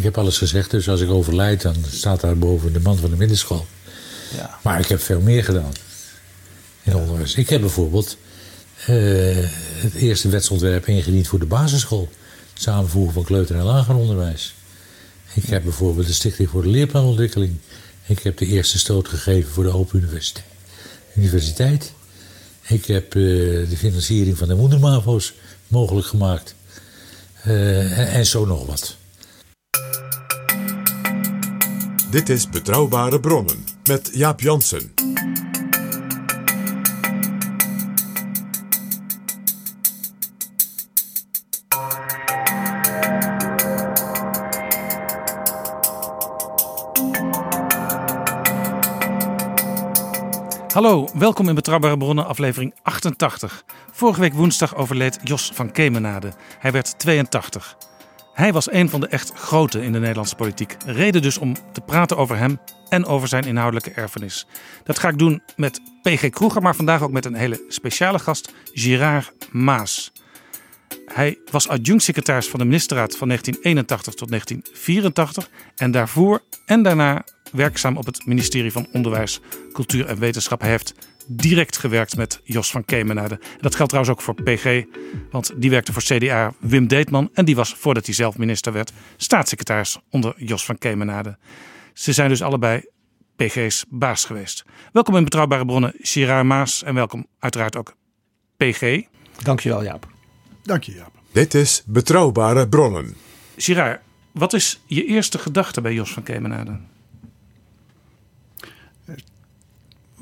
Ik 0.00 0.06
heb 0.06 0.18
alles 0.18 0.38
gezegd, 0.38 0.70
dus 0.70 0.88
als 0.88 1.00
ik 1.00 1.10
overlijd, 1.10 1.62
dan 1.62 1.74
staat 1.90 2.20
daar 2.20 2.38
boven 2.38 2.72
de 2.72 2.80
man 2.80 2.96
van 2.96 3.10
de 3.10 3.16
middenschool. 3.16 3.66
Ja. 4.36 4.58
Maar 4.62 4.80
ik 4.80 4.86
heb 4.86 5.00
veel 5.00 5.20
meer 5.20 5.44
gedaan 5.44 5.72
in 6.82 6.94
onderwijs. 6.94 7.34
Ik 7.34 7.48
heb 7.48 7.60
bijvoorbeeld 7.60 8.16
eh, 8.86 8.94
het 9.80 9.94
eerste 9.94 10.28
wetsontwerp 10.28 10.86
ingediend 10.86 11.28
voor 11.28 11.38
de 11.38 11.46
basisschool. 11.46 12.08
Het 12.52 12.62
samenvoegen 12.62 13.12
van 13.12 13.24
kleuter- 13.24 13.56
en 13.56 13.62
lager 13.62 13.94
onderwijs. 13.94 14.54
Ik 15.34 15.46
heb 15.46 15.62
bijvoorbeeld 15.62 16.06
de 16.06 16.12
Stichting 16.12 16.48
voor 16.48 16.62
de 16.62 16.68
Leerplanontwikkeling. 16.68 17.56
Ik 18.06 18.18
heb 18.18 18.36
de 18.38 18.46
eerste 18.46 18.78
stoot 18.78 19.08
gegeven 19.08 19.52
voor 19.52 19.64
de 19.64 19.74
Open 19.74 19.98
Universiteit. 19.98 20.46
Universiteit. 21.14 21.92
Ik 22.66 22.86
heb 22.86 23.04
eh, 23.04 23.20
de 23.68 23.76
financiering 23.76 24.38
van 24.38 24.48
de 24.48 24.54
moedermavo's 24.54 25.32
mogelijk 25.68 26.06
gemaakt. 26.06 26.54
Eh, 27.42 27.98
en, 27.98 28.08
en 28.08 28.26
zo 28.26 28.44
nog 28.44 28.66
wat. 28.66 28.98
Dit 32.10 32.28
is 32.28 32.48
Betrouwbare 32.48 33.20
Bronnen 33.20 33.64
met 33.84 34.10
Jaap 34.12 34.40
Jansen. 34.40 34.92
Hallo, 50.72 51.08
welkom 51.14 51.48
in 51.48 51.54
Betrouwbare 51.54 51.96
Bronnen, 51.96 52.26
aflevering 52.26 52.74
88. 52.82 53.64
Vorige 53.90 54.20
week 54.20 54.34
woensdag 54.34 54.76
overleed 54.76 55.18
Jos 55.22 55.50
van 55.54 55.72
Kemenade. 55.72 56.32
Hij 56.58 56.72
werd 56.72 56.98
82. 56.98 57.76
Hij 58.40 58.52
was 58.52 58.72
een 58.72 58.88
van 58.88 59.00
de 59.00 59.06
echt 59.06 59.32
grote 59.34 59.82
in 59.82 59.92
de 59.92 59.98
Nederlandse 59.98 60.34
politiek. 60.34 60.76
Reden 60.86 61.22
dus 61.22 61.38
om 61.38 61.54
te 61.72 61.80
praten 61.80 62.16
over 62.16 62.36
hem 62.36 62.58
en 62.88 63.04
over 63.04 63.28
zijn 63.28 63.44
inhoudelijke 63.44 63.90
erfenis. 63.90 64.46
Dat 64.84 64.98
ga 64.98 65.08
ik 65.08 65.18
doen 65.18 65.42
met 65.56 65.80
PG 66.02 66.28
Kroeger, 66.28 66.62
maar 66.62 66.76
vandaag 66.76 67.02
ook 67.02 67.10
met 67.10 67.24
een 67.24 67.34
hele 67.34 67.64
speciale 67.68 68.18
gast, 68.18 68.52
Girard 68.72 69.32
Maas. 69.50 70.12
Hij 71.06 71.38
was 71.50 71.68
adjunct-secretaris 71.68 72.48
van 72.48 72.58
de 72.58 72.64
ministerraad 72.64 73.16
van 73.16 73.28
1981 73.28 74.14
tot 74.14 74.28
1984 74.28 75.50
en 75.76 75.90
daarvoor 75.90 76.42
en 76.66 76.82
daarna 76.82 77.24
werkzaam 77.52 77.96
op 77.96 78.06
het 78.06 78.26
ministerie 78.26 78.72
van 78.72 78.88
Onderwijs, 78.92 79.40
Cultuur 79.72 80.06
en 80.06 80.18
Wetenschap. 80.18 80.60
Hij 80.60 80.70
heeft 80.70 80.94
direct 81.32 81.76
gewerkt 81.76 82.16
met 82.16 82.40
Jos 82.44 82.70
van 82.70 82.84
Kemenade. 82.84 83.34
En 83.34 83.58
dat 83.60 83.74
geldt 83.74 83.92
trouwens 83.92 84.18
ook 84.18 84.22
voor 84.22 84.42
PG, 84.42 84.84
want 85.30 85.52
die 85.56 85.70
werkte 85.70 85.92
voor 85.92 86.02
CDA 86.02 86.54
Wim 86.58 86.86
Deetman 86.86 87.30
en 87.32 87.44
die 87.44 87.56
was 87.56 87.74
voordat 87.74 88.06
hij 88.06 88.14
zelf 88.14 88.38
minister 88.38 88.72
werd 88.72 88.92
staatssecretaris 89.16 89.98
onder 90.10 90.34
Jos 90.36 90.64
van 90.64 90.78
Kemenade. 90.78 91.38
Ze 91.92 92.12
zijn 92.12 92.28
dus 92.28 92.42
allebei 92.42 92.82
PG's 93.36 93.84
baas 93.88 94.24
geweest. 94.24 94.64
Welkom 94.92 95.16
in 95.16 95.24
Betrouwbare 95.24 95.64
Bronnen, 95.64 95.94
Girard 95.98 96.46
Maas 96.46 96.82
en 96.82 96.94
welkom 96.94 97.26
uiteraard 97.38 97.76
ook 97.76 97.94
PG. 98.56 99.02
Dankjewel 99.42 99.82
Jaap. 99.82 100.08
Dank 100.62 100.82
je, 100.82 100.92
Jaap. 100.92 101.12
Dit 101.32 101.54
is 101.54 101.82
Betrouwbare 101.86 102.68
Bronnen. 102.68 103.14
Girard, 103.56 104.00
wat 104.32 104.52
is 104.52 104.80
je 104.86 105.04
eerste 105.04 105.38
gedachte 105.38 105.80
bij 105.80 105.94
Jos 105.94 106.12
van 106.12 106.22
Kemenade? 106.22 106.80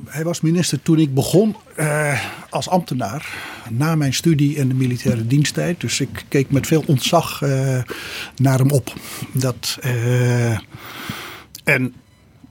Hij 0.07 0.25
was 0.25 0.41
minister 0.41 0.83
toen 0.83 0.99
ik 0.99 1.15
begon 1.15 1.57
eh, 1.77 2.25
als 2.51 2.69
ambtenaar. 2.69 3.35
Na 3.71 3.95
mijn 3.95 4.15
studie 4.15 4.59
en 4.59 4.69
de 4.69 4.75
militaire 4.75 5.27
diensttijd. 5.27 5.81
Dus 5.81 6.01
ik 6.01 6.25
keek 6.29 6.51
met 6.51 6.67
veel 6.67 6.85
ontzag 6.87 7.43
eh, 7.43 7.83
naar 8.37 8.59
hem 8.59 8.71
op. 8.71 8.93
Dat, 9.33 9.79
eh, 9.81 10.59
en 11.65 11.95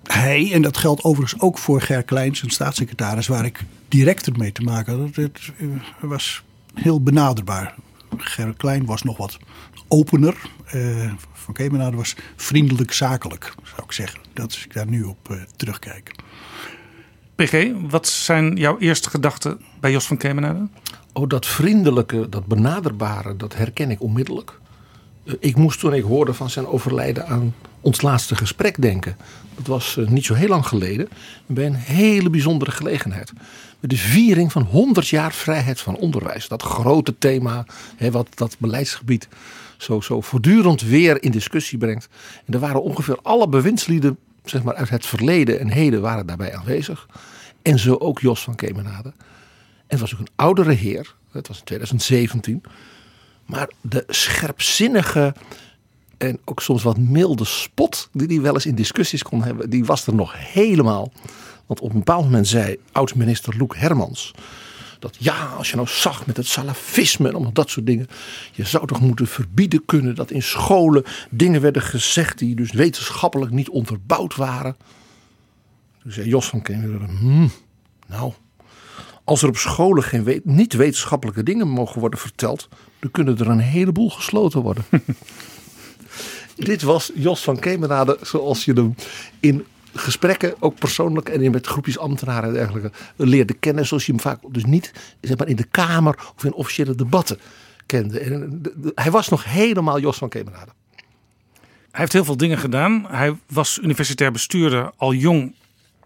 hij, 0.03 0.51
en 0.53 0.61
dat 0.61 0.77
geldt 0.77 1.03
overigens 1.03 1.41
ook 1.41 1.57
voor 1.57 1.81
Ger 1.81 2.03
Kleins, 2.03 2.43
een 2.43 2.49
staatssecretaris, 2.49 3.27
waar 3.27 3.45
ik 3.45 3.63
direct 3.87 4.37
mee 4.37 4.51
te 4.51 4.61
maken 4.61 4.99
had. 4.99 5.15
Het 5.15 5.51
was 6.01 6.43
heel 6.73 7.01
benaderbaar. 7.01 7.75
Ger 8.17 8.53
Klein 8.57 8.85
was 8.85 9.03
nog 9.03 9.17
wat 9.17 9.37
opener. 9.87 10.35
Eh, 10.65 11.11
van 11.33 11.53
Kemenade 11.53 11.97
was 11.97 12.15
vriendelijk 12.35 12.93
zakelijk, 12.93 13.53
zou 13.63 13.83
ik 13.83 13.91
zeggen. 13.91 14.19
Dat 14.33 14.45
als 14.45 14.65
ik 14.65 14.73
daar 14.73 14.87
nu 14.87 15.03
op 15.03 15.37
terugkijk. 15.55 16.15
PG, 17.37 17.71
wat 17.89 18.07
zijn 18.07 18.55
jouw 18.55 18.77
eerste 18.79 19.09
gedachten 19.09 19.61
bij 19.79 19.91
Jos 19.91 20.07
van 20.07 20.17
Kemenade? 20.17 20.67
Oh, 21.13 21.29
dat 21.29 21.45
vriendelijke, 21.45 22.29
dat 22.29 22.45
benaderbare, 22.45 23.35
dat 23.35 23.55
herken 23.55 23.91
ik 23.91 24.01
onmiddellijk. 24.01 24.59
Eh, 25.25 25.33
Ik 25.39 25.55
moest 25.55 25.79
toen 25.79 25.93
ik 25.93 26.03
hoorde 26.03 26.33
van 26.33 26.49
zijn 26.49 26.67
overlijden 26.67 27.27
aan 27.27 27.55
ons 27.81 28.01
laatste 28.01 28.35
gesprek 28.35 28.81
denken. 28.81 29.17
Dat 29.55 29.67
was 29.67 29.97
eh, 29.97 30.07
niet 30.07 30.25
zo 30.25 30.33
heel 30.33 30.47
lang 30.47 30.65
geleden. 30.67 31.09
Bij 31.45 31.65
een 31.65 31.75
hele 31.75 32.29
bijzondere 32.29 32.71
gelegenheid. 32.71 33.31
Met 33.79 33.89
de 33.89 33.97
viering 33.97 34.51
van 34.51 34.63
100 34.63 35.07
jaar 35.07 35.33
vrijheid 35.33 35.79
van 35.79 35.95
onderwijs. 35.95 36.47
Dat 36.47 36.61
grote 36.63 37.17
thema, 37.17 37.65
hè, 37.95 38.11
wat 38.11 38.27
dat 38.35 38.55
beleidsgebied 38.59 39.27
zo, 39.77 40.01
zo 40.01 40.21
voortdurend 40.21 40.81
weer 40.81 41.23
in 41.23 41.31
discussie 41.31 41.77
brengt. 41.77 42.09
En 42.45 42.53
er 42.53 42.59
waren 42.59 42.83
ongeveer 42.83 43.17
alle 43.21 43.47
bewindslieden 43.49 44.17
zeg 44.49 44.63
maar, 44.63 44.75
uit 44.75 44.89
het 44.89 45.05
verleden 45.05 45.59
en 45.59 45.69
heden 45.69 46.01
waren 46.01 46.25
daarbij 46.25 46.55
aanwezig. 46.55 47.07
En 47.61 47.79
zo 47.79 47.95
ook 47.95 48.19
Jos 48.19 48.43
van 48.43 48.55
Kemenade. 48.55 49.09
En 49.09 49.15
het 49.87 49.99
was 49.99 50.13
ook 50.13 50.19
een 50.19 50.27
oudere 50.35 50.71
heer. 50.71 51.15
Het 51.31 51.47
was 51.47 51.57
in 51.57 51.63
2017. 51.63 52.63
Maar 53.45 53.69
de 53.81 54.03
scherpzinnige 54.07 55.33
en 56.17 56.39
ook 56.45 56.61
soms 56.61 56.83
wat 56.83 56.97
milde 56.97 57.45
spot 57.45 58.09
die 58.11 58.27
hij 58.27 58.41
wel 58.41 58.53
eens 58.53 58.65
in 58.65 58.75
discussies 58.75 59.23
kon 59.23 59.43
hebben, 59.43 59.69
die 59.69 59.85
was 59.85 60.07
er 60.07 60.15
nog 60.15 60.33
helemaal. 60.37 61.11
Want 61.65 61.79
op 61.79 61.89
een 61.89 61.97
bepaald 61.97 62.23
moment 62.23 62.47
zei 62.47 62.77
oud-minister 62.91 63.57
Loek 63.57 63.75
Hermans 63.75 64.33
dat 64.99 65.15
ja, 65.19 65.45
als 65.45 65.69
je 65.69 65.75
nou 65.75 65.87
zag 65.87 66.25
met 66.25 66.37
het 66.37 66.47
salafisme 66.47 67.27
en 67.27 67.33
allemaal 67.33 67.53
dat 67.53 67.69
soort 67.69 67.85
dingen, 67.85 68.07
je 68.51 68.65
zou 68.65 68.87
toch 68.87 69.01
moeten 69.01 69.27
verbieden 69.27 69.85
kunnen 69.85 70.15
dat 70.15 70.31
in 70.31 70.43
scholen 70.43 71.03
dingen 71.29 71.61
werden 71.61 71.81
gezegd 71.81 72.37
die 72.37 72.55
dus 72.55 72.71
wetenschappelijk 72.71 73.51
niet 73.51 73.69
onderbouwd 73.69 74.35
waren. 74.35 74.75
Toen 76.01 76.11
zei 76.11 76.27
Jos 76.27 76.45
van 76.47 76.61
Kemeren, 76.61 77.17
hmm, 77.17 77.51
nou, 78.07 78.33
als 79.23 79.41
er 79.41 79.49
op 79.49 79.57
scholen 79.57 80.03
geen 80.03 80.23
we- 80.23 80.41
niet-wetenschappelijke 80.43 81.43
dingen 81.43 81.67
mogen 81.67 81.99
worden 81.99 82.19
verteld, 82.19 82.67
dan 82.99 83.11
kunnen 83.11 83.37
er 83.37 83.47
een 83.47 83.59
heleboel 83.59 84.09
gesloten 84.09 84.61
worden. 84.61 84.85
Dit 86.55 86.81
was 86.81 87.11
Jos 87.15 87.43
van 87.43 87.59
Kemenade 87.59 88.17
zoals 88.21 88.65
je 88.65 88.73
hem 88.73 88.95
in 89.39 89.65
gesprekken, 89.97 90.55
ook 90.59 90.79
persoonlijk 90.79 91.29
en 91.29 91.41
in 91.41 91.51
met 91.51 91.67
groepjes 91.67 91.97
ambtenaren 91.97 92.49
en 92.49 92.53
dergelijke, 92.55 92.91
leerde 93.15 93.53
kennen. 93.53 93.85
Zoals 93.85 94.05
je 94.05 94.11
hem 94.11 94.21
vaak 94.21 94.39
dus 94.49 94.65
niet 94.65 94.91
zeg 95.21 95.37
maar, 95.37 95.47
in 95.47 95.55
de 95.55 95.63
Kamer 95.63 96.19
of 96.35 96.43
in 96.43 96.53
officiële 96.53 96.95
debatten 96.95 97.39
kende. 97.85 98.19
En, 98.19 98.59
de- 98.61 98.73
de- 98.77 98.91
hij 98.95 99.11
was 99.11 99.27
nog 99.29 99.43
helemaal 99.43 99.99
Jos 99.99 100.17
van 100.17 100.29
Kemenade. 100.29 100.71
Hij 101.91 102.05
heeft 102.05 102.13
heel 102.13 102.25
veel 102.25 102.37
dingen 102.37 102.57
gedaan. 102.57 103.05
Hij 103.09 103.37
was 103.47 103.79
universitair 103.81 104.31
bestuurder 104.31 104.91
al 104.97 105.13
jong 105.13 105.55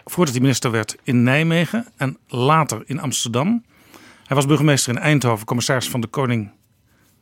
voordat 0.06 0.34
hij 0.34 0.44
minister 0.44 0.72
werd 0.72 0.96
in 1.04 1.24
Nijmegen 1.24 1.88
en 1.98 2.18
later 2.28 2.84
in 2.86 3.00
Amsterdam. 3.00 3.64
Hij 4.26 4.36
was 4.36 4.46
burgemeester 4.46 4.94
in 4.96 5.00
Eindhoven, 5.02 5.46
commissaris 5.46 5.90
van 5.90 6.02
de 6.02 6.08
Koning, 6.08 6.52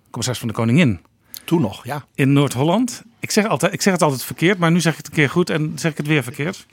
commissaris 0.10 0.40
van 0.40 0.48
de 0.48 0.54
Koningin 0.54 1.00
Toen 1.46 1.62
nog, 1.62 1.86
ja. 1.86 2.06
in 2.16 2.34
Noord-Holland. 2.34 3.04
Ik 3.20 3.32
zeg, 3.32 3.46
altijd, 3.46 3.74
ik 3.74 3.82
zeg 3.82 3.94
het 3.94 4.02
altijd 4.02 4.24
verkeerd, 4.24 4.58
maar 4.58 4.72
nu 4.72 4.80
zeg 4.80 4.92
ik 4.92 4.98
het 4.98 5.08
een 5.08 5.14
keer 5.14 5.30
goed 5.30 5.50
en 5.50 5.72
zeg 5.76 5.92
ik 5.92 5.98
het 5.98 6.08
weer 6.08 6.24
verkeerd. 6.24 6.66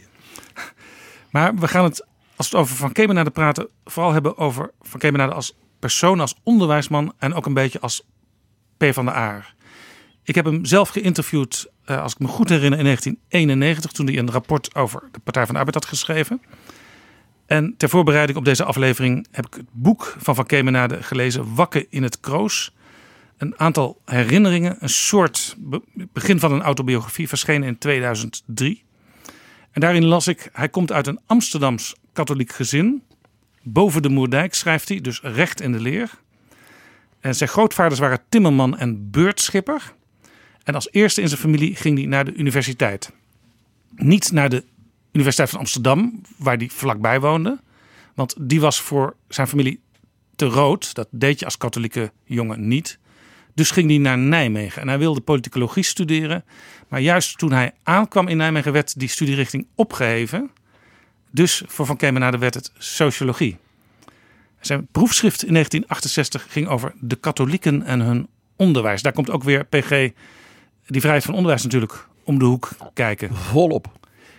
Maar 1.30 1.54
we 1.54 1.68
gaan 1.68 1.84
het, 1.84 2.06
als 2.36 2.50
we 2.50 2.56
het 2.56 2.66
over 2.66 2.76
Van 2.76 2.92
Kemenade 2.92 3.30
praten, 3.30 3.68
vooral 3.84 4.12
hebben 4.12 4.38
over 4.38 4.70
Van 4.82 5.00
Kemenade 5.00 5.32
als 5.32 5.56
persoon, 5.78 6.20
als 6.20 6.34
onderwijsman 6.42 7.12
en 7.18 7.34
ook 7.34 7.46
een 7.46 7.54
beetje 7.54 7.80
als 7.80 8.06
P 8.76 8.84
van 8.90 9.04
de 9.04 9.12
Aar. 9.12 9.54
Ik 10.22 10.34
heb 10.34 10.44
hem 10.44 10.64
zelf 10.64 10.88
geïnterviewd, 10.88 11.70
uh, 11.86 12.02
als 12.02 12.12
ik 12.12 12.18
me 12.18 12.26
goed 12.26 12.48
herinner, 12.48 12.78
in 12.78 12.84
1991, 12.84 13.92
toen 13.92 14.06
hij 14.06 14.18
een 14.18 14.30
rapport 14.30 14.74
over 14.74 15.02
de 15.12 15.18
Partij 15.18 15.44
van 15.44 15.54
de 15.54 15.58
Arbeid 15.58 15.74
had 15.74 15.86
geschreven. 15.86 16.42
En 17.46 17.74
ter 17.76 17.88
voorbereiding 17.88 18.38
op 18.38 18.44
deze 18.44 18.64
aflevering 18.64 19.26
heb 19.30 19.46
ik 19.46 19.54
het 19.54 19.66
boek 19.72 20.16
van 20.18 20.34
Van 20.34 20.46
Kemenade 20.46 21.02
gelezen, 21.02 21.54
Wakken 21.54 21.86
in 21.90 22.02
het 22.02 22.20
Kroos. 22.20 22.74
Een 23.36 23.58
aantal 23.58 24.00
herinneringen, 24.04 24.76
een 24.80 24.88
soort 24.88 25.56
begin 26.12 26.38
van 26.38 26.52
een 26.52 26.62
autobiografie, 26.62 27.28
verschenen 27.28 27.68
in 27.68 27.78
2003. 27.78 28.84
En 29.70 29.80
daarin 29.80 30.04
las 30.04 30.26
ik, 30.26 30.48
hij 30.52 30.68
komt 30.68 30.92
uit 30.92 31.06
een 31.06 31.20
Amsterdams 31.26 31.94
katholiek 32.12 32.52
gezin. 32.52 33.02
Boven 33.62 34.02
de 34.02 34.08
Moerdijk 34.08 34.54
schrijft 34.54 34.88
hij, 34.88 35.00
dus 35.00 35.20
recht 35.20 35.60
in 35.60 35.72
de 35.72 35.80
leer. 35.80 36.10
En 37.20 37.34
zijn 37.34 37.48
grootvaders 37.48 38.00
waren 38.00 38.22
timmerman 38.28 38.78
en 38.78 39.10
beurtschipper. 39.10 39.94
En 40.62 40.74
als 40.74 40.88
eerste 40.90 41.20
in 41.20 41.28
zijn 41.28 41.40
familie 41.40 41.76
ging 41.76 41.98
hij 41.98 42.06
naar 42.06 42.24
de 42.24 42.34
universiteit. 42.34 43.12
Niet 43.94 44.32
naar 44.32 44.48
de 44.48 44.64
Universiteit 45.12 45.50
van 45.50 45.58
Amsterdam, 45.58 46.20
waar 46.36 46.56
hij 46.56 46.68
vlakbij 46.68 47.20
woonde. 47.20 47.58
Want 48.14 48.34
die 48.38 48.60
was 48.60 48.80
voor 48.80 49.16
zijn 49.28 49.46
familie 49.46 49.80
te 50.36 50.46
rood. 50.46 50.94
Dat 50.94 51.08
deed 51.10 51.38
je 51.38 51.44
als 51.44 51.58
katholieke 51.58 52.12
jongen 52.24 52.68
niet. 52.68 52.98
Dus 53.56 53.70
ging 53.70 53.88
hij 53.88 53.98
naar 53.98 54.18
Nijmegen 54.18 54.82
en 54.82 54.88
hij 54.88 54.98
wilde 54.98 55.20
politicologie 55.20 55.82
studeren. 55.82 56.44
Maar 56.88 57.00
juist 57.00 57.38
toen 57.38 57.52
hij 57.52 57.72
aankwam 57.82 58.28
in 58.28 58.36
Nijmegen 58.36 58.72
werd 58.72 58.98
die 58.98 59.08
studierichting 59.08 59.66
opgeheven. 59.74 60.50
Dus 61.30 61.62
voor 61.66 61.86
Van 61.86 61.96
Kemenade 61.96 62.38
werd 62.38 62.54
het 62.54 62.72
sociologie. 62.78 63.56
Zijn 64.60 64.86
proefschrift 64.86 65.42
in 65.44 65.52
1968 65.52 66.52
ging 66.52 66.68
over 66.68 66.92
de 67.00 67.16
katholieken 67.16 67.82
en 67.82 68.00
hun 68.00 68.28
onderwijs. 68.56 69.02
Daar 69.02 69.12
komt 69.12 69.30
ook 69.30 69.42
weer 69.42 69.64
PG, 69.64 70.10
die 70.86 71.00
vrijheid 71.00 71.24
van 71.24 71.34
onderwijs 71.34 71.62
natuurlijk, 71.62 72.08
om 72.24 72.38
de 72.38 72.44
hoek 72.44 72.68
kijken. 72.94 73.34
Volop. 73.34 73.86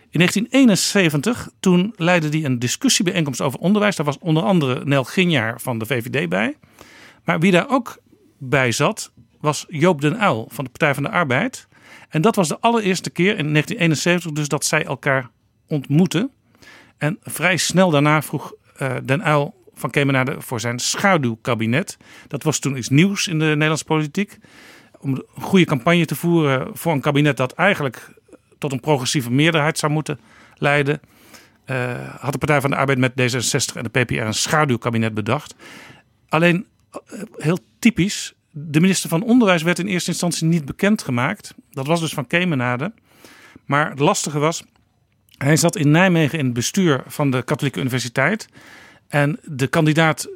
In 0.10 0.20
1971, 0.20 1.50
toen 1.60 1.94
leidde 1.96 2.30
hij 2.30 2.46
een 2.46 2.60
discussiebijeenkomst 2.60 3.42
over 3.42 3.60
onderwijs. 3.60 3.96
Daar 3.96 4.06
was 4.06 4.20
onder 4.20 4.44
andere 4.44 4.86
Nel 4.86 5.04
Ginjaar 5.04 5.62
van 5.62 5.80
de 5.80 5.86
VVD 5.86 6.30
bij. 6.30 6.58
Maar 7.24 7.40
wie 7.40 7.52
daar 7.52 7.70
ook 7.70 7.98
bij 8.38 8.72
zat, 8.72 9.12
was 9.40 9.66
Joop 9.68 10.02
den 10.02 10.24
Uyl 10.24 10.48
van 10.52 10.64
de 10.64 10.70
Partij 10.70 10.94
van 10.94 11.04
de 11.04 11.10
Arbeid. 11.10 11.68
En 12.10 12.22
dat 12.22 12.36
was 12.36 12.48
de 12.48 12.60
allereerste 12.60 13.10
keer 13.10 13.38
in 13.38 13.52
1971 13.52 14.32
dus 14.32 14.48
dat 14.48 14.66
zij 14.66 14.86
elkaar 14.86 15.30
ontmoetten. 15.68 16.32
En 16.98 17.18
vrij 17.22 17.58
snel 17.58 17.90
daarna 17.90 18.22
vroeg 18.22 18.54
uh, 18.82 18.96
den 19.04 19.28
Uyl 19.28 19.56
van 19.74 19.90
Kemenade 19.90 20.36
voor 20.42 20.60
zijn 20.60 20.80
schaduwkabinet. 20.80 21.98
Dat 22.28 22.44
was 22.44 22.60
toen 22.60 22.78
iets 22.78 22.90
nieuws 22.90 23.28
in 23.28 23.40
de 23.40 23.46
Nederlandse 23.46 23.86
politiek. 23.86 24.38
Om 25.00 25.12
een 25.12 25.24
goede 25.42 25.66
campagne 25.66 26.06
te 26.06 26.16
voeren 26.16 26.70
voor 26.74 26.94
een 26.94 27.02
kabinet 27.02 27.38
dat 27.38 27.54
eigenlijk 27.54 28.16
tot 28.58 28.72
een 28.72 28.80
progressieve 28.80 29.32
meerderheid 29.32 29.78
zou 29.78 29.92
moeten 29.92 30.20
leiden. 30.56 31.02
Uh, 31.66 32.16
had 32.20 32.32
de 32.32 32.38
Partij 32.38 32.62
van 32.62 32.70
de 32.70 32.76
Arbeid 32.76 32.98
met 32.98 33.12
D66 33.12 33.76
en 33.76 33.84
de 33.84 34.04
PPR 34.04 34.14
een 34.14 34.34
schaduwkabinet 34.34 35.14
bedacht. 35.14 35.56
Alleen 36.30 36.66
heel 37.38 37.60
typisch, 37.80 38.34
de 38.52 38.80
minister 38.80 39.10
van 39.10 39.24
Onderwijs 39.24 39.62
werd 39.62 39.80
in 39.80 39.88
eerste 39.88 40.12
instantie 40.12 40.48
niet 40.48 40.66
bekendgemaakt. 40.66 41.54
Dat 41.72 41.88
was 41.88 42.00
dus 42.00 42.14
van 42.14 42.28
Kemenade. 42.28 42.94
Maar 43.66 43.90
het 43.90 44.00
lastige 44.00 44.40
was, 44.40 44.64
hij 45.38 45.56
zat 45.56 45.76
in 45.76 45.92
Nijmegen 45.92 46.40
in 46.40 46.46
het 46.46 46.54
bestuur 46.54 47.04
van 47.08 47.32
de 47.32 47.44
Katholieke 47.44 47.80
Universiteit. 47.80 48.48
En 49.08 49.40
de 49.44 49.68
kandidaat 49.68 50.30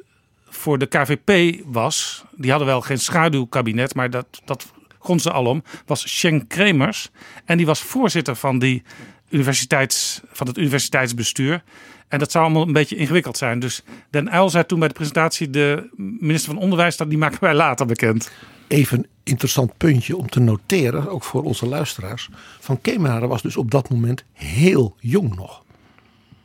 voor 0.46 0.78
de 0.78 0.86
KVP 0.86 1.60
was, 1.64 2.24
die 2.36 2.50
hadden 2.50 2.68
wel 2.68 2.80
geen 2.80 2.98
schaduwkabinet, 2.98 3.94
maar 3.94 4.10
dat, 4.10 4.26
dat 4.44 4.72
grond 4.98 5.22
ze 5.22 5.32
alom, 5.32 5.62
was 5.86 6.16
Schenk 6.16 6.48
Kremers. 6.48 7.10
En 7.44 7.56
die 7.56 7.66
was 7.66 7.82
voorzitter 7.82 8.36
van, 8.36 8.58
die 8.58 8.82
universiteits, 9.32 10.20
van 10.32 10.46
het 10.46 10.58
universiteitsbestuur. 10.58 11.62
En 12.08 12.18
dat 12.18 12.30
zou 12.30 12.44
allemaal 12.44 12.62
een 12.66 12.72
beetje 12.72 12.96
ingewikkeld 12.96 13.36
zijn. 13.36 13.58
Dus 13.58 13.82
Den 14.10 14.34
Uyl 14.34 14.50
zei 14.50 14.66
toen 14.66 14.78
bij 14.78 14.88
de 14.88 14.94
presentatie, 14.94 15.50
de 15.50 15.88
minister 16.20 16.52
van 16.52 16.62
Onderwijs, 16.62 16.96
dat 16.96 17.08
die 17.08 17.18
maken 17.18 17.38
wij 17.40 17.54
later 17.54 17.86
bekend. 17.86 18.30
Even 18.68 18.98
een 18.98 19.06
interessant 19.22 19.76
puntje 19.76 20.16
om 20.16 20.28
te 20.28 20.40
noteren, 20.40 21.08
ook 21.08 21.24
voor 21.24 21.42
onze 21.42 21.66
luisteraars. 21.66 22.28
Van 22.60 22.80
Kemenade 22.80 23.26
was 23.26 23.42
dus 23.42 23.56
op 23.56 23.70
dat 23.70 23.90
moment 23.90 24.24
heel 24.32 24.96
jong 24.98 25.36
nog. 25.36 25.62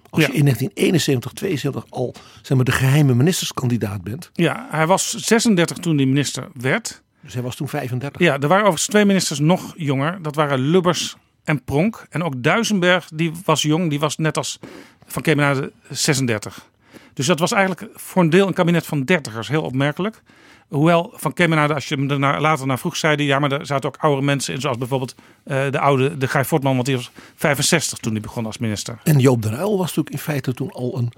Als 0.09 0.25
je 0.25 0.33
in 0.33 0.43
1971, 0.43 1.31
72 1.31 1.85
al 1.89 2.15
zeg 2.41 2.57
maar, 2.57 2.65
de 2.65 2.71
geheime 2.71 3.13
ministerskandidaat 3.13 4.03
bent. 4.03 4.29
Ja, 4.33 4.67
hij 4.71 4.87
was 4.87 5.15
36 5.15 5.77
toen 5.77 5.97
hij 5.97 6.05
minister 6.05 6.47
werd. 6.53 7.01
Dus 7.21 7.33
hij 7.33 7.43
was 7.43 7.55
toen 7.55 7.67
35. 7.67 8.21
Ja, 8.21 8.33
er 8.33 8.39
waren 8.39 8.57
overigens 8.57 8.87
twee 8.87 9.05
ministers 9.05 9.39
nog 9.39 9.73
jonger. 9.77 10.21
Dat 10.21 10.35
waren 10.35 10.59
Lubbers 10.59 11.15
en 11.47 11.63
Pronk. 11.63 12.05
En 12.09 12.23
ook 12.23 12.44
Duisenberg, 12.44 13.09
die 13.13 13.31
was 13.45 13.61
jong. 13.61 13.89
Die 13.89 13.99
was 13.99 14.17
net 14.17 14.38
als 14.38 14.59
Van 15.05 15.21
Kemenade 15.21 15.71
36. 15.89 16.69
Dus 17.13 17.25
dat 17.25 17.39
was 17.39 17.51
eigenlijk 17.51 17.88
voor 17.94 18.21
een 18.21 18.29
deel 18.29 18.47
een 18.47 18.53
kabinet 18.53 18.85
van 18.85 19.03
dertigers. 19.03 19.47
Heel 19.47 19.61
opmerkelijk. 19.61 20.21
Hoewel 20.67 21.13
Van 21.15 21.33
Kemenade, 21.33 21.73
als 21.73 21.88
je 21.88 21.95
hem 21.95 22.11
er 22.11 22.41
later 22.41 22.67
naar 22.67 22.79
vroeg, 22.79 22.95
zei 22.95 23.23
ja, 23.23 23.39
maar 23.39 23.51
er 23.51 23.65
zaten 23.65 23.89
ook 23.89 23.97
oude 23.97 24.21
mensen 24.21 24.53
in. 24.53 24.61
Zoals 24.61 24.77
bijvoorbeeld 24.77 25.15
uh, 25.45 25.71
de 25.71 25.79
oude, 25.79 26.17
de 26.17 26.27
Guy 26.27 26.45
Fortman, 26.45 26.73
want 26.73 26.85
die 26.85 26.95
was 26.95 27.11
65 27.35 27.97
toen 27.97 28.11
hij 28.11 28.21
begon 28.21 28.45
als 28.45 28.57
minister. 28.57 28.99
En 29.03 29.19
Joop 29.19 29.41
de 29.41 29.49
Uyl 29.49 29.77
was 29.77 29.88
natuurlijk 29.88 30.09
in 30.09 30.21
feite 30.21 30.53
toen 30.53 30.71
al 30.71 30.97
een 30.97 31.11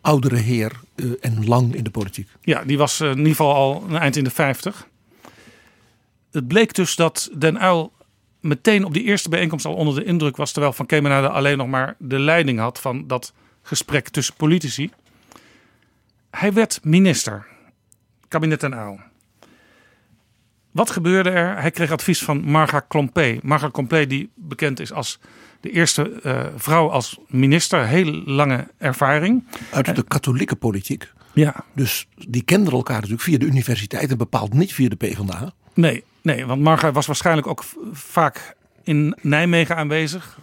oudere 0.00 0.36
heer 0.36 0.72
uh, 0.96 1.12
en 1.20 1.46
lang 1.46 1.74
in 1.74 1.84
de 1.84 1.90
politiek. 1.90 2.28
Ja, 2.40 2.64
die 2.64 2.78
was 2.78 3.00
uh, 3.00 3.10
in 3.10 3.16
ieder 3.16 3.30
geval 3.30 3.54
al 3.54 3.84
een 3.88 3.96
eind 3.96 4.16
in 4.16 4.24
de 4.24 4.30
50. 4.30 4.88
Het 6.30 6.48
bleek 6.48 6.74
dus 6.74 6.96
dat 6.96 7.30
Den 7.38 7.62
Uyl 7.62 7.92
meteen 8.46 8.84
op 8.84 8.94
die 8.94 9.02
eerste 9.02 9.28
bijeenkomst 9.28 9.66
al 9.66 9.74
onder 9.74 9.94
de 9.94 10.04
indruk 10.04 10.36
was. 10.36 10.52
Terwijl 10.52 10.72
Van 10.72 10.86
Kemenade 10.86 11.28
alleen 11.28 11.58
nog 11.58 11.68
maar 11.68 11.94
de 11.98 12.18
leiding 12.18 12.58
had 12.58 12.80
van 12.80 13.06
dat 13.06 13.32
gesprek 13.62 14.08
tussen 14.08 14.34
politici. 14.34 14.90
Hij 16.30 16.52
werd 16.52 16.80
minister. 16.82 17.46
Kabinet 18.28 18.60
Den 18.60 18.72
Uyl. 18.72 19.00
Wat 20.70 20.90
gebeurde 20.90 21.30
er? 21.30 21.60
Hij 21.60 21.70
kreeg 21.70 21.90
advies 21.90 22.22
van 22.22 22.40
Marga 22.40 22.80
Klompé. 22.80 23.38
Marga 23.42 23.68
Klompé 23.68 24.06
die 24.06 24.30
bekend 24.34 24.80
is 24.80 24.92
als 24.92 25.18
de 25.60 25.70
eerste 25.70 26.20
uh, 26.22 26.44
vrouw 26.56 26.90
als 26.90 27.18
minister. 27.28 27.86
Heel 27.86 28.12
lange 28.24 28.68
ervaring. 28.78 29.44
Uit 29.70 29.96
de 29.96 30.04
katholieke 30.04 30.56
politiek. 30.56 31.12
Ja. 31.34 31.64
Dus 31.72 32.08
die 32.28 32.42
kenden 32.42 32.72
elkaar 32.72 32.96
natuurlijk 32.96 33.22
via 33.22 33.38
de 33.38 33.46
universiteit 33.46 34.10
en 34.10 34.18
bepaald 34.18 34.52
niet 34.52 34.72
via 34.72 34.88
de 34.88 34.96
PvdA. 34.96 35.52
Nee, 35.74 36.04
nee 36.26 36.46
want 36.46 36.60
Marga 36.60 36.92
was 36.92 37.06
waarschijnlijk 37.06 37.46
ook 37.46 37.64
vaak 37.92 38.56
in 38.82 39.16
Nijmegen 39.22 39.76
aanwezig. 39.76 40.38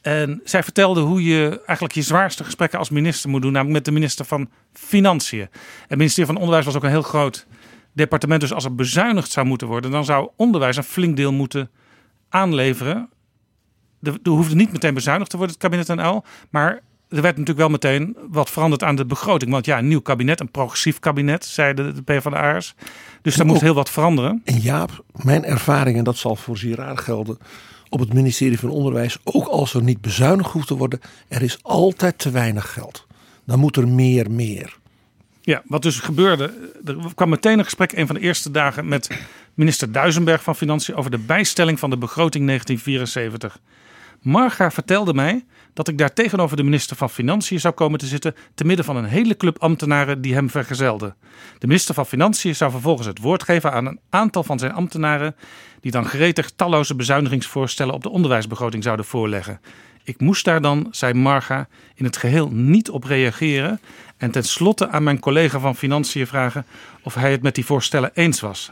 En 0.00 0.40
zij 0.44 0.62
vertelde 0.62 1.00
hoe 1.00 1.24
je 1.24 1.62
eigenlijk 1.66 1.94
je 1.94 2.02
zwaarste 2.02 2.44
gesprekken 2.44 2.78
als 2.78 2.90
minister 2.90 3.30
moet 3.30 3.42
doen, 3.42 3.52
namelijk 3.52 3.76
met 3.76 3.84
de 3.84 3.92
minister 3.92 4.24
van 4.24 4.50
Financiën. 4.72 5.48
Het 5.86 5.98
ministerie 5.98 6.26
van 6.26 6.36
Onderwijs 6.36 6.64
was 6.64 6.76
ook 6.76 6.82
een 6.82 6.90
heel 6.90 7.02
groot 7.02 7.46
departement. 7.92 8.40
Dus 8.40 8.52
als 8.52 8.64
er 8.64 8.74
bezuinigd 8.74 9.30
zou 9.30 9.46
moeten 9.46 9.66
worden, 9.66 9.90
dan 9.90 10.04
zou 10.04 10.30
onderwijs 10.36 10.76
een 10.76 10.82
flink 10.82 11.16
deel 11.16 11.32
moeten 11.32 11.70
aanleveren. 12.28 13.10
Er, 14.02 14.18
hoefde 14.22 14.54
niet 14.54 14.72
meteen 14.72 14.94
bezuinigd 14.94 15.30
te 15.30 15.36
worden, 15.36 15.54
het 15.54 15.64
kabinet 15.64 15.88
en 15.88 16.06
L. 16.06 16.24
Maar 16.50 16.80
er 17.10 17.22
werd 17.22 17.36
natuurlijk 17.36 17.58
wel 17.58 17.68
meteen 17.68 18.16
wat 18.28 18.50
veranderd 18.50 18.82
aan 18.82 18.96
de 18.96 19.06
begroting. 19.06 19.50
Want 19.50 19.66
ja, 19.66 19.78
een 19.78 19.88
nieuw 19.88 20.00
kabinet, 20.00 20.40
een 20.40 20.50
progressief 20.50 20.98
kabinet, 20.98 21.44
zeiden 21.44 21.94
de 21.94 22.02
PvdA'ers. 22.02 22.74
Dus 23.22 23.34
daar 23.34 23.46
moest 23.46 23.60
heel 23.60 23.74
wat 23.74 23.90
veranderen. 23.90 24.42
En 24.44 24.58
Jaap, 24.58 25.04
mijn 25.12 25.44
ervaring, 25.44 25.98
en 25.98 26.04
dat 26.04 26.16
zal 26.16 26.36
voor 26.36 26.58
Ziraar 26.58 26.98
gelden 26.98 27.38
op 27.88 28.00
het 28.00 28.12
ministerie 28.12 28.58
van 28.58 28.70
Onderwijs, 28.70 29.18
ook 29.24 29.46
als 29.46 29.74
er 29.74 29.82
niet 29.82 30.00
bezuinigd 30.00 30.50
hoeft 30.50 30.66
te 30.66 30.76
worden, 30.76 31.00
er 31.28 31.42
is 31.42 31.58
altijd 31.62 32.18
te 32.18 32.30
weinig 32.30 32.72
geld. 32.72 33.06
Dan 33.44 33.58
moet 33.58 33.76
er 33.76 33.88
meer, 33.88 34.30
meer. 34.30 34.78
Ja, 35.40 35.62
wat 35.66 35.82
dus 35.82 35.98
gebeurde, 35.98 36.70
er 36.84 36.96
kwam 37.14 37.28
meteen 37.28 37.58
een 37.58 37.64
gesprek 37.64 37.92
een 37.92 38.06
van 38.06 38.14
de 38.14 38.20
eerste 38.20 38.50
dagen 38.50 38.88
met 38.88 39.10
minister 39.54 39.92
Duisenberg 39.92 40.42
van 40.42 40.56
Financiën 40.56 40.94
over 40.94 41.10
de 41.10 41.18
bijstelling 41.18 41.78
van 41.78 41.90
de 41.90 41.98
begroting 41.98 42.46
1974. 42.46 43.58
Marga 44.20 44.70
vertelde 44.70 45.14
mij 45.14 45.44
dat 45.72 45.88
ik 45.88 45.98
daar 45.98 46.12
tegenover 46.12 46.56
de 46.56 46.62
minister 46.62 46.96
van 46.96 47.10
Financiën 47.10 47.60
zou 47.60 47.74
komen 47.74 47.98
te 47.98 48.06
zitten, 48.06 48.34
te 48.54 48.64
midden 48.64 48.84
van 48.84 48.96
een 48.96 49.04
hele 49.04 49.36
club 49.36 49.58
ambtenaren 49.58 50.20
die 50.20 50.34
hem 50.34 50.50
vergezelden. 50.50 51.14
De 51.58 51.66
minister 51.66 51.94
van 51.94 52.06
Financiën 52.06 52.56
zou 52.56 52.70
vervolgens 52.70 53.06
het 53.06 53.18
woord 53.18 53.42
geven 53.42 53.72
aan 53.72 53.86
een 53.86 54.00
aantal 54.10 54.42
van 54.42 54.58
zijn 54.58 54.72
ambtenaren, 54.72 55.36
die 55.80 55.90
dan 55.90 56.04
gretig 56.04 56.50
talloze 56.50 56.94
bezuinigingsvoorstellen 56.94 57.94
op 57.94 58.02
de 58.02 58.10
onderwijsbegroting 58.10 58.82
zouden 58.82 59.06
voorleggen. 59.06 59.60
Ik 60.04 60.20
moest 60.20 60.44
daar 60.44 60.60
dan, 60.60 60.88
zei 60.90 61.14
Marga, 61.14 61.68
in 61.94 62.04
het 62.04 62.16
geheel 62.16 62.48
niet 62.50 62.90
op 62.90 63.04
reageren 63.04 63.80
en 64.16 64.30
tenslotte 64.30 64.88
aan 64.88 65.02
mijn 65.02 65.18
collega 65.20 65.58
van 65.58 65.76
Financiën 65.76 66.26
vragen 66.26 66.66
of 67.02 67.14
hij 67.14 67.30
het 67.30 67.42
met 67.42 67.54
die 67.54 67.64
voorstellen 67.64 68.10
eens 68.14 68.40
was. 68.40 68.70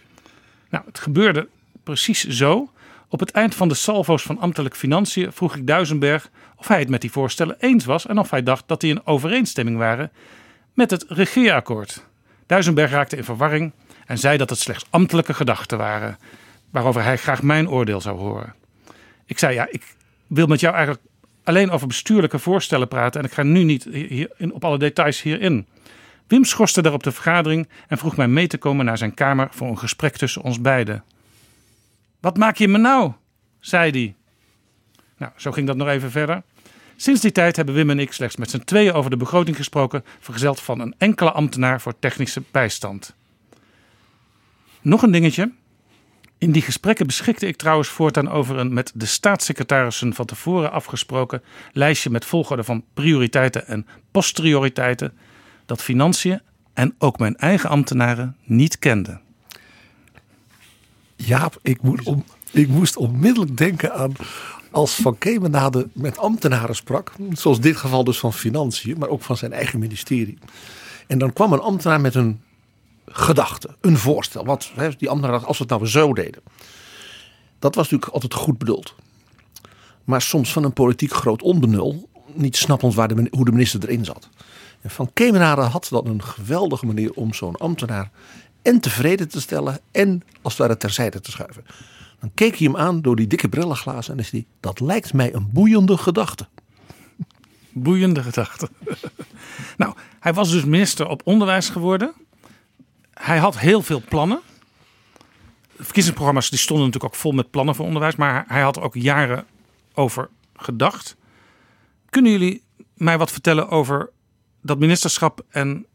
Nou, 0.71 0.85
het 0.87 0.99
gebeurde 0.99 1.49
precies 1.83 2.27
zo. 2.27 2.71
Op 3.11 3.21
het 3.21 3.31
eind 3.31 3.55
van 3.55 3.69
de 3.69 3.75
salvo's 3.75 4.23
van 4.23 4.39
ambtelijk 4.39 4.77
financiën 4.77 5.33
vroeg 5.33 5.57
ik 5.57 5.67
Duisenberg 5.67 6.31
of 6.57 6.69
hij 6.69 6.79
het 6.79 6.89
met 6.89 7.01
die 7.01 7.11
voorstellen 7.11 7.57
eens 7.59 7.85
was 7.85 8.07
en 8.07 8.19
of 8.19 8.31
hij 8.31 8.43
dacht 8.43 8.65
dat 8.67 8.81
die 8.81 8.91
in 8.91 9.07
overeenstemming 9.07 9.77
waren 9.77 10.11
met 10.75 10.91
het 10.91 11.05
regeerakkoord. 11.09 12.05
Duisenberg 12.47 12.91
raakte 12.91 13.17
in 13.17 13.25
verwarring 13.25 13.73
en 14.07 14.19
zei 14.19 14.37
dat 14.37 14.51
het 14.51 14.59
slechts 14.59 14.87
ambtelijke 14.91 15.35
gedachten 15.35 15.79
waren, 15.79 16.19
waarover 16.71 17.03
hij 17.03 17.17
graag 17.17 17.43
mijn 17.43 17.69
oordeel 17.69 18.01
zou 18.01 18.19
horen. 18.19 18.55
Ik 19.27 19.39
zei 19.39 19.55
ja, 19.55 19.67
ik 19.71 19.95
wil 20.27 20.47
met 20.47 20.61
jou 20.61 20.75
eigenlijk 20.75 21.05
alleen 21.45 21.71
over 21.71 21.87
bestuurlijke 21.87 22.39
voorstellen 22.39 22.89
praten 22.89 23.21
en 23.21 23.27
ik 23.27 23.33
ga 23.33 23.43
nu 23.43 23.63
niet 23.63 23.85
hier 23.85 24.31
op 24.53 24.65
alle 24.65 24.79
details 24.79 25.23
hierin. 25.23 25.67
Wim 26.27 26.45
schorste 26.45 26.83
daarop 26.83 27.03
de 27.03 27.13
vergadering 27.13 27.69
en 27.87 27.99
vroeg 27.99 28.17
mij 28.17 28.29
mee 28.29 28.47
te 28.47 28.59
komen 28.59 28.85
naar 28.85 28.99
zijn 28.99 29.15
kamer 29.15 29.49
voor 29.51 29.69
een 29.69 29.79
gesprek 29.79 30.17
tussen 30.17 30.43
ons 30.43 30.61
beiden. 30.61 31.05
Wat 32.21 32.37
maak 32.37 32.57
je 32.57 32.69
me 32.69 32.79
nou? 32.79 33.13
zei 33.61 33.91
hij. 33.91 34.15
Nou, 35.17 35.33
zo 35.37 35.53
ging 35.53 35.67
dat 35.67 35.77
nog 35.77 35.89
even 35.89 36.11
verder. 36.11 36.43
Sinds 36.97 37.21
die 37.21 37.33
tijd 37.33 37.57
hebben 37.57 37.75
Wim 37.75 37.91
en 37.91 37.99
ik 37.99 38.13
slechts 38.13 38.37
met 38.37 38.51
z'n 38.51 38.59
tweeën 38.65 38.93
over 38.93 39.11
de 39.11 39.17
begroting 39.17 39.57
gesproken, 39.57 40.05
vergezeld 40.21 40.61
van 40.61 40.81
een 40.81 40.95
enkele 40.99 41.33
ambtenaar 41.33 41.81
voor 41.81 41.99
technische 41.99 42.43
bijstand. 42.51 43.15
Nog 44.81 45.03
een 45.03 45.11
dingetje. 45.11 45.53
In 46.39 46.53
die 46.53 46.63
gesprekken 46.63 47.07
beschikte 47.07 47.47
ik 47.47 47.57
trouwens 47.57 47.89
voortaan 47.89 48.31
over 48.31 48.59
een 48.59 48.73
met 48.73 48.93
de 48.95 49.07
staatssecretarissen 49.07 50.15
van 50.15 50.25
tevoren 50.25 50.73
afgesproken 50.73 51.43
lijstje 51.73 52.11
met 52.11 52.25
volgorde 52.25 52.65
van 52.65 52.85
prioriteiten 52.95 53.67
en 53.67 53.87
posterioriteiten 54.11 55.19
dat 55.67 55.83
financiën 55.83 56.41
en 56.75 56.95
ook 56.99 57.19
mijn 57.19 57.37
eigen 57.37 57.71
ambtenaren 57.71 58.37
niet 58.45 58.79
kenden. 58.79 59.21
Jaap, 61.27 61.59
ik, 61.63 61.83
moet 61.83 62.03
om, 62.03 62.25
ik 62.51 62.69
moest 62.69 62.97
onmiddellijk 62.97 63.57
denken 63.57 63.95
aan 63.95 64.13
als 64.71 64.95
Van 64.95 65.19
Kemenade 65.19 65.89
met 65.93 66.19
ambtenaren 66.19 66.77
sprak, 66.77 67.13
zoals 67.33 67.61
dit 67.61 67.77
geval 67.77 68.05
dus 68.05 68.19
van 68.19 68.33
financiën, 68.33 68.99
maar 68.99 69.09
ook 69.09 69.23
van 69.23 69.37
zijn 69.37 69.53
eigen 69.53 69.79
ministerie. 69.79 70.39
En 71.07 71.19
dan 71.19 71.33
kwam 71.33 71.53
een 71.53 71.61
ambtenaar 71.61 72.01
met 72.01 72.15
een 72.15 72.41
gedachte, 73.07 73.77
een 73.81 73.97
voorstel. 73.97 74.45
Wat 74.45 74.73
die 74.99 75.09
ambtenaar 75.09 75.45
als 75.45 75.59
we 75.59 75.65
het 75.65 75.73
nou 75.73 75.87
zo 75.87 76.13
deden. 76.13 76.43
Dat 77.59 77.75
was 77.75 77.85
natuurlijk 77.85 78.13
altijd 78.13 78.35
goed 78.35 78.59
bedoeld. 78.59 78.95
Maar 80.05 80.23
soms 80.23 80.53
van 80.53 80.65
een 80.65 80.73
politiek 80.73 81.13
groot 81.13 81.43
onbenul, 81.43 82.09
niet 82.33 82.57
snappend 82.57 82.95
waar 82.95 83.09
de, 83.09 83.29
hoe 83.31 83.45
de 83.45 83.53
minister 83.53 83.83
erin 83.83 84.05
zat. 84.05 84.29
En 84.81 84.91
Van 84.91 85.11
Kemenade 85.13 85.61
had 85.61 85.87
dan 85.91 86.07
een 86.07 86.23
geweldige 86.23 86.87
manier 86.87 87.13
om 87.13 87.35
zo'n 87.35 87.57
ambtenaar 87.57 88.11
en 88.63 88.81
tevreden 88.81 89.29
te 89.29 89.41
stellen 89.41 89.81
en 89.91 90.23
als 90.43 90.53
het 90.53 90.63
ware 90.63 90.77
terzijde 90.77 91.21
te 91.21 91.31
schuiven. 91.31 91.65
Dan 92.21 92.31
keek 92.35 92.57
hij 92.57 92.67
hem 92.67 92.77
aan 92.77 93.03
door 93.03 93.17
die 93.17 93.27
dikke 93.27 93.49
brillenglazen 93.49 94.19
en 94.19 94.25
zei 94.25 94.43
hij, 94.43 94.55
dat 94.61 94.81
lijkt 94.81 95.13
mij 95.13 95.35
een 95.35 95.51
boeiende 95.53 95.97
gedachte. 95.97 96.47
Boeiende 97.73 98.23
gedachte. 98.23 98.69
nou, 99.77 99.95
hij 100.21 100.35
was 100.35 100.51
dus 100.51 100.65
minister 100.65 101.09
op 101.09 101.21
onderwijs 101.25 101.69
geworden. 101.69 102.13
Hij 103.15 103.39
had 103.39 103.59
heel 103.59 103.83
veel 103.83 104.03
plannen. 104.09 104.41
De 105.77 105.85
verkiezingsprogramma's 105.85 106.51
die 106.51 106.59
stonden 106.59 106.87
natuurlijk 106.87 107.15
ook 107.15 107.21
vol 107.21 107.33
met 107.33 107.51
plannen 107.51 107.75
voor 107.75 107.87
onderwijs, 107.87 108.17
maar 108.17 108.45
hij 108.49 108.61
had 108.61 108.77
er 108.77 108.83
ook 108.83 108.95
jaren 108.95 109.47
over 109.95 110.29
gedacht. 110.57 111.17
Kunnen 112.11 112.33
jullie 112.33 112.63
mij 112.95 113.19
wat 113.19 113.33
vertellen 113.33 113.69
over 113.69 114.11
dat 114.63 114.79
ministerschap 114.79 115.45
en 115.49 115.87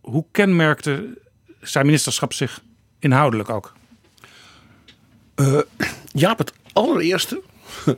hoe 0.00 0.24
kenmerkte 0.30 1.18
zijn 1.64 1.86
ministerschap 1.86 2.32
zich 2.32 2.60
inhoudelijk 2.98 3.48
ook? 3.48 3.72
Uh, 5.36 5.60
Jaap, 6.12 6.38
het 6.38 6.52
allereerste, 6.72 7.42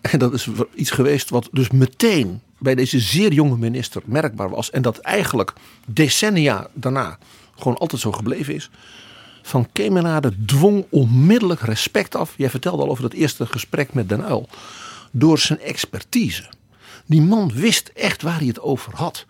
en 0.00 0.18
dat 0.18 0.32
is 0.32 0.48
iets 0.74 0.90
geweest 0.90 1.30
wat 1.30 1.48
dus 1.52 1.70
meteen 1.70 2.40
bij 2.58 2.74
deze 2.74 3.00
zeer 3.00 3.32
jonge 3.32 3.56
minister 3.56 4.02
merkbaar 4.04 4.50
was. 4.50 4.70
En 4.70 4.82
dat 4.82 4.98
eigenlijk 4.98 5.52
decennia 5.86 6.68
daarna 6.72 7.18
gewoon 7.58 7.76
altijd 7.76 8.00
zo 8.00 8.12
gebleven 8.12 8.54
is. 8.54 8.70
Van 9.42 9.68
Kemenade 9.72 10.44
dwong 10.44 10.86
onmiddellijk 10.90 11.60
respect 11.60 12.14
af. 12.14 12.34
Jij 12.36 12.50
vertelde 12.50 12.82
al 12.82 12.90
over 12.90 13.02
dat 13.02 13.12
eerste 13.12 13.46
gesprek 13.46 13.94
met 13.94 14.08
Den 14.08 14.24
Uil. 14.24 14.48
Door 15.10 15.38
zijn 15.38 15.60
expertise. 15.60 16.44
Die 17.06 17.22
man 17.22 17.52
wist 17.54 17.90
echt 17.94 18.22
waar 18.22 18.38
hij 18.38 18.46
het 18.46 18.60
over 18.60 18.94
had. 18.94 19.26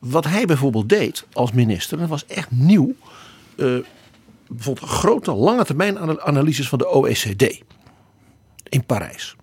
Wat 0.00 0.24
hij 0.24 0.44
bijvoorbeeld 0.44 0.88
deed 0.88 1.26
als 1.32 1.52
minister, 1.52 1.98
dat 1.98 2.08
was 2.08 2.26
echt 2.26 2.50
nieuw. 2.50 2.94
Uh, 3.56 3.78
bijvoorbeeld 4.48 4.90
grote 4.90 5.32
lange 5.32 5.64
termijn 5.64 6.20
analyses 6.20 6.68
van 6.68 6.78
de 6.78 6.88
OECD 6.88 7.62
in 8.68 8.84
Parijs. 8.84 9.36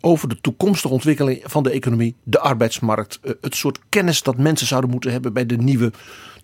Over 0.00 0.28
de 0.28 0.40
toekomstige 0.40 0.94
ontwikkeling 0.94 1.40
van 1.44 1.62
de 1.62 1.70
economie, 1.70 2.14
de 2.22 2.38
arbeidsmarkt, 2.38 3.18
eh, 3.22 3.32
het 3.40 3.54
soort 3.54 3.78
kennis 3.88 4.22
dat 4.22 4.36
mensen 4.36 4.66
zouden 4.66 4.90
moeten 4.90 5.12
hebben 5.12 5.32
bij 5.32 5.46
de 5.46 5.56
nieuwe, 5.56 5.92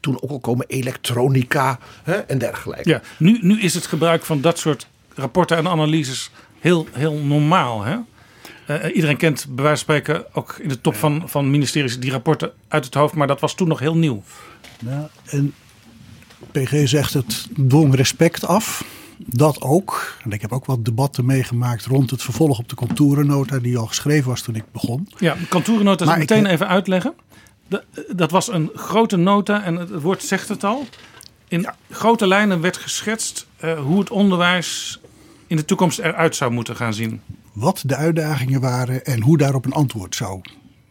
toen 0.00 0.22
ook 0.22 0.30
al 0.30 0.40
komen 0.40 0.66
elektronica 0.68 1.78
hè, 2.02 2.14
en 2.14 2.38
dergelijke. 2.38 2.88
Ja, 2.88 3.00
nu, 3.18 3.38
nu 3.42 3.60
is 3.60 3.74
het 3.74 3.86
gebruik 3.86 4.24
van 4.24 4.40
dat 4.40 4.58
soort 4.58 4.88
rapporten 5.14 5.56
en 5.56 5.68
analyses 5.68 6.30
heel, 6.60 6.86
heel 6.92 7.14
normaal. 7.14 7.82
Hè? 7.82 7.96
Uh, 8.70 8.94
iedereen 8.94 9.16
kent 9.16 9.46
bij 9.48 9.64
wijze 9.64 9.84
van 9.84 9.94
spreken 9.94 10.24
ook 10.34 10.58
in 10.60 10.68
de 10.68 10.80
top 10.80 10.94
van, 10.94 11.22
van 11.26 11.50
ministeries 11.50 12.00
die 12.00 12.10
rapporten 12.10 12.52
uit 12.68 12.84
het 12.84 12.94
hoofd, 12.94 13.14
maar 13.14 13.26
dat 13.26 13.40
was 13.40 13.54
toen 13.54 13.68
nog 13.68 13.78
heel 13.78 13.96
nieuw. 13.96 14.22
Ja, 14.78 15.10
en 15.24 15.54
PG 16.50 16.88
zegt 16.88 17.14
het 17.14 17.48
dwong 17.68 17.94
respect 17.94 18.46
af. 18.46 18.84
Dat 19.16 19.60
ook. 19.60 20.16
En 20.24 20.32
ik 20.32 20.40
heb 20.40 20.52
ook 20.52 20.64
wat 20.64 20.84
debatten 20.84 21.24
meegemaakt 21.24 21.84
rond 21.84 22.10
het 22.10 22.22
vervolg 22.22 22.58
op 22.58 22.68
de 22.68 22.74
contourennota 22.74 23.58
die 23.58 23.78
al 23.78 23.86
geschreven 23.86 24.28
was 24.28 24.42
toen 24.42 24.54
ik 24.54 24.64
begon. 24.72 25.08
Ja, 25.18 25.34
de 25.34 25.48
contourennota 25.48 26.04
zal 26.04 26.14
ik 26.14 26.18
meteen 26.18 26.46
even 26.46 26.68
uitleggen. 26.68 27.14
dat 28.08 28.30
was 28.30 28.48
een 28.48 28.70
grote 28.74 29.16
nota 29.16 29.62
en 29.62 29.76
het 29.76 30.02
woord 30.02 30.22
zegt 30.22 30.48
het 30.48 30.64
al. 30.64 30.86
In 31.48 31.68
grote 31.90 32.26
lijnen 32.26 32.60
werd 32.60 32.76
geschetst 32.76 33.46
uh, 33.64 33.80
hoe 33.80 33.98
het 33.98 34.10
onderwijs 34.10 35.00
in 35.46 35.56
de 35.56 35.64
toekomst 35.64 35.98
eruit 35.98 36.36
zou 36.36 36.50
moeten 36.50 36.76
gaan 36.76 36.94
zien. 36.94 37.20
Wat 37.58 37.82
de 37.86 37.96
uitdagingen 37.96 38.60
waren 38.60 39.04
en 39.04 39.20
hoe 39.20 39.38
daarop 39.38 39.64
een 39.64 39.72
antwoord 39.72 40.14
zou 40.14 40.40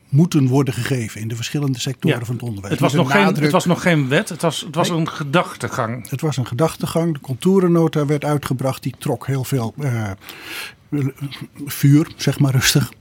moeten 0.10 0.48
worden 0.48 0.74
gegeven 0.74 1.22
in 1.22 1.28
de 1.28 1.36
verschillende 1.36 1.80
sectoren 1.80 2.26
van 2.26 2.36
het 2.36 2.44
onderwijs. 2.44 2.74
Het 2.74 2.82
was, 2.82 2.94
nog 2.94 3.12
geen, 3.12 3.26
het 3.26 3.52
was 3.52 3.66
nog 3.66 3.82
geen 3.82 4.08
wet, 4.08 4.30
het 4.30 4.42
was, 4.42 4.62
het 4.62 4.76
was 4.76 4.90
een 4.90 5.10
gedachtegang. 5.10 6.10
Het 6.10 6.22
was 6.22 6.38
een 6.38 6.48
gedachtegang. 6.48 7.14
De 7.14 7.20
contourennota 7.20 8.06
werd 8.06 8.26
uitgebracht, 8.26 8.84
die 8.84 8.96
trok 8.98 9.28
heel 9.28 9.44
veel 9.44 9.74
uh, 9.80 10.12
vuur, 11.66 12.12
zeg 12.16 12.40
maar 12.40 12.52
rustig. 12.52 12.92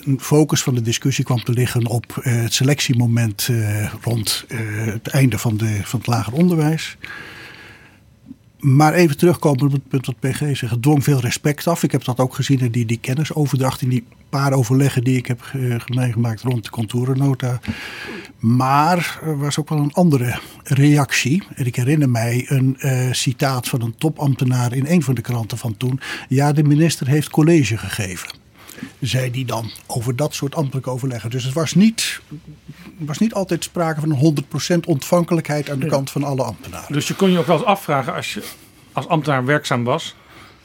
Een 0.00 0.20
focus 0.20 0.62
van 0.62 0.74
de 0.74 0.82
discussie 0.82 1.24
kwam 1.24 1.42
te 1.42 1.52
liggen 1.52 1.86
op 1.86 2.16
uh, 2.18 2.42
het 2.42 2.54
selectiemoment 2.54 3.48
uh, 3.50 3.92
rond 4.02 4.44
het 4.48 5.08
einde 5.08 5.38
van, 5.38 5.56
de, 5.56 5.80
van 5.82 5.98
het 5.98 6.08
lager 6.08 6.32
onderwijs. 6.32 6.96
Maar 8.64 8.92
even 8.92 9.16
terugkomen 9.16 9.64
op 9.64 9.72
het 9.72 9.88
punt 9.88 10.06
wat 10.06 10.20
PG 10.20 10.38
zegt. 10.38 10.70
Het 10.72 10.82
dwong 10.82 11.04
veel 11.04 11.20
respect 11.20 11.66
af. 11.66 11.82
Ik 11.82 11.92
heb 11.92 12.04
dat 12.04 12.18
ook 12.18 12.34
gezien 12.34 12.60
in 12.60 12.70
die, 12.70 12.86
die 12.86 12.98
kennisoverdracht. 12.98 13.82
In 13.82 13.88
die 13.88 14.04
paar 14.28 14.52
overleggen 14.52 15.04
die 15.04 15.16
ik 15.16 15.26
heb 15.26 15.52
uh, 15.56 15.76
meegemaakt 15.86 16.42
rond 16.42 16.64
de 16.64 16.70
contourennota. 16.70 17.60
Maar 18.38 19.20
er 19.22 19.38
was 19.38 19.58
ook 19.58 19.68
wel 19.68 19.78
een 19.78 19.92
andere 19.92 20.38
reactie. 20.62 21.42
En 21.54 21.66
ik 21.66 21.76
herinner 21.76 22.10
mij 22.10 22.44
een 22.48 22.76
uh, 22.78 23.12
citaat 23.12 23.68
van 23.68 23.82
een 23.82 23.94
topambtenaar 23.98 24.72
in 24.72 24.86
een 24.86 25.02
van 25.02 25.14
de 25.14 25.20
kranten 25.20 25.58
van 25.58 25.76
toen. 25.76 26.00
Ja, 26.28 26.52
de 26.52 26.62
minister 26.62 27.06
heeft 27.06 27.30
college 27.30 27.76
gegeven 27.76 28.43
zei 29.00 29.30
die 29.30 29.44
dan 29.44 29.70
over 29.86 30.16
dat 30.16 30.34
soort 30.34 30.54
ambtelijke 30.54 30.90
overleggen. 30.90 31.30
Dus 31.30 31.44
het 31.44 31.54
was 31.54 31.74
niet, 31.74 32.20
was 32.98 33.18
niet 33.18 33.34
altijd 33.34 33.64
sprake 33.64 34.00
van 34.00 34.10
een 34.10 34.44
100% 34.84 34.86
ontvankelijkheid 34.86 35.70
aan 35.70 35.78
de 35.78 35.86
kant 35.86 36.10
van 36.10 36.24
alle 36.24 36.42
ambtenaren. 36.42 36.92
Dus 36.92 37.08
je 37.08 37.14
kon 37.14 37.30
je 37.30 37.38
ook 37.38 37.46
wel 37.46 37.56
eens 37.56 37.66
afvragen 37.66 38.14
als 38.14 38.34
je 38.34 38.42
als 38.92 39.08
ambtenaar 39.08 39.44
werkzaam 39.44 39.84
was. 39.84 40.14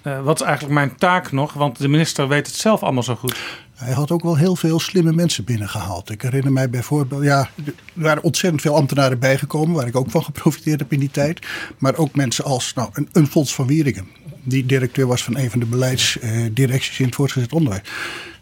Uh, 0.03 0.21
wat 0.23 0.39
is 0.39 0.45
eigenlijk 0.45 0.75
mijn 0.75 0.95
taak 0.95 1.31
nog? 1.31 1.53
Want 1.53 1.77
de 1.77 1.87
minister 1.87 2.27
weet 2.27 2.47
het 2.47 2.55
zelf 2.55 2.83
allemaal 2.83 3.03
zo 3.03 3.15
goed. 3.15 3.35
Hij 3.75 3.93
had 3.93 4.11
ook 4.11 4.23
wel 4.23 4.37
heel 4.37 4.55
veel 4.55 4.79
slimme 4.79 5.11
mensen 5.11 5.43
binnengehaald. 5.43 6.09
Ik 6.09 6.21
herinner 6.21 6.51
mij 6.51 6.69
bijvoorbeeld, 6.69 7.23
ja, 7.23 7.49
er 7.65 7.73
waren 7.93 8.23
ontzettend 8.23 8.61
veel 8.61 8.75
ambtenaren 8.75 9.19
bijgekomen, 9.19 9.75
waar 9.75 9.87
ik 9.87 9.95
ook 9.95 10.11
van 10.11 10.23
geprofiteerd 10.23 10.79
heb 10.79 10.93
in 10.93 10.99
die 10.99 11.11
tijd. 11.11 11.47
Maar 11.77 11.95
ook 11.95 12.15
mensen 12.15 12.43
als 12.43 12.73
nou, 12.73 12.89
een, 12.93 13.09
een 13.11 13.27
Fons 13.27 13.55
van 13.55 13.67
Wieringen, 13.67 14.07
die 14.49 14.65
directeur 14.65 15.07
was 15.07 15.23
van 15.23 15.37
een 15.37 15.49
van 15.49 15.59
de 15.59 15.65
beleidsdirecties 15.65 16.99
in 16.99 17.05
het 17.05 17.15
voortgezet 17.15 17.53
onderwijs. 17.53 17.81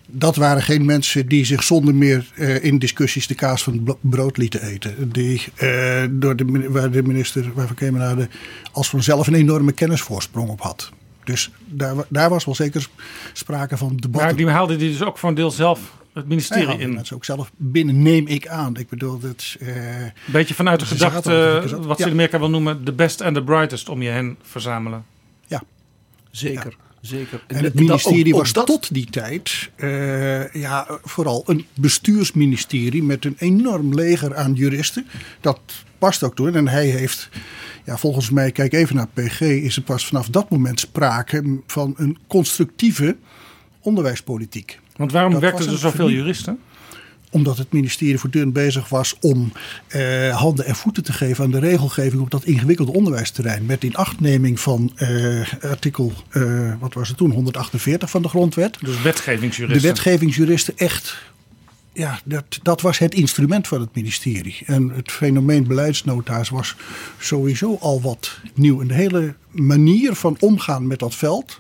Dat 0.10 0.36
waren 0.36 0.62
geen 0.64 0.86
mensen 0.86 1.28
die 1.28 1.46
zich 1.46 1.64
zonder 1.64 1.96
meer 1.96 2.26
uh, 2.36 2.64
in 2.64 2.80
discussies 2.80 3.28
de 3.28 3.36
kaas 3.36 3.64
van 3.64 3.82
het 3.86 3.96
brood 4.02 4.38
lieten 4.38 4.62
eten. 4.62 5.12
Die, 5.12 5.44
uh, 5.62 6.04
door 6.10 6.36
de, 6.36 6.66
waar 6.70 6.92
de 6.92 7.04
minister 7.04 7.52
waarvan 7.54 7.76
Kemenade 7.76 8.28
als 8.72 8.90
vanzelf 8.90 9.28
een 9.28 9.34
enorme 9.34 9.72
kennisvoorsprong 9.72 10.50
op 10.50 10.62
had. 10.62 10.92
Dus 11.24 11.52
daar, 11.66 11.96
daar 12.08 12.30
was 12.30 12.46
wel 12.46 12.56
zeker 12.56 12.88
sprake 13.34 13.78
van 13.78 13.96
debat. 13.96 14.22
Maar 14.22 14.36
die 14.36 14.48
haalde 14.50 14.76
die 14.76 14.92
dus 14.92 15.04
ook 15.04 15.18
voor 15.18 15.30
een 15.30 15.36
deel 15.36 15.52
zelf 15.52 15.80
het 16.14 16.28
ministerie 16.28 16.68
ja, 16.68 16.78
in. 16.78 16.96
Dat 16.96 17.04
is 17.04 17.14
ook 17.14 17.26
zelf 17.26 17.52
binnen, 17.56 18.02
neem 18.02 18.28
ik 18.28 18.48
aan. 18.48 18.78
Ik 18.78 18.90
bedoel, 18.90 19.20
dat. 19.20 19.56
Een 19.60 20.12
beetje 20.26 20.54
vanuit 20.54 20.80
de 20.80 20.86
gedachte, 20.86 21.64
wat 21.80 21.98
ze 21.98 22.06
in 22.06 22.12
Amerika 22.12 22.40
wil 22.40 22.50
noemen, 22.50 22.84
the 22.84 22.94
best 22.94 23.22
and 23.22 23.36
the 23.36 23.44
brightest 23.44 23.90
om 23.90 24.02
je 24.02 24.10
heen 24.10 24.38
verzamelen. 24.42 25.06
Ja, 26.40 26.48
Zeker, 26.48 26.76
zeker. 27.02 27.44
En 27.48 27.64
het 27.64 27.74
ministerie 27.74 28.34
was 28.34 28.52
tot 28.52 28.94
die 28.94 29.06
tijd 29.06 29.70
uh, 29.78 30.54
ja, 30.54 30.88
vooral 31.04 31.44
een 31.46 31.66
bestuursministerie 31.74 33.04
met 33.04 33.26
een 33.26 33.36
enorm 33.38 33.94
leger 33.94 34.36
aan 34.36 34.54
juristen. 34.54 35.08
Dat 35.42 35.60
past 35.98 36.24
ook 36.24 36.36
toen. 36.36 36.56
En 36.56 36.68
hij 36.68 36.86
heeft, 36.86 37.30
ja, 37.86 37.98
volgens 37.98 38.30
mij, 38.30 38.52
kijk 38.52 38.74
even 38.74 38.96
naar 38.96 39.08
PG, 39.14 39.42
is 39.42 39.76
er 39.76 39.82
pas 39.82 40.06
vanaf 40.06 40.30
dat 40.30 40.50
moment 40.50 40.80
sprake 40.80 41.62
van 41.68 41.94
een 41.98 42.18
constructieve 42.28 43.18
onderwijspolitiek. 43.82 44.80
Want 44.96 45.12
waarom 45.12 45.40
werkten 45.40 45.70
er 45.70 45.78
zoveel 45.78 46.10
juristen? 46.10 46.60
Omdat 47.38 47.58
het 47.58 47.72
ministerie 47.72 48.18
voortdurend 48.18 48.54
bezig 48.54 48.90
was 48.90 49.16
om 49.22 49.52
eh, 49.88 50.38
handen 50.38 50.66
en 50.66 50.76
voeten 50.76 51.04
te 51.04 51.14
geven 51.14 51.44
aan 51.44 51.52
de 51.52 51.60
regelgeving 51.60 52.22
op 52.22 52.32
dat 52.32 52.44
ingewikkelde 52.44 52.94
onderwijsterrein. 52.94 53.66
Met 53.66 53.84
inachtneming 53.84 54.60
van 54.60 54.92
eh, 54.96 55.54
artikel, 55.62 56.14
eh, 56.30 56.74
wat 56.80 56.94
was 56.94 57.08
het 57.08 57.18
toen, 57.18 57.32
148 57.32 58.10
van 58.10 58.22
de 58.22 58.28
grondwet. 58.28 58.78
Dus 58.82 59.02
wetgevingsjuristen. 59.02 59.82
De 59.82 59.88
wetgevingsjuristen 59.88 60.78
echt 60.78 61.18
ja, 61.94 62.20
dat, 62.24 62.60
dat 62.62 62.82
was 62.82 62.98
het 62.98 63.14
instrument 63.14 63.68
van 63.68 63.80
het 63.82 63.96
ministerie. 63.96 64.58
En 64.66 64.90
het 64.90 65.12
fenomeen 65.12 65.68
beleidsnota's 65.68 66.50
was 66.50 66.76
sowieso 67.20 67.78
al 67.80 68.02
wat 68.02 68.40
nieuw. 68.54 68.82
En 68.82 68.88
de 68.88 68.94
hele 68.94 69.36
manier 69.52 70.16
van 70.16 70.38
omgaan 70.40 70.88
met 70.88 71.00
dat 71.00 71.16
veld. 71.16 71.60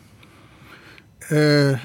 Uh, 1.30 1.80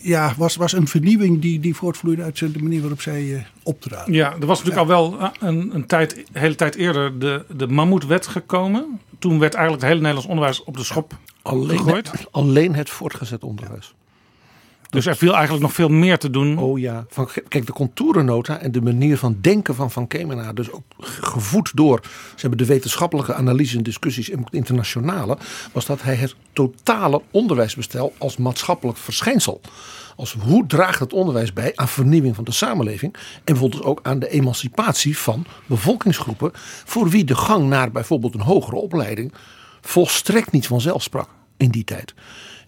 ja, 0.00 0.34
was, 0.36 0.56
was 0.56 0.72
een 0.72 0.88
vernieuwing 0.88 1.40
die, 1.40 1.60
die 1.60 1.74
voortvloeide 1.74 2.22
uit 2.22 2.38
de 2.38 2.62
manier 2.62 2.80
waarop 2.80 3.00
zij 3.00 3.22
uh, 3.22 3.40
optraden. 3.62 4.14
Ja, 4.14 4.32
er 4.40 4.46
was 4.46 4.62
natuurlijk 4.62 4.90
al 4.90 5.10
wel 5.18 5.30
een, 5.40 5.74
een 5.74 5.86
tijd, 5.86 6.24
hele 6.32 6.54
tijd 6.54 6.74
eerder 6.74 7.18
de, 7.18 7.44
de 7.56 7.66
Mammoetwet 7.66 8.26
gekomen. 8.26 9.00
Toen 9.18 9.38
werd 9.38 9.54
eigenlijk 9.54 9.82
het 9.82 9.92
hele 9.92 10.02
Nederlands 10.02 10.28
onderwijs 10.28 10.64
op 10.64 10.76
de 10.76 10.84
schop 10.84 11.16
alleen, 11.42 11.78
gegooid. 11.78 12.10
Alleen 12.30 12.74
het 12.74 12.90
voortgezet 12.90 13.44
onderwijs. 13.44 13.94
Dus 14.90 15.06
er 15.06 15.16
viel 15.16 15.32
eigenlijk 15.32 15.62
nog 15.62 15.72
veel 15.72 15.88
meer 15.88 16.18
te 16.18 16.30
doen. 16.30 16.58
Oh 16.58 16.78
ja. 16.78 17.06
Van, 17.08 17.28
kijk, 17.48 17.66
de 17.66 17.72
contourennota 17.72 18.58
en 18.58 18.72
de 18.72 18.82
manier 18.82 19.18
van 19.18 19.38
denken 19.40 19.74
van 19.74 19.90
Van 19.90 20.06
Kemenaar, 20.06 20.54
dus 20.54 20.70
ook 20.70 20.82
gevoed 21.00 21.76
door 21.76 22.00
ze 22.02 22.40
hebben 22.40 22.58
de 22.58 22.66
wetenschappelijke 22.66 23.34
analyse 23.34 23.76
en 23.76 23.82
discussies 23.82 24.30
en 24.30 24.44
internationale, 24.50 25.38
was 25.72 25.86
dat 25.86 26.02
hij 26.02 26.14
het 26.14 26.34
totale 26.52 27.22
onderwijsbestel 27.30 28.14
als 28.18 28.36
maatschappelijk 28.36 28.98
verschijnsel. 28.98 29.60
Als 30.16 30.36
hoe 30.40 30.66
draagt 30.66 31.00
het 31.00 31.12
onderwijs 31.12 31.52
bij 31.52 31.72
aan 31.74 31.88
vernieuwing 31.88 32.34
van 32.34 32.44
de 32.44 32.52
samenleving 32.52 33.14
en 33.14 33.42
bijvoorbeeld 33.44 33.84
ook 33.84 34.00
aan 34.02 34.18
de 34.18 34.28
emancipatie 34.28 35.18
van 35.18 35.46
bevolkingsgroepen 35.66 36.50
voor 36.84 37.08
wie 37.08 37.24
de 37.24 37.36
gang 37.36 37.68
naar 37.68 37.90
bijvoorbeeld 37.90 38.34
een 38.34 38.40
hogere 38.40 38.76
opleiding 38.76 39.32
volstrekt 39.80 40.52
niet 40.52 40.66
vanzelf 40.66 41.02
sprak 41.02 41.28
in 41.56 41.70
die 41.70 41.84
tijd. 41.84 42.14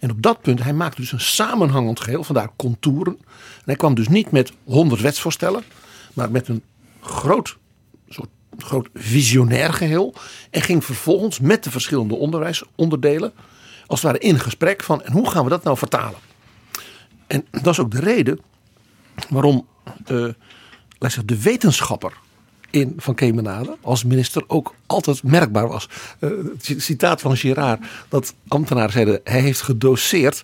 En 0.01 0.11
op 0.11 0.23
dat 0.23 0.41
punt, 0.41 0.63
hij 0.63 0.73
maakte 0.73 1.01
dus 1.01 1.13
een 1.13 1.21
samenhangend 1.21 2.01
geheel, 2.01 2.25
vandaar 2.25 2.49
contouren. 2.57 3.17
En 3.27 3.65
hij 3.65 3.77
kwam 3.77 3.95
dus 3.95 4.09
niet 4.09 4.31
met 4.31 4.53
honderd 4.65 5.01
wetsvoorstellen, 5.01 5.63
maar 6.15 6.31
met 6.31 6.49
een 6.49 6.63
groot, 7.01 7.57
soort 8.09 8.29
groot 8.59 8.89
visionair 8.95 9.73
geheel. 9.73 10.15
En 10.51 10.63
ging 10.63 10.85
vervolgens 10.85 11.41
met 11.41 11.65
de 11.65 11.71
verschillende 11.71 12.15
onderwijsonderdelen, 12.15 13.33
als 13.87 14.03
het 14.03 14.13
ware 14.13 14.25
in 14.25 14.39
gesprek 14.39 14.83
van, 14.83 15.03
en 15.03 15.13
hoe 15.13 15.31
gaan 15.31 15.45
we 15.45 15.51
dat 15.51 15.65
nou 15.65 15.77
vertalen? 15.77 16.19
En 17.27 17.47
dat 17.51 17.67
is 17.67 17.79
ook 17.79 17.91
de 17.91 18.01
reden 18.01 18.41
waarom 19.29 19.67
uh, 20.11 20.29
de 21.25 21.43
wetenschapper 21.43 22.13
in 22.71 22.95
Van 22.97 23.15
Kemenade 23.15 23.77
als 23.81 24.05
minister 24.05 24.45
ook 24.47 24.75
altijd 24.87 25.23
merkbaar 25.23 25.69
was. 25.69 25.89
Het 26.19 26.75
citaat 26.77 27.21
van 27.21 27.37
Girard 27.37 27.81
dat 28.09 28.35
ambtenaren 28.49 28.93
zeiden 28.93 29.21
hij 29.25 29.41
heeft 29.41 29.61
gedoseerd. 29.61 30.43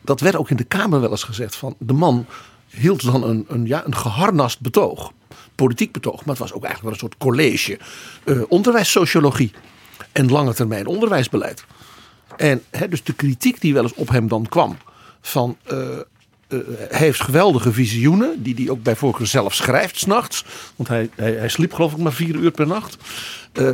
Dat 0.00 0.20
werd 0.20 0.36
ook 0.36 0.50
in 0.50 0.56
de 0.56 0.64
Kamer 0.64 1.00
wel 1.00 1.10
eens 1.10 1.22
gezegd 1.22 1.56
van 1.56 1.74
de 1.78 1.92
man 1.92 2.26
hield 2.70 3.04
dan 3.04 3.22
een, 3.22 3.44
een, 3.48 3.66
ja, 3.66 3.86
een 3.86 3.96
geharnast 3.96 4.60
betoog. 4.60 5.12
Politiek 5.54 5.92
betoog, 5.92 6.24
maar 6.24 6.28
het 6.34 6.38
was 6.38 6.52
ook 6.52 6.64
eigenlijk 6.64 6.82
wel 6.82 6.92
een 6.92 6.98
soort 6.98 7.16
college. 7.16 7.78
Uh, 8.24 8.42
onderwijssociologie 8.48 9.52
en 10.12 10.30
lange 10.30 10.54
termijn 10.54 10.86
onderwijsbeleid. 10.86 11.64
En 12.36 12.62
dus 12.88 13.04
de 13.04 13.12
kritiek 13.12 13.60
die 13.60 13.74
wel 13.74 13.82
eens 13.82 13.94
op 13.94 14.08
hem 14.08 14.28
dan 14.28 14.46
kwam 14.48 14.76
van 15.20 15.56
uh, 15.72 15.98
hij 16.48 16.98
heeft 16.98 17.20
geweldige 17.20 17.72
visioenen, 17.72 18.42
die 18.42 18.54
hij 18.54 18.70
ook 18.70 18.82
bij 18.82 18.96
voorkeur 18.96 19.26
zelf 19.26 19.54
schrijft 19.54 19.98
s'nachts. 19.98 20.44
Want 20.76 20.88
hij, 20.88 21.10
hij, 21.14 21.32
hij, 21.32 21.48
sliep 21.48 21.72
geloof 21.72 21.92
ik 21.92 21.98
maar 21.98 22.12
vier 22.12 22.34
uur 22.34 22.50
per 22.50 22.66
nacht. 22.66 22.96
Uh, 23.52 23.70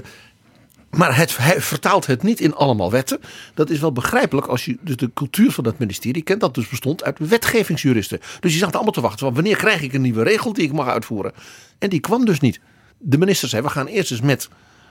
maar 0.90 1.16
het, 1.16 1.36
hij 1.36 1.60
vertaalt 1.60 2.06
het 2.06 2.22
niet 2.22 2.40
in 2.40 2.54
allemaal 2.54 2.90
wetten. 2.90 3.20
Dat 3.54 3.70
is 3.70 3.80
wel 3.80 3.92
begrijpelijk 3.92 4.46
als 4.46 4.64
je 4.64 4.78
dus 4.80 4.96
de 4.96 5.10
cultuur 5.14 5.50
van 5.50 5.64
dat 5.64 5.78
ministerie 5.78 6.22
kent. 6.22 6.40
Dat 6.40 6.54
dus 6.54 6.68
bestond 6.68 7.04
uit 7.04 7.18
wetgevingsjuristen. 7.18 8.20
Dus 8.40 8.52
je 8.52 8.58
zat 8.58 8.74
allemaal 8.74 8.92
te 8.92 9.00
wachten. 9.00 9.18
Van 9.18 9.34
wanneer 9.34 9.56
krijg 9.56 9.82
ik 9.82 9.92
een 9.92 10.00
nieuwe 10.00 10.22
regel 10.22 10.52
die 10.52 10.64
ik 10.64 10.72
mag 10.72 10.86
uitvoeren? 10.86 11.32
En 11.78 11.88
die 11.88 12.00
kwam 12.00 12.24
dus 12.24 12.40
niet. 12.40 12.60
De 12.98 13.18
minister 13.18 13.48
zei, 13.48 13.62
we 13.62 13.68
gaan 13.68 13.86
eerst 13.86 14.10
eens 14.10 14.20
met 14.20 14.48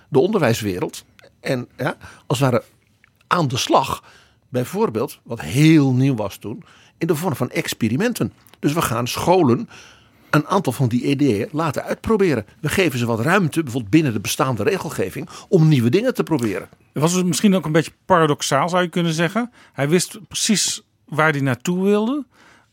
de 0.09 0.19
onderwijswereld. 0.19 1.05
En 1.39 1.67
ja, 1.77 1.97
als 2.27 2.39
het 2.39 2.51
ware 2.51 2.63
aan 3.27 3.47
de 3.47 3.57
slag. 3.57 4.03
Bijvoorbeeld, 4.49 5.19
wat 5.23 5.41
heel 5.41 5.93
nieuw 5.93 6.15
was 6.15 6.37
toen 6.37 6.63
in 6.97 7.07
de 7.07 7.15
vorm 7.15 7.35
van 7.35 7.49
experimenten. 7.49 8.33
Dus 8.59 8.73
we 8.73 8.81
gaan 8.81 9.07
scholen 9.07 9.69
een 10.29 10.47
aantal 10.47 10.73
van 10.73 10.87
die 10.87 11.03
ideeën 11.03 11.49
laten 11.51 11.83
uitproberen. 11.83 12.45
We 12.61 12.69
geven 12.69 12.99
ze 12.99 13.05
wat 13.05 13.19
ruimte, 13.19 13.63
bijvoorbeeld 13.63 13.91
binnen 13.91 14.13
de 14.13 14.19
bestaande 14.19 14.63
regelgeving, 14.63 15.29
om 15.49 15.67
nieuwe 15.67 15.89
dingen 15.89 16.13
te 16.13 16.23
proberen. 16.23 16.69
Het 16.93 17.01
was 17.01 17.13
dus 17.13 17.23
misschien 17.23 17.55
ook 17.55 17.65
een 17.65 17.71
beetje 17.71 17.91
paradoxaal, 18.05 18.69
zou 18.69 18.83
je 18.83 18.89
kunnen 18.89 19.13
zeggen. 19.13 19.51
Hij 19.73 19.89
wist 19.89 20.27
precies 20.27 20.81
waar 21.05 21.31
hij 21.31 21.41
naartoe 21.41 21.83
wilde, 21.83 22.25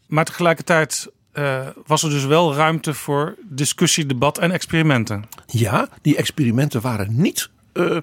maar 0.06 0.24
tegelijkertijd 0.24 1.08
uh, 1.34 1.66
was 1.86 2.02
er 2.02 2.10
dus 2.10 2.24
wel 2.24 2.54
ruimte 2.54 2.94
voor 2.94 3.34
discussie, 3.42 4.06
debat 4.06 4.38
en 4.38 4.50
experimenten. 4.50 5.24
Ja, 5.46 5.88
die 6.02 6.16
experimenten 6.16 6.80
waren 6.80 7.20
niet, 7.20 7.50
uh, 7.72 7.96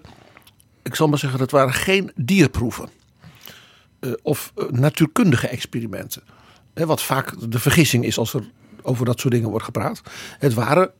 ik 0.84 0.96
zal 0.96 1.08
maar 1.08 1.20
zeggen, 1.20 1.40
dat 1.40 1.52
waren 1.52 1.74
geen 1.74 2.12
dierproeven. 2.16 2.90
Eh, 4.00 4.12
of 4.22 4.52
eh, 4.56 4.66
natuurkundige 4.70 5.48
experimenten. 5.48 6.24
wat 6.74 7.02
vaak 7.02 7.52
de 7.52 7.60
vergissing 7.60 8.06
is 8.06 8.18
als 8.18 8.34
er 8.34 8.50
over 8.82 9.06
dat 9.06 9.20
soort 9.20 9.34
dingen 9.34 9.50
wordt 9.50 9.66
gepraat. 9.66 10.02
Het 10.40 10.54
waren 10.54 10.92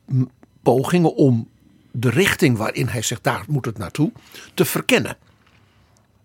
pogingen 0.62 1.14
om 1.14 1.48
de 1.90 2.10
richting 2.10 2.56
waarin 2.56 2.86
hij 2.86 3.02
zegt 3.02 3.24
daar 3.24 3.44
moet 3.48 3.64
het 3.64 3.78
naartoe 3.78 4.12
te 4.54 4.64
verkennen. 4.64 5.16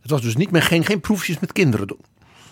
Het 0.02 0.12
was 0.12 0.22
dus 0.22 0.36
niet 0.36 0.52
meer 0.52 0.62
geen, 0.62 0.86
geen 0.86 1.00
proefjes 1.00 1.40
met 1.40 1.52
kinderen 1.52 1.88
doen. 1.88 2.00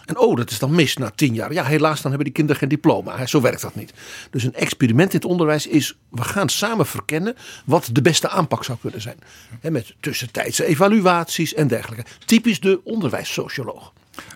En 0.05 0.17
oh, 0.17 0.35
dat 0.35 0.49
is 0.49 0.59
dan 0.59 0.75
mis 0.75 0.97
na 0.97 1.09
tien 1.09 1.33
jaar. 1.33 1.53
Ja, 1.53 1.63
helaas, 1.63 2.01
dan 2.01 2.11
hebben 2.11 2.25
die 2.25 2.33
kinderen 2.33 2.59
geen 2.61 2.69
diploma. 2.69 3.25
Zo 3.25 3.41
werkt 3.41 3.61
dat 3.61 3.75
niet. 3.75 3.93
Dus 4.29 4.43
een 4.43 4.53
experiment 4.53 5.13
in 5.13 5.19
het 5.19 5.29
onderwijs 5.29 5.67
is: 5.67 5.97
we 6.09 6.23
gaan 6.23 6.49
samen 6.49 6.85
verkennen 6.85 7.35
wat 7.65 7.89
de 7.91 8.01
beste 8.01 8.29
aanpak 8.29 8.63
zou 8.63 8.77
kunnen 8.81 9.01
zijn. 9.01 9.17
met 9.61 9.95
tussentijdse 9.99 10.65
evaluaties 10.65 11.53
en 11.53 11.67
dergelijke. 11.67 12.05
Typisch 12.25 12.59
de 12.59 12.81
onderwijssocioloog. 12.83 13.93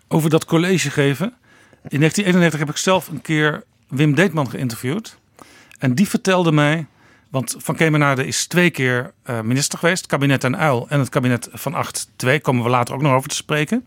Over 0.07 0.29
dat 0.29 0.45
college 0.45 0.91
geven. 0.91 1.33
In 1.88 1.99
1991 1.99 2.59
heb 2.59 2.69
ik 2.69 2.77
zelf 2.77 3.07
een 3.07 3.21
keer 3.21 3.63
Wim 3.88 4.15
Deetman 4.15 4.49
geïnterviewd. 4.49 5.17
En 5.79 5.95
die 5.95 6.07
vertelde 6.07 6.51
mij, 6.51 6.85
want 7.29 7.55
Van 7.57 7.75
Kemenade 7.75 8.27
is 8.27 8.47
twee 8.47 8.69
keer 8.69 9.13
uh, 9.29 9.41
minister 9.41 9.79
geweest. 9.79 10.05
Kabinet 10.05 10.43
en 10.43 10.57
Uil 10.57 10.85
en 10.89 10.99
het 10.99 11.09
kabinet 11.09 11.49
van 11.51 11.85
8-2. 12.25 12.41
Komen 12.41 12.63
we 12.63 12.69
later 12.69 12.95
ook 12.95 13.01
nog 13.01 13.13
over 13.13 13.29
te 13.29 13.35
spreken. 13.35 13.85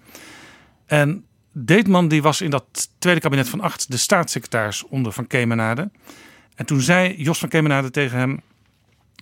En 0.87 1.25
Deetman 1.53 2.09
die 2.09 2.23
was 2.23 2.41
in 2.41 2.51
dat 2.51 2.91
tweede 2.99 3.21
kabinet 3.21 3.49
van 3.49 3.61
8 3.61 3.91
de 3.91 3.97
staatssecretaris 3.97 4.85
onder 4.85 5.13
Van 5.13 5.27
Kemenade. 5.27 5.91
En 6.55 6.67
toen 6.67 6.81
zei 6.81 7.15
Jos 7.23 7.39
van 7.39 7.49
Kemenade 7.49 7.91
tegen 7.91 8.19
hem... 8.19 8.41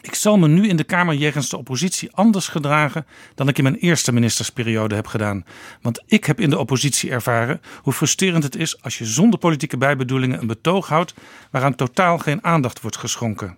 Ik 0.06 0.14
zal 0.14 0.38
me 0.38 0.48
nu 0.48 0.68
in 0.68 0.76
de 0.76 0.84
Kamer 0.84 1.14
jegens 1.14 1.48
de 1.48 1.56
oppositie 1.56 2.12
anders 2.12 2.48
gedragen 2.48 3.06
dan 3.34 3.48
ik 3.48 3.58
in 3.58 3.62
mijn 3.62 3.76
eerste 3.76 4.12
ministersperiode 4.12 4.94
heb 4.94 5.06
gedaan. 5.06 5.44
Want 5.82 6.02
ik 6.06 6.24
heb 6.24 6.40
in 6.40 6.50
de 6.50 6.58
oppositie 6.58 7.10
ervaren 7.10 7.60
hoe 7.82 7.92
frustrerend 7.92 8.42
het 8.42 8.56
is 8.56 8.82
als 8.82 8.98
je 8.98 9.04
zonder 9.04 9.38
politieke 9.38 9.76
bijbedoelingen 9.76 10.40
een 10.40 10.46
betoog 10.46 10.88
houdt 10.88 11.14
waaraan 11.50 11.74
totaal 11.74 12.18
geen 12.18 12.44
aandacht 12.44 12.80
wordt 12.80 12.96
geschonken. 12.96 13.56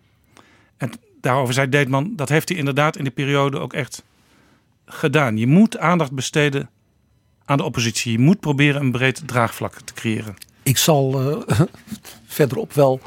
En 0.76 0.92
daarover 1.20 1.54
zei 1.54 1.68
Deetman, 1.68 2.12
dat 2.16 2.28
heeft 2.28 2.48
hij 2.48 2.58
inderdaad 2.58 2.96
in 2.96 3.04
die 3.04 3.12
periode 3.12 3.58
ook 3.58 3.72
echt 3.72 4.02
gedaan. 4.86 5.36
Je 5.36 5.46
moet 5.46 5.78
aandacht 5.78 6.12
besteden 6.12 6.70
aan 7.44 7.56
de 7.56 7.64
oppositie. 7.64 8.12
Je 8.12 8.18
moet 8.18 8.40
proberen 8.40 8.80
een 8.80 8.92
breed 8.92 9.22
draagvlak 9.26 9.80
te 9.80 9.94
creëren. 9.94 10.36
Ik 10.62 10.78
zal 10.78 11.30
uh, 11.30 11.56
verderop 12.26 12.72
wel 12.72 13.00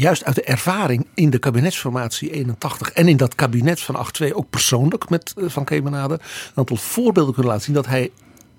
juist 0.00 0.24
uit 0.24 0.34
de 0.34 0.42
ervaring 0.42 1.06
in 1.14 1.30
de 1.30 1.38
kabinetsformatie 1.38 2.30
81 2.30 2.90
en 2.90 3.08
in 3.08 3.16
dat 3.16 3.34
kabinet 3.34 3.80
van 3.80 4.06
8-2 4.22 4.32
ook 4.32 4.50
persoonlijk 4.50 5.08
met 5.08 5.34
eh, 5.36 5.44
Van 5.48 5.64
Kemenade 5.64 6.14
een 6.14 6.20
aantal 6.54 6.76
voorbeelden 6.76 7.34
kunnen 7.34 7.52
laten 7.52 7.66
zien 7.66 7.74
dat 7.74 7.86
hij 7.86 8.10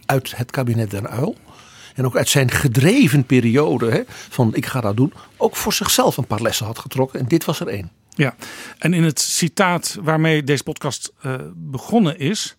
uit 0.05 0.37
het 0.37 0.51
kabinet 0.51 0.91
Den 0.91 1.09
Uil 1.09 1.35
en 1.95 2.05
ook 2.05 2.15
uit 2.15 2.29
zijn 2.29 2.51
gedreven 2.51 3.25
periode 3.25 3.91
hè, 3.91 4.01
van 4.07 4.55
ik 4.55 4.65
ga 4.65 4.81
dat 4.81 4.97
doen, 4.97 5.13
ook 5.37 5.55
voor 5.55 5.73
zichzelf 5.73 6.17
een 6.17 6.27
paar 6.27 6.41
lessen 6.41 6.65
had 6.65 6.79
getrokken. 6.79 7.19
En 7.19 7.25
dit 7.25 7.45
was 7.45 7.59
er 7.59 7.67
één. 7.67 7.91
Ja, 8.09 8.35
en 8.77 8.93
in 8.93 9.03
het 9.03 9.19
citaat 9.19 9.97
waarmee 10.01 10.43
deze 10.43 10.63
podcast 10.63 11.13
uh, 11.25 11.35
begonnen 11.55 12.19
is, 12.19 12.57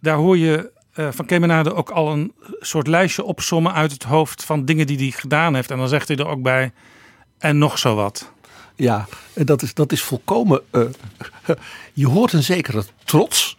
daar 0.00 0.16
hoor 0.16 0.38
je 0.38 0.72
eh, 0.92 1.08
van 1.10 1.26
Kemenade 1.26 1.74
ook 1.74 1.90
al 1.90 2.12
een 2.12 2.32
soort 2.60 2.86
lijstje 2.86 3.24
opsommen 3.24 3.72
uit 3.72 3.92
het 3.92 4.02
hoofd 4.02 4.44
van 4.44 4.64
dingen 4.64 4.86
die 4.86 4.98
hij 4.98 5.10
gedaan 5.10 5.54
heeft. 5.54 5.70
En 5.70 5.78
dan 5.78 5.88
zegt 5.88 6.08
hij 6.08 6.16
er 6.16 6.28
ook 6.28 6.42
bij, 6.42 6.72
en 7.38 7.58
nog 7.58 7.78
zo 7.78 7.94
wat. 7.94 8.32
Ja, 8.74 9.06
en 9.32 9.46
dat 9.46 9.62
is, 9.62 9.74
dat 9.74 9.92
is 9.92 10.02
volkomen. 10.02 10.60
eh, 10.70 10.82
je 11.92 12.06
hoort 12.06 12.32
een 12.32 12.42
zekere 12.42 12.84
trots 13.04 13.56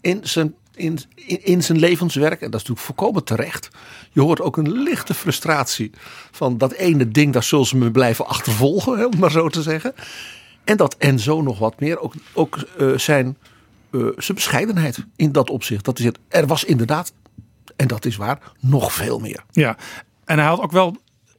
in 0.00 0.20
zijn, 0.22 0.54
in, 0.74 0.98
in, 1.14 1.44
in 1.44 1.62
zijn 1.62 1.78
levenswerk. 1.78 2.40
En 2.40 2.50
dat 2.50 2.60
is 2.60 2.66
natuurlijk 2.68 2.86
volkomen 2.86 3.24
terecht. 3.24 3.68
Je 4.12 4.20
hoort 4.20 4.40
ook 4.40 4.56
een 4.56 4.72
lichte 4.72 5.14
frustratie 5.14 5.90
van 6.30 6.58
dat 6.58 6.72
ene 6.72 7.08
ding, 7.08 7.32
daar 7.32 7.42
zullen 7.42 7.66
ze 7.66 7.76
me 7.76 7.90
blijven 7.90 8.26
achtervolgen, 8.26 8.98
hè, 8.98 9.04
om 9.04 9.18
maar 9.18 9.30
zo 9.30 9.48
te 9.48 9.62
zeggen. 9.62 9.94
En 10.64 10.76
dat 10.76 10.96
en 10.96 11.18
zo 11.18 11.42
nog 11.42 11.58
wat 11.58 11.80
meer. 11.80 12.00
Ook, 12.00 12.14
ook 12.32 12.56
eh, 12.56 12.92
zijn, 12.96 13.36
eh, 13.90 14.00
zijn 14.16 14.34
bescheidenheid 14.36 14.98
in 15.16 15.32
dat 15.32 15.50
opzicht. 15.50 15.84
Dat 15.84 15.98
is 15.98 16.04
het. 16.04 16.18
Er 16.28 16.46
was 16.46 16.64
inderdaad, 16.64 17.12
en 17.76 17.86
dat 17.86 18.04
is 18.04 18.16
waar, 18.16 18.52
nog 18.60 18.92
veel 18.92 19.18
meer. 19.18 19.44
Ja, 19.50 19.76
en 20.24 20.38
hij 20.38 20.46
had 20.46 20.60
ook 20.60 20.72
wel 20.72 20.96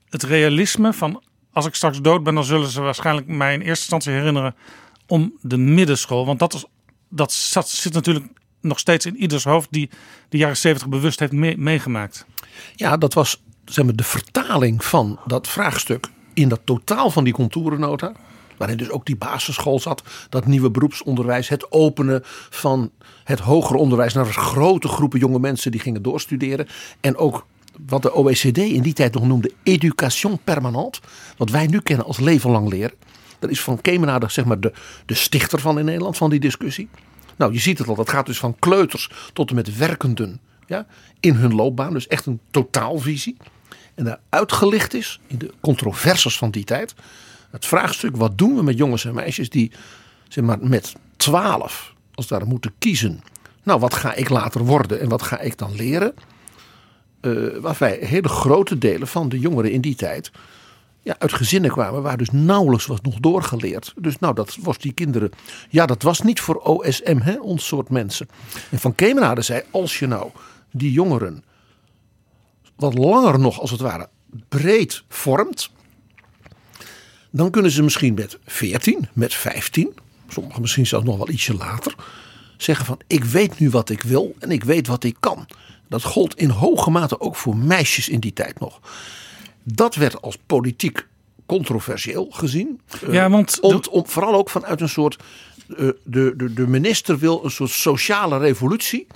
het 0.10 0.24
realisme 0.24 0.94
van 0.94 1.22
als 1.60 1.68
ik 1.68 1.76
straks 1.76 2.02
dood 2.02 2.24
ben, 2.24 2.36
dan 2.36 2.44
zullen 2.44 2.68
ze 2.68 2.82
waarschijnlijk 2.82 3.28
mij 3.28 3.54
in 3.54 3.60
eerste 3.60 3.70
instantie 3.82 4.12
herinneren 4.12 4.56
om 5.08 5.34
de 5.42 5.58
middenschool. 5.58 6.26
Want 6.26 6.40
dat, 6.40 6.54
is, 6.54 6.66
dat 7.10 7.32
zat, 7.32 7.70
zit 7.70 7.94
natuurlijk 7.94 8.26
nog 8.62 8.80
steeds 8.80 9.06
in 9.06 9.18
ieders 9.18 9.44
hoofd 9.44 9.68
die 9.72 9.90
de 10.30 10.38
jaren 10.38 10.58
zeventig 10.58 10.90
bewust 10.90 11.20
heeft 11.20 11.32
mee- 11.32 11.58
meegemaakt. 11.58 12.26
Ja, 12.76 12.98
dat 12.98 13.14
was 13.14 13.42
zeg 13.66 13.86
maar, 13.86 13.96
de 13.96 14.04
vertaling 14.04 14.86
van 14.86 15.20
dat 15.26 15.48
vraagstuk 15.48 16.10
in 16.34 16.50
dat 16.50 16.62
totaal 16.64 17.12
van 17.12 17.24
die 17.24 17.34
contourennota. 17.34 18.12
Waarin 18.58 18.78
dus 18.78 18.90
ook 18.90 19.06
die 19.06 19.16
basisschool 19.16 19.80
zat, 19.80 20.04
dat 20.30 20.46
nieuwe 20.46 20.72
beroepsonderwijs, 20.72 21.50
het 21.50 21.72
openen 21.72 22.22
van 22.50 22.92
het 23.24 23.40
hoger 23.40 23.76
onderwijs 23.76 24.14
naar 24.14 24.26
grote 24.26 24.88
groepen 24.88 25.20
jonge 25.20 25.40
mensen 25.40 25.72
die 25.72 25.80
gingen 25.80 26.02
doorstuderen. 26.02 26.68
En 27.02 27.18
ook 27.18 27.46
wat 27.88 28.02
de 28.02 28.14
OECD 28.14 28.58
in 28.58 28.82
die 28.82 28.94
tijd 28.94 29.14
nog 29.14 29.28
noemde 29.28 29.52
education 29.64 30.40
permanente, 30.44 31.00
wat 31.38 31.50
wij 31.50 31.68
nu 31.68 31.80
kennen 31.80 32.06
als 32.06 32.20
leven 32.20 32.50
lang 32.50 32.70
leren. 32.70 32.98
Dat 33.40 33.50
is 33.50 33.62
van 33.62 33.82
Kemenade 33.82 34.30
zeg 34.30 34.46
maar 34.46 34.60
de, 34.60 34.74
de 35.06 35.14
stichter 35.14 35.60
van 35.60 35.80
in 35.80 35.86
Nederland, 35.86 36.18
van 36.18 36.30
die 36.30 36.40
discussie. 36.40 36.90
Nou, 37.36 37.54
je 37.54 37.60
ziet 37.60 37.78
het 37.78 37.88
al, 37.88 37.96
dat 37.96 38.10
gaat 38.10 38.26
dus 38.26 38.40
van 38.40 38.56
kleuters 38.60 39.10
tot 39.34 39.50
en 39.50 39.56
met 39.56 39.78
werkenden 39.78 40.40
ja, 40.66 40.86
in 41.20 41.36
hun 41.36 41.56
loopbaan. 41.56 41.94
Dus 41.94 42.08
echt 42.08 42.26
een 42.26 42.40
totaalvisie. 42.52 43.38
En 43.96 44.04
daar 44.04 44.20
uitgelicht 44.30 44.94
is 44.94 45.20
in 45.28 45.38
de 45.38 45.54
controverses 45.60 46.38
van 46.38 46.52
die 46.52 46.64
tijd. 46.64 46.94
Het 47.52 47.66
vraagstuk, 47.66 48.16
wat 48.16 48.38
doen 48.38 48.56
we 48.56 48.64
met 48.64 48.78
jongens 48.78 49.06
en 49.06 49.14
meisjes 49.14 49.50
die 49.50 49.72
zeg 50.28 50.44
maar, 50.44 50.58
met 50.62 50.96
twaalf, 51.16 51.94
als 52.14 52.28
daar 52.28 52.48
moeten 52.48 52.74
kiezen. 52.80 53.22
Nou, 53.64 53.80
wat 53.80 53.94
ga 53.94 54.14
ik 54.14 54.30
later 54.30 54.66
worden 54.66 55.00
en 55.00 55.10
wat 55.10 55.22
ga 55.22 55.40
ik 55.40 55.58
dan 55.58 55.76
leren? 55.76 56.14
Eh 57.22 57.58
waarbij 57.62 57.98
hele 58.02 58.28
grote 58.28 58.78
delen 58.78 59.08
van 59.08 59.30
de 59.30 59.40
jongeren 59.40 59.72
in 59.72 59.82
die 59.82 59.96
tijd 59.96 60.32
ja, 61.02 61.16
uit 61.20 61.34
gezinnen 61.34 61.72
kwamen 61.72 62.02
waar 62.02 62.18
dus 62.18 62.30
nauwelijks 62.32 62.86
was 62.86 63.02
nog 63.02 63.20
doorgeleerd. 63.20 63.94
Dus 63.98 64.20
nou, 64.20 64.34
dat 64.36 64.58
was 64.62 64.78
die 64.78 64.94
kinderen. 64.94 65.32
Ja, 65.70 65.86
dat 65.86 66.02
was 66.02 66.22
niet 66.22 66.40
voor 66.40 66.56
OSM, 66.56 67.18
hè, 67.22 67.40
ons 67.40 67.68
soort 67.68 67.90
mensen. 67.90 68.30
En 68.72 68.80
Van 68.80 68.96
Kemenade 68.96 69.42
zei: 69.42 69.62
als 69.72 70.00
je 70.00 70.08
nou 70.08 70.30
die 70.72 70.92
jongeren 70.92 71.44
wat 72.76 72.98
langer 72.98 73.40
nog, 73.40 73.60
als 73.60 73.72
het 73.72 73.80
ware, 73.80 74.10
breed 74.50 75.04
vormt. 75.08 75.70
Dan 77.32 77.52
kunnen 77.52 77.72
ze 77.72 77.84
misschien 77.84 78.14
met 78.14 78.38
14, 78.46 79.08
met 79.14 79.34
15, 79.34 79.94
sommigen 80.28 80.62
misschien 80.62 80.88
zelfs 80.88 81.06
nog 81.06 81.18
wel 81.18 81.30
ietsje 81.30 81.54
later, 81.54 81.96
zeggen 82.62 82.86
van 82.86 83.00
ik 83.08 83.24
weet 83.24 83.60
nu 83.60 83.70
wat 83.70 83.90
ik 83.90 84.02
wil 84.02 84.36
en 84.40 84.52
ik 84.52 84.64
weet 84.64 84.88
wat 84.88 85.04
ik 85.04 85.16
kan. 85.20 85.48
Dat 85.88 86.04
gold 86.04 86.36
in 86.36 86.50
hoge 86.50 86.90
mate 86.92 87.20
ook 87.22 87.36
voor 87.36 87.58
meisjes 87.58 88.10
in 88.10 88.20
die 88.20 88.34
tijd 88.34 88.60
nog. 88.60 88.80
Dat 89.64 89.96
werd 89.96 90.22
als 90.22 90.38
politiek 90.46 91.08
controversieel 91.46 92.28
gezien. 92.32 92.82
Eh, 93.02 93.14
Ja, 93.14 93.30
want 93.30 93.60
om, 93.60 93.82
om, 93.92 94.08
vooral 94.08 94.34
ook 94.34 94.50
vanuit 94.50 94.82
een 94.82 94.90
soort. 94.90 95.16
eh, 95.68 95.76
de, 96.04 96.34
de, 96.38 96.54
de 96.54 96.68
minister 96.68 97.18
wil 97.18 97.44
een 97.44 97.52
soort 97.52 97.70
sociale 97.70 98.38
revolutie. 98.38 99.08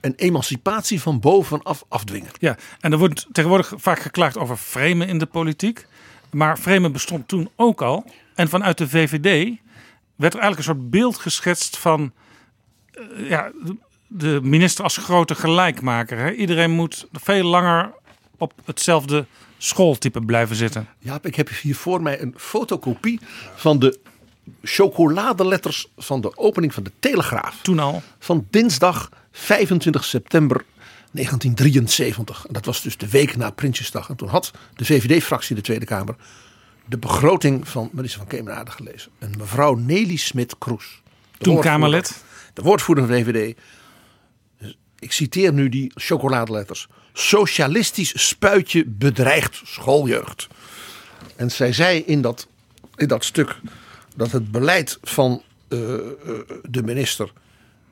Een 0.00 0.14
emancipatie 0.16 1.00
van 1.00 1.20
bovenaf 1.20 1.84
afdwingen. 1.88 2.30
Ja, 2.38 2.56
en 2.80 2.92
er 2.92 2.98
wordt 2.98 3.26
tegenwoordig 3.32 3.72
vaak 3.76 3.98
geklaagd 4.00 4.38
over 4.38 4.56
framen 4.56 5.08
in 5.08 5.18
de 5.18 5.26
politiek. 5.26 5.86
Maar 6.30 6.56
framen 6.56 6.92
bestond 6.92 7.28
toen 7.28 7.48
ook 7.56 7.82
al. 7.82 8.04
En 8.34 8.48
vanuit 8.48 8.78
de 8.78 8.88
VVD 8.88 9.58
werd 10.16 10.34
er 10.34 10.40
eigenlijk 10.40 10.56
een 10.58 10.74
soort 10.74 10.90
beeld 10.90 11.16
geschetst 11.18 11.76
van 11.78 12.12
ja, 13.16 13.52
de 14.06 14.40
minister 14.42 14.84
als 14.84 14.96
grote 14.96 15.34
gelijkmaker. 15.34 16.18
Hè? 16.18 16.30
Iedereen 16.32 16.70
moet 16.70 17.06
veel 17.12 17.44
langer 17.44 17.92
op 18.38 18.52
hetzelfde 18.64 19.26
schooltype 19.58 20.20
blijven 20.20 20.56
zitten. 20.56 20.88
Ja, 20.98 21.18
ik 21.22 21.34
heb 21.34 21.50
hier 21.62 21.76
voor 21.76 22.02
mij 22.02 22.20
een 22.20 22.34
fotocopie 22.36 23.20
van 23.54 23.78
de 23.78 23.98
chocoladeletters 24.62 25.86
van 25.96 26.20
de 26.20 26.36
opening 26.36 26.74
van 26.74 26.82
de 26.82 26.92
Telegraaf. 26.98 27.58
Toen 27.62 27.78
al. 27.78 28.02
Van 28.18 28.46
dinsdag 28.50 29.08
25 29.32 30.04
september 30.04 30.64
1973. 31.10 32.46
En 32.46 32.52
dat 32.52 32.64
was 32.64 32.82
dus 32.82 32.96
de 32.96 33.08
week 33.08 33.36
na 33.36 33.50
Prinsjesdag. 33.50 34.08
En 34.08 34.16
toen 34.16 34.28
had 34.28 34.52
de 34.74 34.84
VVD-fractie 34.84 35.50
in 35.50 35.56
de 35.56 35.62
Tweede 35.62 35.84
Kamer 35.84 36.16
de 36.84 36.98
begroting 36.98 37.68
van 37.68 37.88
minister 37.92 38.20
van 38.20 38.28
Kemenade 38.28 38.70
gelezen. 38.70 39.10
En 39.18 39.32
mevrouw 39.38 39.74
Nelly 39.74 40.16
Smit-Kroes. 40.16 41.02
Toen 41.38 41.60
Kamerlid. 41.60 42.24
De 42.56 42.62
woordvoerder 42.62 43.06
van 43.06 43.14
de 43.14 43.24
VVD. 43.24 43.56
Dus 44.58 44.76
Ik 44.98 45.12
citeer 45.12 45.52
nu 45.52 45.68
die 45.68 45.92
chocoladeletters. 45.94 46.88
Socialistisch 47.12 48.28
spuitje 48.28 48.84
bedreigt 48.86 49.60
schooljeugd. 49.64 50.46
En 51.36 51.50
zij 51.50 51.72
zei 51.72 51.98
in 51.98 52.20
dat, 52.20 52.46
in 52.94 53.08
dat 53.08 53.24
stuk 53.24 53.56
dat 54.16 54.32
het 54.32 54.50
beleid 54.50 54.98
van 55.02 55.42
eh, 55.68 55.94
eh, 55.94 56.02
de 56.62 56.82
minister 56.82 57.32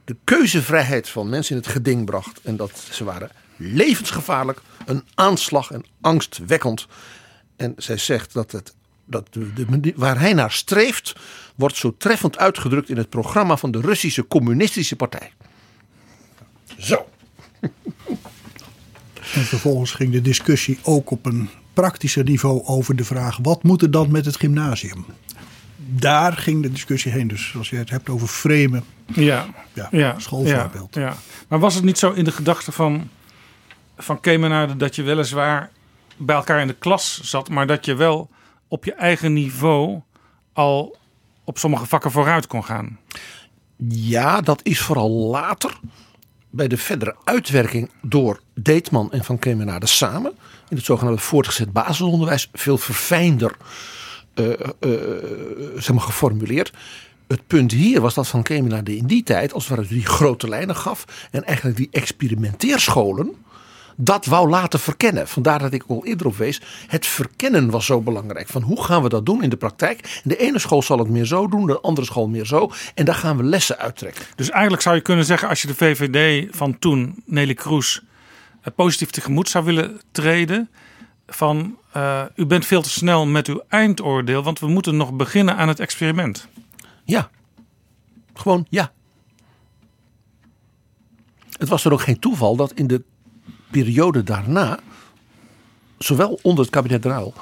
de 0.04 0.16
keuzevrijheid 0.24 1.08
van 1.08 1.28
mensen 1.28 1.56
in 1.56 1.62
het 1.62 1.70
geding 1.70 2.04
bracht. 2.04 2.40
En 2.42 2.56
dat 2.56 2.86
ze 2.90 3.04
waren 3.04 3.30
levensgevaarlijk, 3.56 4.60
een 4.86 5.04
aanslag 5.14 5.70
en 5.70 5.84
angstwekkend. 6.00 6.86
En 7.56 7.74
zij 7.76 7.96
zegt 7.96 8.32
dat, 8.32 8.52
het, 8.52 8.74
dat 9.04 9.26
de, 9.30 9.52
de, 9.80 9.92
waar 9.96 10.20
hij 10.20 10.32
naar 10.32 10.52
streeft, 10.52 11.16
wordt 11.54 11.76
zo 11.76 11.94
treffend 11.98 12.38
uitgedrukt 12.38 12.88
in 12.88 12.96
het 12.96 13.08
programma 13.08 13.56
van 13.56 13.70
de 13.70 13.80
Russische 13.80 14.26
Communistische 14.26 14.96
Partij. 14.96 15.32
Zo. 16.78 17.06
En 19.34 19.44
vervolgens 19.44 19.92
ging 19.92 20.12
de 20.12 20.20
discussie 20.20 20.78
ook 20.82 21.10
op 21.10 21.26
een 21.26 21.48
praktischer 21.72 22.24
niveau 22.24 22.64
over 22.64 22.96
de 22.96 23.04
vraag: 23.04 23.38
wat 23.42 23.62
moet 23.62 23.82
er 23.82 23.90
dan 23.90 24.10
met 24.10 24.24
het 24.24 24.36
gymnasium? 24.36 25.04
Daar 25.76 26.32
ging 26.32 26.62
de 26.62 26.70
discussie 26.70 27.12
heen. 27.12 27.28
Dus 27.28 27.54
als 27.56 27.70
je 27.70 27.76
het 27.76 27.90
hebt 27.90 28.08
over 28.08 28.28
framen, 28.28 28.84
Ja, 29.06 29.46
ja, 29.72 29.88
ja 29.90 30.18
schoolvoorbeeld. 30.18 30.94
Ja, 30.94 31.00
ja. 31.00 31.16
Maar 31.48 31.58
was 31.58 31.74
het 31.74 31.84
niet 31.84 31.98
zo 31.98 32.10
in 32.12 32.24
de 32.24 32.32
gedachte 32.32 32.72
van, 32.72 33.08
van 33.98 34.20
Kemenade 34.20 34.76
dat 34.76 34.96
je 34.96 35.02
weliswaar 35.02 35.70
bij 36.16 36.36
elkaar 36.36 36.60
in 36.60 36.66
de 36.66 36.76
klas 36.78 37.20
zat, 37.22 37.48
maar 37.48 37.66
dat 37.66 37.84
je 37.84 37.94
wel 37.94 38.30
op 38.68 38.84
je 38.84 38.92
eigen 38.92 39.32
niveau 39.32 40.00
al 40.52 40.96
op 41.44 41.58
sommige 41.58 41.86
vakken 41.86 42.10
vooruit 42.10 42.46
kon 42.46 42.64
gaan? 42.64 42.98
Ja, 43.88 44.40
dat 44.40 44.60
is 44.62 44.80
vooral 44.80 45.10
later 45.10 45.78
bij 46.50 46.68
de 46.68 46.76
verdere 46.76 47.16
uitwerking 47.24 47.90
door 48.02 48.40
Deetman 48.54 49.12
en 49.12 49.24
Van 49.24 49.38
Kemenade 49.38 49.86
samen 49.86 50.32
in 50.68 50.76
het 50.76 50.84
zogenaamde 50.84 51.20
voortgezet 51.20 51.72
basisonderwijs 51.72 52.48
veel 52.52 52.78
verfijnder 52.78 53.56
eh, 54.34 54.52
eh, 54.52 54.90
zeg 55.76 55.92
maar 55.92 56.04
geformuleerd. 56.04 56.72
Het 57.28 57.46
punt 57.46 57.72
hier 57.72 58.00
was 58.00 58.14
dat 58.14 58.28
Van 58.28 58.42
Kemenade 58.42 58.96
in 58.96 59.06
die 59.06 59.22
tijd 59.22 59.52
als 59.52 59.68
het 59.68 59.76
ware 59.76 59.88
die 59.88 60.06
grote 60.06 60.48
lijnen 60.48 60.76
gaf 60.76 61.28
en 61.30 61.44
eigenlijk 61.44 61.76
die 61.76 61.88
experimenteerscholen 61.90 63.34
dat 63.96 64.26
wou 64.26 64.48
laten 64.48 64.80
verkennen. 64.80 65.28
Vandaar 65.28 65.58
dat 65.58 65.72
ik 65.72 65.84
al 65.88 66.06
eerder 66.06 66.26
op 66.26 66.36
wees. 66.36 66.60
Het 66.86 67.06
verkennen 67.06 67.70
was 67.70 67.86
zo 67.86 68.00
belangrijk. 68.00 68.48
Van 68.48 68.62
hoe 68.62 68.84
gaan 68.84 69.02
we 69.02 69.08
dat 69.08 69.26
doen 69.26 69.42
in 69.42 69.48
de 69.48 69.56
praktijk? 69.56 70.20
De 70.24 70.36
ene 70.36 70.58
school 70.58 70.82
zal 70.82 70.98
het 70.98 71.08
meer 71.08 71.24
zo 71.24 71.48
doen, 71.48 71.66
de 71.66 71.80
andere 71.80 72.06
school 72.06 72.28
meer 72.28 72.46
zo. 72.46 72.70
En 72.94 73.04
daar 73.04 73.14
gaan 73.14 73.36
we 73.36 73.42
lessen 73.42 73.78
uittrekken. 73.78 74.24
Dus 74.36 74.50
eigenlijk 74.50 74.82
zou 74.82 74.96
je 74.96 75.02
kunnen 75.02 75.24
zeggen, 75.24 75.48
als 75.48 75.62
je 75.62 75.68
de 75.68 75.74
VVD 75.74 76.48
van 76.56 76.78
toen, 76.78 77.22
Nelly 77.24 77.54
Kroes, 77.54 78.02
eh, 78.60 78.72
positief 78.74 79.10
tegemoet 79.10 79.48
zou 79.48 79.64
willen 79.64 80.00
treden. 80.10 80.70
Van 81.26 81.78
uh, 81.96 82.22
u 82.34 82.46
bent 82.46 82.66
veel 82.66 82.82
te 82.82 82.90
snel 82.90 83.26
met 83.26 83.46
uw 83.46 83.62
eindoordeel, 83.68 84.42
want 84.42 84.58
we 84.58 84.66
moeten 84.66 84.96
nog 84.96 85.12
beginnen 85.12 85.56
aan 85.56 85.68
het 85.68 85.80
experiment. 85.80 86.48
Ja, 87.04 87.30
gewoon 88.34 88.66
ja. 88.70 88.92
Het 91.58 91.68
was 91.68 91.84
er 91.84 91.92
ook 91.92 92.00
geen 92.00 92.18
toeval 92.18 92.56
dat 92.56 92.72
in 92.72 92.86
de 92.86 93.04
periode 93.82 94.22
daarna, 94.22 94.78
zowel 95.98 96.38
onder 96.42 96.64
het 96.64 96.72
kabinet 96.72 97.04
Ruil 97.04 97.34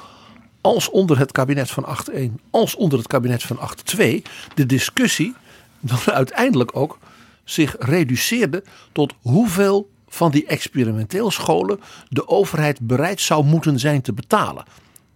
als 0.61 0.89
onder 0.89 1.19
het 1.19 1.31
kabinet 1.31 1.71
van 1.71 1.85
8-1, 2.11 2.19
als 2.49 2.75
onder 2.75 2.97
het 2.97 3.07
kabinet 3.07 3.43
van 3.43 3.59
8-2, 3.95 3.97
de 4.53 4.65
discussie 4.65 5.33
dan 5.79 5.99
uiteindelijk 6.21 6.75
ook 6.75 6.97
zich 7.43 7.75
reduceerde 7.79 8.63
tot 8.91 9.13
hoeveel 9.21 9.89
van 10.07 10.31
die 10.31 10.45
experimenteelscholen 10.45 11.79
de 12.09 12.27
overheid 12.27 12.79
bereid 12.79 13.21
zou 13.21 13.45
moeten 13.45 13.79
zijn 13.79 14.01
te 14.01 14.13
betalen. 14.13 14.65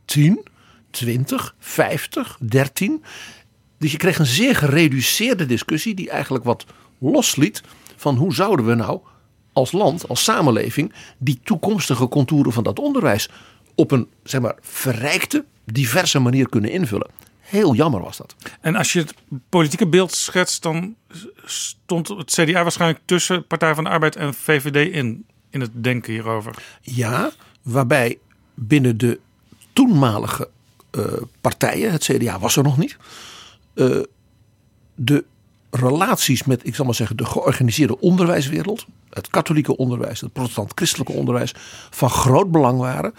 10, 0.06 0.46
20, 0.90 1.56
50, 1.60 2.38
13. 2.42 3.04
Dus 3.78 3.92
je 3.92 3.98
kreeg 3.98 4.20
een 4.20 4.26
zeer 4.26 4.56
gereduceerde 4.56 5.46
discussie 5.46 5.96
die 5.96 6.10
eigenlijk 6.10 6.44
wat 6.44 6.66
losliet 6.98 7.62
van 7.96 8.16
hoe 8.16 8.34
zouden 8.34 8.66
we 8.66 8.76
nou 8.76 9.00
als 9.58 9.72
land, 9.72 10.08
als 10.08 10.24
samenleving, 10.24 10.94
die 11.18 11.40
toekomstige 11.44 12.08
contouren 12.08 12.54
van 12.54 12.64
dat 12.64 12.80
onderwijs 12.80 13.30
op 13.76 13.92
een 13.92 14.08
zeg 14.24 14.42
maar, 14.42 14.56
verrijkte, 14.62 15.46
diverse 15.66 16.20
manier 16.20 16.50
kunnen 16.50 16.72
invullen. 16.72 17.10
Heel 17.40 17.76
jammer 17.76 18.02
was 18.02 18.18
dat. 18.18 18.36
En 18.62 18.76
als 18.76 18.94
je 18.94 19.00
het 19.00 19.14
politieke 19.50 19.88
beeld 19.88 20.14
schetst, 20.14 20.64
dan 20.64 20.96
stond 21.46 22.08
het 22.08 22.32
CDA 22.32 22.64
waarschijnlijk 22.64 23.02
tussen 23.06 23.48
Partij 23.48 23.76
van 23.76 23.84
de 23.84 23.90
Arbeid 23.90 24.16
en 24.16 24.34
VVD 24.34 24.94
in, 24.94 25.26
in 25.50 25.62
het 25.62 25.72
denken 25.74 26.14
hierover. 26.14 26.64
Ja, 26.82 27.32
waarbij 27.62 28.18
binnen 28.54 28.98
de 28.98 29.20
toenmalige 29.74 30.50
uh, 30.92 31.04
partijen, 31.42 31.92
het 31.92 32.04
CDA 32.04 32.40
was 32.40 32.56
er 32.56 32.64
nog 32.64 32.78
niet, 32.78 32.98
uh, 33.76 34.04
de 34.96 35.24
relaties 35.72 36.44
met, 36.44 36.68
ik 36.68 36.76
zal 36.76 36.86
maar 36.86 36.96
zeggen, 36.96 37.18
de 37.18 37.26
georganiseerde 37.26 38.00
onderwijswereld, 38.00 38.86
het 39.18 39.30
katholieke 39.30 39.78
onderwijs, 39.78 40.22
het 40.22 40.34
protestant-christelijke 40.34 41.14
onderwijs, 41.14 41.54
van 41.90 42.10
groot 42.10 42.52
belang 42.52 42.80
waren. 42.80 43.14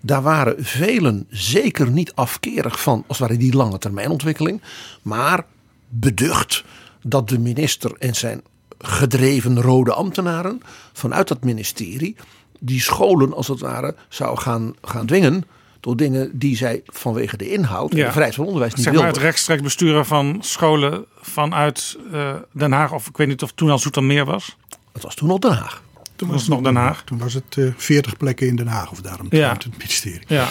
Daar 0.00 0.22
waren 0.22 0.64
velen 0.64 1.26
zeker 1.30 1.90
niet 1.90 2.14
afkerig 2.14 2.80
van, 2.80 3.04
als 3.06 3.18
het 3.18 3.28
ware 3.28 3.40
die 3.40 3.56
lange 3.56 3.78
termijnontwikkeling, 3.78 4.62
maar 5.02 5.44
beducht 5.88 6.64
dat 7.02 7.28
de 7.28 7.38
minister 7.38 7.92
en 7.98 8.14
zijn 8.14 8.42
gedreven 8.78 9.60
rode 9.62 9.92
ambtenaren 9.92 10.62
vanuit 10.92 11.28
dat 11.28 11.44
ministerie 11.44 12.16
die 12.58 12.80
scholen 12.80 13.34
als 13.34 13.48
het 13.48 13.60
ware 13.60 13.94
zou 14.08 14.38
gaan, 14.38 14.74
gaan 14.82 15.06
dwingen 15.06 15.44
door 15.80 15.96
dingen 15.96 16.30
die 16.38 16.56
zij 16.56 16.82
vanwege 16.86 17.36
de 17.36 17.50
inhoud 17.50 17.90
en 17.90 17.96
de 17.96 18.10
vrijheid 18.10 18.34
van 18.34 18.44
onderwijs 18.44 18.74
niet 18.74 18.84
zeg 18.84 18.94
maar 18.94 19.06
Het 19.06 19.16
rechtstreeks 19.16 19.62
besturen 19.62 20.06
van 20.06 20.38
scholen 20.40 21.04
vanuit 21.20 21.96
uh, 22.12 22.34
Den 22.52 22.72
Haag, 22.72 22.92
of 22.92 23.06
ik 23.06 23.16
weet 23.16 23.28
niet 23.28 23.42
of 23.42 23.48
het 23.48 23.56
toen 23.56 23.70
al 23.70 23.78
Zoetermeer 23.78 24.24
was. 24.24 24.56
Het 24.92 25.02
was 25.02 25.14
toen 25.14 25.30
al 25.30 25.40
Den 25.40 25.52
Haag. 25.52 25.82
Toen 26.16 26.28
was 26.28 26.40
het 26.40 26.50
nog 26.50 26.60
Den 26.60 26.76
Haag. 26.76 27.02
Toen 27.04 27.18
was 27.18 27.34
het 27.34 27.56
uh, 27.56 27.66
eh, 27.66 27.72
40 27.76 28.16
plekken 28.16 28.46
in 28.46 28.56
Den 28.56 28.66
Haag 28.66 28.90
of 28.90 29.00
daarom 29.00 29.26
ja. 29.30 29.52
het 29.52 29.78
ministerie. 29.78 30.22
Ja, 30.26 30.48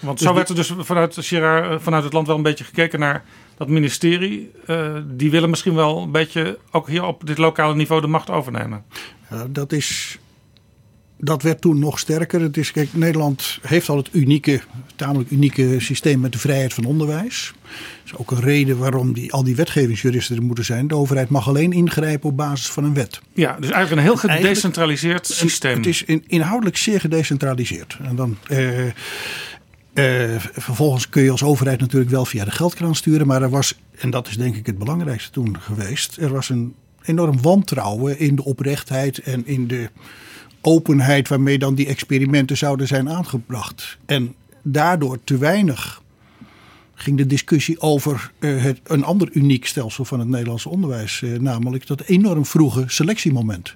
want 0.00 0.18
dus 0.18 0.26
zo 0.26 0.34
werd 0.34 0.48
er 0.48 0.54
dus 0.54 0.72
vanuit, 0.78 1.16
Gerard, 1.20 1.70
eh, 1.70 1.78
vanuit 1.80 2.04
het 2.04 2.12
land 2.12 2.26
wel 2.26 2.36
een 2.36 2.42
beetje 2.42 2.64
gekeken 2.64 2.98
naar 2.98 3.24
dat 3.56 3.68
ministerie. 3.68 4.50
Uh, 4.66 4.96
die 5.04 5.30
willen 5.30 5.50
misschien 5.50 5.74
wel 5.74 5.98
een 5.98 6.10
beetje 6.10 6.58
ook 6.70 6.88
hier 6.88 7.04
op 7.04 7.26
dit 7.26 7.38
lokale 7.38 7.74
niveau 7.74 8.00
de 8.00 8.06
macht 8.06 8.30
overnemen. 8.30 8.84
Uh, 9.32 9.40
dat 9.48 9.72
is 9.72 10.18
dat 11.18 11.42
werd 11.42 11.60
toen 11.60 11.78
nog 11.78 11.98
sterker. 11.98 12.40
Het 12.40 12.56
is, 12.56 12.72
kijk, 12.72 12.88
Nederland 12.92 13.58
heeft 13.62 13.88
al 13.88 13.96
het 13.96 14.08
unieke, 14.12 14.60
tamelijk 14.96 15.30
unieke 15.30 15.80
systeem 15.80 16.20
met 16.20 16.32
de 16.32 16.38
vrijheid 16.38 16.74
van 16.74 16.84
onderwijs. 16.84 17.52
Dat 17.62 17.72
is 18.04 18.16
ook 18.16 18.30
een 18.30 18.40
reden 18.40 18.78
waarom 18.78 19.12
die, 19.12 19.32
al 19.32 19.44
die 19.44 19.56
wetgevingsjuristen 19.56 20.36
er 20.36 20.42
moeten 20.42 20.64
zijn. 20.64 20.88
De 20.88 20.94
overheid 20.94 21.28
mag 21.28 21.48
alleen 21.48 21.72
ingrijpen 21.72 22.28
op 22.28 22.36
basis 22.36 22.66
van 22.66 22.84
een 22.84 22.94
wet. 22.94 23.20
Ja, 23.32 23.56
dus 23.60 23.70
eigenlijk 23.70 23.90
een 23.90 24.08
heel 24.08 24.36
gedecentraliseerd 24.36 25.26
systeem. 25.26 25.76
Het 25.76 25.86
is 25.86 26.04
inhoudelijk 26.26 26.76
zeer 26.76 27.00
gedecentraliseerd. 27.00 27.98
En 28.02 28.16
dan... 28.16 28.36
Eh, 28.48 28.86
eh, 28.86 30.40
vervolgens 30.52 31.08
kun 31.08 31.22
je 31.22 31.30
als 31.30 31.42
overheid 31.42 31.80
natuurlijk 31.80 32.10
wel 32.10 32.24
via 32.24 32.44
de 32.44 32.50
geldkraan 32.50 32.94
sturen. 32.94 33.26
Maar 33.26 33.42
er 33.42 33.50
was, 33.50 33.78
en 33.98 34.10
dat 34.10 34.28
is 34.28 34.36
denk 34.36 34.56
ik 34.56 34.66
het 34.66 34.78
belangrijkste 34.78 35.30
toen 35.30 35.56
geweest. 35.60 36.16
Er 36.16 36.32
was 36.32 36.48
een 36.48 36.74
enorm 37.02 37.42
wantrouwen 37.42 38.18
in 38.18 38.36
de 38.36 38.44
oprechtheid 38.44 39.18
en 39.18 39.46
in 39.46 39.66
de 39.66 39.88
openheid 40.60 41.28
waarmee 41.28 41.58
dan 41.58 41.74
die 41.74 41.86
experimenten 41.86 42.56
zouden 42.56 42.86
zijn 42.86 43.10
aangebracht. 43.10 43.98
En 44.06 44.34
daardoor 44.62 45.18
te 45.24 45.38
weinig 45.38 46.02
ging 46.94 47.16
de 47.16 47.26
discussie 47.26 47.80
over 47.80 48.32
uh, 48.38 48.62
het, 48.62 48.80
een 48.84 49.04
ander 49.04 49.28
uniek 49.32 49.66
stelsel 49.66 50.04
van 50.04 50.18
het 50.18 50.28
Nederlandse 50.28 50.68
onderwijs. 50.68 51.20
Uh, 51.20 51.38
namelijk 51.38 51.86
dat 51.86 52.00
enorm 52.00 52.46
vroege 52.46 52.84
selectiemoment. 52.86 53.74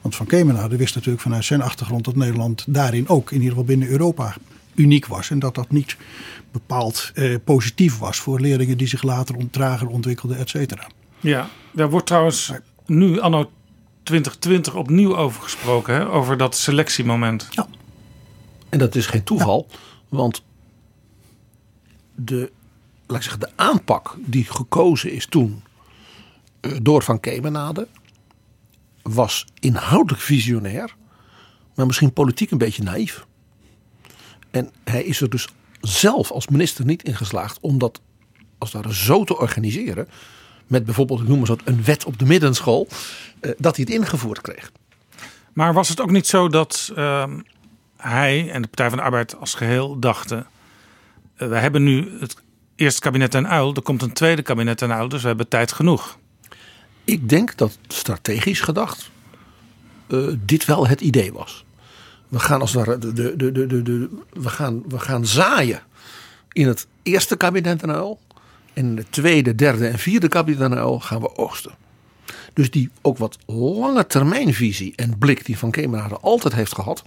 Want 0.00 0.16
Van 0.16 0.26
Kemenade 0.26 0.76
wist 0.76 0.94
natuurlijk 0.94 1.22
vanuit 1.22 1.44
zijn 1.44 1.62
achtergrond 1.62 2.04
dat 2.04 2.16
Nederland 2.16 2.64
daarin 2.68 3.08
ook, 3.08 3.30
in 3.30 3.36
ieder 3.36 3.50
geval 3.50 3.64
binnen 3.64 3.88
Europa, 3.88 4.36
uniek 4.74 5.06
was. 5.06 5.30
En 5.30 5.38
dat 5.38 5.54
dat 5.54 5.70
niet 5.70 5.96
bepaald 6.52 7.12
uh, 7.14 7.36
positief 7.44 7.98
was 7.98 8.18
voor 8.18 8.40
leerlingen 8.40 8.78
die 8.78 8.86
zich 8.86 9.02
later 9.02 9.36
trager 9.50 9.88
ontwikkelden, 9.88 10.38
et 10.38 10.48
cetera. 10.48 10.86
Ja, 11.20 11.48
daar 11.70 11.90
wordt 11.90 12.06
trouwens 12.06 12.52
nu 12.86 13.20
anno 13.20 13.50
2020 14.04 14.74
opnieuw 14.74 15.16
over 15.16 15.42
gesproken, 15.42 15.94
hè? 15.94 16.08
over 16.08 16.36
dat 16.36 16.56
selectiemoment. 16.56 17.48
Ja. 17.50 17.66
En 18.68 18.78
dat 18.78 18.94
is 18.94 19.06
geen 19.06 19.24
toeval, 19.24 19.66
want 20.08 20.42
de, 22.14 22.52
laat 23.06 23.16
ik 23.16 23.22
zeggen, 23.22 23.40
de 23.40 23.52
aanpak 23.56 24.16
die 24.18 24.44
gekozen 24.44 25.12
is 25.12 25.26
toen 25.26 25.62
uh, 26.60 26.76
door 26.82 27.02
Van 27.02 27.20
Kemenade 27.20 27.88
was 29.02 29.46
inhoudelijk 29.60 30.22
visionair, 30.22 30.94
maar 31.74 31.86
misschien 31.86 32.12
politiek 32.12 32.50
een 32.50 32.58
beetje 32.58 32.82
naïef. 32.82 33.26
En 34.50 34.70
hij 34.84 35.04
is 35.04 35.20
er 35.20 35.30
dus 35.30 35.48
zelf 35.80 36.30
als 36.30 36.48
minister 36.48 36.84
niet 36.84 37.02
in 37.02 37.16
geslaagd 37.16 37.58
om 37.60 37.78
dat 37.78 38.00
als 38.58 38.72
het 38.72 38.82
ware 38.82 38.94
zo 38.94 39.24
te 39.24 39.38
organiseren 39.38 40.08
met 40.66 40.84
bijvoorbeeld, 40.84 41.20
ik 41.20 41.28
noem 41.28 41.38
maar 41.38 41.46
zo, 41.46 41.56
een 41.64 41.84
wet 41.84 42.04
op 42.04 42.18
de 42.18 42.24
middenschool, 42.24 42.88
eh, 43.40 43.50
dat 43.58 43.76
hij 43.76 43.84
het 43.88 43.94
ingevoerd 43.94 44.40
kreeg. 44.40 44.72
Maar 45.52 45.72
was 45.72 45.88
het 45.88 46.00
ook 46.00 46.10
niet 46.10 46.26
zo 46.26 46.48
dat 46.48 46.92
ehm, 46.96 47.40
hij 47.96 48.50
en 48.50 48.62
de 48.62 48.68
Partij 48.68 48.88
van 48.88 48.98
de 48.98 49.04
Arbeid 49.04 49.36
als 49.36 49.54
geheel 49.54 49.98
dachten: 49.98 50.46
uh, 51.38 51.48
we 51.48 51.56
hebben 51.56 51.82
nu 51.82 52.10
het 52.20 52.36
eerste 52.76 53.00
kabinet 53.00 53.34
en 53.34 53.48
uil, 53.48 53.74
er 53.74 53.82
komt 53.82 54.02
een 54.02 54.12
tweede 54.12 54.42
kabinet 54.42 54.82
en 54.82 54.92
uil, 54.92 55.08
dus 55.08 55.20
we 55.22 55.26
hebben 55.26 55.48
tijd 55.48 55.72
genoeg? 55.72 56.18
Ik 57.04 57.28
denk 57.28 57.56
dat 57.56 57.78
strategisch 57.88 58.60
gedacht 58.60 59.10
uh, 60.08 60.34
dit 60.44 60.64
wel 60.64 60.86
het 60.86 61.00
idee 61.00 61.32
was. 61.32 61.64
We 62.28 62.38
gaan 62.38 62.60
als 62.60 62.72
het 62.72 62.86
ware 62.86 62.98
de, 62.98 63.12
de, 63.12 63.36
de, 63.36 63.66
de, 63.66 63.82
de, 63.82 64.08
we 64.32 64.48
gaan, 64.48 64.82
we 64.88 64.98
gaan 64.98 65.26
zaaien 65.26 65.82
in 66.52 66.66
het 66.66 66.86
eerste 67.02 67.36
kabinet 67.36 67.82
en 67.82 67.90
uil. 67.90 68.20
En 68.74 68.86
in 68.86 68.96
de 68.96 69.04
tweede, 69.10 69.54
derde 69.54 69.86
en 69.86 69.98
vierde 69.98 70.28
kabinet 70.28 71.02
gaan 71.02 71.20
we 71.20 71.36
oogsten. 71.36 71.72
Dus 72.52 72.70
die 72.70 72.90
ook 73.02 73.18
wat 73.18 73.38
lange 73.46 74.06
termijnvisie 74.06 74.92
en 74.96 75.18
blik 75.18 75.44
die 75.44 75.58
Van 75.58 75.70
Kemenade 75.70 76.16
altijd 76.16 76.54
heeft 76.54 76.74
gehad, 76.74 77.04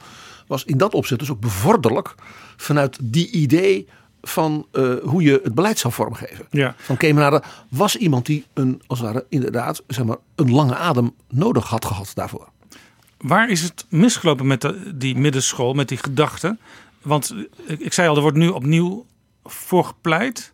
was 0.47 0.65
in 0.65 0.77
dat 0.77 0.93
opzicht 0.93 1.19
dus 1.19 1.29
ook 1.29 1.39
bevorderlijk 1.39 2.15
vanuit 2.57 2.97
die 3.01 3.31
idee 3.31 3.87
van 4.21 4.67
uh, 4.73 4.95
hoe 5.03 5.21
je 5.21 5.39
het 5.43 5.55
beleid 5.55 5.79
zou 5.79 5.93
vormgeven. 5.93 6.45
Ja. 6.49 6.75
Van 6.77 6.97
Kemenade 6.97 7.43
was 7.69 7.95
iemand 7.95 8.25
die 8.25 8.45
een, 8.53 8.81
als 8.87 8.99
het 8.99 9.07
ware, 9.07 9.25
inderdaad 9.29 9.83
zeg 9.87 10.05
maar, 10.05 10.17
een 10.35 10.51
lange 10.51 10.75
adem 10.75 11.13
nodig 11.29 11.67
had 11.67 11.85
gehad 11.85 12.11
daarvoor. 12.13 12.49
Waar 13.17 13.49
is 13.49 13.61
het 13.61 13.85
misgelopen 13.89 14.47
met 14.47 14.61
de, 14.61 14.97
die 14.97 15.15
middenschool, 15.15 15.73
met 15.73 15.87
die 15.87 15.97
gedachten? 15.97 16.59
Want 17.01 17.35
ik, 17.67 17.79
ik 17.79 17.93
zei 17.93 18.09
al, 18.09 18.15
er 18.15 18.21
wordt 18.21 18.37
nu 18.37 18.47
opnieuw 18.47 19.05
voor 19.43 19.85
gepleit. 19.85 20.53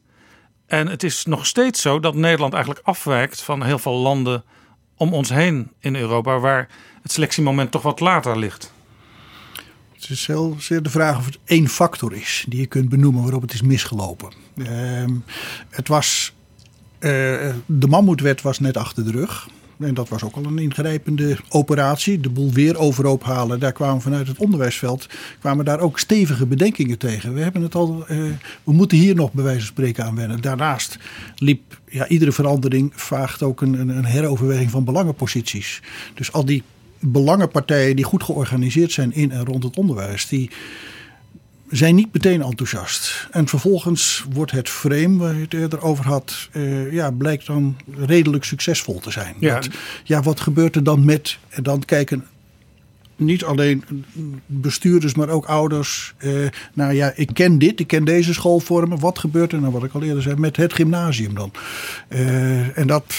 En 0.74 0.88
het 0.88 1.04
is 1.04 1.26
nog 1.26 1.46
steeds 1.46 1.82
zo 1.82 2.00
dat 2.00 2.16
Nederland 2.16 2.54
eigenlijk 2.54 2.86
afwijkt 2.86 3.42
van 3.42 3.64
heel 3.64 3.80
veel 3.80 3.94
landen 3.94 4.44
om 4.98 5.14
ons 5.14 5.30
heen 5.30 5.72
in 5.80 5.96
Europa, 5.96 6.40
waar 6.40 6.68
het 7.02 7.12
selectiemoment 7.12 7.72
toch 7.72 7.82
wat 7.82 8.00
later 8.00 8.38
ligt. 8.38 8.74
Het 9.94 10.10
is 10.10 10.28
heel 10.28 10.56
zeer 10.60 10.84
de 10.84 10.90
vraag 10.90 11.18
of 11.18 11.26
het 11.26 11.40
één 11.46 11.68
factor 11.68 12.14
is 12.14 12.46
die 12.48 12.60
je 12.60 12.66
kunt 12.66 12.90
benoemen 12.90 13.22
waarop 13.22 13.42
het 13.42 13.54
is 13.54 13.62
misgelopen. 13.62 14.34
Uh, 14.56 15.06
het 15.70 15.88
was, 15.88 16.34
uh, 17.00 17.10
de 17.66 17.88
mammoetwet 17.88 18.42
was 18.42 18.60
net 18.60 18.78
achter 18.78 19.04
de 19.04 19.12
rug. 19.12 19.48
En 19.80 19.94
dat 19.94 20.10
was 20.10 20.24
ook 20.24 20.36
al 20.36 20.46
een 20.46 20.58
ingrijpende 20.58 21.38
operatie. 21.50 22.20
De 22.20 22.30
boel 22.30 22.52
weer 22.52 22.78
overhoop 22.78 23.24
halen. 23.24 23.60
Daar 23.60 23.72
kwamen 23.72 24.02
vanuit 24.02 24.28
het 24.28 24.38
onderwijsveld 24.38 25.08
kwamen 25.40 25.66
daar 25.66 25.80
ook 25.80 26.00
stevige 26.00 26.46
bedenkingen 26.46 26.98
tegen. 26.98 27.34
We 27.34 27.42
hebben 27.42 27.62
het 27.62 27.76
al. 27.76 28.06
Uh, 28.10 28.32
we 28.64 28.74
moeten 28.74 28.98
hier 28.98 29.16
nog 29.16 29.32
bij 29.32 29.44
wijze 29.44 29.60
van 29.60 29.68
spreken 29.68 30.06
aan 30.06 30.16
wennen. 30.16 30.42
Daarnaast 30.42 30.98
liep 31.36 31.80
ja, 31.90 32.08
iedere 32.08 32.32
verandering 32.32 32.92
vaagt 32.96 33.44
ook 33.44 33.62
een, 33.62 33.90
een 33.90 34.06
heroverweging 34.06 34.70
van 34.70 34.84
belangenposities. 34.84 35.82
Dus 36.14 36.32
al 36.32 36.46
die 36.46 36.64
belangenpartijen 37.00 37.96
die 37.96 38.06
goed 38.06 38.24
georganiseerd 38.24 38.92
zijn 38.92 39.14
in 39.14 39.32
en 39.32 39.46
rond 39.46 39.64
het 39.64 39.78
onderwijs, 39.78 40.28
die 40.28 40.50
zijn 41.78 41.96
niet 41.96 42.14
meteen 42.14 42.42
enthousiast. 42.42 43.28
En 43.32 43.48
vervolgens 43.48 44.26
wordt 44.32 44.52
het 44.52 44.70
frame 44.70 45.18
waar 45.18 45.36
je 45.36 45.42
het 45.42 45.54
eerder 45.54 45.82
over 45.82 46.06
had, 46.06 46.50
uh, 46.52 46.92
ja, 46.92 47.12
blijkt 47.12 47.46
dan 47.46 47.78
redelijk 47.96 48.44
succesvol 48.44 49.00
te 49.00 49.12
zijn. 49.12 49.36
Ja. 49.40 49.62
ja, 50.04 50.22
wat 50.22 50.40
gebeurt 50.40 50.76
er 50.76 50.84
dan 50.84 51.06
met? 51.06 51.38
En 51.50 51.64
dan 51.64 51.86
kijken 51.86 52.26
niet 53.16 53.44
alleen 53.44 53.84
bestuurders, 54.46 55.14
maar 55.14 55.30
ook 55.30 55.46
ouders. 55.46 56.14
Uh, 56.20 56.48
nou 56.74 56.94
ja, 56.94 57.12
ik 57.16 57.30
ken 57.34 57.58
dit, 57.58 57.80
ik 57.80 57.88
ken 57.88 58.04
deze 58.04 58.34
schoolvormen. 58.34 59.00
Wat 59.00 59.20
gebeurt 59.20 59.52
er 59.52 59.60
nou, 59.60 59.72
wat 59.74 59.84
ik 59.84 59.94
al 59.94 60.04
eerder 60.04 60.22
zei, 60.22 60.36
met 60.36 60.56
het 60.56 60.74
gymnasium 60.74 61.34
dan? 61.34 61.52
Uh, 62.10 62.78
en 62.78 62.88
dat. 62.88 63.14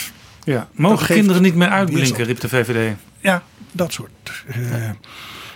Ja, 0.45 0.69
mogen 0.73 1.07
kinderen 1.07 1.43
niet 1.43 1.55
meer 1.55 1.69
uitblinken, 1.69 2.25
riep 2.25 2.41
de 2.41 2.49
VVD. 2.49 2.97
Ja, 3.21 3.43
Dat 3.73 3.93
soort 3.93 4.45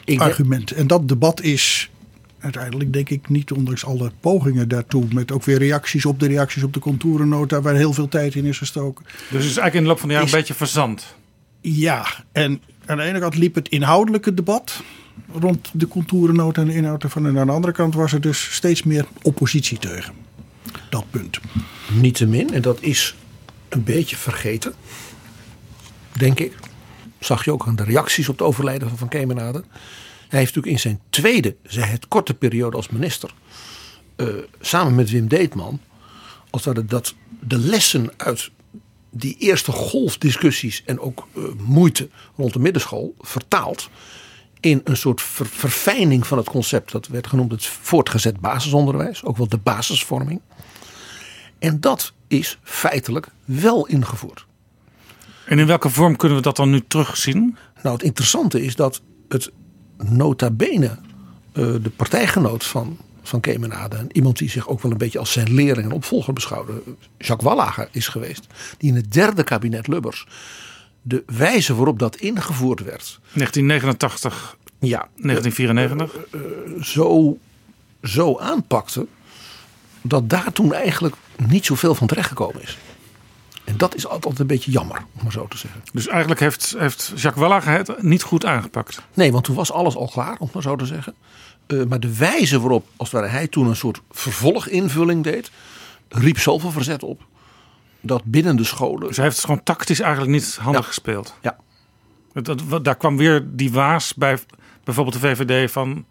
uh, 0.04 0.20
argumenten. 0.20 0.76
En 0.76 0.86
dat 0.86 1.08
debat 1.08 1.42
is 1.42 1.90
uiteindelijk 2.40 2.92
denk 2.92 3.08
ik 3.08 3.28
niet, 3.28 3.52
ondanks 3.52 3.84
alle 3.84 4.10
pogingen 4.20 4.68
daartoe, 4.68 5.04
met 5.12 5.32
ook 5.32 5.44
weer 5.44 5.58
reacties 5.58 6.04
op 6.06 6.20
de 6.20 6.26
reacties 6.26 6.62
op 6.62 6.72
de 6.72 6.80
contourennota, 6.80 7.60
waar 7.60 7.74
heel 7.74 7.92
veel 7.92 8.08
tijd 8.08 8.34
in 8.34 8.44
is 8.44 8.58
gestoken. 8.58 9.04
Dus 9.04 9.14
het 9.28 9.30
is 9.32 9.44
eigenlijk 9.44 9.74
in 9.74 9.82
de 9.82 9.88
loop 9.88 9.98
van 9.98 10.08
de 10.08 10.14
jaren 10.14 10.30
een 10.30 10.38
beetje 10.38 10.54
verzand. 10.54 11.16
Ja, 11.60 12.06
en 12.32 12.62
aan 12.86 12.96
de 12.96 13.02
ene 13.02 13.18
kant 13.18 13.36
liep 13.36 13.54
het 13.54 13.68
inhoudelijke 13.68 14.34
debat 14.34 14.82
rond 15.32 15.70
de 15.72 15.88
contourennota 15.88 16.60
en 16.60 16.66
de 16.66 16.74
inhoud 16.74 17.02
ervan. 17.02 17.26
En 17.26 17.38
aan 17.38 17.46
de 17.46 17.52
andere 17.52 17.72
kant 17.72 17.94
was 17.94 18.12
er 18.12 18.20
dus 18.20 18.54
steeds 18.54 18.82
meer 18.82 19.06
oppositie 19.22 19.78
tegen 19.78 20.14
dat 20.90 21.04
punt. 21.10 21.38
Niettemin, 21.92 22.54
en 22.54 22.62
dat 22.62 22.78
is 22.80 23.16
een 23.68 23.84
beetje 23.84 24.16
vergeten, 24.16 24.72
denk 26.12 26.40
ik. 26.40 26.52
Zag 27.18 27.44
je 27.44 27.52
ook 27.52 27.66
aan 27.66 27.76
de 27.76 27.84
reacties 27.84 28.28
op 28.28 28.38
het 28.38 28.46
overlijden 28.46 28.88
van 28.88 28.98
Van 28.98 29.08
Kemenade. 29.08 29.64
Hij 30.28 30.38
heeft 30.38 30.54
natuurlijk 30.54 30.84
in 30.84 30.90
zijn 30.90 31.00
tweede, 31.10 31.56
het 31.62 32.08
korte 32.08 32.34
periode 32.34 32.76
als 32.76 32.88
minister, 32.88 33.34
uh, 34.16 34.28
samen 34.60 34.94
met 34.94 35.10
Wim 35.10 35.28
Deetman, 35.28 35.80
als 36.50 36.62
dat, 36.62 36.88
dat 36.88 37.14
de 37.40 37.58
lessen 37.58 38.10
uit 38.16 38.50
die 39.10 39.36
eerste 39.38 39.72
golfdiscussies 39.72 40.82
en 40.86 41.00
ook 41.00 41.26
uh, 41.34 41.44
moeite 41.58 42.08
rond 42.36 42.52
de 42.52 42.58
middenschool 42.58 43.14
vertaald 43.20 43.90
in 44.60 44.80
een 44.84 44.96
soort 44.96 45.22
ver, 45.22 45.46
verfijning 45.46 46.26
van 46.26 46.38
het 46.38 46.48
concept. 46.48 46.92
Dat 46.92 47.06
werd 47.06 47.26
genoemd 47.26 47.50
het 47.50 47.66
voortgezet 47.66 48.40
basisonderwijs, 48.40 49.24
ook 49.24 49.36
wel 49.36 49.48
de 49.48 49.58
basisvorming. 49.58 50.40
En 51.58 51.80
dat 51.80 52.12
is 52.26 52.58
feitelijk 52.62 53.28
wel 53.44 53.86
ingevoerd. 53.86 54.46
En 55.44 55.58
in 55.58 55.66
welke 55.66 55.90
vorm 55.90 56.16
kunnen 56.16 56.36
we 56.36 56.42
dat 56.42 56.56
dan 56.56 56.70
nu 56.70 56.84
terugzien? 56.88 57.56
Nou, 57.82 57.94
het 57.94 58.04
interessante 58.04 58.64
is 58.64 58.76
dat 58.76 59.00
het 59.28 59.50
nota 60.04 60.50
bene 60.50 60.86
uh, 60.86 61.74
de 61.82 61.90
partijgenoot 61.96 62.64
van, 62.64 62.96
van 63.22 63.40
Kemenade, 63.40 64.06
iemand 64.12 64.38
die 64.38 64.50
zich 64.50 64.68
ook 64.68 64.82
wel 64.82 64.92
een 64.92 64.98
beetje 64.98 65.18
als 65.18 65.32
zijn 65.32 65.54
leerling 65.54 65.86
en 65.86 65.94
opvolger 65.96 66.32
beschouwde, 66.32 66.82
Jacques 67.18 67.48
Wallager 67.48 67.88
is 67.92 68.08
geweest, 68.08 68.46
die 68.78 68.90
in 68.90 68.96
het 68.96 69.12
derde 69.12 69.42
kabinet 69.42 69.86
Lubbers 69.86 70.26
de 71.02 71.22
wijze 71.26 71.74
waarop 71.74 71.98
dat 71.98 72.16
ingevoerd 72.16 72.82
werd. 72.82 73.20
1989, 73.32 74.56
ja, 74.78 75.08
1994. 75.16 76.26
Uh, 76.34 76.40
uh, 76.40 76.82
zo, 76.82 77.38
zo 78.02 78.38
aanpakte 78.38 79.06
dat 80.02 80.30
daar 80.30 80.52
toen 80.52 80.72
eigenlijk 80.72 81.14
niet 81.46 81.64
zoveel 81.64 81.94
van 81.94 82.06
terechtgekomen 82.06 82.62
is. 82.62 82.78
En 83.68 83.76
dat 83.76 83.94
is 83.94 84.06
altijd 84.06 84.38
een 84.38 84.46
beetje 84.46 84.70
jammer, 84.70 84.96
om 84.96 85.22
maar 85.22 85.32
zo 85.32 85.46
te 85.46 85.58
zeggen. 85.58 85.82
Dus 85.92 86.06
eigenlijk 86.06 86.40
heeft, 86.40 86.74
heeft 86.78 87.06
Jacques 87.06 87.48
Wallager 87.48 87.72
het 87.72 88.02
niet 88.02 88.22
goed 88.22 88.44
aangepakt? 88.44 89.02
Nee, 89.14 89.32
want 89.32 89.44
toen 89.44 89.54
was 89.54 89.72
alles 89.72 89.96
al 89.96 90.08
klaar, 90.08 90.36
om 90.38 90.50
maar 90.52 90.62
zo 90.62 90.76
te 90.76 90.86
zeggen. 90.86 91.14
Uh, 91.66 91.84
maar 91.84 92.00
de 92.00 92.16
wijze 92.16 92.60
waarop, 92.60 92.86
als 92.96 93.10
het 93.10 93.20
ware, 93.20 93.32
hij 93.32 93.46
toen 93.46 93.66
een 93.66 93.76
soort 93.76 94.00
vervolginvulling 94.10 95.24
deed, 95.24 95.50
riep 96.08 96.38
zoveel 96.38 96.70
verzet 96.70 97.02
op. 97.02 97.26
Dat 98.00 98.24
binnen 98.24 98.56
de 98.56 98.64
scholen. 98.64 99.06
Dus 99.06 99.16
hij 99.16 99.24
heeft 99.24 99.36
het 99.36 99.46
gewoon 99.46 99.62
tactisch 99.62 100.00
eigenlijk 100.00 100.32
niet 100.32 100.58
handig 100.60 100.80
ja. 100.80 100.86
gespeeld. 100.86 101.34
Ja. 101.40 101.56
Dat, 102.32 102.62
dat, 102.68 102.84
daar 102.84 102.96
kwam 102.96 103.16
weer 103.16 103.46
die 103.50 103.72
waas 103.72 104.14
bij 104.14 104.38
bijvoorbeeld 104.84 105.20
de 105.20 105.28
VVD 105.28 105.70
van 105.70 106.04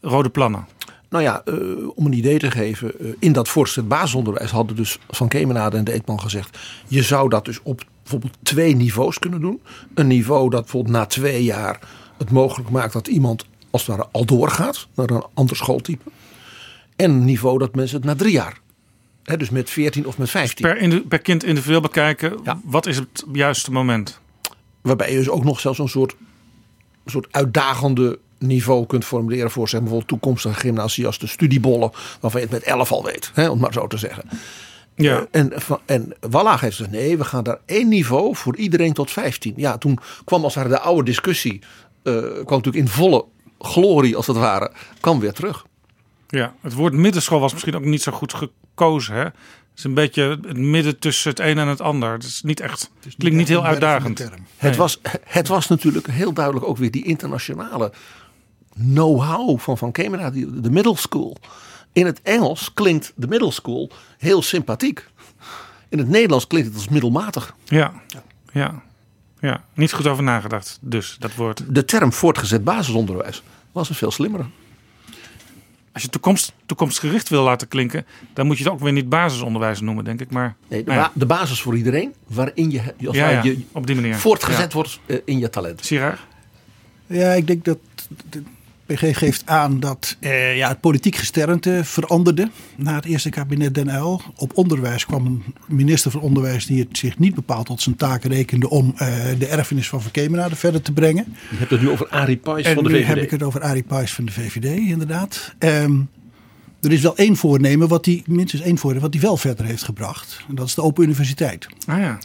rode 0.00 0.28
plannen. 0.28 0.66
Nou 1.14 1.26
ja, 1.26 1.42
uh, 1.44 1.88
om 1.94 2.06
een 2.06 2.12
idee 2.12 2.38
te 2.38 2.50
geven. 2.50 2.92
Uh, 3.00 3.12
in 3.18 3.32
dat 3.32 3.48
voorstel 3.48 3.86
basisonderwijs 3.86 4.50
hadden 4.50 4.76
dus 4.76 4.98
Van 5.10 5.28
Kemenade 5.28 5.76
en 5.76 5.84
de 5.84 5.92
Eetman 5.92 6.20
gezegd. 6.20 6.58
Je 6.88 7.02
zou 7.02 7.28
dat 7.28 7.44
dus 7.44 7.60
op 7.62 7.84
bijvoorbeeld 8.02 8.36
twee 8.42 8.76
niveaus 8.76 9.18
kunnen 9.18 9.40
doen. 9.40 9.60
Een 9.94 10.06
niveau 10.06 10.50
dat 10.50 10.60
bijvoorbeeld 10.60 10.94
na 10.94 11.06
twee 11.06 11.44
jaar 11.44 11.78
het 12.18 12.30
mogelijk 12.30 12.70
maakt 12.70 12.92
dat 12.92 13.08
iemand 13.08 13.46
als 13.70 13.86
het 13.86 13.96
ware 13.96 14.08
al 14.12 14.24
doorgaat 14.24 14.88
naar 14.94 15.10
een 15.10 15.24
ander 15.34 15.56
schooltype. 15.56 16.10
En 16.96 17.10
een 17.10 17.24
niveau 17.24 17.58
dat 17.58 17.74
mensen 17.74 17.96
het 17.96 18.06
na 18.06 18.14
drie 18.14 18.32
jaar. 18.32 18.60
Hè, 19.22 19.36
dus 19.36 19.50
met 19.50 19.70
14 19.70 20.06
of 20.06 20.18
met 20.18 20.30
15. 20.30 20.64
Dus 20.64 20.88
per, 20.88 21.00
per, 21.00 21.18
kind 21.18 21.44
individueel 21.44 21.80
bekijken, 21.80 22.38
ja. 22.44 22.60
wat 22.64 22.86
is 22.86 22.96
het 22.96 23.24
juiste 23.32 23.72
moment? 23.72 24.20
Waarbij 24.80 25.10
je 25.10 25.16
dus 25.16 25.28
ook 25.28 25.44
nog 25.44 25.60
zelfs 25.60 25.78
een 25.78 25.88
soort, 25.88 26.16
een 27.04 27.10
soort 27.10 27.28
uitdagende 27.30 28.18
niveau 28.46 28.86
kunt 28.86 29.04
formuleren 29.04 29.50
voor 29.50 29.68
zeg, 29.68 29.80
bijvoorbeeld 29.80 30.10
toekomstige 30.10 30.60
gymnasiasten, 30.60 31.28
studiebollen, 31.28 31.90
waarvan 32.20 32.40
je 32.40 32.46
het 32.46 32.56
met 32.56 32.62
11 32.62 32.92
al 32.92 33.04
weet, 33.04 33.30
hè, 33.34 33.48
om 33.48 33.58
maar 33.58 33.72
zo 33.72 33.86
te 33.86 33.98
zeggen. 33.98 34.24
Ja. 34.96 35.20
Uh, 35.20 35.22
en, 35.30 35.52
en 35.84 36.12
Wallach 36.20 36.60
heeft 36.60 36.76
gezegd, 36.76 36.94
nee, 36.94 37.18
we 37.18 37.24
gaan 37.24 37.44
daar 37.44 37.58
één 37.66 37.88
niveau 37.88 38.36
voor 38.36 38.56
iedereen 38.56 38.92
tot 38.92 39.10
15. 39.10 39.52
Ja, 39.56 39.78
toen 39.78 39.98
kwam 40.24 40.44
als 40.44 40.54
ware 40.54 40.68
de 40.68 40.80
oude 40.80 41.04
discussie, 41.04 41.60
uh, 42.02 42.14
kwam 42.22 42.32
natuurlijk 42.34 42.76
in 42.76 42.88
volle 42.88 43.24
glorie 43.58 44.16
als 44.16 44.26
het 44.26 44.36
ware, 44.36 44.72
kwam 45.00 45.20
weer 45.20 45.32
terug. 45.32 45.66
Ja, 46.28 46.54
het 46.60 46.74
woord 46.74 46.92
middenschool 46.92 47.40
was 47.40 47.52
misschien 47.52 47.74
ook 47.74 47.84
niet 47.84 48.02
zo 48.02 48.12
goed 48.12 48.34
gekozen. 48.34 49.14
Hè? 49.14 49.24
Het 49.74 49.82
is 49.82 49.84
een 49.84 49.94
beetje 49.94 50.38
het 50.46 50.56
midden 50.56 50.98
tussen 50.98 51.30
het 51.30 51.40
een 51.40 51.58
en 51.58 51.68
het 51.68 51.80
ander. 51.80 52.12
Het 52.12 52.24
is 52.24 52.42
niet 52.42 52.60
echt, 52.60 52.80
het 52.80 53.04
niet 53.04 53.14
klinkt 53.16 53.36
niet 53.38 53.48
heel 53.48 53.64
uitdagend. 53.64 54.30
Het, 54.56 54.76
was, 54.76 55.00
het 55.24 55.48
was 55.48 55.68
natuurlijk 55.68 56.06
heel 56.06 56.32
duidelijk 56.32 56.66
ook 56.66 56.76
weer 56.76 56.90
die 56.90 57.04
internationale 57.04 57.92
know-how 58.78 59.58
van 59.58 59.78
Van 59.78 59.92
Kemenade, 59.92 60.30
die- 60.30 60.60
de 60.60 60.70
middle 60.70 60.96
school. 60.96 61.36
In 61.92 62.06
het 62.06 62.20
Engels 62.22 62.72
klinkt 62.74 63.12
de 63.16 63.26
middle 63.28 63.50
school 63.50 63.90
heel 64.18 64.42
sympathiek. 64.42 65.06
In 65.88 65.98
het 65.98 66.08
Nederlands 66.08 66.46
klinkt 66.46 66.68
het 66.68 66.76
als 66.76 66.88
middelmatig. 66.88 67.54
Ja, 67.64 67.92
ja, 68.52 68.82
ja. 69.40 69.64
Niet 69.74 69.92
goed 69.92 70.06
over 70.06 70.22
nagedacht. 70.22 70.78
Dus 70.80 71.16
dat 71.18 71.34
woord. 71.34 71.64
De 71.68 71.84
term 71.84 72.12
voortgezet 72.12 72.64
basisonderwijs 72.64 73.42
was 73.72 73.88
een 73.88 73.94
veel 73.94 74.10
slimmere. 74.10 74.44
Als 75.92 76.02
je 76.02 76.08
toekomst, 76.08 76.52
toekomstgericht 76.66 77.28
wil 77.28 77.42
laten 77.42 77.68
klinken, 77.68 78.06
dan 78.32 78.46
moet 78.46 78.58
je 78.58 78.64
het 78.64 78.72
ook 78.72 78.80
weer 78.80 78.92
niet 78.92 79.08
basisonderwijs 79.08 79.80
noemen, 79.80 80.04
denk 80.04 80.20
ik. 80.20 80.30
Maar 80.30 80.56
Nee, 80.68 80.84
de, 80.84 80.90
nou 80.90 81.00
ja. 81.02 81.06
ba- 81.06 81.12
de 81.14 81.26
basis 81.26 81.60
voor 81.60 81.76
iedereen, 81.76 82.14
waarin 82.26 82.70
je, 82.70 82.78
als 82.80 82.86
Ja, 82.96 83.06
het 83.06 83.14
ja, 83.16 83.22
ware 83.34 83.48
je 83.48 83.64
op 83.72 83.86
die 83.86 83.94
manier. 83.94 84.16
voortgezet 84.16 84.60
Ja. 84.72 84.76
wordt 84.78 85.00
eh, 85.06 85.18
in 85.24 85.38
je 85.38 85.50
talent. 85.50 85.84
Siraar? 85.84 86.24
Ja, 87.06 87.32
ik 87.32 87.46
denk 87.46 87.64
dat 87.64 87.78
PG 88.86 89.18
geeft 89.18 89.42
aan 89.46 89.80
dat 89.80 90.16
eh, 90.20 90.56
ja, 90.56 90.68
het 90.68 90.80
politiek 90.80 91.16
gesternte 91.16 91.80
veranderde 91.84 92.50
na 92.76 92.94
het 92.94 93.04
eerste 93.04 93.30
kabinet 93.30 93.74
Den 93.74 93.88
Uyl. 93.88 94.22
Op 94.36 94.56
onderwijs 94.56 95.06
kwam 95.06 95.26
een 95.26 95.42
minister 95.66 96.10
van 96.10 96.20
Onderwijs 96.20 96.66
die 96.66 96.80
het 96.80 96.98
zich 96.98 97.18
niet 97.18 97.34
bepaald 97.34 97.66
tot 97.66 97.82
zijn 97.82 97.96
taak 97.96 98.24
rekende 98.24 98.70
om 98.70 98.92
eh, 98.96 99.08
de 99.38 99.46
erfenis 99.46 99.88
van 99.88 100.02
Van 100.02 100.10
Kemenade 100.10 100.56
verder 100.56 100.82
te 100.82 100.92
brengen. 100.92 101.24
Je 101.50 101.56
hebt 101.56 101.70
het 101.70 101.80
nu 101.80 101.90
over 101.90 102.08
Arie 102.08 102.36
Pijs 102.36 102.66
En 102.66 102.74
van 102.74 102.84
de 102.84 102.90
nu 102.90 102.96
VVD. 102.96 103.06
heb 103.06 103.16
ik 103.16 103.30
het 103.30 103.42
over 103.42 103.60
Arie 103.60 103.82
Pijs 103.82 104.12
van 104.12 104.24
de 104.24 104.32
VVD, 104.32 104.64
inderdaad. 104.64 105.54
Ehm, 105.58 106.00
er 106.80 106.92
is 106.92 107.00
wel 107.00 107.16
één 107.16 107.36
voornemen, 107.36 107.88
wat 107.88 108.04
die, 108.04 108.22
minstens 108.26 108.62
één 108.62 108.78
voornemen, 108.78 109.04
wat 109.04 109.14
hij 109.14 109.22
wel 109.22 109.36
verder 109.36 109.64
heeft 109.64 109.82
gebracht. 109.82 110.44
En 110.48 110.54
dat 110.54 110.66
is 110.66 110.74
de 110.74 110.82
Open 110.82 111.04
Universiteit. 111.04 111.66
Ah 111.86 111.98
ja. 111.98 112.18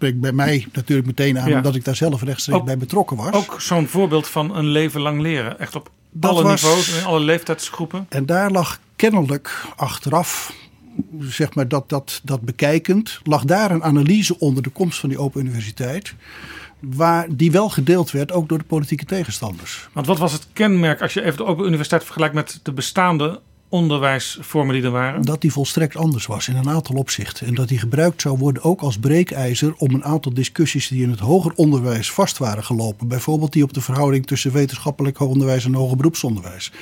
Spreekt 0.00 0.20
bij 0.20 0.32
mij 0.32 0.66
natuurlijk 0.72 1.06
meteen 1.06 1.38
aan, 1.38 1.48
Ja. 1.48 1.56
omdat 1.56 1.74
ik 1.74 1.84
daar 1.84 1.96
zelf 1.96 2.22
rechtstreeks 2.22 2.58
Ook- 2.60 2.64
bij 2.66 2.78
betrokken 2.78 3.16
was. 3.16 3.32
Ook 3.32 3.60
zo'n 3.60 3.86
voorbeeld 3.86 4.28
van 4.28 4.56
een 4.56 4.64
leven 4.66 5.00
lang 5.00 5.20
leren. 5.20 5.58
Echt 5.58 5.74
op 5.74 5.90
Dat 6.12 6.30
alle 6.30 6.42
was- 6.42 6.62
niveaus 6.62 6.92
en 6.92 6.98
in 6.98 7.04
alle 7.04 7.20
leeftijdsgroepen. 7.20 8.06
En 8.08 8.26
daar 8.26 8.50
lag 8.50 8.80
kennelijk 8.96 9.64
achteraf, 9.76 10.54
zeg 11.20 11.54
maar 11.54 11.68
dat, 11.68 11.88
dat, 11.88 12.20
dat 12.24 12.40
bekijkend, 12.40 13.20
lag 13.24 13.44
daar 13.44 13.70
een 13.70 13.82
analyse 13.84 14.38
onder 14.38 14.62
de 14.62 14.70
komst 14.70 14.98
van 15.00 15.08
die 15.08 15.18
Open 15.18 15.40
Universiteit. 15.40 16.14
Waar 16.80 17.26
die 17.30 17.50
wel 17.50 17.68
gedeeld 17.68 18.10
werd, 18.10 18.32
ook 18.32 18.48
door 18.48 18.58
de 18.58 18.64
politieke 18.64 19.04
tegenstanders. 19.04 19.88
Want 19.92 20.06
wat 20.06 20.18
was 20.18 20.32
het 20.32 20.46
kenmerk 20.52 21.02
als 21.02 21.14
je 21.14 21.22
even 21.22 21.36
de 21.36 21.44
Open 21.44 21.66
Universiteit 21.66 22.04
vergelijkt 22.04 22.34
met 22.34 22.60
de 22.62 22.72
bestaande 22.72 23.40
onderwijsvormen 23.70 24.84
er 24.84 24.90
waren? 24.90 25.22
Dat 25.22 25.40
die 25.40 25.52
volstrekt 25.52 25.96
anders 25.96 26.26
was 26.26 26.48
in 26.48 26.56
een 26.56 26.68
aantal 26.68 26.96
opzichten. 26.96 27.46
En 27.46 27.54
dat 27.54 27.68
die 27.68 27.78
gebruikt 27.78 28.20
zou 28.20 28.38
worden 28.38 28.62
ook 28.62 28.80
als 28.80 28.98
breekijzer 28.98 29.74
om 29.76 29.94
een 29.94 30.04
aantal 30.04 30.34
discussies 30.34 30.88
die 30.88 31.02
in 31.02 31.10
het 31.10 31.18
hoger 31.18 31.52
onderwijs 31.54 32.12
vast 32.12 32.38
waren 32.38 32.64
gelopen. 32.64 33.08
Bijvoorbeeld 33.08 33.52
die 33.52 33.62
op 33.62 33.72
de 33.72 33.80
verhouding 33.80 34.26
tussen 34.26 34.52
wetenschappelijk 34.52 35.20
onderwijs 35.20 35.64
en 35.64 35.74
hoger 35.74 35.96
beroepsonderwijs. 35.96 36.72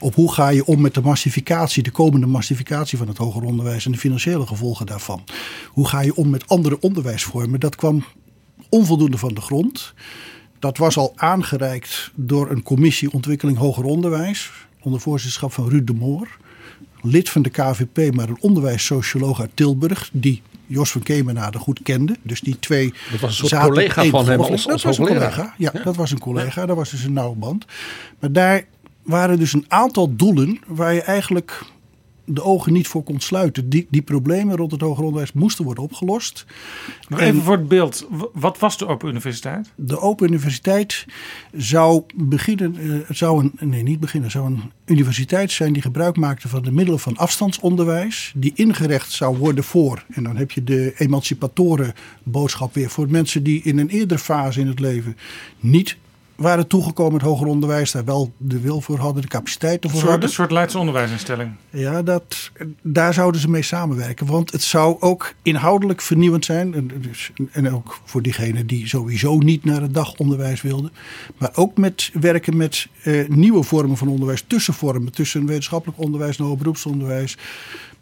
Op 0.00 0.14
hoe 0.14 0.32
ga 0.32 0.48
je 0.48 0.64
om 0.64 0.80
met 0.80 0.94
de 0.94 1.00
massificatie, 1.00 1.82
de 1.82 1.90
komende 1.90 2.26
massificatie 2.26 2.98
van 2.98 3.08
het 3.08 3.16
hoger 3.16 3.42
onderwijs 3.42 3.86
en 3.86 3.92
de 3.92 3.98
financiële 3.98 4.46
gevolgen 4.46 4.86
daarvan. 4.86 5.24
Hoe 5.68 5.88
ga 5.88 6.00
je 6.00 6.14
om 6.14 6.30
met 6.30 6.48
andere 6.48 6.80
onderwijsvormen? 6.80 7.60
Dat 7.60 7.76
kwam 7.76 8.04
onvoldoende 8.68 9.18
van 9.18 9.34
de 9.34 9.40
grond. 9.40 9.94
Dat 10.58 10.78
was 10.78 10.96
al 10.96 11.12
aangereikt 11.16 12.12
door 12.14 12.50
een 12.50 12.62
commissie 12.62 13.12
ontwikkeling 13.12 13.58
hoger 13.58 13.84
onderwijs. 13.84 14.50
Onder 14.80 15.00
voorzitterschap 15.00 15.52
van 15.52 15.68
Ruud 15.68 15.86
de 15.86 15.94
Moor. 15.94 16.28
Lid 17.06 17.30
van 17.30 17.42
de 17.42 17.50
KVP, 17.50 18.14
maar 18.14 18.28
een 18.28 18.40
onderwijssocioloog 18.40 19.40
uit 19.40 19.50
Tilburg. 19.54 20.10
Die 20.12 20.42
Jos 20.66 20.90
van 20.90 21.02
Kemenade 21.02 21.58
goed 21.58 21.80
kende. 21.82 22.16
Dus 22.22 22.40
die 22.40 22.58
twee 22.58 22.92
Dat 23.10 23.20
was 23.20 23.40
een 23.40 23.48
soort 23.48 23.62
collega 23.62 24.04
van 24.04 24.26
hem 24.28 24.38
golf. 24.38 24.50
als- 24.50 24.62
Dat 24.62 24.72
als 24.72 24.82
was 24.82 24.98
een 24.98 25.06
collega. 25.06 25.54
Ja, 25.58 25.72
dat 25.84 25.96
was 25.96 26.10
een 26.10 26.18
collega. 26.18 26.66
Dat 26.66 26.76
was 26.76 26.90
dus 26.90 27.04
een 27.04 27.12
nauwe 27.12 27.36
band. 27.36 27.64
Maar 28.20 28.32
daar 28.32 28.64
waren 29.02 29.38
dus 29.38 29.52
een 29.52 29.64
aantal 29.68 30.16
doelen 30.16 30.58
waar 30.66 30.94
je 30.94 31.02
eigenlijk 31.02 31.62
de 32.24 32.42
ogen 32.42 32.72
niet 32.72 32.88
voor 32.88 33.02
kon 33.02 33.20
sluiten. 33.20 33.68
Die, 33.68 33.86
die 33.90 34.02
problemen 34.02 34.56
rond 34.56 34.70
het 34.70 34.80
hoger 34.80 35.04
onderwijs 35.04 35.32
moesten 35.32 35.64
worden 35.64 35.84
opgelost. 35.84 36.46
Nog 37.08 37.20
even 37.20 37.42
voor 37.42 37.56
het 37.56 37.68
beeld, 37.68 38.06
wat 38.32 38.58
was 38.58 38.78
de 38.78 38.86
Open 38.86 39.08
Universiteit? 39.08 39.72
De 39.74 40.00
Open 40.00 40.28
Universiteit 40.28 41.06
zou 41.52 42.02
beginnen, 42.14 42.76
uh, 42.80 43.00
zou 43.08 43.50
een, 43.56 43.70
nee 43.70 43.82
niet 43.82 44.00
beginnen, 44.00 44.30
zou 44.30 44.46
een 44.46 44.62
universiteit 44.86 45.50
zijn 45.50 45.72
die 45.72 45.82
gebruik 45.82 46.16
maakte 46.16 46.48
van 46.48 46.62
de 46.62 46.72
middelen 46.72 47.00
van 47.00 47.16
afstandsonderwijs. 47.16 48.32
Die 48.36 48.52
ingericht 48.54 49.12
zou 49.12 49.38
worden 49.38 49.64
voor, 49.64 50.04
en 50.08 50.22
dan 50.22 50.36
heb 50.36 50.50
je 50.50 50.64
de 50.64 50.94
emancipatoren 50.96 51.94
boodschap 52.22 52.74
weer, 52.74 52.90
voor 52.90 53.10
mensen 53.10 53.42
die 53.42 53.62
in 53.62 53.78
een 53.78 53.88
eerdere 53.88 54.20
fase 54.20 54.60
in 54.60 54.66
het 54.66 54.80
leven 54.80 55.16
niet 55.60 55.96
waren 56.36 56.66
toegekomen 56.66 57.12
het 57.12 57.22
hoger 57.22 57.46
onderwijs, 57.46 57.92
daar 57.92 58.04
wel 58.04 58.32
de 58.36 58.60
wil 58.60 58.80
voor 58.80 58.98
hadden, 58.98 59.22
de 59.22 59.28
capaciteit 59.28 59.84
ervoor 59.84 59.90
een 59.90 59.98
soort, 59.98 60.10
hadden. 60.10 60.28
Een 60.28 60.34
soort 60.34 60.50
Leidse 60.50 60.78
onderwijsinstelling. 60.78 61.52
Ja, 61.70 62.02
dat, 62.02 62.50
daar 62.82 63.14
zouden 63.14 63.40
ze 63.40 63.50
mee 63.50 63.62
samenwerken. 63.62 64.26
Want 64.26 64.52
het 64.52 64.62
zou 64.62 64.96
ook 65.00 65.34
inhoudelijk 65.42 66.00
vernieuwend 66.00 66.44
zijn. 66.44 66.74
En, 66.74 66.90
dus, 67.00 67.32
en 67.52 67.72
ook 67.74 68.00
voor 68.04 68.22
diegenen 68.22 68.66
die 68.66 68.88
sowieso 68.88 69.38
niet 69.38 69.64
naar 69.64 69.80
het 69.80 69.94
dagonderwijs 69.94 70.62
wilden. 70.62 70.92
Maar 71.38 71.50
ook 71.54 71.76
met 71.76 72.10
werken 72.20 72.56
met 72.56 72.88
eh, 73.02 73.28
nieuwe 73.28 73.62
vormen 73.62 73.96
van 73.96 74.08
onderwijs, 74.08 74.44
tussenvormen. 74.46 75.12
Tussen 75.12 75.46
wetenschappelijk 75.46 76.00
onderwijs 76.00 76.36
en 76.36 76.44
hoger 76.44 76.58
beroepsonderwijs 76.58 77.36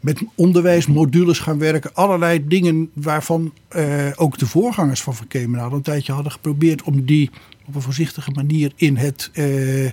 met 0.03 0.23
onderwijsmodules 0.35 1.39
gaan 1.39 1.59
werken. 1.59 1.95
Allerlei 1.95 2.47
dingen 2.47 2.91
waarvan 2.93 3.53
eh, 3.69 4.07
ook 4.15 4.39
de 4.39 4.47
voorgangers 4.47 5.03
van 5.03 5.15
Van 5.15 5.27
Kemenade 5.27 5.75
een 5.75 5.83
tijdje 5.83 6.13
hadden 6.13 6.33
geprobeerd 6.33 6.83
om 6.83 7.05
die 7.05 7.31
op 7.67 7.75
een 7.75 7.83
voorzichtige 7.83 8.31
manier 8.31 8.73
in 8.77 8.97
het, 8.97 9.31
uh, 9.35 9.85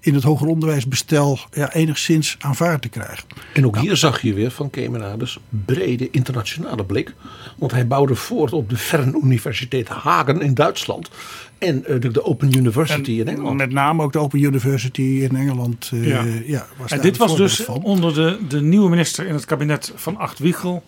in 0.00 0.14
het 0.14 0.22
hoger 0.22 0.46
onderwijsbestel 0.46 1.38
ja, 1.52 1.72
enigszins 1.72 2.36
aanvaard 2.38 2.82
te 2.82 2.88
krijgen. 2.88 3.24
En 3.54 3.66
ook 3.66 3.78
hier 3.78 3.96
zag 3.96 4.22
je 4.22 4.34
weer 4.34 4.50
van 4.50 4.70
Kemenades 4.70 5.38
brede 5.48 6.10
internationale 6.10 6.84
blik. 6.84 7.14
Want 7.58 7.72
hij 7.72 7.86
bouwde 7.86 8.14
voort 8.14 8.52
op 8.52 8.70
de 8.70 8.76
Fernuniversiteit 8.76 9.88
Hagen 9.88 10.40
in 10.40 10.54
Duitsland. 10.54 11.10
En 11.58 11.84
uh, 11.88 12.00
de, 12.00 12.10
de, 12.10 12.24
Open 12.24 12.56
University 12.56 13.10
en 13.10 13.18
in 13.18 13.28
Engeland. 13.28 13.56
Met 13.56 13.72
name 13.72 14.02
ook 14.02 14.12
de 14.12 14.18
Open 14.18 14.42
University 14.42 15.02
in 15.02 15.36
Engeland. 15.36 15.90
Uh, 15.94 16.08
ja. 16.08 16.24
Ja, 16.46 16.66
was 16.76 16.90
en 16.90 17.00
dit 17.00 17.16
was 17.16 17.36
dus 17.36 17.56
van. 17.56 17.82
onder 17.82 18.14
de, 18.14 18.38
de 18.48 18.60
nieuwe 18.60 18.88
minister 18.88 19.26
in 19.26 19.34
het 19.34 19.44
kabinet 19.44 19.92
van 19.94 20.16
Acht 20.16 20.38
Wiegel 20.38 20.84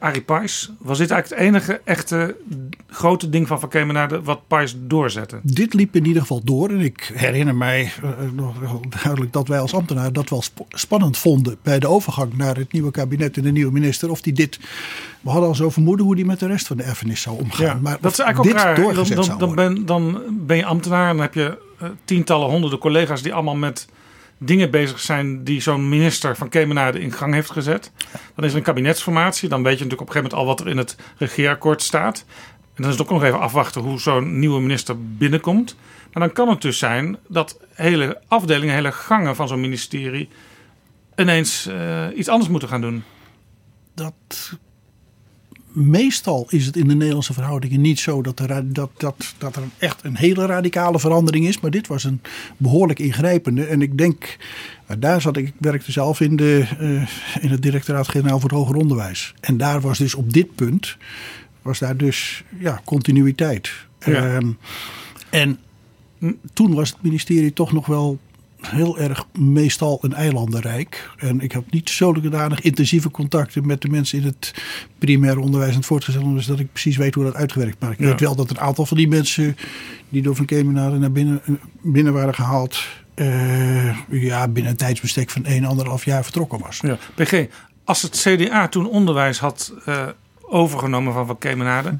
Arie 0.00 0.22
Pais. 0.22 0.70
Was 0.78 0.98
dit 0.98 1.10
eigenlijk 1.10 1.40
het 1.40 1.48
enige 1.48 1.80
echte 1.84 2.36
grote 2.88 3.28
ding 3.28 3.46
van 3.46 3.60
Van 3.60 3.68
Kemenade 3.68 4.22
wat 4.22 4.40
Pais 4.46 4.76
doorzette? 4.78 5.38
Dit 5.42 5.74
liep 5.74 5.96
in 5.96 6.06
ieder 6.06 6.22
geval 6.22 6.40
door. 6.44 6.68
En 6.70 6.80
ik 6.80 7.10
herinner 7.14 7.54
mij 7.54 7.92
uh, 8.04 8.10
nog 8.32 8.80
duidelijk 9.02 9.32
dat 9.32 9.48
wij 9.48 9.58
als 9.60 9.74
ambtenaar 9.74 10.12
dat 10.12 10.28
wel 10.28 10.42
sp 10.42 10.58
spannend 10.68 11.18
vonden 11.18 11.56
bij 11.62 11.78
de 11.78 11.88
overgang 11.88 12.36
naar 12.36 12.56
het 12.56 12.72
nieuwe 12.72 12.90
kabinet 12.90 13.36
en 13.36 13.42
de 13.42 13.52
nieuwe 13.52 13.72
minister. 13.72 14.10
Of 14.10 14.20
die 14.20 14.32
dit. 14.32 14.58
We 15.20 15.30
hadden 15.30 15.48
al 15.48 15.54
zo 15.54 15.70
vermoeden 15.70 16.06
hoe 16.06 16.14
die 16.14 16.24
met 16.24 16.40
de 16.40 16.46
rest 16.46 16.66
van 16.66 16.76
de 16.76 16.82
erfenis 16.82 17.20
zou 17.20 17.38
omgaan. 17.38 17.66
Ja, 17.66 17.78
maar 17.82 17.98
dat 18.00 18.12
is 18.12 18.18
eigenlijk 18.18 18.56
ook 18.56 18.62
raar. 18.62 18.94
Dan, 18.94 19.06
dan, 19.14 19.38
dan, 19.38 19.54
ben, 19.54 19.86
dan 19.86 20.22
ben 20.30 20.56
je 20.56 20.64
ambtenaar 20.64 21.10
en 21.10 21.16
dan 21.16 21.24
heb 21.24 21.34
je 21.34 21.58
uh, 21.82 21.88
tientallen, 22.04 22.48
honderden 22.48 22.78
collega's 22.78 23.22
die 23.22 23.34
allemaal 23.34 23.56
met 23.56 23.88
dingen 24.38 24.70
bezig 24.70 25.00
zijn 25.00 25.44
die 25.44 25.60
zo'n 25.60 25.88
minister 25.88 26.36
van 26.36 26.48
Kemenade 26.48 27.00
in 27.00 27.12
gang 27.12 27.34
heeft 27.34 27.50
gezet. 27.50 27.92
Dan 28.34 28.44
is 28.44 28.50
er 28.50 28.56
een 28.56 28.62
kabinetsformatie. 28.62 29.48
Dan 29.48 29.62
weet 29.62 29.78
je 29.78 29.84
natuurlijk 29.84 30.10
op 30.10 30.16
een 30.16 30.22
gegeven 30.22 30.38
moment 30.38 30.48
al 30.48 30.56
wat 30.56 30.66
er 30.66 30.72
in 30.72 30.76
het 30.76 30.96
regeerakkoord 31.16 31.82
staat. 31.82 32.24
En 32.74 32.82
dan 32.82 32.92
is 32.92 32.98
het 32.98 33.06
ook 33.06 33.12
nog 33.12 33.22
even 33.24 33.40
afwachten 33.40 33.80
hoe 33.80 34.00
zo'n 34.00 34.38
nieuwe 34.38 34.60
minister 34.60 34.96
binnenkomt. 35.16 35.76
Maar 36.12 36.22
dan 36.22 36.32
kan 36.32 36.48
het 36.48 36.62
dus 36.62 36.78
zijn 36.78 37.16
dat 37.28 37.60
hele 37.72 38.20
afdelingen, 38.28 38.74
hele 38.74 38.92
gangen 38.92 39.36
van 39.36 39.48
zo'n 39.48 39.60
ministerie 39.60 40.28
ineens 41.16 41.66
uh, 41.66 42.06
iets 42.14 42.28
anders 42.28 42.50
moeten 42.50 42.68
gaan 42.68 42.80
doen. 42.80 43.04
Dat 43.94 44.58
meestal 45.72 46.46
is 46.50 46.66
het 46.66 46.76
in 46.76 46.88
de 46.88 46.94
Nederlandse 46.94 47.32
verhoudingen 47.32 47.80
niet 47.80 47.98
zo 47.98 48.22
dat 48.22 48.40
er, 48.40 48.72
dat, 48.72 48.90
dat, 48.96 49.34
dat 49.38 49.56
er 49.56 49.62
echt 49.78 50.04
een 50.04 50.16
hele 50.16 50.46
radicale 50.46 50.98
verandering 50.98 51.46
is. 51.46 51.60
Maar 51.60 51.70
dit 51.70 51.86
was 51.86 52.04
een 52.04 52.20
behoorlijk 52.56 52.98
ingrijpende. 52.98 53.64
En 53.64 53.82
ik 53.82 53.98
denk, 53.98 54.36
daar 54.98 55.20
zat 55.20 55.36
ik, 55.36 55.46
ik 55.46 55.54
werkte 55.58 55.92
zelf 55.92 56.20
in, 56.20 56.36
de, 56.36 56.66
uh, 56.80 57.08
in 57.40 57.50
het 57.50 57.62
directoraat-generaal 57.62 58.40
voor 58.40 58.50
het 58.50 58.58
hoger 58.58 58.76
onderwijs. 58.76 59.34
En 59.40 59.56
daar 59.56 59.80
was 59.80 59.98
dus 59.98 60.14
op 60.14 60.32
dit 60.32 60.54
punt, 60.54 60.96
was 61.62 61.78
daar 61.78 61.96
dus 61.96 62.44
ja, 62.58 62.80
continuïteit. 62.84 63.70
Ja. 63.98 64.36
Um, 64.36 64.58
en 65.30 65.58
toen 66.52 66.74
was 66.74 66.88
het 66.88 67.02
ministerie 67.02 67.52
toch 67.52 67.72
nog 67.72 67.86
wel 67.86 68.18
heel 68.60 68.98
erg 68.98 69.26
meestal 69.38 69.98
een 70.02 70.14
eilandenrijk. 70.14 71.10
En 71.16 71.40
ik 71.40 71.52
heb 71.52 71.64
niet 71.70 71.90
zodanig 71.90 72.60
intensieve 72.60 73.10
contacten 73.10 73.66
met 73.66 73.80
de 73.80 73.88
mensen 73.88 74.18
in 74.18 74.24
het 74.24 74.54
primair 74.98 75.38
onderwijs 75.38 75.70
en 75.70 75.76
het 75.76 75.86
voortgezet 75.86 76.20
onderwijs 76.20 76.46
dat 76.46 76.58
ik 76.58 76.72
precies 76.72 76.96
weet 76.96 77.14
hoe 77.14 77.24
dat 77.24 77.34
uitgewerkt. 77.34 77.80
Maar 77.80 77.92
ik 77.92 77.98
weet 77.98 78.20
wel 78.20 78.34
dat 78.34 78.50
een 78.50 78.60
aantal 78.60 78.86
van 78.86 78.96
die 78.96 79.08
mensen 79.08 79.56
die 80.08 80.22
door 80.22 80.36
Van 80.36 80.44
Kemenade 80.44 80.98
naar 80.98 81.12
binnen, 81.12 81.42
binnen 81.82 82.12
waren 82.12 82.34
gehaald, 82.34 82.84
uh, 83.14 83.96
ja, 84.08 84.48
binnen 84.48 84.72
een 84.72 84.78
tijdsbestek 84.78 85.30
van 85.30 85.44
1,5 85.98 86.04
jaar 86.04 86.22
vertrokken 86.22 86.60
was. 86.60 86.80
Ja. 86.82 86.98
PG, 87.14 87.46
als 87.84 88.02
het 88.02 88.20
CDA 88.20 88.68
toen 88.68 88.88
onderwijs 88.88 89.38
had 89.38 89.72
uh, 89.88 90.06
overgenomen 90.42 91.12
van 91.12 91.26
Van 91.26 91.38
Kemenade, 91.38 91.98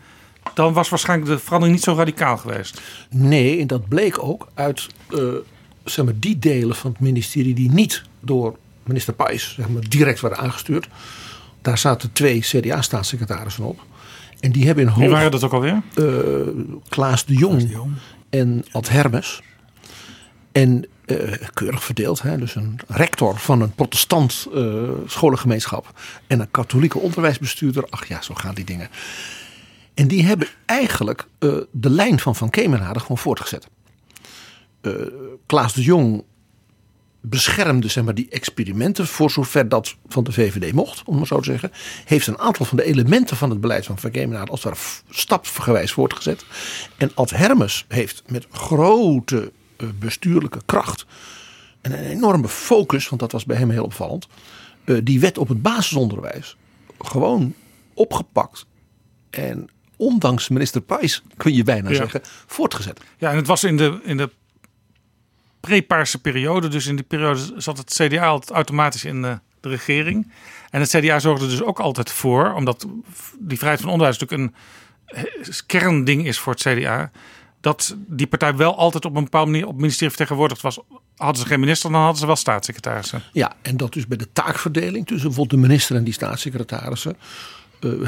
dan 0.54 0.72
was 0.72 0.88
waarschijnlijk 0.88 1.30
de 1.30 1.38
verandering 1.38 1.76
niet 1.76 1.86
zo 1.86 1.94
radicaal 1.94 2.36
geweest. 2.36 2.80
Nee, 3.10 3.60
en 3.60 3.66
dat 3.66 3.88
bleek 3.88 4.22
ook 4.22 4.48
uit 4.54 4.86
uh, 5.10 5.20
zeg 5.90 6.04
maar, 6.04 6.14
die 6.18 6.38
delen 6.38 6.76
van 6.76 6.90
het 6.90 7.00
ministerie 7.00 7.54
die 7.54 7.70
niet 7.70 8.02
door 8.20 8.56
minister 8.82 9.14
Pais 9.14 9.54
zeg 9.54 9.68
maar, 9.68 9.88
direct 9.88 10.20
werden 10.20 10.38
aangestuurd. 10.38 10.88
Daar 11.62 11.78
zaten 11.78 12.12
twee 12.12 12.40
CDA-staatssecretarissen 12.40 13.64
op. 13.64 13.80
En 14.40 14.52
die 14.52 14.66
hebben 14.66 14.84
in 14.84 14.90
hoog... 14.90 14.98
Wie 14.98 15.08
waren 15.08 15.30
dat 15.30 15.44
ook 15.44 15.52
alweer? 15.52 15.82
Uh, 15.94 16.48
Klaas 16.88 17.24
de 17.24 17.34
Jong, 17.34 17.62
de 17.62 17.68
Jong. 17.68 17.92
en 18.30 18.64
Ad 18.70 18.88
Hermes. 18.88 19.42
En 20.52 20.86
uh, 21.06 21.32
keurig 21.54 21.84
verdeeld. 21.84 22.22
Hè? 22.22 22.38
Dus 22.38 22.54
een 22.54 22.78
rector 22.86 23.38
van 23.38 23.60
een 23.60 23.74
protestant 23.74 24.46
uh, 24.54 24.88
scholengemeenschap. 25.06 26.00
En 26.26 26.40
een 26.40 26.50
katholieke 26.50 26.98
onderwijsbestuurder. 26.98 27.86
Ach 27.90 28.08
ja, 28.08 28.22
zo 28.22 28.34
gaan 28.34 28.54
die 28.54 28.64
dingen. 28.64 28.88
En 29.94 30.08
die 30.08 30.24
hebben 30.24 30.48
eigenlijk 30.66 31.26
de 31.70 31.90
lijn 31.90 32.20
van 32.20 32.34
Van 32.34 32.50
Kemenade 32.50 33.00
gewoon 33.00 33.18
voortgezet. 33.18 33.68
Uh, 34.82 34.92
Klaas 35.46 35.72
de 35.72 35.82
Jong 35.82 36.24
beschermde 37.20 37.88
zeg 37.88 38.04
maar, 38.04 38.14
die 38.14 38.28
experimenten 38.30 39.06
voor 39.06 39.30
zover 39.30 39.68
dat 39.68 39.96
van 40.06 40.24
de 40.24 40.32
VVD 40.32 40.72
mocht, 40.72 41.02
om 41.04 41.16
maar 41.16 41.26
zo 41.26 41.38
te 41.38 41.44
zeggen. 41.50 41.70
Heeft 42.04 42.26
een 42.26 42.38
aantal 42.38 42.66
van 42.66 42.76
de 42.76 42.84
elementen 42.84 43.36
van 43.36 43.50
het 43.50 43.60
beleid 43.60 43.86
van 43.86 43.98
Van 43.98 44.10
Kemenade 44.10 44.50
als 44.50 44.60
daar 44.62 44.78
stapsgewijs 45.10 45.92
voortgezet. 45.92 46.44
En 46.96 47.10
Ad 47.14 47.30
Hermes 47.30 47.84
heeft 47.88 48.22
met 48.26 48.46
grote 48.50 49.52
uh, 49.78 49.88
bestuurlijke 49.98 50.60
kracht 50.66 51.06
en 51.80 51.92
een 51.92 52.04
enorme 52.04 52.48
focus, 52.48 53.08
want 53.08 53.20
dat 53.20 53.32
was 53.32 53.44
bij 53.44 53.56
hem 53.56 53.70
heel 53.70 53.84
opvallend, 53.84 54.26
uh, 54.84 55.00
die 55.04 55.20
wet 55.20 55.38
op 55.38 55.48
het 55.48 55.62
basisonderwijs 55.62 56.56
gewoon 56.98 57.54
opgepakt 57.94 58.66
en 59.30 59.68
ondanks 59.96 60.48
minister 60.48 60.80
Pijs, 60.80 61.22
kun 61.36 61.54
je 61.54 61.62
bijna 61.64 61.90
Ja. 61.90 61.96
zeggen, 61.96 62.20
voortgezet. 62.46 63.00
Ja, 63.18 63.30
en 63.30 63.36
het 63.36 63.46
was 63.46 63.64
in 63.64 63.76
de, 63.76 64.00
in 64.04 64.16
de 64.16 64.30
pre-paarse 65.60 66.20
periode. 66.20 66.68
Dus 66.68 66.86
in 66.86 66.96
die 66.96 67.04
periode 67.04 67.52
zat 67.56 67.78
het 67.78 67.94
CDA 67.94 68.26
altijd 68.26 68.50
automatisch 68.50 69.04
in 69.04 69.22
de, 69.22 69.38
regering. 69.60 70.32
En 70.70 70.80
het 70.80 70.88
CDA 70.88 71.18
zorgde 71.18 71.48
dus 71.48 71.62
ook 71.62 71.80
altijd 71.80 72.12
voor, 72.12 72.52
omdat 72.52 72.86
die 73.38 73.58
vrijheid 73.58 73.80
van 73.82 73.90
onderwijs 73.90 74.18
natuurlijk 74.18 74.50
een 74.50 74.54
eh, 75.06 75.54
kernding 75.66 76.26
is 76.26 76.38
voor 76.38 76.52
het 76.52 76.62
CDA. 76.62 77.10
Dat 77.60 77.96
die 78.06 78.26
partij 78.26 78.56
wel 78.56 78.76
altijd 78.76 79.04
op 79.04 79.16
een 79.16 79.24
bepaalde 79.24 79.50
manier 79.50 79.66
op 79.66 79.76
ministerie 79.76 80.08
vertegenwoordigd 80.08 80.60
was. 80.60 80.78
Hadden 81.16 81.42
ze 81.42 81.48
geen 81.48 81.60
minister, 81.60 81.90
dan 81.90 82.00
hadden 82.00 82.18
ze 82.18 82.26
wel 82.26 82.36
staatssecretarissen. 82.36 83.22
Ja, 83.32 83.52
en 83.62 83.76
dat 83.76 83.92
dus 83.92 84.06
bij 84.06 84.16
de 84.16 84.32
taakverdeling 84.32 85.06
tussen 85.06 85.28
bijvoorbeeld 85.28 85.60
de 85.60 85.68
minister 85.68 85.96
en 85.96 86.04
die 86.04 86.12
staatssecretarissen. 86.12 87.16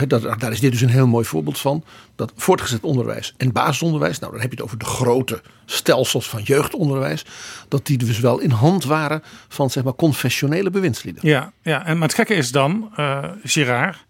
Dat, 0.06 0.40
daar 0.40 0.52
is 0.52 0.60
dit 0.60 0.72
dus 0.72 0.80
een 0.80 0.88
heel 0.88 1.06
mooi 1.06 1.24
voorbeeld 1.24 1.58
van. 1.58 1.84
Dat 2.16 2.32
voortgezet 2.36 2.82
onderwijs 2.82 3.34
en 3.36 3.52
basisonderwijs, 3.52 4.18
nou 4.18 4.32
dan 4.32 4.40
heb 4.40 4.50
je 4.50 4.56
het 4.56 4.64
over 4.64 4.78
de 4.78 4.84
grote 4.84 5.42
stelsels 5.64 6.28
van 6.28 6.42
jeugdonderwijs. 6.42 7.24
Dat 7.68 7.86
die 7.86 7.98
dus 7.98 8.18
wel 8.18 8.38
in 8.38 8.50
hand 8.50 8.84
waren 8.84 9.22
van 9.48 9.70
zeg 9.70 9.84
maar 9.84 9.94
confessionele 9.94 10.70
bewindslieden. 10.70 11.28
Ja, 11.28 11.52
ja 11.62 11.86
en 11.86 11.98
maar 11.98 12.08
het 12.08 12.16
gekke 12.16 12.34
is 12.34 12.52
dan, 12.52 12.92
uh, 12.96 13.24
Girard. 13.42 14.08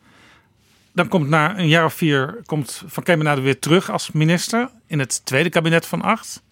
Dan 0.92 1.08
komt 1.08 1.28
na 1.28 1.58
een 1.58 1.68
jaar 1.68 1.84
of 1.84 1.94
vier 1.94 2.40
komt 2.44 2.82
Van 2.86 3.02
Kemenade 3.02 3.40
weer 3.40 3.58
terug 3.58 3.90
als 3.90 4.10
minister 4.10 4.70
in 4.86 4.98
het 4.98 5.24
tweede 5.24 5.48
kabinet 5.48 5.86
van 5.86 6.02
acht. 6.02 6.42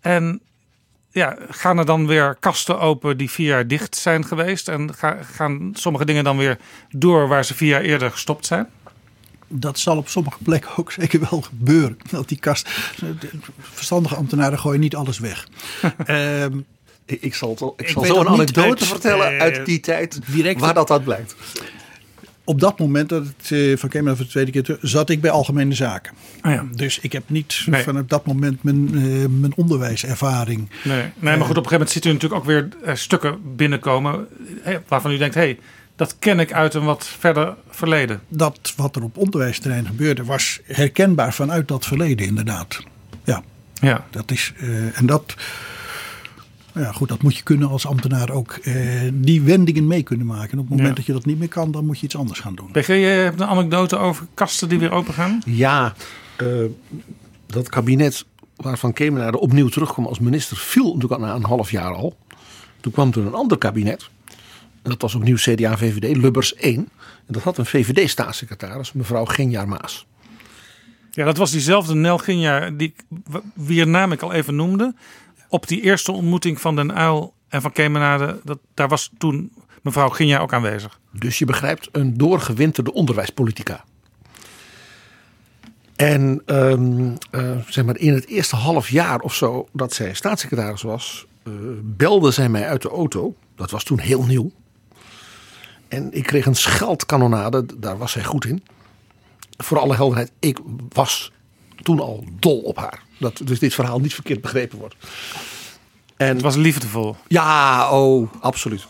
En 0.00 0.40
ja, 1.10 1.36
gaan 1.50 1.78
er 1.78 1.86
dan 1.86 2.06
weer 2.06 2.36
kasten 2.40 2.80
open 2.80 3.16
die 3.16 3.30
vier 3.30 3.46
jaar 3.46 3.66
dicht 3.66 3.96
zijn 3.96 4.24
geweest? 4.24 4.68
En 4.68 4.94
ga, 4.94 5.16
gaan 5.34 5.70
sommige 5.74 6.04
dingen 6.04 6.24
dan 6.24 6.36
weer 6.36 6.58
door 6.90 7.28
waar 7.28 7.44
ze 7.44 7.54
vier 7.54 7.68
jaar 7.68 7.80
eerder 7.82 8.10
gestopt 8.10 8.46
zijn? 8.46 8.66
Dat 9.48 9.78
zal 9.78 9.96
op 9.96 10.08
sommige 10.08 10.38
plekken 10.42 10.70
ook 10.76 10.92
zeker 10.92 11.20
wel 11.30 11.40
gebeuren. 11.40 11.98
Dat 12.10 12.28
die 12.28 12.38
kast. 12.38 12.68
Verstandige 13.60 14.14
ambtenaren 14.14 14.58
gooien 14.58 14.80
niet 14.80 14.94
alles 14.96 15.18
weg. 15.18 15.46
um, 16.08 16.64
Ik, 17.08 17.22
ik 17.22 17.34
zal, 17.34 17.50
het- 17.50 17.60
ik 17.60 17.80
Ik 17.80 17.88
zal 17.88 18.04
zo 18.04 18.20
een 18.20 18.28
anekdote 18.28 18.68
uit, 18.68 18.86
vertellen 18.86 19.30
eh, 19.36 19.40
uit 19.40 19.66
die 19.66 19.80
tijd 19.80 20.20
direct- 20.26 20.60
waar 20.60 20.74
dat 20.74 20.90
uit 20.90 21.04
blijkt. 21.04 21.34
Op 22.48 22.60
dat 22.60 22.78
moment 22.78 23.08
dat 23.08 23.24
het 23.26 23.50
eh, 23.52 23.76
van 23.76 23.88
Kemen 23.88 24.16
voor 24.16 24.24
de 24.24 24.30
tweede 24.30 24.50
keer 24.50 24.62
terug, 24.62 24.78
zat 24.82 25.10
ik 25.10 25.20
bij 25.20 25.30
Algemene 25.30 25.74
Zaken. 25.74 26.12
Ah 26.40 26.52
ja. 26.52 26.66
Dus 26.74 26.98
ik 27.00 27.12
heb 27.12 27.22
niet 27.26 27.62
Nee. 27.66 27.82
vanaf 27.82 28.02
dat 28.06 28.26
moment 28.26 28.62
mijn, 28.62 28.88
eh, 28.94 29.02
mijn 29.28 29.52
onderwijservaring. 29.56 30.68
Nee, 30.84 31.02
nee, 31.18 31.36
maar 31.36 31.46
goed, 31.46 31.56
op 31.56 31.64
een 31.64 31.70
gegeven 31.70 31.70
moment 31.72 31.90
ziet 31.90 32.04
u 32.04 32.12
natuurlijk 32.12 32.40
ook 32.40 32.46
weer 32.46 32.68
eh, 32.84 32.94
stukken 32.94 33.56
binnenkomen 33.56 34.26
waarvan 34.88 35.10
u 35.12 35.16
denkt, 35.16 35.34
hé, 35.34 35.40
hey, 35.40 35.58
dat 35.96 36.16
ken 36.18 36.40
ik 36.40 36.52
uit 36.52 36.74
een 36.74 36.84
wat 36.84 37.06
verder 37.18 37.54
verleden. 37.70 38.20
Dat 38.28 38.72
wat 38.76 38.96
er 38.96 39.02
op 39.02 39.16
onderwijsterrein 39.16 39.86
gebeurde 39.86 40.24
was 40.24 40.60
herkenbaar 40.64 41.32
vanuit 41.34 41.68
dat 41.68 41.86
verleden 41.86 42.26
inderdaad. 42.26 42.82
Ja, 43.24 43.42
Ja. 43.80 44.06
dat 44.10 44.30
is. 44.30 44.52
eh, 44.56 44.98
en 44.98 45.06
dat. 45.06 45.34
Ja, 46.78 46.92
goed, 46.92 47.08
dat 47.08 47.22
moet 47.22 47.36
je 47.36 47.42
kunnen 47.42 47.68
als 47.68 47.86
ambtenaar 47.86 48.30
ook 48.30 48.52
eh, 48.52 48.74
die 49.12 49.42
wendingen 49.42 49.86
mee 49.86 50.02
kunnen 50.02 50.26
maken. 50.26 50.50
En 50.52 50.58
op 50.58 50.64
het 50.64 50.68
moment 50.70 50.88
Ja. 50.88 50.94
dat 50.94 51.06
je 51.06 51.12
dat 51.12 51.24
niet 51.26 51.38
meer 51.38 51.48
kan, 51.48 51.70
dan 51.70 51.86
moet 51.86 51.98
je 51.98 52.04
iets 52.04 52.16
anders 52.16 52.40
gaan 52.40 52.54
doen. 52.54 52.70
PG, 52.72 52.86
je 52.86 52.92
hebt 52.94 53.40
een 53.40 53.46
anekdote 53.46 53.96
over 53.96 54.26
kasten 54.34 54.68
die 54.68 54.78
weer 54.78 54.90
open 54.90 55.14
gaan? 55.14 55.40
Ja, 55.46 55.94
eh, 56.36 56.46
dat 57.46 57.68
kabinet 57.68 58.24
waarvan 58.56 58.92
Kemenade 58.92 59.40
opnieuw 59.40 59.68
terugkwam 59.68 60.06
als 60.06 60.18
minister 60.18 60.56
viel 60.56 60.84
natuurlijk 60.94 61.12
al 61.20 61.26
na 61.26 61.34
een 61.34 61.44
half 61.44 61.70
jaar 61.70 61.94
al. 61.94 62.16
Toen 62.80 62.92
kwam 62.92 63.08
er 63.10 63.18
een 63.18 63.34
ander 63.34 63.58
kabinet. 63.58 64.08
En 64.82 64.90
dat 64.90 65.02
was 65.02 65.14
opnieuw 65.14 65.36
CDA-VVD, 65.36 66.16
Lubbers 66.16 66.54
1. 66.54 66.74
En 66.76 66.88
dat 67.26 67.42
had 67.42 67.58
een 67.58 67.66
VVD-staatssecretaris, 67.66 68.92
mevrouw 68.92 69.24
Genjaar 69.24 69.68
Maas. 69.68 70.06
Ja, 71.10 71.24
dat 71.24 71.36
was 71.36 71.50
diezelfde 71.50 71.94
Nel 71.94 72.18
Ginja, 72.18 72.70
die, 72.70 72.94
wier 73.54 73.86
naam 73.88 74.12
ik 74.12 74.22
al 74.22 74.32
even 74.32 74.54
noemde. 74.56 74.94
Op 75.48 75.68
die 75.68 75.80
eerste 75.80 76.12
ontmoeting 76.12 76.60
van 76.60 76.76
Den 76.76 76.94
Uil 76.94 77.34
en 77.48 77.62
van 77.62 77.72
Kemenade, 77.72 78.40
dat, 78.44 78.58
daar 78.74 78.88
was 78.88 79.10
toen 79.18 79.52
mevrouw 79.82 80.08
Ginja 80.08 80.38
ook 80.38 80.52
aanwezig. 80.52 81.00
Dus 81.12 81.38
je 81.38 81.44
begrijpt, 81.44 81.88
een 81.92 82.16
doorgewinterde 82.16 82.92
onderwijspolitica. 82.92 83.84
En 85.96 86.42
ehm, 86.46 87.10
eh, 87.30 87.56
zeg 87.68 87.84
maar 87.84 87.96
in 87.96 88.14
het 88.14 88.26
eerste 88.26 88.56
half 88.56 88.88
jaar 88.88 89.20
of 89.20 89.34
zo 89.34 89.68
dat 89.72 89.92
zij 89.92 90.14
staatssecretaris 90.14 90.82
was, 90.82 91.26
eh, 91.42 91.52
belde 91.82 92.30
zij 92.30 92.48
mij 92.48 92.68
uit 92.68 92.82
de 92.82 92.88
auto. 92.88 93.34
Dat 93.54 93.70
was 93.70 93.84
toen 93.84 93.98
heel 93.98 94.24
nieuw. 94.24 94.50
En 95.88 96.12
ik 96.12 96.22
kreeg 96.22 96.46
een 96.46 96.54
scheldkanonade, 96.54 97.64
daar 97.76 97.98
was 97.98 98.12
zij 98.12 98.24
goed 98.24 98.44
in. 98.44 98.62
Voor 99.56 99.78
alle 99.78 99.94
helderheid, 99.94 100.32
ik 100.38 100.58
was 100.88 101.32
toen 101.82 102.00
al 102.00 102.24
dol 102.38 102.58
op 102.58 102.76
haar. 102.76 103.02
Dat 103.18 103.40
dus 103.44 103.58
dit 103.58 103.74
verhaal 103.74 104.00
niet 104.00 104.14
verkeerd 104.14 104.40
begrepen 104.40 104.78
wordt. 104.78 104.94
En 106.16 106.28
Het 106.28 106.42
was 106.42 106.56
liefdevol. 106.56 107.16
ja, 107.28 107.90
oh, 107.90 108.32
absoluut. 108.40 108.86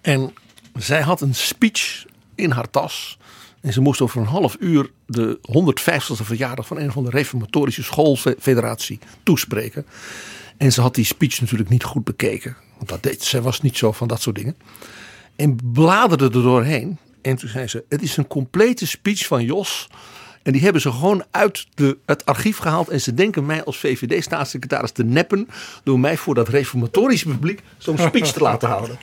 En 0.00 0.34
zij 0.78 1.00
had 1.00 1.20
een 1.20 1.34
speech 1.34 2.04
in 2.34 2.50
haar 2.50 2.70
tas. 2.70 3.18
En 3.60 3.72
ze 3.72 3.80
moest 3.80 4.00
over 4.00 4.20
een 4.20 4.26
half 4.26 4.56
uur 4.60 4.90
de 5.06 5.38
150ste 5.48 6.24
verjaardag 6.24 6.66
van 6.66 6.78
een 6.78 6.92
van 6.92 7.04
de 7.04 7.10
reformatorische 7.10 7.82
schoolfederatie 7.82 8.98
toespreken. 9.22 9.86
En 10.56 10.72
ze 10.72 10.80
had 10.80 10.94
die 10.94 11.04
speech 11.04 11.40
natuurlijk 11.40 11.70
niet 11.70 11.84
goed 11.84 12.04
bekeken. 12.04 12.56
Want 12.76 12.88
dat 12.88 13.02
deed, 13.02 13.22
zij 13.24 13.42
was 13.42 13.60
niet 13.60 13.76
zo 13.76 13.92
van 13.92 14.08
dat 14.08 14.22
soort 14.22 14.36
dingen. 14.36 14.56
En 15.36 15.58
bladerde 15.72 16.24
er 16.24 16.32
doorheen. 16.32 16.98
En 17.22 17.36
toen 17.36 17.48
zei 17.48 17.66
ze, 17.66 17.84
het 17.88 18.02
is 18.02 18.16
een 18.16 18.26
complete 18.26 18.86
speech 18.86 19.26
van 19.26 19.44
Jos. 19.44 19.88
En 20.42 20.52
die 20.52 20.62
hebben 20.62 20.80
ze 20.80 20.90
gewoon 20.92 21.24
uit 21.30 21.66
de, 21.74 21.96
het 22.06 22.26
archief 22.26 22.56
gehaald. 22.56 22.88
En 22.88 23.00
ze 23.00 23.14
denken 23.14 23.46
mij 23.46 23.64
als 23.64 23.78
VVD-staatssecretaris 23.78 24.90
te 24.90 25.04
neppen. 25.04 25.48
Door 25.84 26.00
mij 26.00 26.16
voor 26.16 26.34
dat 26.34 26.48
reformatorische 26.48 27.28
publiek 27.28 27.60
zo'n 27.78 27.98
speech 27.98 28.32
te 28.32 28.40
laten 28.40 28.68
houden. 28.68 28.98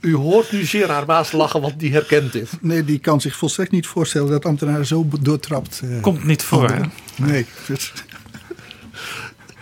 U 0.00 0.14
hoort 0.14 0.52
nu 0.52 0.66
Gerard 0.66 1.06
Maas 1.06 1.32
lachen, 1.32 1.60
want 1.60 1.78
die 1.80 1.92
herkent 1.92 2.32
dit. 2.32 2.50
Nee, 2.60 2.84
die 2.84 2.98
kan 2.98 3.20
zich 3.20 3.36
volstrekt 3.36 3.70
niet 3.70 3.86
voorstellen 3.86 4.30
dat 4.30 4.44
ambtenaren 4.44 4.86
zo 4.86 5.08
doortrapt. 5.20 5.80
eh, 5.84 6.00
Komt 6.00 6.24
niet 6.24 6.42
voor, 6.42 6.68
hè? 6.70 6.80
Nee, 7.16 7.46
dus- 7.66 7.92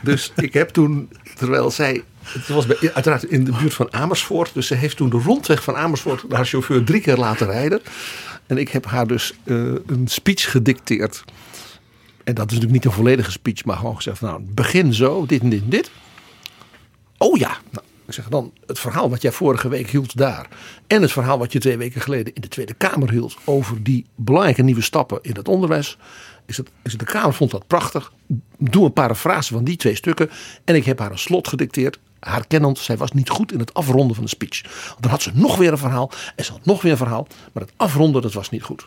Dus 0.02 0.32
ik 0.36 0.52
heb 0.52 0.68
toen, 0.68 1.08
terwijl 1.36 1.70
zij. 1.70 2.02
Het 2.22 2.48
was 2.48 2.66
bij, 2.66 2.76
uiteraard 2.94 3.24
in 3.24 3.44
de 3.44 3.52
buurt 3.60 3.74
van 3.74 3.92
Amersfoort. 3.92 4.50
Dus 4.54 4.66
ze 4.66 4.74
heeft 4.74 4.96
toen 4.96 5.10
de 5.10 5.16
rondweg 5.24 5.62
van 5.62 5.76
Amersfoort 5.76 6.24
haar 6.28 6.46
chauffeur 6.46 6.84
drie 6.84 7.00
keer 7.00 7.16
laten 7.16 7.46
rijden. 7.46 7.80
En 8.46 8.58
ik 8.58 8.68
heb 8.68 8.86
haar 8.86 9.06
dus 9.06 9.34
eh, 9.44 9.56
een 9.86 10.04
speech 10.04 10.50
gedicteerd. 10.50 11.24
En 12.24 12.34
dat 12.34 12.46
is 12.46 12.52
natuurlijk 12.52 12.72
niet 12.72 12.84
een 12.84 12.98
volledige 12.98 13.30
speech, 13.30 13.64
maar 13.64 13.76
gewoon 13.76 13.96
gezegd: 13.96 14.20
Nou, 14.20 14.42
begin 14.54 14.94
zo, 14.94 15.26
dit 15.26 15.42
en 15.42 15.48
dit 15.48 15.62
en 15.62 15.68
dit. 15.68 15.90
Oh 17.18 17.36
ja, 17.36 17.58
nou, 17.70 17.86
ik 18.06 18.12
zeg 18.12 18.28
dan 18.28 18.52
het 18.66 18.78
verhaal 18.78 19.10
wat 19.10 19.22
jij 19.22 19.32
vorige 19.32 19.68
week 19.68 19.90
hield 19.90 20.16
daar. 20.16 20.48
En 20.86 21.02
het 21.02 21.12
verhaal 21.12 21.38
wat 21.38 21.52
je 21.52 21.58
twee 21.58 21.76
weken 21.76 22.00
geleden 22.00 22.34
in 22.34 22.40
de 22.40 22.48
Tweede 22.48 22.74
Kamer 22.74 23.10
hield. 23.10 23.36
over 23.44 23.82
die 23.82 24.06
belangrijke 24.14 24.62
nieuwe 24.62 24.80
stappen 24.80 25.18
in 25.22 25.36
het 25.36 25.48
onderwijs. 25.48 25.98
Is 26.46 26.56
het, 26.56 26.70
is 26.82 26.96
de 26.96 27.04
Kamer 27.04 27.34
vond 27.34 27.50
dat 27.50 27.66
prachtig. 27.66 28.12
Doe 28.58 28.84
een 28.84 28.92
parafrase 28.92 29.52
van 29.52 29.64
die 29.64 29.76
twee 29.76 29.94
stukken. 29.94 30.30
En 30.64 30.74
ik 30.74 30.84
heb 30.84 30.98
haar 30.98 31.10
een 31.10 31.18
slot 31.18 31.48
gedicteerd. 31.48 31.98
Herkennend, 32.20 32.78
zij 32.78 32.96
was 32.96 33.12
niet 33.12 33.28
goed 33.28 33.52
in 33.52 33.58
het 33.58 33.74
afronden 33.74 34.14
van 34.14 34.24
de 34.24 34.30
speech. 34.30 34.62
Dan 35.00 35.10
had 35.10 35.22
ze 35.22 35.30
nog 35.34 35.56
weer 35.56 35.72
een 35.72 35.78
verhaal. 35.78 36.10
En 36.36 36.44
ze 36.44 36.52
had 36.52 36.64
nog 36.64 36.82
weer 36.82 36.92
een 36.92 36.98
verhaal. 36.98 37.26
Maar 37.52 37.62
het 37.62 37.72
afronden, 37.76 38.22
dat 38.22 38.32
was 38.32 38.50
niet 38.50 38.62
goed. 38.62 38.86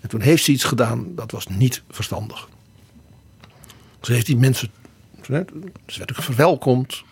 En 0.00 0.08
toen 0.08 0.20
heeft 0.20 0.44
ze 0.44 0.52
iets 0.52 0.64
gedaan, 0.64 1.14
dat 1.14 1.30
was 1.30 1.46
niet 1.46 1.82
verstandig. 1.90 2.48
Ze 4.00 4.12
heeft 4.12 4.26
die 4.26 4.36
mensen. 4.36 4.70
Ze 5.22 5.32
werd 5.32 5.54
natuurlijk 5.86 6.22
verwelkomd. 6.22 7.02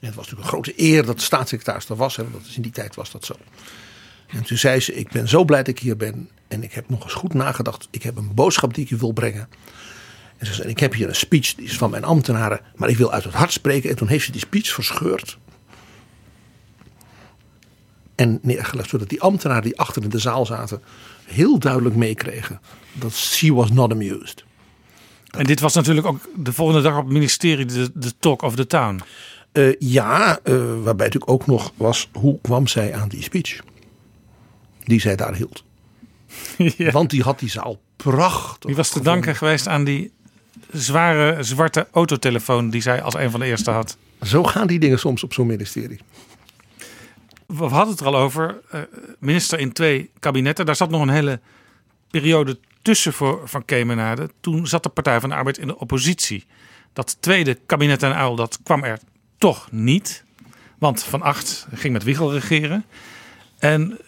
En 0.00 0.06
het 0.06 0.14
was 0.14 0.24
natuurlijk 0.24 0.42
een 0.42 0.62
grote 0.62 0.72
eer 0.76 1.04
dat 1.04 1.16
de 1.16 1.24
staatssecretaris 1.24 1.88
er 1.88 1.96
was. 1.96 2.16
Hè, 2.16 2.30
want 2.30 2.56
in 2.56 2.62
die 2.62 2.72
tijd 2.72 2.94
was 2.94 3.10
dat 3.10 3.24
zo. 3.24 3.34
En 4.26 4.42
toen 4.42 4.58
zei 4.58 4.80
ze, 4.80 4.94
ik 4.94 5.10
ben 5.10 5.28
zo 5.28 5.44
blij 5.44 5.58
dat 5.58 5.68
ik 5.68 5.78
hier 5.78 5.96
ben. 5.96 6.30
En 6.48 6.62
ik 6.62 6.72
heb 6.72 6.88
nog 6.88 7.02
eens 7.02 7.12
goed 7.12 7.34
nagedacht. 7.34 7.88
Ik 7.90 8.02
heb 8.02 8.16
een 8.16 8.34
boodschap 8.34 8.74
die 8.74 8.84
ik 8.84 8.90
je 8.90 8.96
wil 8.96 9.12
brengen. 9.12 9.48
En 10.40 10.46
ze 10.46 10.54
zei, 10.54 10.68
ik 10.68 10.80
heb 10.80 10.94
hier 10.94 11.08
een 11.08 11.14
speech, 11.14 11.54
die 11.54 11.64
is 11.64 11.76
van 11.76 11.90
mijn 11.90 12.04
ambtenaren. 12.04 12.60
Maar 12.76 12.88
ik 12.88 12.96
wil 12.96 13.12
uit 13.12 13.24
het 13.24 13.34
hart 13.34 13.52
spreken. 13.52 13.90
En 13.90 13.96
toen 13.96 14.08
heeft 14.08 14.24
ze 14.24 14.32
die 14.32 14.40
speech 14.40 14.68
verscheurd. 14.68 15.38
En 18.14 18.38
neergelegd, 18.42 18.88
zodat 18.88 19.08
die 19.08 19.20
ambtenaren 19.20 19.62
die 19.62 19.78
achter 19.78 20.02
in 20.02 20.08
de 20.08 20.18
zaal 20.18 20.46
zaten... 20.46 20.82
heel 21.24 21.58
duidelijk 21.58 21.94
meekregen 21.94 22.60
dat 22.92 23.12
she 23.12 23.54
was 23.54 23.70
not 23.70 23.92
amused. 23.92 24.44
En 25.30 25.44
dit 25.44 25.60
was 25.60 25.74
natuurlijk 25.74 26.06
ook 26.06 26.20
de 26.36 26.52
volgende 26.52 26.82
dag 26.82 26.96
op 26.96 27.04
het 27.04 27.12
ministerie 27.12 27.64
de, 27.64 27.90
de 27.94 28.12
talk 28.18 28.42
of 28.42 28.54
the 28.54 28.66
town. 28.66 29.00
Uh, 29.52 29.74
ja, 29.78 30.38
uh, 30.44 30.54
waarbij 30.82 31.06
natuurlijk 31.06 31.30
ook 31.30 31.46
nog 31.46 31.72
was, 31.76 32.08
hoe 32.12 32.38
kwam 32.40 32.66
zij 32.66 32.94
aan 32.94 33.08
die 33.08 33.22
speech? 33.22 33.60
Die 34.84 35.00
zij 35.00 35.16
daar 35.16 35.34
hield. 35.34 35.64
ja. 36.76 36.90
Want 36.90 37.10
die 37.10 37.22
had 37.22 37.38
die 37.38 37.50
zaal 37.50 37.80
prachtig. 37.96 38.58
Die 38.58 38.76
was 38.76 38.88
te 38.88 39.02
danken 39.02 39.36
geweest 39.36 39.68
aan 39.68 39.84
die 39.84 40.12
zware 40.72 41.42
zwarte 41.42 41.88
autotelefoon 41.92 42.70
die 42.70 42.80
zij 42.82 43.02
als 43.02 43.14
een 43.14 43.30
van 43.30 43.40
de 43.40 43.46
eerste 43.46 43.70
had. 43.70 43.96
Zo 44.22 44.42
gaan 44.44 44.66
die 44.66 44.78
dingen 44.78 44.98
soms 44.98 45.24
op 45.24 45.32
zo'n 45.32 45.46
ministerie. 45.46 46.00
We 47.46 47.64
hadden 47.64 47.90
het 47.90 48.00
er 48.00 48.06
al 48.06 48.16
over. 48.16 48.60
Uh, 48.74 48.80
minister 49.18 49.58
in 49.58 49.72
twee 49.72 50.10
kabinetten. 50.18 50.66
Daar 50.66 50.76
zat 50.76 50.90
nog 50.90 51.02
een 51.02 51.08
hele 51.08 51.40
periode 52.10 52.58
tussen 52.82 53.12
voor 53.12 53.40
Van 53.44 53.64
Kemenade. 53.64 54.30
Toen 54.40 54.66
zat 54.66 54.82
de 54.82 54.88
Partij 54.88 55.20
van 55.20 55.28
de 55.28 55.34
Arbeid 55.34 55.58
in 55.58 55.66
de 55.66 55.78
oppositie. 55.78 56.46
Dat 56.92 57.16
tweede 57.20 57.58
kabinet 57.66 58.02
en 58.02 58.14
uil, 58.14 58.36
dat 58.36 58.58
kwam 58.62 58.84
er 58.84 58.98
toch 59.38 59.68
niet. 59.70 60.24
Want 60.78 61.02
Van 61.02 61.22
Acht 61.22 61.66
ging 61.74 61.92
met 61.92 62.04
Wiegel 62.04 62.32
regeren. 62.32 62.84
En 63.58 63.98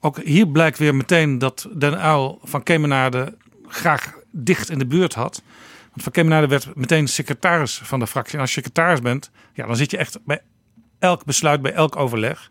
ook 0.00 0.20
hier 0.22 0.48
blijkt 0.48 0.78
weer 0.78 0.94
meteen 0.94 1.38
dat 1.38 1.68
Den 1.76 1.98
Uil 1.98 2.38
van 2.42 2.62
Kemenade 2.62 3.34
graag 3.68 4.14
dicht 4.30 4.70
in 4.70 4.78
de 4.78 4.86
buurt 4.86 5.14
had. 5.14 5.42
Want 5.90 6.02
Van 6.02 6.12
Kemenade 6.12 6.46
werd 6.46 6.76
meteen 6.76 7.08
secretaris 7.08 7.80
van 7.82 7.98
de 7.98 8.06
fractie. 8.06 8.34
En 8.34 8.40
als 8.40 8.54
je 8.54 8.60
secretaris 8.60 9.00
bent, 9.00 9.30
ja, 9.52 9.66
dan 9.66 9.76
zit 9.76 9.90
je 9.90 9.96
echt 9.96 10.18
bij 10.24 10.42
elk 10.98 11.24
besluit, 11.24 11.62
bij 11.62 11.72
elk 11.72 11.96
overleg. 11.96 12.50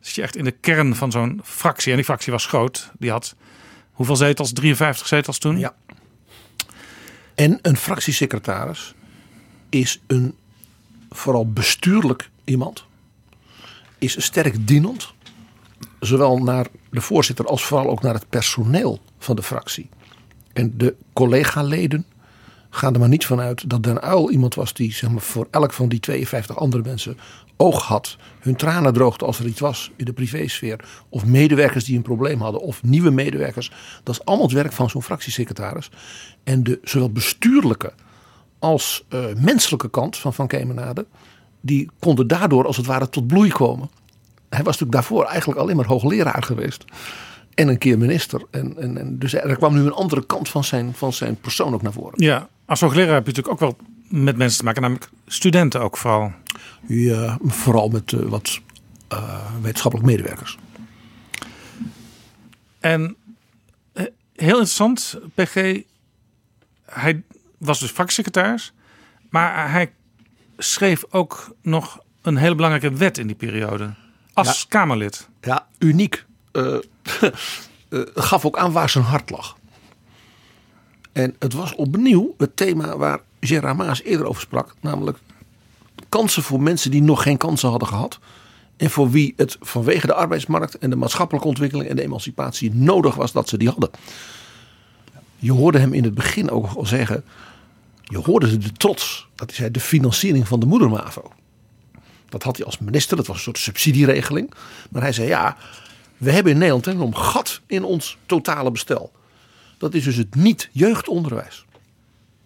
Zit 0.00 0.14
je 0.14 0.22
echt 0.22 0.36
in 0.36 0.44
de 0.44 0.50
kern 0.50 0.96
van 0.96 1.10
zo'n 1.10 1.40
fractie. 1.44 1.90
En 1.90 1.96
die 1.96 2.04
fractie 2.04 2.32
was 2.32 2.46
groot. 2.46 2.92
Die 2.98 3.10
had 3.10 3.34
hoeveel 3.92 4.16
zetels? 4.16 4.52
53 4.52 5.06
zetels 5.06 5.38
toen? 5.38 5.58
Ja. 5.58 5.74
En 7.34 7.58
een 7.62 7.76
fractiesecretaris 7.76 8.94
is 9.68 10.00
een 10.06 10.34
vooral 11.10 11.52
bestuurlijk 11.52 12.30
iemand. 12.44 12.84
Is 13.98 14.24
sterk 14.24 14.66
dienend. 14.66 15.12
Zowel 16.00 16.38
naar 16.38 16.66
de 16.90 17.00
voorzitter 17.00 17.46
als 17.46 17.64
vooral 17.64 17.90
ook 17.90 18.02
naar 18.02 18.14
het 18.14 18.28
personeel 18.28 19.00
van 19.18 19.36
de 19.36 19.42
fractie. 19.42 19.88
En 20.52 20.78
de 20.78 20.96
collega-leden 21.12 22.06
gaan 22.70 22.94
er 22.94 23.00
maar 23.00 23.08
niet 23.08 23.26
vanuit 23.26 23.70
dat 23.70 23.82
Den 23.82 24.00
Uil 24.00 24.30
iemand 24.30 24.54
was 24.54 24.72
die 24.72 24.92
zeg 24.92 25.10
maar, 25.10 25.20
voor 25.20 25.48
elk 25.50 25.72
van 25.72 25.88
die 25.88 26.00
52 26.00 26.56
andere 26.56 26.82
mensen 26.82 27.18
oog 27.56 27.82
had. 27.82 28.16
Hun 28.40 28.56
tranen 28.56 28.92
droogde 28.92 29.24
als 29.24 29.38
er 29.38 29.46
iets 29.46 29.60
was 29.60 29.90
in 29.96 30.04
de 30.04 30.12
privésfeer. 30.12 30.84
Of 31.08 31.24
medewerkers 31.24 31.84
die 31.84 31.96
een 31.96 32.02
probleem 32.02 32.40
hadden. 32.40 32.60
Of 32.60 32.82
nieuwe 32.82 33.10
medewerkers. 33.10 33.72
Dat 34.02 34.14
is 34.14 34.24
allemaal 34.24 34.46
het 34.46 34.54
werk 34.54 34.72
van 34.72 34.90
zo'n 34.90 35.02
fractiesecretaris. 35.02 35.90
En 36.44 36.62
de 36.62 36.78
zowel 36.82 37.10
bestuurlijke 37.10 37.92
als 38.58 39.04
uh, 39.08 39.24
menselijke 39.36 39.90
kant 39.90 40.16
van 40.16 40.34
Van 40.34 40.46
Kemenade 40.46 41.06
die 41.60 41.90
konden 41.98 42.26
daardoor 42.26 42.66
als 42.66 42.76
het 42.76 42.86
ware 42.86 43.08
tot 43.08 43.26
bloei 43.26 43.50
komen. 43.50 43.90
Hij 44.48 44.62
was 44.62 44.78
natuurlijk 44.78 44.92
daarvoor 44.92 45.24
eigenlijk 45.24 45.60
alleen 45.60 45.76
maar 45.76 45.86
hoogleraar 45.86 46.42
geweest. 46.42 46.84
En 47.54 47.68
een 47.68 47.78
keer 47.78 47.98
minister. 47.98 48.42
En, 48.50 48.76
en, 48.78 48.98
en 48.98 49.18
dus 49.18 49.34
er 49.34 49.56
kwam 49.56 49.74
nu 49.74 49.80
een 49.80 49.92
andere 49.92 50.26
kant 50.26 50.48
van 50.48 50.64
zijn, 50.64 50.94
van 50.94 51.12
zijn 51.12 51.36
persoon 51.36 51.74
ook 51.74 51.82
naar 51.82 51.92
voren. 51.92 52.24
Ja, 52.24 52.48
als 52.64 52.80
hoogleraar 52.80 53.14
heb 53.14 53.26
je 53.26 53.32
natuurlijk 53.32 53.62
ook 53.62 53.76
wel 53.76 53.86
met 54.08 54.36
mensen 54.36 54.58
te 54.58 54.64
maken, 54.64 54.82
namelijk 54.82 55.10
studenten 55.26 55.80
ook 55.80 55.96
vooral. 55.96 56.32
Ja, 56.86 57.38
vooral 57.42 57.88
met 57.88 58.12
uh, 58.12 58.20
wat 58.20 58.60
uh, 59.12 59.40
wetenschappelijke 59.60 60.12
medewerkers. 60.12 60.58
En 62.80 63.16
uh, 63.94 64.04
heel 64.34 64.48
interessant, 64.48 65.18
PG, 65.34 65.82
hij 66.84 67.22
was 67.58 67.80
dus 67.80 67.90
vaksecretaris, 67.90 68.72
maar 69.28 69.70
hij 69.70 69.92
schreef 70.58 71.04
ook 71.10 71.54
nog 71.62 71.98
een 72.22 72.36
hele 72.36 72.54
belangrijke 72.54 72.96
wet 72.96 73.18
in 73.18 73.26
die 73.26 73.36
periode. 73.36 73.90
Als 74.32 74.60
Ja. 74.60 74.64
Kamerlid. 74.68 75.28
Ja, 75.40 75.66
uniek. 75.78 76.24
Eh, 77.90 78.00
gaf 78.14 78.44
ook 78.44 78.58
aan 78.58 78.72
waar 78.72 78.90
zijn 78.90 79.04
hart 79.04 79.30
lag. 79.30 79.56
En 81.12 81.36
het 81.38 81.52
was 81.52 81.74
opnieuw 81.74 82.34
het 82.38 82.56
thema 82.56 82.96
waar 82.96 83.20
Gerard 83.40 83.76
Maas 83.76 84.02
eerder 84.02 84.26
over 84.26 84.40
sprak. 84.40 84.74
Namelijk 84.80 85.18
kansen 86.08 86.42
voor 86.42 86.60
mensen 86.60 86.90
die 86.90 87.02
nog 87.02 87.22
geen 87.22 87.36
kansen 87.36 87.68
hadden 87.68 87.88
gehad. 87.88 88.18
En 88.76 88.90
voor 88.90 89.10
wie 89.10 89.32
het 89.36 89.56
vanwege 89.60 90.06
de 90.06 90.14
arbeidsmarkt 90.14 90.78
en 90.78 90.90
de 90.90 90.96
maatschappelijke 90.96 91.48
ontwikkeling 91.48 91.90
en 91.90 91.96
de 91.96 92.02
emancipatie 92.02 92.74
nodig 92.74 93.14
was 93.14 93.32
dat 93.32 93.48
ze 93.48 93.58
die 93.58 93.68
hadden. 93.68 93.90
Je 95.36 95.52
hoorde 95.52 95.78
hem 95.78 95.92
in 95.92 96.04
het 96.04 96.14
begin 96.14 96.50
ook 96.50 96.66
al 96.76 96.86
zeggen. 96.86 97.24
Je 98.02 98.18
hoorde 98.18 98.58
de 98.58 98.72
trots. 98.72 99.28
Dat 99.34 99.48
hij 99.48 99.56
zei 99.56 99.70
de 99.70 99.80
financiering 99.80 100.48
van 100.48 100.60
de 100.60 100.66
moedermavo. 100.66 101.32
Dat 102.28 102.42
had 102.42 102.56
hij 102.56 102.66
als 102.66 102.78
minister. 102.78 103.16
Dat 103.16 103.26
was 103.26 103.36
een 103.36 103.42
soort 103.42 103.58
subsidieregeling. 103.58 104.54
Maar 104.90 105.02
hij 105.02 105.12
zei 105.12 105.28
ja. 105.28 105.56
We 106.20 106.32
hebben 106.32 106.52
in 106.52 106.58
Nederland 106.58 106.86
een 106.86 107.16
gat 107.16 107.60
in 107.66 107.84
ons 107.84 108.18
totale 108.26 108.70
bestel. 108.70 109.12
Dat 109.78 109.94
is 109.94 110.04
dus 110.04 110.16
het 110.16 110.34
niet-jeugdonderwijs. 110.34 111.64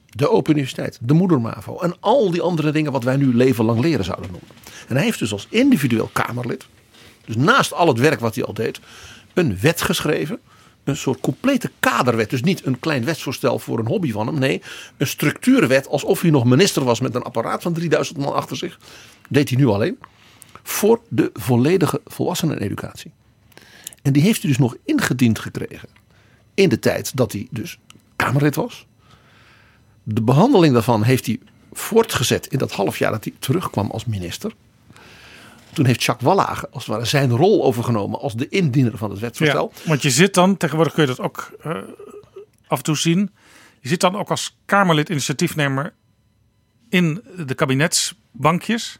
De 0.09 0.31
Open 0.31 0.53
Universiteit, 0.53 0.99
de 1.01 1.14
Moedermavo 1.14 1.79
en 1.81 1.97
al 2.01 2.31
die 2.31 2.41
andere 2.41 2.70
dingen 2.70 2.93
wat 2.93 3.05
wij 3.05 3.16
nu 3.16 3.35
leven 3.35 3.64
lang 3.64 3.81
leren 3.81 4.05
zouden 4.05 4.31
noemen. 4.31 4.49
En 4.89 4.95
hij 4.97 5.05
heeft 5.05 5.18
dus 5.18 5.33
als 5.33 5.47
individueel 5.51 6.11
Kamerlid, 6.12 6.66
dus 7.25 7.37
naast 7.37 7.72
al 7.72 7.89
het 7.89 7.99
werk 7.99 8.20
wat 8.20 8.35
hij 8.35 8.45
al 8.45 8.55
deed, 8.55 8.81
een 9.33 9.59
wet 9.61 9.83
geschreven. 9.83 10.41
Een 10.85 10.97
soort 10.97 11.20
complete 11.20 11.70
kaderwet. 11.81 12.31
Dus 12.31 12.43
niet 12.43 12.66
een 12.66 12.79
klein 12.79 13.05
wetsvoorstel 13.05 13.59
voor 13.59 13.79
een 13.79 13.87
hobby 13.87 14.12
van 14.12 14.27
hem. 14.27 14.39
Nee, 14.39 14.62
een 14.97 15.07
structuurwet 15.07 15.89
alsof 15.89 16.20
hij 16.20 16.31
nog 16.31 16.45
minister 16.45 16.85
was 16.85 17.01
met 17.01 17.14
een 17.14 17.22
apparaat 17.22 17.62
van 17.62 17.72
3000 17.72 18.18
man 18.18 18.35
achter 18.35 18.57
zich. 18.57 18.79
Deed 19.29 19.49
hij 19.49 19.59
nu 19.59 19.66
alleen. 19.66 19.99
Voor 20.62 21.01
de 21.09 21.31
volledige 21.35 22.01
volwasseneneducatie. 22.05 23.12
En 24.05 24.12
die 24.12 24.22
heeft 24.22 24.42
hij 24.42 24.50
dus 24.50 24.59
nog 24.59 24.76
ingediend 24.84 25.38
gekregen. 25.38 25.88
In 26.55 26.68
de 26.68 26.78
tijd 26.78 27.16
dat 27.16 27.32
hij 27.32 27.46
dus 27.50 27.78
Kamerlid 28.16 28.55
was. 28.55 28.86
De 30.02 30.22
behandeling 30.22 30.72
daarvan 30.72 31.02
heeft 31.02 31.26
hij 31.26 31.38
voortgezet 31.72 32.46
in 32.46 32.59
dat 32.59 32.72
half 32.72 32.98
jaar 32.98 33.11
dat 33.11 33.24
hij 33.24 33.32
terugkwam 33.38 33.90
als 33.90 34.05
minister. 34.05 34.52
Toen 35.72 35.86
heeft 35.86 36.02
Jacques 36.02 36.28
Wallage 36.28 36.68
als 36.70 36.86
het 36.86 36.94
ware 36.94 37.05
zijn 37.05 37.30
rol 37.30 37.64
overgenomen 37.64 38.20
als 38.20 38.34
de 38.34 38.48
indiener 38.48 38.98
van 38.98 39.11
het 39.11 39.18
wetsvoorstel. 39.18 39.72
Want 39.84 40.02
je 40.02 40.11
zit 40.11 40.34
dan, 40.34 40.57
tegenwoordig 40.57 40.94
kun 40.94 41.02
je 41.02 41.09
dat 41.09 41.20
ook 41.20 41.50
eh, 41.62 41.76
af 42.66 42.78
en 42.78 42.84
toe 42.84 42.96
zien. 42.96 43.30
Je 43.80 43.88
zit 43.88 44.00
dan 44.00 44.16
ook 44.16 44.30
als 44.30 44.57
Kamerlid 44.64 45.09
initiatiefnemer 45.09 45.94
in 46.88 47.22
de 47.46 47.55
kabinetsbankjes. 47.55 48.98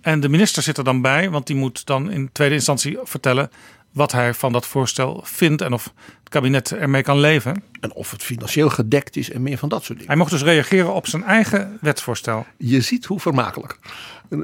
En 0.00 0.20
de 0.20 0.28
minister 0.28 0.62
zit 0.62 0.78
er 0.78 0.84
dan 0.84 1.00
bij, 1.00 1.30
want 1.30 1.46
die 1.46 1.56
moet 1.56 1.86
dan 1.86 2.10
in 2.10 2.32
tweede 2.32 2.54
instantie 2.54 2.98
vertellen 3.02 3.50
wat 3.94 4.12
hij 4.12 4.34
van 4.34 4.52
dat 4.52 4.66
voorstel 4.66 5.20
vindt 5.24 5.62
en 5.62 5.72
of 5.72 5.92
het 6.18 6.28
kabinet 6.28 6.72
ermee 6.72 7.02
kan 7.02 7.18
leven. 7.18 7.62
En 7.80 7.94
of 7.94 8.10
het 8.10 8.22
financieel 8.22 8.70
gedekt 8.70 9.16
is 9.16 9.30
en 9.30 9.42
meer 9.42 9.58
van 9.58 9.68
dat 9.68 9.84
soort 9.84 9.98
dingen. 9.98 10.06
Hij 10.06 10.16
mocht 10.16 10.30
dus 10.30 10.42
reageren 10.42 10.94
op 10.94 11.06
zijn 11.06 11.22
eigen 11.22 11.78
wetsvoorstel. 11.80 12.46
Je 12.58 12.80
ziet 12.80 13.04
hoe 13.04 13.20
vermakelijk. 13.20 13.78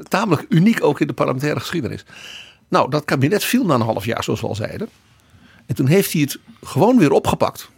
Tamelijk 0.07 0.45
uniek 0.49 0.83
ook 0.83 0.99
in 0.99 1.07
de 1.07 1.13
parlementaire 1.13 1.59
geschiedenis. 1.59 2.05
Nou, 2.67 2.89
dat 2.89 3.05
kabinet 3.05 3.43
viel 3.43 3.65
na 3.65 3.73
een 3.73 3.81
half 3.81 4.05
jaar, 4.05 4.23
zoals 4.23 4.41
we 4.41 4.47
al 4.47 4.55
zeiden. 4.55 4.89
En 5.65 5.75
toen 5.75 5.87
heeft 5.87 6.11
hij 6.11 6.21
het 6.21 6.39
gewoon 6.63 6.97
weer 6.97 7.11
opgepakt. 7.11 7.69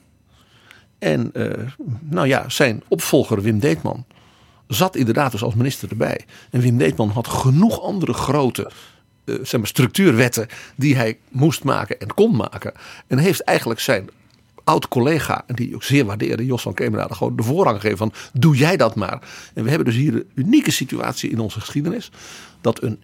En 1.00 1.30
uh, 1.34 1.52
nou 2.00 2.28
ja, 2.28 2.50
zijn 2.50 2.84
opvolger 2.88 3.42
Wim 3.42 3.60
Deetman 3.60 4.06
zat 4.68 4.96
inderdaad 4.96 5.32
dus 5.32 5.44
als 5.44 5.56
minister 5.56 5.90
erbij. 5.90 6.26
En 6.50 6.62
Wim 6.62 6.78
Deetman 6.78 7.10
had 7.10 7.28
genoeg 7.28 7.82
andere 7.82 8.14
grote 8.14 8.72
uh, 9.26 9.36
zeg 9.36 9.60
maar, 9.60 9.68
structuurwetten 9.68 10.48
die 10.76 10.96
hij 10.96 11.18
moest 11.30 11.64
maken 11.64 12.00
en 12.00 12.14
kon 12.14 12.36
maken. 12.36 12.74
En 13.08 13.18
heeft 13.18 13.42
eigenlijk 13.42 13.80
zijn 13.80 14.10
oud 14.64 14.88
collega, 14.88 15.44
en 15.48 15.56
die 15.56 15.76
ook 15.76 15.84
zeer 15.84 16.06
waardeerde, 16.06 16.46
Jos 16.46 16.62
van 16.62 16.74
Kemenade, 16.74 17.14
gewoon 17.14 17.36
de 17.36 17.44
voorrang 17.44 17.76
gegeven 17.76 17.98
van 17.98 18.14
doe 18.34 18.56
jij 18.56 18.78
dat 18.78 18.96
maar. 18.96 19.22
En 19.54 19.64
we 19.64 19.70
hebben 19.70 19.88
dus 19.88 19.96
hier 19.96 20.14
een 20.14 20.32
unieke 20.34 20.72
situatie 20.72 21.30
in 21.30 21.40
onze 21.40 21.60
geschiedenis. 21.60 22.12
Dat 22.62 22.82
een 22.82 23.00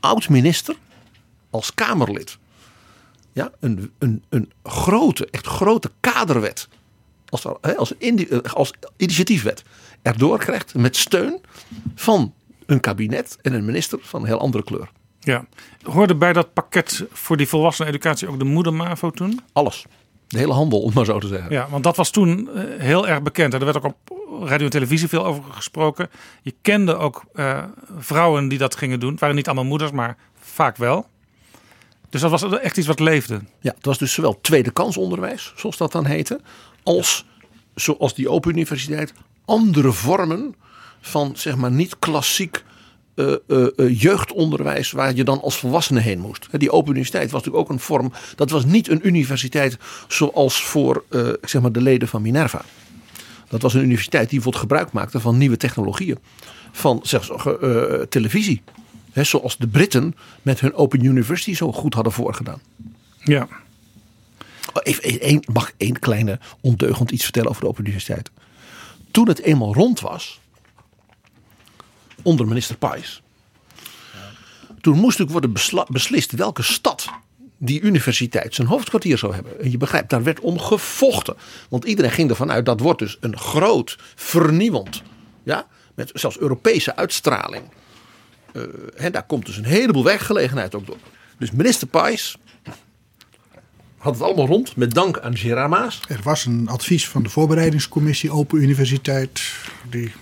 oud 0.00 0.28
minister 0.28 0.76
als 1.50 1.74
Kamerlid 1.74 2.38
ja, 3.32 3.50
een, 3.60 3.92
een, 3.98 4.22
een 4.28 4.52
grote, 4.62 5.28
echt 5.30 5.46
grote 5.46 5.90
kaderwet 6.00 6.68
als, 7.28 7.44
als, 7.76 7.94
als 8.54 8.72
initiatiefwet 8.96 9.62
erdoor 10.02 10.38
krijgt 10.38 10.74
met 10.74 10.96
steun 10.96 11.40
van 11.94 12.34
een 12.66 12.80
kabinet 12.80 13.38
en 13.42 13.52
een 13.52 13.64
minister 13.64 13.98
van 14.02 14.20
een 14.20 14.26
heel 14.26 14.40
andere 14.40 14.64
kleur. 14.64 14.90
Ja, 15.30 15.44
hoorde 15.82 16.14
bij 16.14 16.32
dat 16.32 16.52
pakket 16.52 17.04
voor 17.10 17.36
die 17.36 17.48
volwassen 17.48 17.86
educatie 17.86 18.28
ook 18.28 18.38
de 18.38 18.44
moedermavo 18.44 19.10
toen? 19.10 19.40
Alles. 19.52 19.84
De 20.26 20.38
hele 20.38 20.52
handel, 20.52 20.80
om 20.80 20.92
maar 20.94 21.04
zo 21.04 21.18
te 21.18 21.26
zeggen. 21.26 21.50
Ja, 21.52 21.68
want 21.70 21.84
dat 21.84 21.96
was 21.96 22.10
toen 22.10 22.48
uh, 22.54 22.62
heel 22.78 23.08
erg 23.08 23.22
bekend. 23.22 23.54
Er 23.54 23.64
werd 23.64 23.76
ook 23.76 23.84
op 23.84 23.96
radio 24.42 24.64
en 24.64 24.70
televisie 24.70 25.08
veel 25.08 25.24
over 25.24 25.42
gesproken. 25.50 26.10
Je 26.42 26.54
kende 26.62 26.96
ook 26.96 27.24
uh, 27.34 27.62
vrouwen 27.98 28.48
die 28.48 28.58
dat 28.58 28.76
gingen 28.76 29.00
doen. 29.00 29.10
Het 29.10 29.20
waren 29.20 29.36
niet 29.36 29.46
allemaal 29.46 29.64
moeders, 29.64 29.90
maar 29.90 30.16
vaak 30.40 30.76
wel. 30.76 31.06
Dus 32.10 32.20
dat 32.20 32.30
was 32.30 32.58
echt 32.58 32.76
iets 32.76 32.86
wat 32.86 33.00
leefde. 33.00 33.40
Ja, 33.60 33.72
het 33.74 33.84
was 33.84 33.98
dus 33.98 34.12
zowel 34.12 34.40
tweede 34.40 34.70
kansonderwijs, 34.70 35.52
zoals 35.56 35.76
dat 35.76 35.92
dan 35.92 36.04
heette, 36.04 36.40
als 36.82 37.24
zoals 37.74 38.14
die 38.14 38.28
Open 38.28 38.50
Universiteit 38.50 39.12
andere 39.44 39.92
vormen 39.92 40.54
van 41.00 41.32
zeg 41.36 41.56
maar 41.56 41.70
niet 41.70 41.98
klassiek 41.98 42.64
uh, 43.20 43.58
uh, 43.58 43.66
uh, 43.76 44.00
jeugdonderwijs 44.00 44.90
waar 44.90 45.14
je 45.14 45.24
dan 45.24 45.40
als 45.40 45.56
volwassene 45.56 46.00
heen 46.00 46.18
moest. 46.18 46.48
Die 46.50 46.70
Open 46.70 46.90
Universiteit 46.90 47.30
was 47.30 47.42
natuurlijk 47.42 47.70
ook 47.70 47.76
een 47.76 47.82
vorm. 47.82 48.12
Dat 48.36 48.50
was 48.50 48.64
niet 48.64 48.88
een 48.88 49.06
universiteit 49.06 49.78
zoals 50.08 50.62
voor 50.62 51.04
zeg 51.42 51.62
maar 51.62 51.72
de 51.72 51.80
leden 51.80 52.08
van 52.08 52.22
Minerva. 52.22 52.64
Dat 53.48 53.62
was 53.62 53.74
een 53.74 53.82
universiteit 53.82 54.30
die 54.30 54.40
bijvoorbeeld 54.40 54.62
gebruik 54.62 54.92
maakte 54.92 55.20
van 55.20 55.38
nieuwe 55.38 55.56
technologieën. 55.56 56.18
Van 56.72 57.00
zelfs 57.02 57.30
televisie. 58.08 58.62
He, 59.12 59.24
zoals 59.24 59.56
de 59.56 59.68
Britten 59.68 60.14
met 60.42 60.60
hun 60.60 60.74
Open 60.74 61.04
University 61.04 61.54
zo 61.54 61.72
goed 61.72 61.94
hadden 61.94 62.12
voorgedaan. 62.12 62.60
Ja. 63.24 63.48
Even, 64.82 65.20
één, 65.20 65.42
mag 65.52 65.68
ik 65.68 65.74
één 65.76 65.98
kleine 65.98 66.38
ondeugend 66.60 67.10
iets 67.10 67.24
vertellen 67.24 67.48
over 67.48 67.62
de 67.62 67.68
Open 67.68 67.84
Universiteit? 67.84 68.30
Toen 69.10 69.28
het 69.28 69.40
eenmaal 69.40 69.74
rond 69.74 70.00
was, 70.00 70.39
onder 72.22 72.46
minister 72.46 72.76
Pais. 72.76 73.22
Toen 74.80 74.98
moest 74.98 75.18
natuurlijk 75.18 75.46
worden 75.46 75.86
beslist 75.88 76.32
welke 76.32 76.62
stad 76.62 77.08
die 77.58 77.80
universiteit 77.80 78.54
zijn 78.54 78.68
hoofdkwartier 78.68 79.18
zou 79.18 79.34
hebben. 79.34 79.60
En 79.60 79.70
je 79.70 79.76
begrijpt, 79.76 80.10
daar 80.10 80.22
werd 80.22 80.40
om 80.40 80.58
gevochten. 80.58 81.36
Want 81.68 81.84
iedereen 81.84 82.10
ging 82.10 82.30
ervan 82.30 82.50
uit, 82.50 82.64
dat 82.64 82.80
wordt 82.80 82.98
dus 82.98 83.16
een 83.20 83.38
groot, 83.38 83.98
vernieuwend, 84.14 85.02
ja, 85.42 85.66
met 85.94 86.10
zelfs 86.14 86.38
Europese 86.38 86.96
uitstraling. 86.96 87.64
En 88.96 89.12
daar 89.12 89.26
komt 89.26 89.46
dus 89.46 89.56
een 89.56 89.64
heleboel 89.64 90.04
werkgelegenheid 90.04 90.74
ook 90.74 90.86
door. 90.86 90.98
Dus 91.38 91.50
minister 91.50 91.86
Pais 91.86 92.36
had 93.96 94.14
het 94.14 94.22
allemaal 94.22 94.46
rond, 94.46 94.76
met 94.76 94.94
dank 94.94 95.18
aan 95.18 95.36
Gerard 95.36 95.70
Maas. 95.70 96.00
Er 96.08 96.20
was 96.22 96.44
een 96.44 96.68
advies 96.68 97.08
van 97.08 97.22
de 97.22 97.28
voorbereidingscommissie 97.28 98.30
Open 98.30 98.62
Universiteit, 98.62 99.40
die 99.90 100.12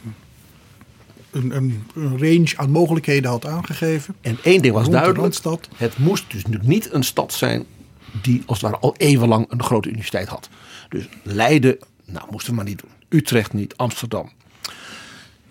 een, 1.39 1.83
een, 1.95 2.19
range 2.19 2.53
aan 2.57 2.71
mogelijkheden 2.71 3.31
had 3.31 3.47
aangegeven. 3.47 4.15
En 4.21 4.39
één 4.43 4.63
ding 4.63 4.75
was 4.75 4.91
duidelijk, 4.91 5.41
het 5.77 5.99
moest 5.99 6.31
dus 6.31 6.43
niet 6.61 6.93
een 6.93 7.05
stad 7.05 7.33
zijn 7.33 7.65
die 8.23 8.43
als 8.47 8.61
het 8.61 8.71
ware 8.71 8.83
al 8.83 8.95
eeuwenlang 8.97 9.51
een 9.51 9.63
grote 9.63 9.89
universiteit 9.89 10.29
had. 10.29 10.49
Dus 10.89 11.09
Leiden, 11.23 11.79
nou 12.05 12.27
moesten 12.31 12.51
we 12.51 12.57
maar 12.57 12.69
niet 12.69 12.81
doen. 12.81 12.91
Utrecht 13.09 13.53
niet, 13.53 13.77
Amsterdam. 13.77 14.31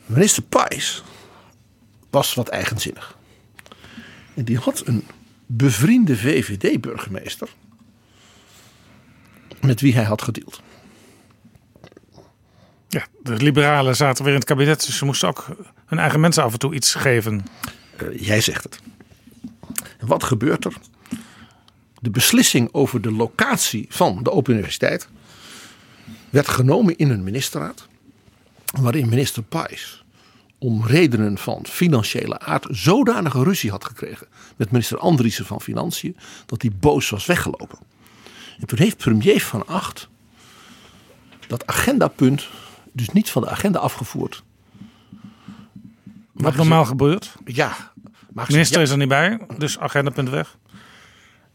Minister 0.05 0.43
Pais 0.43 1.03
was 2.09 2.33
wat 2.33 2.47
eigenzinnig. 2.47 3.17
En 4.33 4.45
die 4.45 4.57
had 4.57 4.81
een 4.85 5.03
bevriende 5.45 6.17
VVD-burgemeester 6.17 7.49
met 9.61 9.81
wie 9.81 9.93
hij 9.93 10.03
had 10.03 10.21
gedeeld. 10.21 10.61
Ja, 12.89 13.05
de 13.23 13.35
liberalen 13.35 13.95
zaten 13.95 14.23
weer 14.23 14.33
in 14.33 14.39
het 14.39 14.47
kabinet, 14.47 14.85
dus 14.85 14.97
ze 14.97 15.05
moesten 15.05 15.27
ook 15.27 15.45
hun 15.85 15.99
eigen 15.99 16.19
mensen 16.19 16.43
af 16.43 16.53
en 16.53 16.59
toe 16.59 16.73
iets 16.73 16.93
geven. 16.93 17.45
Uh, 18.01 18.19
jij 18.19 18.41
zegt 18.41 18.63
het. 18.63 18.79
Wat 19.99 20.23
gebeurt 20.23 20.65
er? 20.65 20.73
De 21.99 22.09
beslissing 22.09 22.69
over 22.71 23.01
de 23.01 23.11
locatie 23.11 23.85
van 23.89 24.23
de 24.23 24.31
Open 24.31 24.53
Universiteit 24.53 25.07
werd 26.29 26.47
genomen 26.47 26.97
in 26.97 27.09
een 27.09 27.23
ministerraad. 27.23 27.87
Waarin 28.81 29.09
minister 29.09 29.43
Pijs 29.43 30.03
om 30.57 30.85
redenen 30.85 31.37
van 31.37 31.65
financiële 31.69 32.39
aard 32.39 32.65
zodanige 32.69 33.43
ruzie 33.43 33.69
had 33.69 33.85
gekregen 33.85 34.27
met 34.55 34.71
minister 34.71 34.97
Andriessen 34.97 35.45
van 35.45 35.61
Financiën 35.61 36.17
dat 36.45 36.61
hij 36.61 36.71
boos 36.79 37.09
was 37.09 37.25
weggelopen. 37.25 37.77
En 38.59 38.67
toen 38.67 38.79
heeft 38.79 38.97
premier 38.97 39.41
Van 39.41 39.67
Acht 39.67 40.07
dat 41.47 41.67
agendapunt 41.67 42.47
dus 42.97 43.09
niet 43.09 43.29
van 43.29 43.41
de 43.41 43.49
agenda 43.49 43.79
afgevoerd. 43.79 44.43
Wat 46.31 46.55
normaal 46.55 46.85
gebeurt? 46.85 47.35
Ja. 47.45 47.91
Minister 48.33 48.81
is 48.81 48.89
er 48.89 48.97
niet 48.97 49.07
bij, 49.07 49.39
dus 49.57 49.79
agendapunt 49.79 50.29
weg. 50.29 50.57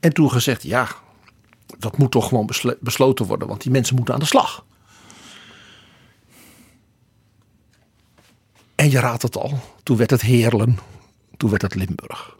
En 0.00 0.12
toen 0.12 0.30
gezegd, 0.30 0.62
ja, 0.62 0.88
dat 1.78 1.98
moet 1.98 2.10
toch 2.10 2.28
gewoon 2.28 2.50
besloten 2.80 3.26
worden, 3.26 3.48
want 3.48 3.62
die 3.62 3.70
mensen 3.70 3.96
moeten 3.96 4.14
aan 4.14 4.20
de 4.20 4.26
slag. 4.26 4.64
En 8.74 8.90
je 8.90 9.00
raadt 9.00 9.22
het 9.22 9.36
al, 9.36 9.58
toen 9.82 9.96
werd 9.96 10.10
het 10.10 10.20
Heerlen, 10.20 10.78
toen 11.36 11.50
werd 11.50 11.62
het 11.62 11.74
Limburg. 11.74 12.36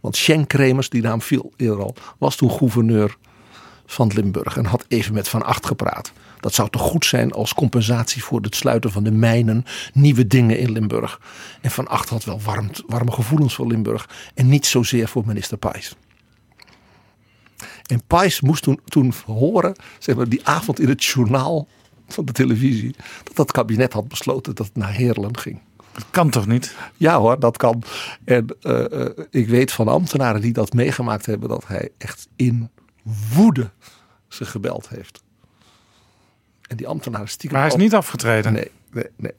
Want 0.00 0.16
Schenk 0.16 0.48
Kremers, 0.48 0.88
die 0.88 1.02
naam 1.02 1.22
viel 1.22 1.52
eerder 1.56 1.82
al, 1.82 1.94
was 2.18 2.36
toen 2.36 2.50
gouverneur 2.50 3.16
van 3.86 4.10
Limburg 4.14 4.56
en 4.56 4.64
had 4.64 4.84
even 4.88 5.14
met 5.14 5.28
Van 5.28 5.42
Acht 5.42 5.66
gepraat. 5.66 6.12
Dat 6.44 6.54
zou 6.54 6.70
toch 6.70 6.82
goed 6.82 7.04
zijn 7.04 7.32
als 7.32 7.54
compensatie 7.54 8.24
voor 8.24 8.40
het 8.40 8.54
sluiten 8.54 8.90
van 8.90 9.04
de 9.04 9.10
mijnen, 9.10 9.64
nieuwe 9.92 10.26
dingen 10.26 10.58
in 10.58 10.72
Limburg. 10.72 11.20
En 11.60 11.70
Van 11.70 11.88
Acht 11.88 12.08
had 12.08 12.24
wel 12.24 12.40
warm, 12.40 12.70
warme 12.86 13.12
gevoelens 13.12 13.54
voor 13.54 13.66
Limburg 13.66 14.08
en 14.34 14.48
niet 14.48 14.66
zozeer 14.66 15.08
voor 15.08 15.22
minister 15.26 15.58
Pijs. 15.58 15.94
En 17.86 18.02
Pijs 18.06 18.40
moest 18.40 18.62
toen, 18.62 18.80
toen 18.84 19.12
horen, 19.26 19.76
zeg 19.98 20.16
maar, 20.16 20.28
die 20.28 20.46
avond 20.46 20.80
in 20.80 20.88
het 20.88 21.04
journaal 21.04 21.68
van 22.08 22.24
de 22.24 22.32
televisie, 22.32 22.94
dat 23.22 23.36
dat 23.36 23.52
kabinet 23.52 23.92
had 23.92 24.08
besloten 24.08 24.54
dat 24.54 24.66
het 24.66 24.76
naar 24.76 24.92
Heerlen 24.92 25.38
ging. 25.38 25.60
Dat 25.92 26.06
kan 26.10 26.30
toch 26.30 26.46
niet? 26.46 26.76
Ja 26.96 27.18
hoor, 27.18 27.40
dat 27.40 27.56
kan. 27.56 27.82
En 28.24 28.56
uh, 28.62 29.08
ik 29.30 29.48
weet 29.48 29.72
van 29.72 29.88
ambtenaren 29.88 30.40
die 30.40 30.52
dat 30.52 30.72
meegemaakt 30.72 31.26
hebben, 31.26 31.48
dat 31.48 31.66
hij 31.66 31.88
echt 31.98 32.28
in 32.36 32.70
woede 33.34 33.70
ze 34.28 34.44
gebeld 34.44 34.88
heeft. 34.88 35.22
En 36.68 36.76
die 36.76 36.88
ambtenaren 36.88 37.28
stiekem. 37.28 37.58
Maar 37.58 37.66
hij 37.68 37.76
is 37.76 37.82
niet 37.82 37.94
afgetreden. 37.94 38.52
Nee, 38.52 38.70
nee, 38.92 39.06
nee, 39.16 39.32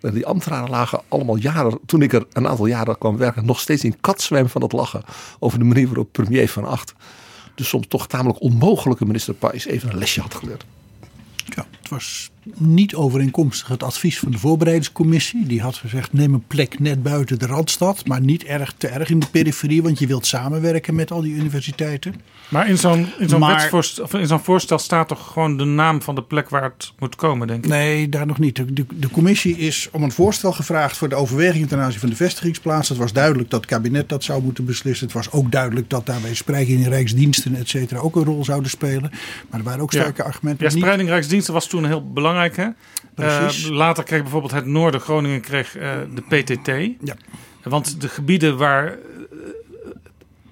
nee. 0.00 0.12
die 0.12 0.26
ambtenaren 0.26 0.70
lagen 0.70 1.00
allemaal 1.08 1.36
jaren, 1.36 1.78
toen 1.86 2.02
ik 2.02 2.12
er 2.12 2.26
een 2.32 2.48
aantal 2.48 2.66
jaren 2.66 2.98
kwam 2.98 3.16
werken, 3.16 3.46
nog 3.46 3.60
steeds 3.60 3.84
in 3.84 4.00
katzwem 4.00 4.48
van 4.48 4.62
het 4.62 4.72
lachen 4.72 5.02
over 5.38 5.58
de 5.58 5.64
manier 5.64 5.86
waarop 5.86 6.12
premier 6.12 6.48
van 6.48 6.64
Acht 6.64 6.94
de 7.56 7.64
soms 7.64 7.86
toch 7.88 8.06
tamelijk 8.06 8.40
onmogelijke 8.40 9.04
minister 9.06 9.34
Pais 9.34 9.66
even 9.66 9.90
een 9.90 9.98
lesje 9.98 10.20
had 10.20 10.34
geleerd. 10.34 10.64
Ja, 11.44 11.66
het 11.80 11.88
was 11.88 12.30
niet 12.54 12.94
overeenkomstig 12.94 13.68
het 13.68 13.82
advies 13.82 14.18
van 14.18 14.32
de 14.32 14.38
voorbereidingscommissie. 14.38 15.46
Die 15.46 15.60
had 15.60 15.76
gezegd: 15.76 16.12
neem 16.12 16.34
een 16.34 16.46
plek 16.46 16.78
net 16.78 17.02
buiten 17.02 17.38
de 17.38 17.46
randstad, 17.46 18.06
maar 18.06 18.20
niet 18.20 18.44
erg 18.44 18.74
te 18.76 18.88
erg 18.88 19.10
in 19.10 19.18
de 19.18 19.26
periferie, 19.30 19.82
want 19.82 19.98
je 19.98 20.06
wilt 20.06 20.26
samenwerken 20.26 20.94
met 20.94 21.10
al 21.10 21.20
die 21.20 21.34
universiteiten. 21.34 22.14
Maar 22.48 22.68
in 22.68 22.78
zo'n 22.78 23.06
in 23.18 23.28
zo'n 23.28 23.46
wetsvoorstel, 23.46 24.18
in 24.18 24.26
zo'n 24.26 24.40
voorstel 24.40 24.78
staat 24.78 25.08
toch 25.08 25.32
gewoon 25.32 25.56
de 25.56 25.64
naam 25.64 26.02
van 26.02 26.14
de 26.14 26.22
plek 26.22 26.48
waar 26.48 26.62
het 26.62 26.92
moet 26.98 27.16
komen, 27.16 27.46
denk 27.46 27.64
ik? 27.64 27.70
Nee, 27.70 28.08
daar 28.08 28.26
nog 28.26 28.38
niet. 28.38 28.56
De, 28.56 28.72
de, 28.72 28.86
de 28.94 29.10
commissie 29.10 29.56
is 29.56 29.88
om 29.92 30.02
een 30.02 30.12
voorstel 30.12 30.52
gevraagd 30.52 30.96
voor 30.96 31.08
de 31.08 31.14
overweging 31.14 31.68
ten 31.68 31.78
aanzien 31.78 32.00
van 32.00 32.08
de 32.08 32.16
vestigingsplaats. 32.16 32.88
Het 32.88 32.98
was 32.98 33.12
duidelijk 33.12 33.50
dat 33.50 33.60
het 33.60 33.70
kabinet 33.70 34.08
dat 34.08 34.24
zou 34.24 34.42
moeten 34.42 34.64
beslissen. 34.64 35.06
Het 35.06 35.14
was 35.14 35.32
ook 35.32 35.52
duidelijk 35.52 35.90
dat 35.90 36.06
daarbij 36.06 36.34
spreiding 36.34 36.84
in 36.84 36.88
Rijksdiensten, 36.88 37.54
et 37.54 37.68
cetera, 37.68 38.00
ook 38.00 38.16
een 38.16 38.24
rol 38.24 38.44
zouden 38.44 38.70
spelen. 38.70 39.10
Maar 39.50 39.58
er 39.60 39.64
waren 39.64 39.80
ook 39.80 39.92
sterke 39.92 40.22
argumenten. 40.22 40.64
Ja, 40.64 40.70
spreiding 40.70 41.08
Rijksdiensten 41.08 41.54
was 41.54 41.66
toen 41.66 41.84
heel 41.84 42.12
belangrijk. 42.12 42.34
Hè? 42.36 42.66
Uh, 43.16 43.48
later 43.68 44.04
kreeg 44.04 44.22
bijvoorbeeld 44.22 44.52
het 44.52 44.66
Noorden 44.66 45.00
Groningen 45.00 45.40
kreeg, 45.40 45.76
uh, 45.76 45.92
de 46.14 46.22
PTT. 46.22 46.66
Ja. 47.06 47.16
Want 47.62 48.00
de 48.00 48.08
gebieden 48.08 48.56
waar 48.56 48.86
uh, 48.86 48.96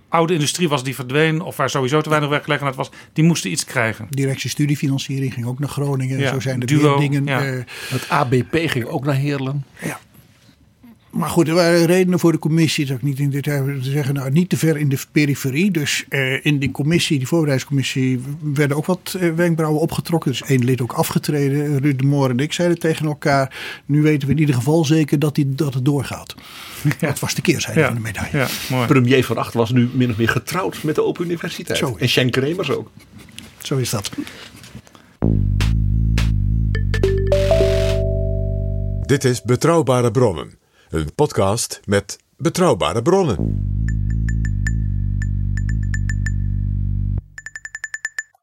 oude 0.08 0.32
industrie 0.32 0.68
was 0.68 0.84
die 0.84 0.94
verdween, 0.94 1.40
of 1.40 1.56
waar 1.56 1.70
sowieso 1.70 2.00
te 2.00 2.08
weinig 2.08 2.30
werkgelegenheid 2.30 2.76
was, 2.76 2.90
die 3.12 3.24
moesten 3.24 3.50
iets 3.50 3.64
krijgen. 3.64 4.06
Directie 4.10 4.50
studiefinanciering 4.50 5.34
ging 5.34 5.46
ook 5.46 5.58
naar 5.58 5.68
Groningen. 5.68 6.18
Ja, 6.18 6.32
Zo 6.32 6.40
zijn 6.40 6.60
er 6.60 6.66
duo, 6.66 6.98
dingen. 6.98 7.24
Ja. 7.24 7.40
het 7.88 8.08
ABP 8.08 8.56
ging 8.66 8.84
ook 8.84 9.04
naar 9.04 9.14
Heerlen. 9.14 9.64
Ja. 9.80 9.98
Maar 11.14 11.28
goed, 11.28 11.48
er 11.48 11.54
waren 11.54 11.86
redenen 11.86 12.18
voor 12.18 12.32
de 12.32 12.38
commissie, 12.38 12.86
dat 12.86 12.96
ik 12.96 13.02
niet 13.02 13.18
in 13.18 13.30
detail 13.30 13.64
te 13.64 13.90
zeggen, 13.90 14.14
nou 14.14 14.30
niet 14.30 14.48
te 14.48 14.56
ver 14.56 14.76
in 14.76 14.88
de 14.88 14.98
periferie. 15.12 15.70
Dus 15.70 16.04
eh, 16.08 16.46
in 16.46 16.58
die 16.58 16.70
commissie, 16.70 17.18
die 17.18 17.26
voorbereidingscommissie, 17.26 18.20
werden 18.40 18.76
ook 18.76 18.86
wat 18.86 19.16
eh, 19.18 19.30
wenkbrauwen 19.34 19.80
opgetrokken. 19.80 20.30
Dus 20.30 20.42
één 20.42 20.64
lid 20.64 20.80
ook 20.80 20.92
afgetreden. 20.92 21.78
Ruud 21.78 21.98
de 21.98 22.06
Moor 22.06 22.30
en 22.30 22.38
ik 22.38 22.52
zeiden 22.52 22.78
tegen 22.78 23.06
elkaar, 23.06 23.56
nu 23.86 24.02
weten 24.02 24.28
we 24.28 24.34
in 24.34 24.40
ieder 24.40 24.54
geval 24.54 24.84
zeker 24.84 25.18
dat, 25.18 25.34
die, 25.34 25.54
dat 25.54 25.74
het 25.74 25.84
doorgaat. 25.84 26.34
Ja. 27.00 27.08
Dat 27.08 27.18
was 27.18 27.34
de 27.34 27.42
keerzijde 27.42 27.80
ja. 27.80 27.86
van 27.86 27.94
de 27.94 28.00
medaille. 28.00 28.38
Ja, 28.38 28.46
mooi. 28.70 28.86
Premier 28.86 29.24
van 29.24 29.36
Acht 29.36 29.54
was 29.54 29.70
nu 29.70 29.90
min 29.92 30.10
of 30.10 30.16
meer 30.16 30.28
getrouwd 30.28 30.82
met 30.82 30.94
de 30.94 31.02
Open 31.02 31.24
Universiteit. 31.24 31.78
Zo. 31.78 31.96
En 31.98 32.08
Schenk 32.08 32.32
Kremers 32.32 32.70
ook. 32.70 32.90
Zo 33.58 33.76
is 33.76 33.90
dat. 33.90 34.10
Dit 39.06 39.24
is 39.24 39.42
Betrouwbare 39.42 40.10
Bronnen 40.10 40.62
een 40.94 41.14
podcast 41.14 41.80
met 41.84 42.18
betrouwbare 42.36 43.02
bronnen. 43.02 43.36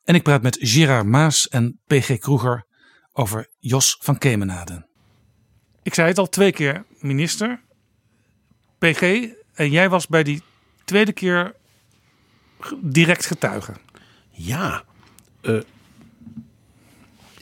En 0.03 0.15
ik 0.15 0.23
praat 0.23 0.41
met 0.41 0.57
Gerard 0.59 1.05
Maas 1.05 1.47
en 1.47 1.79
PG 1.87 2.17
Kroeger 2.17 2.65
over 3.13 3.49
Jos 3.59 3.97
van 3.99 4.17
Kemenade. 4.17 4.85
Ik 5.83 5.93
zei 5.93 6.07
het 6.07 6.17
al 6.17 6.29
twee 6.29 6.51
keer, 6.51 6.85
minister. 6.99 7.61
PG, 8.77 9.01
en 9.53 9.71
jij 9.71 9.89
was 9.89 10.07
bij 10.07 10.23
die 10.23 10.41
tweede 10.85 11.11
keer 11.11 11.55
direct 12.81 13.25
getuige. 13.25 13.73
Ja, 14.29 14.83
uh, 15.41 15.61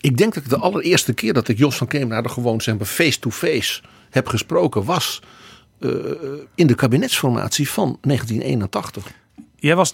ik 0.02 0.18
denk 0.18 0.34
dat 0.34 0.44
ik 0.44 0.50
de 0.50 0.58
allereerste 0.58 1.14
keer 1.14 1.34
dat 1.34 1.48
ik 1.48 1.58
Jos 1.58 1.78
van 1.78 1.88
Kemenade 1.88 2.30
gewoon 2.30 2.62
zeg 2.62 2.78
maar 2.78 2.88
face-to-face 2.88 3.82
heb 4.10 4.28
gesproken 4.28 4.84
was 4.84 5.22
uh, 5.80 5.92
in 6.56 6.68
de 6.68 6.76
kabinetsformatie 6.76 7.70
van 7.70 7.98
1981. 8.02 9.12
Jij 9.56 9.76
was 9.76 9.94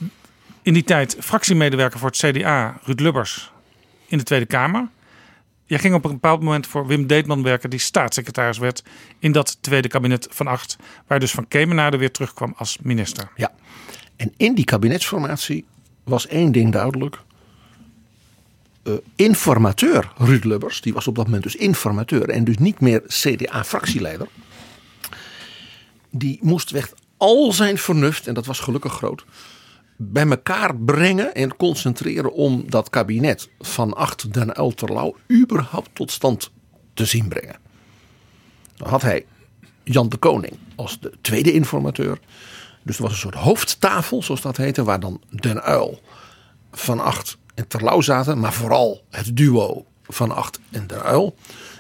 in 0.62 0.74
die 0.74 0.84
tijd 0.84 1.18
fractiemedewerker 1.20 2.00
voor 2.00 2.10
het 2.10 2.18
CDA, 2.18 2.80
Ruud 2.84 3.00
Lubbers, 3.00 3.52
in 4.08 4.18
de 4.18 4.24
Tweede 4.24 4.46
Kamer. 4.46 4.88
Jij 5.66 5.80
ging 5.80 5.94
op 5.94 6.06
een 6.06 6.12
bepaald 6.12 6.42
moment 6.42 6.68
voor 6.68 6.88
Wim 6.88 7.08
Deetman 7.08 7.44
werken, 7.44 7.70
die 7.70 7.80
staatssecretaris 7.80 8.58
werd 8.58 8.84
in 9.20 9.32
dat 9.32 9.58
tweede 9.62 9.88
kabinet 9.88 10.28
van 10.30 10.48
acht, 10.48 10.78
waar 11.08 11.20
dus 11.20 11.32
van 11.32 11.48
Kemenade 11.48 11.98
weer 11.98 12.12
terugkwam 12.12 12.54
als 12.58 12.78
minister. 12.82 13.32
Ja, 13.36 13.52
en 14.16 14.34
in 14.38 14.56
die 14.56 14.66
kabinetsformatie 14.66 15.66
was 16.04 16.28
één 16.28 16.52
ding 16.52 16.72
duidelijk. 16.72 17.20
Uh, 18.88 18.94
informateur 19.16 20.12
Ruud 20.18 20.44
Lubbers, 20.44 20.82
die 20.82 20.94
was 20.94 21.08
op 21.08 21.16
dat 21.16 21.26
moment 21.26 21.44
dus 21.44 21.56
informateur 21.56 22.30
en 22.30 22.44
dus 22.44 22.58
niet 22.58 22.80
meer 22.80 23.04
CDA-fractieleider. 23.08 24.28
Die 26.10 26.40
moest 26.42 26.72
weg 26.72 26.94
al 27.18 27.54
zijn 27.54 27.78
vernuft, 27.78 28.28
en 28.28 28.34
dat 28.34 28.46
was 28.46 28.60
gelukkig 28.60 28.94
groot, 28.94 29.26
bij 29.98 30.28
elkaar 30.28 30.76
brengen 30.76 31.36
en 31.36 31.56
concentreren 31.56 32.34
om 32.34 32.64
dat 32.70 32.90
kabinet 32.90 33.50
van 33.60 33.94
Acht 33.94 34.34
den 34.34 34.56
Uiterlauw 34.56 35.16
überhaupt 35.32 35.90
tot 35.94 36.12
stand 36.12 36.52
te 36.94 37.06
zien 37.06 37.28
brengen. 37.28 37.56
Dan 38.76 38.90
had 38.90 39.02
hij 39.02 39.26
Jan 39.84 40.10
de 40.10 40.18
Koning 40.18 40.58
als 40.76 41.00
de 41.00 41.12
tweede 41.22 41.52
informateur. 41.52 42.20
Dus 42.84 42.96
er 42.98 43.04
was 43.04 43.12
een 43.12 43.18
soort 43.18 43.36
hoofdtafel, 43.36 44.24
zoals 44.24 44.42
dat 44.42 44.58
heette, 44.58 44.84
waar 44.84 45.00
dan 45.00 45.22
Den 45.30 45.62
Uil 45.62 46.02
van 46.72 47.00
Acht 47.00 47.38
en 47.56 47.68
Terlouw 47.68 48.02
zaten, 48.02 48.40
maar 48.40 48.54
vooral 48.54 49.04
het 49.10 49.38
duo 49.38 49.86
van 50.04 50.32
Acht 50.32 50.60
en 50.72 50.88
Der 50.88 51.04
Uil. 51.04 51.36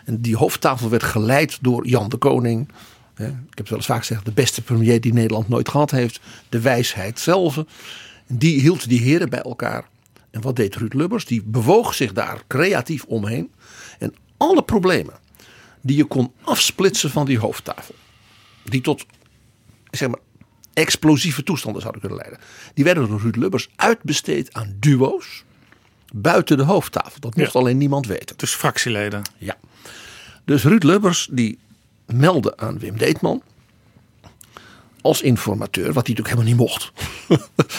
En 0.05 0.21
die 0.21 0.37
hoofdtafel 0.37 0.89
werd 0.89 1.03
geleid 1.03 1.57
door 1.61 1.87
Jan 1.87 2.09
de 2.09 2.17
Koning. 2.17 2.69
Ik 3.17 3.25
heb 3.25 3.57
het 3.57 3.69
wel 3.69 3.77
eens 3.77 3.87
vaak 3.87 3.99
gezegd, 3.99 4.25
de 4.25 4.31
beste 4.31 4.61
premier 4.61 5.01
die 5.01 5.13
Nederland 5.13 5.47
nooit 5.47 5.69
gehad 5.69 5.91
heeft. 5.91 6.19
De 6.49 6.59
wijsheid 6.59 7.19
zelf. 7.19 7.63
Die 8.27 8.61
hield 8.61 8.89
die 8.89 9.01
heren 9.01 9.29
bij 9.29 9.41
elkaar. 9.41 9.87
En 10.31 10.41
wat 10.41 10.55
deed 10.55 10.75
Ruud 10.75 10.93
Lubbers? 10.93 11.25
Die 11.25 11.43
bewoog 11.45 11.93
zich 11.93 12.13
daar 12.13 12.43
creatief 12.47 13.03
omheen. 13.03 13.51
En 13.99 14.13
alle 14.37 14.63
problemen 14.63 15.13
die 15.81 15.97
je 15.97 16.05
kon 16.05 16.31
afsplitsen 16.41 17.09
van 17.09 17.25
die 17.25 17.39
hoofdtafel. 17.39 17.95
Die 18.63 18.81
tot 18.81 19.05
zeg 19.91 20.09
maar, 20.09 20.19
explosieve 20.73 21.43
toestanden 21.43 21.81
zouden 21.81 22.01
kunnen 22.01 22.19
leiden. 22.19 22.39
Die 22.73 22.83
werden 22.83 23.09
door 23.09 23.19
Ruud 23.19 23.35
Lubbers 23.35 23.69
uitbesteed 23.75 24.53
aan 24.53 24.75
duo's 24.79 25.43
buiten 26.13 26.57
de 26.57 26.63
hoofdtafel. 26.63 27.19
Dat 27.19 27.35
mocht 27.35 27.53
Ja. 27.53 27.59
alleen 27.59 27.77
niemand 27.77 28.07
weten. 28.07 28.37
Dus 28.37 28.55
fractieleden. 28.55 29.21
Ja. 29.37 29.55
Dus 30.45 30.63
Ruud 30.63 30.83
Lubbers 30.83 31.27
die 31.31 31.59
meldde 32.05 32.57
aan 32.57 32.79
Wim 32.79 32.97
Deetman 32.97 33.41
als 35.01 35.21
informateur, 35.21 35.93
wat 35.93 36.07
hij 36.07 36.15
natuurlijk 36.15 36.27
helemaal 36.27 36.47
niet 36.47 36.57
mocht. 36.57 36.91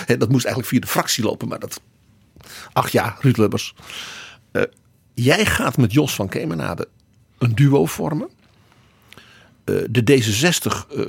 Dat 0.18 0.28
moest 0.28 0.44
eigenlijk 0.44 0.66
via 0.66 0.80
de 0.80 0.86
fractie 0.86 1.24
lopen, 1.24 1.48
maar 1.48 1.58
dat. 1.58 1.80
Ach 2.72 2.88
ja, 2.88 3.16
Ruud 3.20 3.36
Lubbers. 3.36 3.74
Eh, 4.52 4.62
jij 5.14 5.46
gaat 5.46 5.76
met 5.76 5.92
Jos 5.92 6.14
van 6.14 6.28
Kemenade 6.28 6.88
een 7.38 7.54
duo 7.54 7.86
vormen. 7.86 8.28
Eh, 9.66 9.74
de 9.90 10.02
D66 10.02 10.96
eh, 10.96 11.04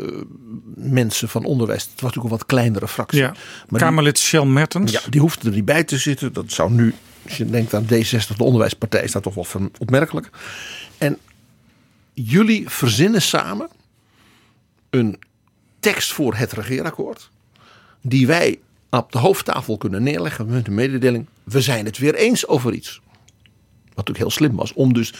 mensen 0.75 1.29
van 1.29 1.43
onderwijs, 1.45 1.81
het 1.81 1.91
was 1.91 2.01
natuurlijk 2.01 2.23
een 2.33 2.37
wat 2.37 2.45
kleinere 2.45 2.87
fractie. 2.87 3.19
Ja. 3.19 3.27
Maar 3.31 3.37
die- 3.67 3.77
Kamerlid 3.79 4.19
Shell 4.19 4.45
Mertens. 4.45 4.91
ja, 4.91 4.99
die 5.09 5.21
hoefde 5.21 5.47
er 5.49 5.55
niet 5.55 5.65
bij 5.65 5.83
te 5.83 5.97
zitten. 5.97 6.33
Dat 6.33 6.51
zou 6.51 6.71
nu, 6.71 6.93
als 7.25 7.37
je 7.37 7.49
denkt 7.49 7.73
aan 7.73 7.83
D66, 7.85 8.35
de 8.37 8.43
onderwijspartij, 8.43 9.03
is 9.03 9.11
dat 9.11 9.23
toch 9.23 9.33
wel 9.33 9.43
van- 9.43 9.71
opmerkelijk. 9.77 10.29
En 10.97 11.17
jullie 12.13 12.69
verzinnen 12.69 13.21
samen 13.21 13.69
een 14.89 15.19
tekst 15.79 16.13
voor 16.13 16.35
het 16.35 16.51
regeerakkoord. 16.51 17.29
Die 18.01 18.27
wij 18.27 18.59
op 18.89 19.11
de 19.11 19.17
hoofdtafel 19.17 19.77
kunnen 19.77 20.03
neerleggen 20.03 20.45
met 20.47 20.67
een 20.67 20.73
mededeling. 20.73 21.25
We 21.43 21.61
zijn 21.61 21.85
het 21.85 21.97
weer 21.97 22.15
eens 22.15 22.47
over 22.47 22.73
iets. 22.73 23.01
Wat 23.85 24.05
natuurlijk 24.07 24.17
heel 24.17 24.47
slim 24.47 24.55
was. 24.57 24.73
Om 24.73 24.93
dus 24.93 25.13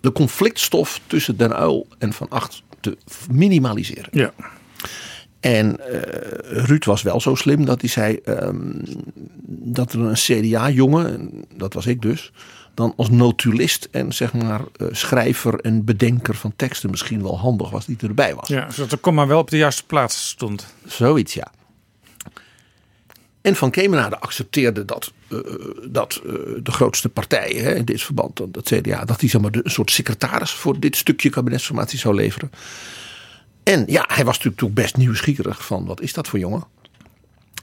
de 0.00 0.12
conflictstof 0.12 1.00
tussen 1.06 1.36
Den 1.36 1.54
Uil 1.56 1.86
en 1.98 2.12
Van 2.12 2.28
Acht 2.28 2.62
te 2.84 2.96
minimaliseren. 3.30 4.08
Ja. 4.10 4.32
En 5.40 5.88
eh, 5.88 6.64
Ruud 6.64 6.84
was 6.84 7.02
wel 7.02 7.20
zo 7.20 7.34
slim 7.34 7.64
dat 7.64 7.80
hij 7.80 7.90
zei 7.90 8.16
ehm, 8.24 8.72
dat 9.46 9.92
er 9.92 10.00
een 10.00 10.14
CDA-jongen, 10.14 11.06
en 11.06 11.44
dat 11.56 11.74
was 11.74 11.86
ik 11.86 12.02
dus, 12.02 12.32
dan 12.74 12.92
als 12.96 13.10
notulist 13.10 13.88
en 13.90 14.12
zeg 14.12 14.32
maar 14.32 14.60
eh, 14.76 14.86
schrijver 14.90 15.60
en 15.60 15.84
bedenker 15.84 16.34
van 16.34 16.52
teksten 16.56 16.90
misschien 16.90 17.22
wel 17.22 17.38
handig 17.38 17.70
was 17.70 17.86
die 17.86 17.96
erbij 18.00 18.34
was. 18.34 18.48
ja, 18.48 18.70
zodat 18.70 18.90
de 18.90 18.96
komma 18.96 19.26
wel 19.26 19.38
op 19.38 19.50
de 19.50 19.56
juiste 19.56 19.84
plaats 19.84 20.28
stond. 20.28 20.74
Zoiets, 20.86 21.34
ja. 21.34 21.52
En 23.44 23.56
Van 23.56 23.70
Kemenade 23.70 24.18
accepteerde 24.18 24.84
dat, 24.84 25.12
eh, 25.28 25.38
dat 25.88 26.14
eh, 26.14 26.32
de 26.62 26.70
grootste 26.70 27.08
partijen 27.08 27.64
hè, 27.64 27.74
in 27.74 27.84
dit 27.84 28.02
verband, 28.02 28.36
dan 28.36 28.48
het 28.52 28.64
CDA, 28.64 29.04
dat 29.04 29.20
hij 29.20 29.28
zeg 29.28 29.40
maar, 29.40 29.50
een 29.54 29.70
soort 29.70 29.90
secretaris 29.90 30.50
voor 30.50 30.80
dit 30.80 30.96
stukje 30.96 31.30
kabinetsformatie 31.30 31.98
zou 31.98 32.14
leveren. 32.14 32.50
En 33.62 33.84
ja, 33.86 34.04
hij 34.06 34.24
was 34.24 34.38
natuurlijk 34.38 34.74
best 34.74 34.96
nieuwsgierig 34.96 35.66
van 35.66 35.84
wat 35.86 36.00
is 36.00 36.12
dat 36.12 36.28
voor 36.28 36.38
jongen? 36.38 36.64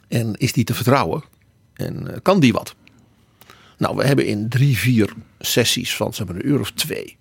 En 0.07 0.35
is 0.35 0.53
die 0.53 0.63
te 0.63 0.73
vertrouwen? 0.73 1.23
En 1.73 2.13
eh, 2.13 2.17
kan 2.21 2.39
die 2.39 2.53
wat? 2.53 2.75
Nou, 3.77 3.95
we 3.95 4.05
hebben 4.05 4.25
in 4.25 4.49
drie, 4.49 4.77
vier 4.77 5.13
sessies 5.39 5.95
van 5.95 6.13
zeg 6.13 6.27
maar, 6.27 6.35
een 6.35 6.47
uur 6.47 6.59
of 6.59 6.71
twee. 6.71 7.17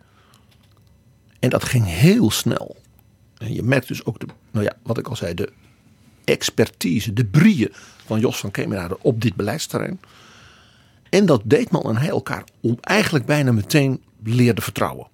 En 1.38 1.50
dat 1.50 1.64
ging 1.64 1.86
heel 1.86 2.30
snel. 2.30 2.76
En 3.38 3.54
je 3.54 3.62
merkt 3.62 3.88
dus 3.88 4.04
ook, 4.04 4.20
de, 4.20 4.26
nou 4.50 4.64
ja, 4.64 4.76
wat 4.82 4.98
ik 4.98 5.08
al 5.08 5.16
zei, 5.16 5.34
de 5.34 5.52
expertise, 6.30 7.12
de 7.12 7.24
brieën 7.24 7.72
van 8.06 8.20
Jos 8.20 8.38
van 8.38 8.50
Kemenade 8.50 8.98
op 9.00 9.20
dit 9.20 9.34
beleidsterrein. 9.34 10.00
En 11.10 11.26
dat 11.26 11.42
Deetman 11.44 11.82
en 11.82 11.96
hij 11.96 12.08
elkaar 12.08 12.44
om 12.60 12.78
eigenlijk 12.80 13.26
bijna 13.26 13.52
meteen 13.52 14.02
leerden 14.22 14.62
vertrouwen. 14.64 15.06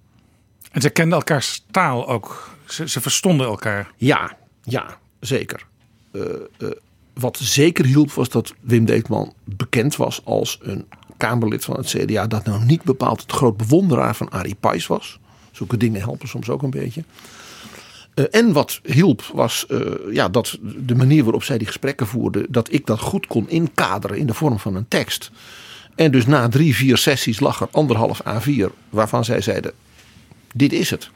En 0.71 0.81
ze 0.81 0.89
kenden 0.89 1.17
elkaars 1.17 1.65
taal 1.71 2.07
ook. 2.07 2.55
Ze, 2.65 2.89
ze 2.89 3.01
verstonden 3.01 3.47
elkaar. 3.47 3.91
Ja, 3.95 4.37
ja, 4.63 4.97
zeker. 5.19 5.65
Eh, 6.11 6.21
eh, 6.57 6.67
wat 7.13 7.37
zeker 7.37 7.85
hielp 7.85 8.11
was 8.11 8.29
dat 8.29 8.53
Wim 8.59 8.85
Deetman 8.85 9.33
bekend 9.43 9.95
was 9.95 10.21
als 10.25 10.59
een 10.61 10.85
Kamerlid 11.17 11.65
van 11.65 11.77
het 11.77 11.87
CDA. 11.87 12.27
Dat 12.27 12.45
nou 12.45 12.63
niet 12.63 12.83
bepaald 12.83 13.21
het 13.21 13.31
groot 13.31 13.57
bewonderaar 13.57 14.15
van 14.15 14.29
Arie 14.29 14.55
Pijs 14.55 14.87
was. 14.87 15.19
Zulke 15.51 15.77
dingen 15.77 16.01
helpen 16.01 16.27
soms 16.27 16.49
ook 16.49 16.61
een 16.61 16.69
beetje. 16.69 17.03
Eh, 18.17 18.25
en 18.31 18.53
wat 18.53 18.79
hielp 18.83 19.21
was 19.33 19.65
eh, 19.65 19.79
ja, 20.11 20.29
dat 20.29 20.57
de 20.61 20.95
manier 20.95 21.23
waarop 21.23 21.43
zij 21.43 21.57
die 21.57 21.67
gesprekken 21.67 22.07
voerden. 22.07 22.45
Dat 22.49 22.73
ik 22.73 22.85
dat 22.85 22.99
goed 22.99 23.27
kon 23.27 23.49
inkaderen 23.49 24.17
in 24.17 24.27
de 24.27 24.33
vorm 24.33 24.59
van 24.59 24.75
een 24.75 24.87
tekst. 24.87 25.31
En 25.95 26.11
dus 26.11 26.25
na 26.25 26.49
drie, 26.49 26.75
vier 26.75 26.97
sessies 26.97 27.39
lag 27.39 27.61
er 27.61 27.67
anderhalf 27.71 28.21
A4 28.21 28.65
waarvan 28.89 29.25
zij 29.25 29.41
zeiden. 29.41 29.71
Dit 30.53 30.73
is 30.73 30.89
het. 30.89 31.09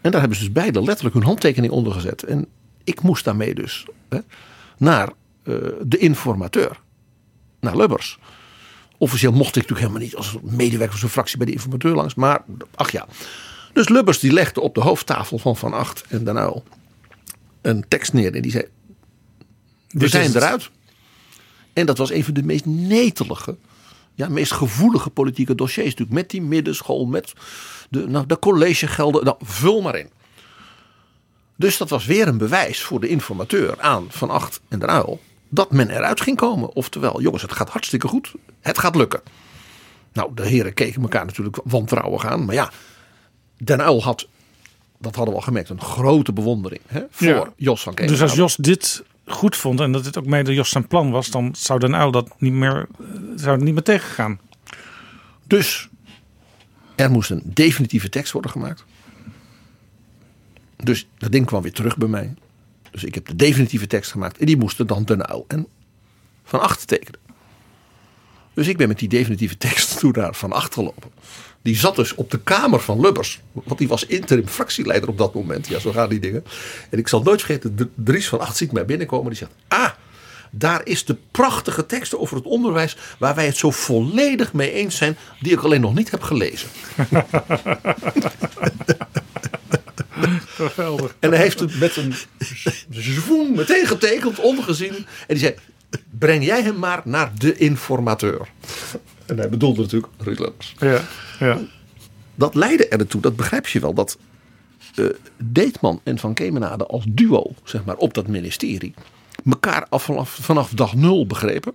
En 0.00 0.10
daar 0.10 0.20
hebben 0.20 0.38
ze 0.38 0.44
dus 0.44 0.52
beide 0.52 0.82
letterlijk 0.82 1.14
hun 1.14 1.24
handtekening 1.24 1.72
onder 1.72 1.92
gezet. 1.92 2.22
En 2.22 2.46
ik 2.84 3.02
moest 3.02 3.24
daarmee 3.24 3.54
dus 3.54 3.86
hè, 4.08 4.18
naar 4.78 5.08
eh, 5.42 5.54
de 5.82 5.98
informateur. 5.98 6.80
Naar 7.60 7.76
Lubbers. 7.76 8.18
Officieel 8.98 9.32
mocht 9.32 9.56
ik 9.56 9.68
natuurlijk 9.68 9.80
helemaal 9.80 10.02
niet 10.02 10.16
als 10.16 10.36
medewerker 10.42 10.90
van 10.90 10.98
zo'n 10.98 11.08
fractie 11.08 11.36
bij 11.36 11.46
de 11.46 11.52
informateur 11.52 11.94
langs. 11.94 12.14
Maar 12.14 12.44
ach 12.74 12.90
ja. 12.90 13.06
Dus 13.74 13.88
Lubbers 13.88 14.18
die 14.18 14.32
legde 14.32 14.60
op 14.60 14.74
de 14.74 14.80
hoofdtafel 14.80 15.38
van 15.38 15.56
Van 15.56 15.72
Acht 15.72 16.04
en 16.08 16.24
Den 16.24 16.36
Uyl 16.36 16.62
een 17.62 17.84
tekst 17.88 18.12
neer. 18.12 18.34
En 18.34 18.42
die 18.42 18.50
zei, 18.50 18.64
we 19.88 19.98
Dit 19.98 20.10
zijn 20.10 20.36
eruit. 20.36 20.70
En 21.72 21.86
dat 21.86 21.98
was 21.98 22.10
een 22.10 22.24
van 22.24 22.34
de 22.34 22.42
meest 22.42 22.64
netelige, 22.64 23.56
ja, 24.14 24.28
meest 24.28 24.52
gevoelige 24.52 25.10
politieke 25.10 25.54
dossiers. 25.54 25.88
Natuurlijk 25.88 26.16
met 26.16 26.30
die 26.30 26.42
middenschool, 26.42 27.06
met 27.06 27.32
de, 27.90 28.08
nou, 28.08 28.26
de 28.26 28.38
collegegelden. 28.38 29.24
Nou, 29.24 29.36
vul 29.40 29.82
maar 29.82 29.96
in. 29.96 30.10
Dus 31.56 31.76
dat 31.76 31.88
was 31.88 32.06
weer 32.06 32.28
een 32.28 32.38
bewijs 32.38 32.82
voor 32.82 33.00
de 33.00 33.08
informateur 33.08 33.80
aan 33.80 34.06
Van 34.08 34.30
Acht 34.30 34.60
en 34.68 34.78
Den 34.78 34.90
Uyl. 34.90 35.20
Dat 35.48 35.72
men 35.72 35.90
eruit 35.90 36.20
ging 36.20 36.36
komen. 36.36 36.74
Oftewel, 36.74 37.20
jongens, 37.20 37.42
het 37.42 37.52
gaat 37.52 37.68
hartstikke 37.68 38.08
goed. 38.08 38.32
Het 38.60 38.78
gaat 38.78 38.96
lukken. 38.96 39.20
Nou, 40.12 40.34
de 40.34 40.46
heren 40.46 40.74
keken 40.74 41.02
elkaar 41.02 41.24
natuurlijk 41.24 41.58
wantrouwig 41.64 42.26
aan. 42.26 42.44
Maar 42.44 42.54
ja, 42.54 42.70
Den 43.56 43.80
Uyl 43.80 44.02
had, 44.02 44.28
dat 44.98 45.14
hadden 45.14 45.34
we 45.34 45.40
al 45.40 45.46
gemerkt, 45.46 45.68
een 45.68 45.80
grote 45.80 46.32
bewondering 46.32 46.80
hè, 46.86 47.02
voor 47.10 47.26
Ja. 47.26 47.52
Jos 47.56 47.82
van 47.82 47.94
Kees. 47.94 48.08
Dus 48.08 48.22
als 48.22 48.34
Jos 48.34 48.56
dit 48.56 49.04
goed 49.26 49.56
vond 49.56 49.80
en 49.80 49.92
dat 49.92 50.04
dit 50.04 50.18
ook 50.18 50.26
mede 50.26 50.54
Jos 50.54 50.70
zijn 50.70 50.86
plan 50.86 51.10
was, 51.10 51.30
dan 51.30 51.54
zou 51.56 51.78
Den 51.78 51.94
Uyl 51.94 52.10
dat 52.10 52.34
niet 52.38 52.52
meer, 52.52 52.88
eh, 53.00 53.06
zou 53.36 53.62
niet 53.62 53.74
meer 53.74 53.82
tegengaan. 53.82 54.40
Dus 55.46 55.88
er 56.94 57.10
moest 57.10 57.30
een 57.30 57.42
definitieve 57.44 58.08
tekst 58.08 58.32
worden 58.32 58.50
gemaakt. 58.50 58.84
Dus 60.76 61.06
dat 61.18 61.32
ding 61.32 61.46
kwam 61.46 61.62
weer 61.62 61.72
terug 61.72 61.96
bij 61.96 62.08
mij. 62.08 62.34
Dus 62.90 63.04
ik 63.04 63.14
heb 63.14 63.26
de 63.26 63.36
definitieve 63.36 63.86
tekst 63.86 64.10
gemaakt. 64.10 64.38
En 64.38 64.46
die 64.46 64.56
moesten 64.56 64.86
dan 64.86 65.04
ten 65.04 65.26
uil 65.26 65.44
en 65.48 65.66
van 66.44 66.60
achter 66.60 66.86
tekenen. 66.86 67.20
Dus 68.54 68.68
ik 68.68 68.76
ben 68.76 68.88
met 68.88 68.98
die 68.98 69.08
definitieve 69.08 69.56
tekst 69.56 69.98
toen 69.98 70.12
naar 70.16 70.34
van 70.34 70.52
achter 70.52 70.72
gelopen. 70.72 71.10
Die 71.64 71.76
zat 71.76 71.96
dus 71.96 72.14
op 72.14 72.30
de 72.30 72.40
kamer 72.40 72.80
van 72.80 73.00
Lubbers. 73.00 73.40
Want 73.52 73.78
die 73.78 73.88
was 73.88 74.06
interim 74.06 74.46
fractieleider 74.46 75.08
op 75.08 75.18
dat 75.18 75.34
moment. 75.34 75.68
Ja, 75.68 75.78
zo 75.78 75.92
gaan 75.92 76.08
die 76.08 76.20
dingen. 76.20 76.44
En 76.90 76.98
ik 76.98 77.08
zal 77.08 77.22
nooit 77.22 77.42
vergeten, 77.42 77.92
Dries 77.94 78.28
van 78.28 78.40
Acht 78.40 78.56
ziet 78.56 78.72
mij 78.72 78.84
binnenkomen. 78.84 79.28
Die 79.28 79.38
zegt, 79.38 79.52
ah, 79.68 79.90
daar 80.50 80.80
is 80.84 81.04
de 81.04 81.16
prachtige 81.30 81.86
tekst 81.86 82.16
over 82.16 82.36
het 82.36 82.44
onderwijs... 82.44 82.96
waar 83.18 83.34
wij 83.34 83.46
het 83.46 83.56
zo 83.56 83.70
volledig 83.70 84.52
mee 84.52 84.72
eens 84.72 84.96
zijn... 84.96 85.16
die 85.40 85.52
ik 85.52 85.60
alleen 85.60 85.80
nog 85.80 85.94
niet 85.94 86.10
heb 86.10 86.22
gelezen. 86.22 86.68
Geweldig. 90.46 91.16
En 91.20 91.30
hij 91.30 91.38
heeft 91.38 91.60
het 91.60 91.78
met 91.78 91.96
een 91.96 92.14
zwoen 92.90 93.54
meteen 93.54 93.86
getekend, 93.86 94.38
ongezien. 94.38 94.94
En 94.96 95.06
die 95.26 95.38
zei, 95.38 95.54
breng 96.10 96.44
jij 96.44 96.62
hem 96.62 96.78
maar 96.78 97.02
naar 97.04 97.32
de 97.38 97.56
informateur. 97.56 98.48
En 99.26 99.38
hij 99.38 99.48
bedoelde 99.48 99.80
natuurlijk 99.80 100.12
Ruud 100.18 100.38
Lubbers. 100.38 100.74
Ja, 100.78 101.00
ja. 101.38 101.58
Dat 102.34 102.54
leidde 102.54 102.88
er 102.88 102.98
naartoe, 102.98 103.20
dat 103.20 103.36
begrijp 103.36 103.66
je 103.66 103.80
wel, 103.80 103.94
dat 103.94 104.18
eh, 104.94 105.04
Deetman 105.36 106.00
en 106.02 106.18
Van 106.18 106.34
Kemenade 106.34 106.86
als 106.86 107.04
duo, 107.08 107.54
zeg 107.64 107.84
maar, 107.84 107.96
op 107.96 108.14
dat 108.14 108.26
ministerie, 108.26 108.94
elkaar 109.44 109.86
af, 109.88 110.04
vanaf, 110.04 110.30
vanaf 110.30 110.70
dag 110.70 110.94
nul 110.94 111.26
begrepen. 111.26 111.72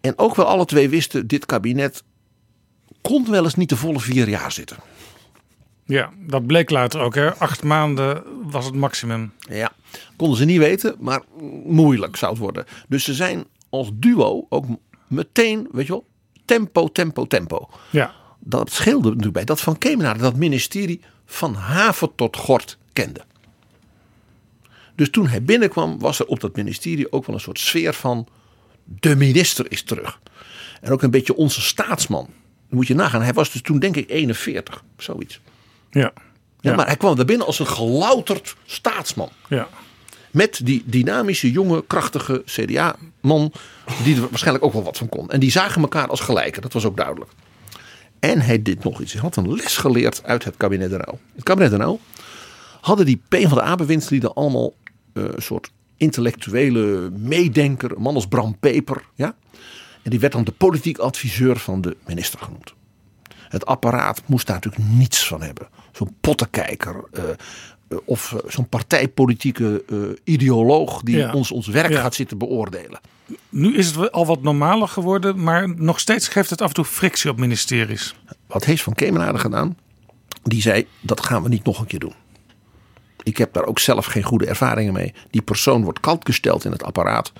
En 0.00 0.18
ook 0.18 0.34
wel 0.34 0.46
alle 0.46 0.64
twee 0.64 0.88
wisten, 0.88 1.26
dit 1.26 1.46
kabinet 1.46 2.02
kon 3.00 3.30
wel 3.30 3.44
eens 3.44 3.54
niet 3.54 3.68
de 3.68 3.76
volle 3.76 4.00
vier 4.00 4.28
jaar 4.28 4.52
zitten. 4.52 4.76
ja, 5.84 6.10
dat 6.26 6.46
bleek 6.46 6.70
later 6.70 7.00
ook. 7.00 7.14
Hè. 7.14 7.34
Acht 7.34 7.62
maanden 7.62 8.22
was 8.42 8.64
het 8.64 8.74
maximum. 8.74 9.32
Ja, 9.38 9.72
konden 10.16 10.36
ze 10.36 10.44
niet 10.44 10.58
weten, 10.58 10.96
maar 10.98 11.22
moeilijk 11.64 12.16
zou 12.16 12.32
het 12.32 12.40
worden. 12.40 12.64
Dus 12.88 13.04
ze 13.04 13.14
zijn 13.14 13.44
als 13.70 13.90
duo 13.94 14.46
ook 14.48 14.66
meteen, 15.12 15.68
weet 15.72 15.86
je 15.86 15.92
wel, 15.92 16.06
tempo, 16.44 16.88
tempo, 16.88 17.26
tempo. 17.26 17.68
Ja, 17.90 18.14
Dat 18.38 18.70
scheelde 18.70 19.08
natuurlijk 19.08 19.34
bij 19.34 19.44
dat 19.44 19.60
Van 19.60 19.78
Kemenade 19.78 20.18
dat 20.18 20.36
ministerie 20.36 21.00
van 21.26 21.54
haven 21.54 22.14
tot 22.14 22.36
gort 22.36 22.78
kende. 22.92 23.24
Dus 24.94 25.10
toen 25.10 25.26
hij 25.26 25.42
binnenkwam 25.42 25.98
was 25.98 26.18
er 26.18 26.26
op 26.26 26.40
dat 26.40 26.56
ministerie 26.56 27.12
ook 27.12 27.26
wel 27.26 27.34
een 27.34 27.40
soort 27.40 27.58
sfeer 27.58 27.92
van 27.94 28.28
de 28.84 29.16
minister 29.16 29.66
is 29.68 29.82
terug. 29.82 30.20
En 30.80 30.92
ook 30.92 31.02
een 31.02 31.10
beetje 31.10 31.36
onze 31.36 31.60
staatsman. 31.60 32.24
Dan 32.68 32.78
moet 32.78 32.86
je 32.86 32.94
nagaan, 32.94 33.22
hij 33.22 33.32
was 33.32 33.52
dus 33.52 33.62
toen 33.62 33.78
denk 33.78 33.96
ik 33.96 34.10
41, 34.10 34.84
zoiets. 34.96 35.40
ja, 35.90 36.00
Ja, 36.00 36.70
Ja. 36.70 36.74
Maar 36.74 36.86
hij 36.86 36.96
kwam 36.96 37.16
daar 37.16 37.24
binnen 37.24 37.46
als 37.46 37.58
een 37.58 37.66
gelouterd 37.66 38.56
staatsman. 38.66 39.30
ja. 39.48 39.68
Met 40.32 40.60
die 40.64 40.82
dynamische, 40.86 41.50
jonge, 41.50 41.84
krachtige 41.86 42.42
CDA-man. 42.44 43.52
Die 44.04 44.14
er 44.16 44.28
waarschijnlijk 44.28 44.64
ook 44.64 44.72
wel 44.72 44.82
wat 44.82 44.98
van 44.98 45.08
kon. 45.08 45.30
En 45.30 45.40
die 45.40 45.50
zagen 45.50 45.82
elkaar 45.82 46.08
als 46.08 46.20
gelijken, 46.20 46.62
dat 46.62 46.72
was 46.72 46.84
ook 46.84 46.96
duidelijk. 46.96 47.30
En 48.20 48.40
hij 48.40 48.62
deed 48.62 48.84
nog 48.84 49.00
iets. 49.00 49.12
Hij 49.12 49.20
had 49.20 49.36
een 49.36 49.54
les 49.54 49.76
geleerd 49.76 50.22
uit 50.24 50.44
het 50.44 50.56
kabinet 50.56 50.90
de 50.90 50.96
Rauw. 50.96 51.18
Het 51.34 51.44
kabinet 51.44 51.70
de 51.70 51.76
Rauw 51.76 52.00
hadden 52.80 53.06
die 53.06 53.22
PvdA-bewindslieden 53.28 54.34
allemaal 54.34 54.74
eh, 55.12 55.22
een 55.24 55.42
soort 55.42 55.70
intellectuele 55.96 57.10
meedenker. 57.10 58.00
Man 58.00 58.14
als 58.14 58.26
Bram 58.26 58.58
Peper. 58.58 59.04
Ja? 59.14 59.34
En 60.02 60.10
die 60.10 60.20
werd 60.20 60.32
dan 60.32 60.44
de 60.44 60.52
politiek 60.52 60.98
adviseur 60.98 61.56
van 61.56 61.80
de 61.80 61.96
minister 62.06 62.38
genoemd. 62.38 62.74
Het 63.48 63.66
apparaat 63.66 64.22
moest 64.26 64.46
daar 64.46 64.60
natuurlijk 64.62 64.84
niets 64.90 65.26
van 65.26 65.42
hebben. 65.42 65.68
Zo'n 65.92 66.16
pottenkijker. 66.20 67.04
eh, 67.12 67.22
of 68.04 68.32
eh, 68.32 68.38
zo'n 68.50 68.68
partijpolitieke 68.68 69.84
eh, 69.88 69.96
ideoloog 70.24 71.02
die 71.02 71.16
Ja. 71.16 71.32
ons, 71.32 71.50
ons 71.50 71.66
werk 71.66 71.90
Ja. 71.92 72.00
gaat 72.00 72.14
zitten 72.14 72.38
beoordelen. 72.38 73.00
Nu 73.48 73.76
is 73.76 73.86
het 73.96 74.12
al 74.12 74.26
wat 74.26 74.42
normaler 74.42 74.88
geworden, 74.88 75.42
maar 75.42 75.74
nog 75.76 76.00
steeds 76.00 76.28
geeft 76.28 76.50
het 76.50 76.60
af 76.62 76.68
en 76.68 76.74
toe 76.74 76.84
frictie 76.84 77.30
op 77.30 77.38
ministeries. 77.38 78.14
Wat 78.46 78.64
heeft 78.64 78.82
Van 78.82 78.92
Kemenade 78.94 79.38
gedaan? 79.38 79.76
Die 80.42 80.60
zei, 80.62 80.86
dat 81.00 81.26
gaan 81.26 81.42
we 81.42 81.48
niet 81.48 81.64
nog 81.64 81.80
een 81.80 81.86
keer 81.86 81.98
doen. 81.98 82.14
Ik 83.22 83.36
heb 83.36 83.52
daar 83.52 83.64
ook 83.64 83.78
zelf 83.78 84.06
geen 84.06 84.22
goede 84.22 84.46
ervaringen 84.46 84.92
mee. 84.92 85.14
Die 85.30 85.42
persoon 85.42 85.82
wordt 85.84 86.00
kantgesteld 86.00 86.64
in 86.64 86.72
het 86.72 86.82
apparaat. 86.82 87.32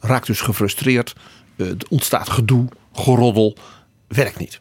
Raakt 0.00 0.26
dus 0.26 0.40
gefrustreerd. 0.40 1.14
eh, 1.56 1.66
Er 1.68 1.76
ontstaat 1.88 2.28
gedoe, 2.28 2.68
geroddel. 2.92 3.56
Werkt 4.08 4.38
niet. 4.38 4.60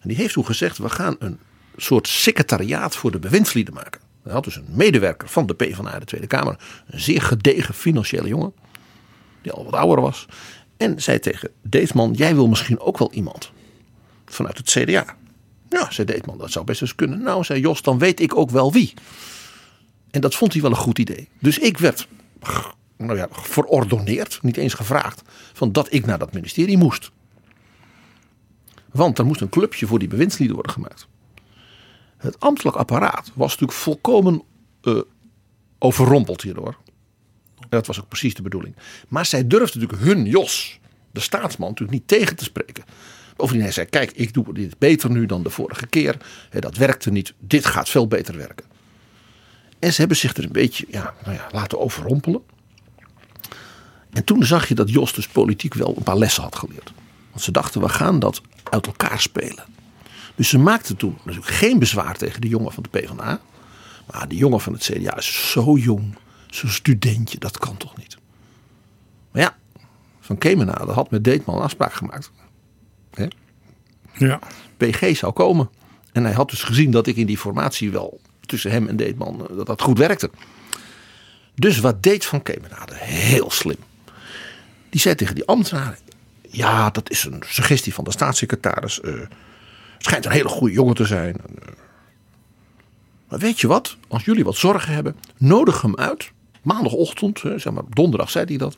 En 0.00 0.08
die 0.08 0.16
heeft 0.16 0.32
toen 0.32 0.46
gezegd, 0.46 0.78
we 0.78 0.88
gaan 0.90 1.16
een 1.18 1.38
soort 1.76 2.08
secretariaat 2.08 2.96
voor 2.96 3.10
de 3.10 3.18
bewindslieden 3.18 3.74
maken. 3.74 4.00
Hij 4.24 4.32
had 4.32 4.44
dus 4.44 4.56
een 4.56 4.66
medewerker 4.68 5.28
van 5.28 5.46
de 5.46 5.54
PvdA 5.54 5.98
de 5.98 6.04
Tweede 6.04 6.26
Kamer. 6.26 6.56
Een 6.86 7.00
zeer 7.00 7.22
gedegen 7.22 7.74
financiële 7.74 8.28
jongen. 8.28 8.52
Die 9.42 9.52
al 9.52 9.64
wat 9.64 9.74
ouder 9.74 10.00
was. 10.00 10.26
En 10.76 11.02
zei 11.02 11.18
tegen 11.18 11.50
Deesman, 11.62 12.12
jij 12.12 12.34
wil 12.34 12.48
misschien 12.48 12.80
ook 12.80 12.98
wel 12.98 13.12
iemand 13.12 13.52
vanuit 14.26 14.58
het 14.58 14.70
CDA. 14.70 15.16
Ja, 15.68 15.90
zei 15.90 16.06
Deetman, 16.06 16.38
dat 16.38 16.50
zou 16.50 16.64
best 16.64 16.80
eens 16.80 16.94
kunnen. 16.94 17.22
Nou, 17.22 17.44
zei 17.44 17.60
Jos, 17.60 17.82
dan 17.82 17.98
weet 17.98 18.20
ik 18.20 18.36
ook 18.36 18.50
wel 18.50 18.72
wie. 18.72 18.94
En 20.10 20.20
dat 20.20 20.34
vond 20.34 20.52
hij 20.52 20.62
wel 20.62 20.70
een 20.70 20.76
goed 20.76 20.98
idee. 20.98 21.28
Dus 21.38 21.58
ik 21.58 21.78
werd 21.78 22.08
nou 22.96 23.16
ja, 23.16 23.28
verordoneerd, 23.30 24.38
niet 24.42 24.56
eens 24.56 24.74
gevraagd, 24.74 25.22
van 25.52 25.72
dat 25.72 25.92
ik 25.92 26.06
naar 26.06 26.18
dat 26.18 26.32
ministerie 26.32 26.78
moest. 26.78 27.10
Want 28.92 29.18
er 29.18 29.26
moest 29.26 29.40
een 29.40 29.48
clubje 29.48 29.86
voor 29.86 29.98
die 29.98 30.08
bewindslieden 30.08 30.54
worden 30.54 30.72
gemaakt. 30.72 31.06
Het 32.24 32.40
ambtelijk 32.40 32.76
apparaat 32.76 33.30
was 33.34 33.50
natuurlijk 33.50 33.78
volkomen 33.78 34.42
eh, 34.80 34.98
overrompeld 35.78 36.42
hierdoor. 36.42 36.76
En 37.58 37.66
dat 37.68 37.86
was 37.86 38.00
ook 38.00 38.08
precies 38.08 38.34
de 38.34 38.42
bedoeling. 38.42 38.76
Maar 39.08 39.26
zij 39.26 39.46
durfde 39.46 39.78
natuurlijk 39.78 40.08
hun 40.08 40.24
Jos, 40.24 40.80
de 41.10 41.20
staatsman, 41.20 41.68
natuurlijk 41.68 41.98
niet 41.98 42.08
tegen 42.08 42.36
te 42.36 42.44
spreken. 42.44 42.84
Bovendien 43.36 43.62
hij 43.62 43.72
zei, 43.72 43.86
kijk, 43.86 44.12
ik 44.12 44.32
doe 44.32 44.54
dit 44.54 44.78
beter 44.78 45.10
nu 45.10 45.26
dan 45.26 45.42
de 45.42 45.50
vorige 45.50 45.86
keer. 45.86 46.16
Dat 46.50 46.76
werkte 46.76 47.10
niet, 47.10 47.34
dit 47.38 47.66
gaat 47.66 47.88
veel 47.88 48.06
beter 48.06 48.36
werken. 48.36 48.66
En 49.78 49.92
ze 49.92 49.98
hebben 49.98 50.16
zich 50.16 50.36
er 50.36 50.44
een 50.44 50.52
beetje 50.52 50.86
ja, 50.88 51.14
nou 51.24 51.36
ja, 51.36 51.46
laten 51.50 51.80
overrompelen. 51.80 52.42
En 54.10 54.24
toen 54.24 54.44
zag 54.44 54.68
je 54.68 54.74
dat 54.74 54.90
Jos 54.90 55.12
dus 55.12 55.28
politiek 55.28 55.74
wel 55.74 55.94
een 55.96 56.02
paar 56.02 56.18
lessen 56.18 56.42
had 56.42 56.56
geleerd. 56.56 56.92
Want 57.30 57.42
ze 57.42 57.50
dachten, 57.50 57.80
we 57.80 57.88
gaan 57.88 58.18
dat 58.18 58.40
uit 58.70 58.86
elkaar 58.86 59.20
spelen. 59.20 59.73
Dus 60.34 60.48
ze 60.48 60.58
maakten 60.58 60.96
toen 60.96 61.18
natuurlijk 61.24 61.54
geen 61.54 61.78
bezwaar 61.78 62.16
tegen 62.16 62.40
de 62.40 62.48
jongen 62.48 62.72
van 62.72 62.82
de 62.82 62.88
PvdA. 62.88 63.40
Maar 64.10 64.28
die 64.28 64.38
jongen 64.38 64.60
van 64.60 64.72
het 64.72 64.82
CDA 64.82 65.16
is 65.16 65.50
zo 65.50 65.76
jong, 65.76 66.14
zo'n 66.50 66.70
studentje, 66.70 67.38
dat 67.38 67.58
kan 67.58 67.76
toch 67.76 67.96
niet. 67.96 68.16
Maar 69.30 69.42
ja, 69.42 69.56
Van 70.20 70.38
Kemenade 70.38 70.92
had 70.92 71.10
met 71.10 71.24
Deetman 71.24 71.56
een 71.56 71.62
afspraak 71.62 71.92
gemaakt. 71.92 72.30
Hè? 73.14 73.26
Ja. 74.18 74.38
PG 74.76 75.16
zou 75.16 75.32
komen. 75.32 75.70
En 76.12 76.24
hij 76.24 76.32
had 76.32 76.50
dus 76.50 76.62
gezien 76.62 76.90
dat 76.90 77.06
ik 77.06 77.16
in 77.16 77.26
die 77.26 77.38
formatie 77.38 77.90
wel 77.90 78.20
tussen 78.40 78.70
hem 78.70 78.88
en 78.88 78.96
Deetman, 78.96 79.48
eh, 79.48 79.56
dat 79.56 79.66
dat 79.66 79.82
goed 79.82 79.98
werkte. 79.98 80.30
Dus 81.54 81.78
wat 81.78 82.02
deed 82.02 82.24
Van 82.24 82.42
Kemenade? 82.42 82.94
Heel 82.94 83.50
slim. 83.50 83.76
Die 84.90 85.00
zei 85.00 85.14
tegen 85.14 85.34
die 85.34 85.44
ambtenaren, 85.44 85.98
ja 86.50 86.90
dat 86.90 87.10
is 87.10 87.24
een 87.24 87.42
suggestie 87.46 87.94
van 87.94 88.04
de 88.04 88.10
staatssecretaris. 88.10 89.00
eh, 89.00 89.12
schijnt 90.04 90.24
een 90.24 90.32
hele 90.32 90.48
goede 90.48 90.74
jongen 90.74 90.94
te 90.94 91.04
zijn. 91.04 91.36
Eh, 91.36 91.68
Maar 93.28 93.38
weet 93.38 93.60
je 93.60 93.66
wat, 93.66 93.96
als 94.08 94.24
jullie 94.24 94.44
wat 94.44 94.56
zorgen 94.56 94.94
hebben, 94.94 95.16
nodig 95.36 95.82
hem 95.82 95.96
uit. 95.96 96.32
Maandagochtend, 96.62 97.38
zeg 97.38 97.70
maar 97.70 97.82
donderdag 97.88 98.30
zei 98.30 98.44
hij 98.44 98.56
dat. 98.56 98.76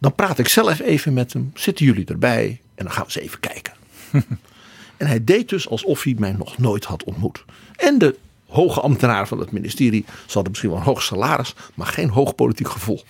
Dan 0.00 0.14
praat 0.14 0.38
ik 0.38 0.48
zelf 0.48 0.80
even 0.80 1.12
met 1.12 1.32
hem. 1.32 1.50
Zitten 1.54 1.84
jullie 1.86 2.04
erbij? 2.04 2.60
En 2.74 2.84
dan 2.84 2.92
gaan 2.92 3.04
we 3.06 3.12
eens 3.14 3.24
even 3.26 3.40
kijken. 3.40 3.72
en 4.96 5.06
hij 5.06 5.24
deed 5.24 5.48
dus 5.48 5.68
alsof 5.68 6.02
hij 6.02 6.14
mij 6.18 6.32
nog 6.32 6.58
nooit 6.58 6.84
had 6.84 7.04
ontmoet. 7.04 7.44
En 7.76 7.98
de 7.98 8.16
hoge 8.48 8.80
ambtenaren 8.80 9.26
van 9.26 9.38
het 9.38 9.50
ministerie, 9.50 10.04
ze 10.06 10.32
hadden 10.32 10.48
misschien 10.50 10.70
wel 10.70 10.78
een 10.78 10.84
hoog 10.84 11.02
salaris, 11.02 11.54
maar 11.74 11.86
geen 11.86 12.08
hoog 12.08 12.34
politiek 12.34 12.68
gevoel. 12.68 13.04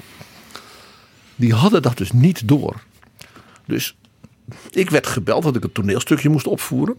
Die 1.37 1.55
hadden 1.55 1.83
dat 1.83 1.97
dus 1.97 2.13
niet 2.13 2.49
door. 2.49 2.83
Dus 3.67 3.97
ik 4.71 4.91
werd 4.91 5.07
gebeld 5.07 5.43
dat 5.43 5.57
ik 5.57 5.65
een 5.65 5.73
toneelstukje 5.73 6.29
moest 6.29 6.47
opvoeren. 6.47 6.97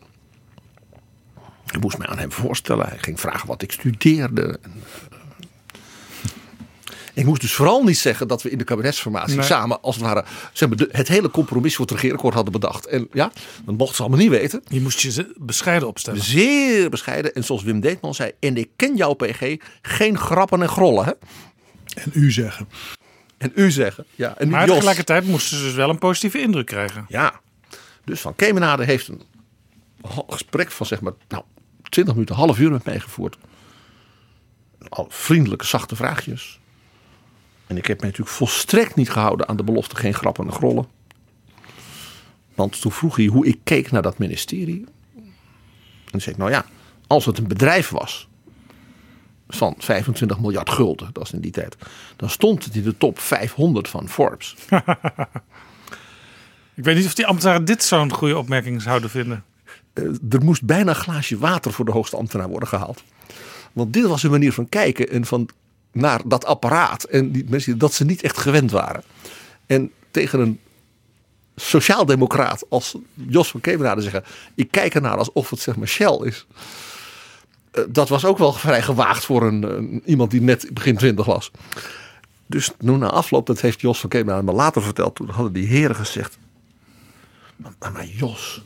Ik 1.74 1.80
moest 1.82 1.98
mij 1.98 2.08
aan 2.08 2.18
hem 2.18 2.32
voorstellen. 2.32 2.88
Hij 2.88 2.98
ging 2.98 3.20
vragen 3.20 3.48
wat 3.48 3.62
ik 3.62 3.72
studeerde. 3.72 4.60
En, 4.62 4.72
eh, 5.10 5.18
Ik 7.16 7.26
moest 7.26 7.42
dus 7.42 7.54
vooral 7.54 7.84
niet 7.84 7.98
zeggen 7.98 8.28
dat 8.28 8.42
we 8.42 8.50
in 8.50 8.58
de 8.58 8.64
kabinetsformatie 8.64 9.36
Nee. 9.36 9.46
samen 9.46 9.82
als 9.82 9.96
het 9.96 10.04
ware 10.06 10.24
zeg 10.54 10.70
maar, 10.70 10.78
de- 10.78 10.90
het 10.92 11.08
hele 11.08 11.30
compromis 11.30 11.76
voor 11.76 11.86
het 11.86 11.94
regeerakkoord 11.94 12.34
hadden 12.34 12.52
bedacht. 12.54 12.86
En 12.86 13.08
ja, 13.12 13.32
dat 13.66 13.78
mochten 13.78 13.96
ze 13.96 14.02
allemaal 14.02 14.20
niet 14.20 14.30
weten. 14.30 14.62
Je 14.68 14.82
moest 14.82 15.00
je 15.00 15.34
bescheiden 15.38 15.88
opstellen. 15.88 16.22
Zeer 16.24 16.90
bescheiden. 16.90 17.34
En 17.36 17.44
zoals 17.44 17.64
Wim 17.64 17.80
Deetman 17.80 18.14
zei, 18.16 18.32
en 18.40 18.58
ik 18.58 18.70
ken 18.76 18.96
jouw 18.96 19.14
PG, 19.14 19.56
geen 19.82 20.18
grappen 20.18 20.62
en 20.62 20.70
grollen. 20.70 21.06
Hè? 21.06 21.12
En 22.02 22.12
u 22.14 22.32
zeggen. 22.32 22.68
En 23.44 23.52
u 23.56 23.72
zeggen. 23.72 24.06
Ja, 24.16 24.38
en 24.38 24.50
Maar 24.50 24.66
Jos. 24.66 24.74
tegelijkertijd 24.74 25.26
moesten 25.26 25.58
ze 25.58 25.64
dus 25.64 25.74
wel 25.74 25.90
een 25.90 25.98
positieve 26.00 26.42
indruk 26.42 26.66
krijgen. 26.66 27.06
Ja. 27.08 27.40
Dus 28.04 28.22
Van 28.22 28.36
Kemenade 28.36 28.84
heeft 28.84 29.08
een 29.08 29.22
gesprek 30.28 30.72
van 30.72 30.86
zeg 30.86 31.02
maar 31.02 31.14
nou, 31.28 31.44
20 31.90 32.14
minuten, 32.14 32.36
half 32.36 32.60
uur 32.60 32.72
met 32.72 32.86
mij 32.86 33.00
gevoerd. 33.00 33.38
Al 34.90 35.06
vriendelijke, 35.10 35.66
zachte 35.66 35.96
vraagjes. 35.96 36.60
En 37.68 37.78
ik 37.78 37.86
heb 37.86 38.00
mij 38.00 38.10
natuurlijk 38.10 38.36
volstrekt 38.36 38.96
niet 38.96 39.10
gehouden 39.10 39.48
aan 39.48 39.58
de 39.58 39.64
belofte 39.64 39.96
geen 39.96 40.14
grappen 40.14 40.46
en 40.46 40.54
grollen. 40.54 40.88
Want 42.56 42.82
toen 42.82 42.92
vroeg 42.92 43.16
hij 43.16 43.26
hoe 43.26 43.46
ik 43.46 43.60
keek 43.64 43.92
naar 43.92 44.02
dat 44.02 44.18
ministerie. 44.18 44.86
En 45.16 46.12
toen 46.12 46.22
zei 46.22 46.36
ik, 46.36 46.42
nou 46.42 46.52
ja, 46.52 46.66
als 47.08 47.26
het 47.26 47.38
een 47.38 47.48
bedrijf 47.48 47.90
was 47.90 48.28
van 49.48 49.76
25 49.78 50.40
miljard 50.40 50.70
gulden, 50.70 51.10
dat 51.14 51.24
is 51.24 51.32
in 51.34 51.42
die 51.42 51.52
tijd, 51.52 51.76
dan 52.16 52.30
stond 52.30 52.66
het 52.66 52.76
in 52.76 52.84
de 52.84 52.98
top 52.98 53.20
500 53.20 53.90
van 53.90 54.10
Forbes. 54.10 54.56
Ik 56.76 56.84
weet 56.84 56.96
niet 56.96 57.06
of 57.06 57.14
die 57.14 57.26
ambtenaren 57.26 57.66
dit 57.66 57.84
zo'n 57.84 58.14
goede 58.14 58.38
opmerking 58.38 58.82
zouden 58.82 59.10
vinden. 59.10 59.44
Eh, 59.94 60.04
er 60.30 60.44
moest 60.44 60.64
bijna 60.64 60.90
een 60.90 60.96
glaasje 60.96 61.38
water 61.38 61.74
voor 61.74 61.86
de 61.86 61.92
hoogste 61.92 62.18
ambtenaar 62.18 62.48
worden 62.48 62.68
gehaald. 62.68 63.04
Want 63.74 63.94
dit 63.94 64.06
was 64.06 64.24
een 64.24 64.32
manier 64.32 64.54
van 64.54 64.70
kijken 64.70 65.10
en 65.10 65.26
van 65.26 65.50
naar 65.92 66.22
dat 66.26 66.46
apparaat. 66.46 67.04
En 67.04 67.32
die 67.32 67.46
mensen 67.50 67.78
dat 67.78 67.94
ze 67.94 68.06
niet 68.06 68.22
echt 68.22 68.38
gewend 68.38 68.72
waren. 68.72 69.04
En 69.66 69.92
tegen 70.12 70.40
een 70.40 70.60
sociaaldemocraat 71.56 72.66
als 72.70 72.96
Jos 73.14 73.52
van 73.52 73.62
Kemenade 73.62 74.02
zeggen... 74.02 74.24
ik 74.56 74.72
kijk 74.72 74.96
ernaar 74.96 75.18
alsof 75.18 75.50
het 75.50 75.60
zeg 75.60 75.76
maar 75.76 75.88
Shell 75.88 76.20
is. 76.24 76.46
Eh, 77.74 77.84
Dat 77.90 78.10
was 78.10 78.26
ook 78.26 78.38
wel 78.38 78.54
vrij 78.68 78.82
gewaagd 78.82 79.26
voor 79.26 79.44
een, 79.44 80.02
iemand 80.06 80.32
die 80.32 80.42
net 80.42 80.70
begin 80.74 80.98
twintig 80.98 81.26
was. 81.26 81.52
Dus 82.46 82.72
toen 82.78 83.00
na 83.00 83.10
afloop, 83.10 83.46
dat 83.46 83.62
heeft 83.62 83.82
Jos 83.82 84.00
van 84.00 84.10
Kemenade 84.10 84.44
me 84.44 84.52
later 84.52 84.82
verteld... 84.82 85.16
toen 85.16 85.30
hadden 85.30 85.54
die 85.54 85.68
heren 85.68 85.96
gezegd... 85.96 86.38
maar, 87.56 87.92
maar, 87.92 88.06
Jos, 88.06 88.62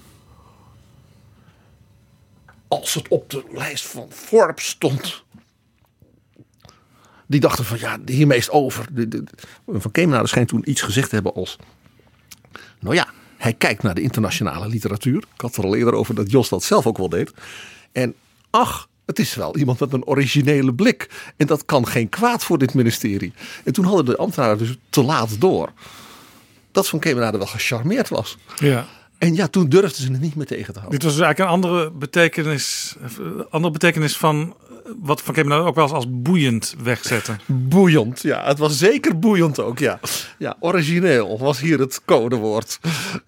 als 2.67 2.93
het 2.93 3.07
op 3.07 3.29
de 3.29 3.43
lijst 3.51 3.85
van 3.85 4.07
Forbes 4.11 4.67
stond. 4.67 5.23
Die 7.27 7.39
dachten 7.39 7.65
van 7.65 7.79
ja, 7.79 7.99
hiermee 8.05 8.37
is 8.37 8.45
het 8.45 8.53
over. 8.53 8.85
Van 9.67 9.91
Kemenade 9.91 10.27
schijnt 10.27 10.47
toen 10.47 10.69
iets 10.69 10.81
gezegd 10.81 11.09
te 11.09 11.15
hebben 11.15 11.33
als... 11.33 11.57
Nou 12.79 12.95
ja, 12.95 13.07
hij 13.37 13.53
kijkt 13.53 13.83
naar 13.83 13.93
de 13.93 14.01
internationale 14.01 14.67
literatuur. 14.67 15.17
Ik 15.17 15.41
had 15.41 15.55
er 15.55 15.63
al 15.63 15.75
eerder 15.75 15.93
over 15.93 16.15
dat 16.15 16.31
Jos 16.31 16.49
dat 16.49 16.63
zelf 16.63 16.87
ook 16.87 16.97
wel 16.97 17.09
deed. 17.09 17.33
En 17.91 18.15
ach, 18.49 18.86
het 19.07 19.19
is 19.19 19.35
wel 19.35 19.57
iemand 19.57 19.79
met 19.79 19.93
een 19.93 20.05
originele 20.05 20.73
blik. 20.73 21.09
En 21.37 21.47
dat 21.47 21.65
kan 21.65 21.87
geen 21.87 22.09
kwaad 22.09 22.43
voor 22.43 22.57
dit 22.57 22.73
ministerie. 22.73 23.33
En 23.63 23.73
toen 23.73 23.85
hadden 23.85 24.05
de 24.05 24.17
ambtenaren 24.17 24.57
dus 24.57 24.77
te 24.89 25.03
laat 25.03 25.41
door. 25.41 25.71
Dat 26.71 26.87
Van 26.87 26.99
Kemenade 26.99 27.37
wel 27.37 27.47
gecharmeerd 27.47 28.09
was. 28.09 28.37
Ja. 28.55 28.87
En 29.17 29.35
ja, 29.35 29.47
toen 29.47 29.69
durfden 29.69 30.03
ze 30.03 30.11
het 30.11 30.21
niet 30.21 30.35
meer 30.35 30.45
tegen 30.45 30.73
te 30.73 30.79
houden. 30.79 30.99
Dit 30.99 31.03
was 31.03 31.17
dus 31.17 31.25
eigenlijk 31.25 31.49
een 31.49 31.55
andere 31.55 31.91
betekenis, 31.91 32.95
eh, 33.01 33.09
andere 33.49 33.73
betekenis 33.73 34.17
van 34.17 34.55
wat 35.01 35.21
Van 35.21 35.33
Kemenade 35.33 35.63
ook 35.63 35.75
wel 35.75 35.83
eens 35.83 35.93
als 35.93 36.05
boeiend 36.09 36.75
wegzetten. 36.83 37.39
Boeiend, 37.45 38.21
ja. 38.21 38.45
Het 38.45 38.57
was 38.57 38.77
zeker 38.77 39.19
boeiend 39.19 39.59
ook, 39.59 39.79
ja. 39.79 39.99
Ja, 40.37 40.55
origineel 40.59 41.37
was 41.39 41.59
hier 41.59 41.79
het 41.79 42.01
codewoord. 42.05 42.79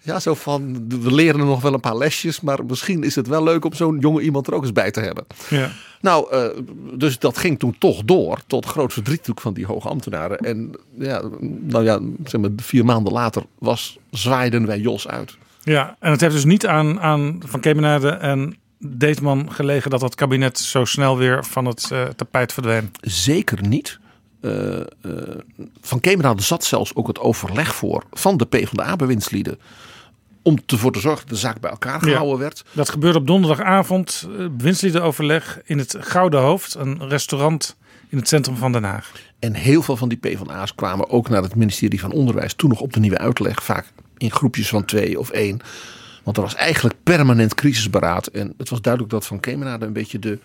Ja, 0.02 0.20
zo 0.20 0.34
van, 0.34 0.84
we 0.88 1.14
leren 1.14 1.46
nog 1.46 1.62
wel 1.62 1.74
een 1.74 1.80
paar 1.80 1.96
lesjes, 1.96 2.40
maar 2.40 2.64
misschien 2.64 3.02
is 3.02 3.14
het 3.14 3.26
wel 3.26 3.42
leuk 3.42 3.64
om 3.64 3.74
zo'n 3.74 3.98
jonge 3.98 4.20
iemand 4.20 4.46
er 4.46 4.54
ook 4.54 4.62
eens 4.62 4.72
bij 4.72 4.90
te 4.90 5.00
hebben. 5.00 5.26
Ja. 5.48 5.70
Nou, 6.00 6.34
uh, 6.34 6.46
dus 6.94 7.18
dat 7.18 7.38
ging 7.38 7.58
toen 7.58 7.78
toch 7.78 8.04
door, 8.04 8.38
tot 8.46 8.66
groot 8.66 8.92
verdriet 8.92 9.28
van 9.34 9.54
die 9.54 9.66
hoge 9.66 9.88
ambtenaren. 9.88 10.38
En 10.38 10.70
ja, 10.98 11.22
nou 11.60 11.84
ja, 11.84 12.00
zeg 12.24 12.40
maar, 12.40 12.50
vier 12.56 12.84
maanden 12.84 13.12
later 13.12 13.42
was, 13.58 13.98
zwaaiden 14.10 14.66
wij 14.66 14.78
Jos 14.78 15.08
uit. 15.08 15.36
Ja, 15.62 15.96
en 15.98 16.10
het 16.10 16.20
heeft 16.20 16.34
dus 16.34 16.44
niet 16.44 16.66
aan, 16.66 17.00
aan 17.00 17.40
Van 17.44 17.60
Kemenade 17.60 18.08
en 18.08 18.56
Deetman 18.82 19.52
gelegen 19.52 19.90
dat 19.90 20.00
dat 20.00 20.14
kabinet 20.14 20.58
zo 20.58 20.84
snel 20.84 21.16
weer 21.16 21.44
van 21.44 21.64
het 21.64 21.88
uh, 21.92 22.04
tapijt 22.04 22.52
verdween? 22.52 22.90
Zeker 23.00 23.68
niet. 23.68 23.98
Uh, 24.40 24.52
uh, 24.72 24.84
van 25.80 26.00
Kemenade 26.00 26.42
zat 26.42 26.64
zelfs 26.64 26.94
ook 26.94 27.06
het 27.06 27.18
overleg 27.18 27.74
voor 27.74 28.04
van 28.10 28.36
de 28.36 28.46
PvdA-bewindslieden. 28.46 29.58
Om 30.42 30.58
ervoor 30.66 30.92
te 30.92 31.00
zorgen 31.00 31.20
dat 31.20 31.34
de 31.34 31.40
zaak 31.40 31.60
bij 31.60 31.70
elkaar 31.70 32.00
gehouden 32.00 32.38
werd. 32.38 32.64
Dat 32.72 32.88
gebeurde 32.88 33.18
op 33.18 33.26
donderdagavond. 33.26 34.28
Bewindsliedenoverleg 34.50 35.60
in 35.64 35.78
het 35.78 35.96
Gouden 35.98 36.40
Hoofd. 36.40 36.74
Een 36.74 37.08
restaurant 37.08 37.76
in 38.08 38.18
het 38.18 38.28
centrum 38.28 38.56
van 38.56 38.72
Den 38.72 38.84
Haag. 38.84 39.12
En 39.38 39.54
heel 39.54 39.82
veel 39.82 39.96
van 39.96 40.08
die 40.08 40.18
PvdA's 40.18 40.74
kwamen 40.74 41.10
ook 41.10 41.28
naar 41.28 41.42
het 41.42 41.54
ministerie 41.54 42.00
van 42.00 42.12
Onderwijs. 42.12 42.54
Toen 42.54 42.68
nog 42.68 42.80
op 42.80 42.92
de 42.92 43.00
nieuwe 43.00 43.18
uitleg. 43.18 43.62
Vaak 43.62 43.92
in 44.16 44.30
groepjes 44.30 44.68
van 44.68 44.84
twee 44.84 45.18
of 45.18 45.30
één. 45.30 45.60
Want 46.22 46.36
er 46.36 46.42
was 46.42 46.54
eigenlijk 46.54 46.96
permanent 47.02 47.54
crisisberaad. 47.54 48.26
En 48.26 48.54
het 48.56 48.68
was 48.68 48.80
duidelijk 48.80 49.12
dat 49.12 49.26
Van 49.26 49.40
Kemenade 49.40 49.86
een 49.86 49.92
beetje 49.92 50.18
de, 50.18 50.38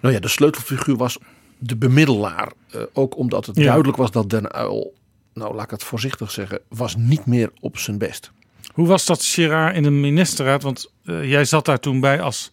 nou 0.00 0.14
ja, 0.14 0.20
de 0.20 0.28
sleutelfiguur 0.28 0.96
was. 0.96 1.18
De 1.58 1.76
bemiddelaar. 1.76 2.52
Uh, 2.74 2.82
ook 2.92 3.16
omdat 3.16 3.46
het 3.46 3.56
duidelijk 3.56 3.96
was 3.96 4.10
dat 4.10 4.30
Den 4.30 4.52
Uil, 4.52 4.94
nou 5.34 5.54
laat 5.54 5.64
ik 5.64 5.70
het 5.70 5.84
voorzichtig 5.84 6.30
zeggen, 6.30 6.60
was 6.68 6.96
niet 6.96 7.26
meer 7.26 7.50
op 7.60 7.78
zijn 7.78 7.98
best. 7.98 8.30
Hoe 8.72 8.86
was 8.86 9.06
dat, 9.06 9.24
Gerard, 9.24 9.76
in 9.76 9.82
de 9.82 9.90
ministerraad? 9.90 10.62
Want 10.62 10.90
uh, 11.04 11.30
jij 11.30 11.44
zat 11.44 11.64
daar 11.64 11.80
toen 11.80 12.00
bij 12.00 12.20
als 12.20 12.50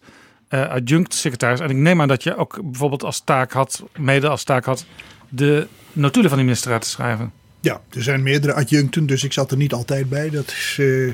uh, 0.50 0.68
adjunct-secretaris. 0.68 1.60
En 1.60 1.70
ik 1.70 1.76
neem 1.76 2.00
aan 2.00 2.08
dat 2.08 2.22
je 2.22 2.36
ook 2.36 2.60
bijvoorbeeld 2.62 3.04
als 3.04 3.20
taak 3.20 3.52
had, 3.52 3.84
mede 3.98 4.28
als 4.28 4.44
taak 4.44 4.64
had, 4.64 4.84
de 5.28 5.66
notulen 5.92 6.28
van 6.28 6.38
die 6.38 6.46
ministerraad 6.46 6.82
te 6.82 6.88
schrijven. 6.88 7.32
Ja, 7.60 7.80
er 7.90 8.02
zijn 8.02 8.22
meerdere 8.22 8.52
adjuncten, 8.52 9.06
dus 9.06 9.24
ik 9.24 9.32
zat 9.32 9.50
er 9.50 9.56
niet 9.56 9.72
altijd 9.72 10.08
bij. 10.08 10.30
Dat 10.30 10.46
is, 10.46 10.76
uh, 10.80 11.12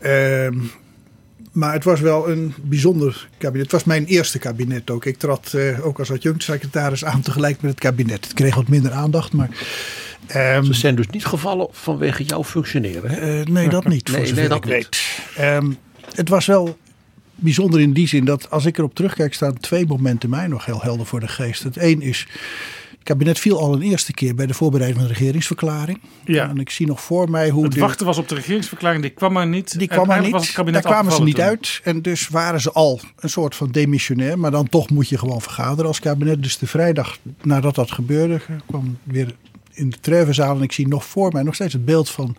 uh, 0.00 0.48
maar 1.52 1.72
het 1.72 1.84
was 1.84 2.00
wel 2.00 2.30
een 2.30 2.54
bijzonder 2.62 3.28
kabinet. 3.38 3.62
Het 3.62 3.72
was 3.72 3.84
mijn 3.84 4.04
eerste 4.04 4.38
kabinet 4.38 4.90
ook. 4.90 5.04
Ik 5.04 5.18
trad 5.18 5.52
uh, 5.54 5.86
ook 5.86 5.98
als 5.98 6.10
adjunct-secretaris 6.10 7.04
aan 7.04 7.22
tegelijk 7.22 7.60
met 7.60 7.70
het 7.70 7.80
kabinet. 7.80 8.24
Het 8.24 8.34
kreeg 8.34 8.54
wat 8.54 8.68
minder 8.68 8.92
aandacht, 8.92 9.32
maar... 9.32 9.48
Um, 10.36 10.64
Ze 10.64 10.74
zijn 10.74 10.94
dus 10.94 11.06
niet 11.06 11.24
gevallen 11.24 11.68
vanwege 11.70 12.24
jouw 12.24 12.44
functioneren? 12.44 13.10
Hè? 13.10 13.42
nee, 13.42 13.68
dat 13.68 13.86
niet. 13.86 14.10
nee, 14.12 14.32
nee, 14.32 14.48
dat 14.48 14.56
ik 14.56 14.64
weet. 14.64 14.98
Um, 15.40 15.76
het 16.14 16.28
was 16.28 16.46
wel 16.46 16.78
bijzonder 17.34 17.80
in 17.80 17.92
die 17.92 18.08
zin 18.08 18.24
dat 18.24 18.50
als 18.50 18.64
ik 18.64 18.78
erop 18.78 18.94
terugkijk, 18.94 19.34
staan 19.34 19.58
twee 19.58 19.86
momenten 19.86 20.30
mij 20.30 20.46
nog 20.46 20.64
heel 20.64 20.82
helder 20.82 21.06
voor 21.06 21.20
de 21.20 21.28
geest. 21.28 21.62
Het 21.62 21.76
een 21.76 22.02
is 22.02 22.26
kabinet 23.08 23.38
viel 23.38 23.58
al 23.58 23.72
een 23.72 23.82
eerste 23.82 24.12
keer 24.12 24.34
bij 24.34 24.46
de 24.46 24.54
voorbereiding 24.54 25.00
van 25.00 25.08
de 25.08 25.18
regeringsverklaring. 25.18 26.00
Ja. 26.24 26.48
En 26.48 26.58
ik 26.58 26.70
zie 26.70 26.86
nog 26.86 27.00
voor 27.00 27.30
mij 27.30 27.50
hoe. 27.50 27.64
Het 27.64 27.72
de, 27.72 27.80
wachten 27.80 28.06
was 28.06 28.18
op 28.18 28.28
de 28.28 28.34
regeringsverklaring, 28.34 29.02
die 29.02 29.10
kwam 29.10 29.32
maar 29.32 29.46
niet. 29.46 29.78
Die 29.78 29.88
kwam 29.88 30.06
maar 30.06 30.20
niet. 30.20 30.30
Was 30.30 30.54
Daar 30.54 30.82
kwamen 30.82 31.12
ze 31.12 31.22
niet 31.22 31.40
uit. 31.40 31.80
En 31.84 32.02
dus 32.02 32.28
waren 32.28 32.60
ze 32.60 32.72
al 32.72 33.00
een 33.18 33.30
soort 33.30 33.54
van 33.54 33.70
demissionair. 33.70 34.38
Maar 34.38 34.50
dan 34.50 34.68
toch 34.68 34.90
moet 34.90 35.08
je 35.08 35.18
gewoon 35.18 35.42
vergaderen 35.42 35.86
als 35.86 36.00
kabinet. 36.00 36.42
Dus 36.42 36.58
de 36.58 36.66
vrijdag 36.66 37.18
nadat 37.42 37.74
dat 37.74 37.92
gebeurde, 37.92 38.40
kwam 38.66 38.98
weer 39.02 39.34
in 39.72 39.90
de 39.90 40.00
Treuvenzaal. 40.00 40.56
En 40.56 40.62
ik 40.62 40.72
zie 40.72 40.88
nog 40.88 41.04
voor 41.04 41.32
mij 41.32 41.42
nog 41.42 41.54
steeds 41.54 41.72
het 41.72 41.84
beeld 41.84 42.10
van 42.10 42.36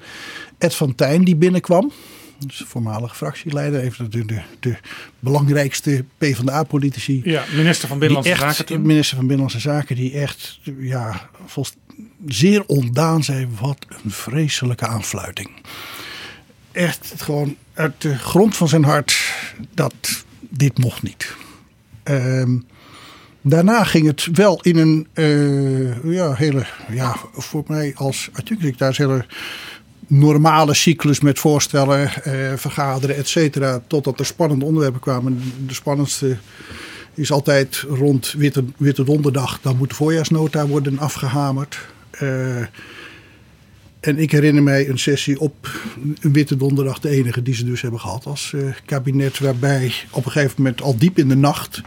Ed 0.58 0.76
van 0.76 0.96
Tijn 0.96 1.24
die 1.24 1.36
binnenkwam 1.36 1.92
dus 2.40 2.64
voormalige 2.68 3.16
fractieleider, 3.16 3.82
even 3.82 4.12
de, 4.12 4.26
de, 4.26 4.42
de 4.60 4.78
belangrijkste 5.20 6.06
PvdA-politici. 6.18 7.22
Ja, 7.24 7.44
minister 7.56 7.88
van 7.88 8.00
Binnenlandse 8.00 8.36
Zaken. 8.36 8.66
Toen. 8.66 8.82
Minister 8.82 9.16
van 9.16 9.28
Binnenlandse 9.28 9.70
Zaken, 9.70 9.96
die 9.96 10.14
echt 10.14 10.60
ja, 10.80 11.30
volst, 11.46 11.76
zeer 12.28 12.66
ontdaan 12.66 13.24
zei: 13.24 13.48
wat 13.60 13.86
een 14.04 14.12
vreselijke 14.12 14.88
aanfluiting. 14.88 15.50
Echt 16.72 17.14
gewoon 17.18 17.56
uit 17.74 18.02
de 18.02 18.18
grond 18.18 18.58
van 18.58 18.68
zijn 18.68 18.84
hart 18.84 19.34
dat 19.74 20.24
dit 20.40 20.78
mocht 20.78 21.04
niet. 21.04 21.36
Um, 22.04 22.66
Daarna 23.42 23.84
ging 23.84 24.08
het 24.08 24.28
wel 24.32 24.62
in 24.62 24.78
een 24.78 25.08
uh, 25.14 26.14
ja, 26.14 26.34
hele, 26.34 26.66
ja, 26.90 27.16
voor 27.34 27.64
mij 27.68 27.92
als 27.96 28.30
adjunct-secretaris, 28.34 28.98
hele 28.98 29.26
normale 30.10 30.74
cyclus 30.74 31.20
met 31.20 31.40
voorstellen, 31.40 32.24
eh, 32.24 32.54
vergaderen, 32.56 33.16
et 33.16 33.28
cetera. 33.28 33.82
Totdat 33.88 34.20
er 34.20 34.26
spannende 34.26 34.66
onderwerpen 34.66 35.02
kwamen. 35.02 35.42
De 35.68 35.74
spannendste 35.74 36.38
is 37.14 37.32
altijd 37.32 37.86
rond 37.90 38.34
Witte, 38.38 38.64
Witte 38.78 39.04
Donderdag. 39.04 39.60
Dan 39.62 39.78
moet 39.78 39.90
de 39.90 39.96
voorjaarsnota 39.96 40.68
worden 40.68 41.00
afgehamerd. 41.00 41.80
Uh, 42.22 42.58
en 44.00 44.18
ik 44.18 44.32
herinner 44.32 44.64
mij 44.64 44.90
een 44.90 45.00
sessie 45.00 45.40
op 45.40 45.70
een 46.22 46.34
Witte 46.34 46.56
Donderdag, 46.56 47.00
de 47.00 47.10
enige 47.10 47.42
die 47.42 47.54
ze 47.54 47.66
dus 47.66 47.82
hebben 47.82 48.00
gehad 48.00 48.26
als 48.26 48.52
uh, 48.56 48.74
kabinet. 48.86 49.40
Waarbij 49.40 49.94
op 50.12 50.26
een 50.26 50.32
gegeven 50.32 50.56
moment 50.58 50.82
al 50.82 50.98
diep 50.98 51.18
in 51.18 51.28
de 51.28 51.36
nacht 51.36 51.82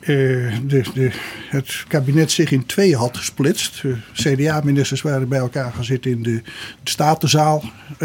de, 0.00 1.10
het 1.48 1.84
kabinet 1.88 2.30
zich 2.30 2.50
in 2.50 2.66
twee 2.66 2.96
had 2.96 3.16
gesplitst. 3.16 3.82
CDA-ministers 4.12 5.02
waren 5.02 5.28
bij 5.28 5.38
elkaar 5.38 5.72
gaan 5.72 5.84
zitten 5.84 6.10
in 6.10 6.22
de, 6.22 6.42
de 6.82 6.90
Statenzaal. 6.90 7.62
Uh, 7.92 7.98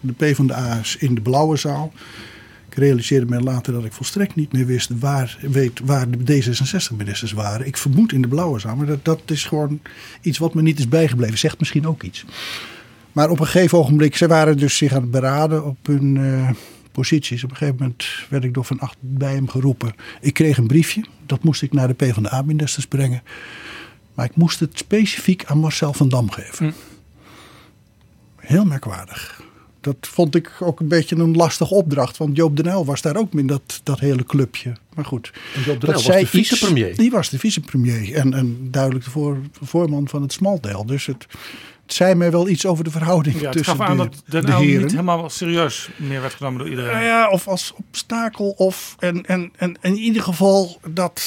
de 0.00 0.12
PvdA's 0.16 0.96
in 0.98 1.14
de 1.14 1.20
Blauwe 1.20 1.56
Zaal. 1.56 1.92
Ik 2.68 2.76
realiseerde 2.76 3.26
me 3.26 3.40
later 3.40 3.72
dat 3.72 3.84
ik 3.84 3.92
volstrekt 3.92 4.34
niet 4.34 4.52
meer 4.52 4.66
wist 4.66 4.90
waar, 4.98 5.38
weet, 5.40 5.80
waar 5.84 6.06
de 6.10 6.42
D66-ministers 6.42 7.32
waren. 7.32 7.66
Ik 7.66 7.76
vermoed 7.76 8.12
in 8.12 8.22
de 8.22 8.28
Blauwe 8.28 8.58
Zaal, 8.58 8.76
maar 8.76 8.86
dat, 8.86 9.04
dat 9.04 9.20
is 9.26 9.44
gewoon 9.44 9.80
iets 10.20 10.38
wat 10.38 10.54
me 10.54 10.62
niet 10.62 10.78
is 10.78 10.88
bijgebleven. 10.88 11.38
Zegt 11.38 11.58
misschien 11.58 11.86
ook 11.86 12.02
iets. 12.02 12.24
Maar 13.12 13.30
op 13.30 13.40
een 13.40 13.46
gegeven 13.46 13.78
ogenblik, 13.78 14.16
ze 14.16 14.26
waren 14.26 14.56
dus 14.56 14.76
zich 14.76 14.92
aan 14.92 15.00
het 15.00 15.10
beraden 15.10 15.64
op 15.64 15.86
hun... 15.86 16.16
Posities. 16.96 17.44
Op 17.44 17.50
een 17.50 17.56
gegeven 17.56 17.78
moment 17.78 18.04
werd 18.28 18.44
ik 18.44 18.54
door 18.54 18.64
Van 18.64 18.80
Acht 18.80 18.96
bij 19.00 19.34
hem 19.34 19.48
geroepen. 19.48 19.94
Ik 20.20 20.34
kreeg 20.34 20.58
een 20.58 20.66
briefje. 20.66 21.04
Dat 21.26 21.42
moest 21.42 21.62
ik 21.62 21.72
naar 21.72 21.88
de 21.88 21.94
PvdA-ministers 21.94 22.86
brengen. 22.86 23.22
Maar 24.14 24.26
ik 24.26 24.36
moest 24.36 24.60
het 24.60 24.78
specifiek 24.78 25.44
aan 25.44 25.58
Marcel 25.58 25.92
van 25.92 26.08
Dam 26.08 26.30
geven. 26.30 26.66
Hm. 26.66 26.72
Heel 28.36 28.64
merkwaardig. 28.64 29.42
Dat 29.80 29.96
vond 30.00 30.34
ik 30.34 30.52
ook 30.60 30.80
een 30.80 30.88
beetje 30.88 31.16
een 31.16 31.36
lastige 31.36 31.74
opdracht. 31.74 32.16
Want 32.16 32.36
Joop 32.36 32.56
den 32.56 32.66
Uyl 32.66 32.84
was 32.84 33.02
daar 33.02 33.16
ook 33.16 33.32
in 33.32 33.46
dat, 33.46 33.80
dat 33.82 34.00
hele 34.00 34.24
clubje. 34.24 34.76
Maar 34.94 35.04
goed. 35.04 35.32
En 35.54 35.62
Joop 35.62 35.80
den 35.80 35.90
Uyl 35.90 36.02
was 36.02 36.20
de 36.20 36.26
vicepremier. 36.26 36.96
Die 36.96 37.10
was 37.10 37.28
de 37.28 37.38
vicepremier. 37.38 38.14
En, 38.14 38.34
en 38.34 38.68
duidelijk 38.70 39.04
de 39.04 39.10
voor, 39.10 39.38
voorman 39.60 40.08
van 40.08 40.22
het 40.22 40.32
smaldeel. 40.32 40.86
Dus 40.86 41.06
het 41.06 41.26
zei 41.86 42.14
mij 42.14 42.30
wel 42.30 42.48
iets 42.48 42.66
over 42.66 42.84
de 42.84 42.90
verhouding 42.90 43.40
ja, 43.40 43.50
tussen 43.50 43.76
gaf 43.76 43.88
aan 43.88 43.96
dat 43.96 44.22
Den 44.26 44.46
de 44.46 44.52
heren. 44.54 44.82
niet 44.82 44.90
helemaal 44.90 45.30
serieus 45.30 45.88
meer 45.96 46.20
werd 46.20 46.34
genomen 46.34 46.58
door 46.58 46.68
iedereen. 46.68 47.02
ja, 47.02 47.28
of 47.30 47.48
als 47.48 47.72
obstakel. 47.76 48.50
Of, 48.50 48.96
en, 48.98 49.26
en, 49.26 49.52
en, 49.56 49.76
in 49.80 49.96
ieder 49.96 50.22
geval 50.22 50.80
dat 50.90 51.22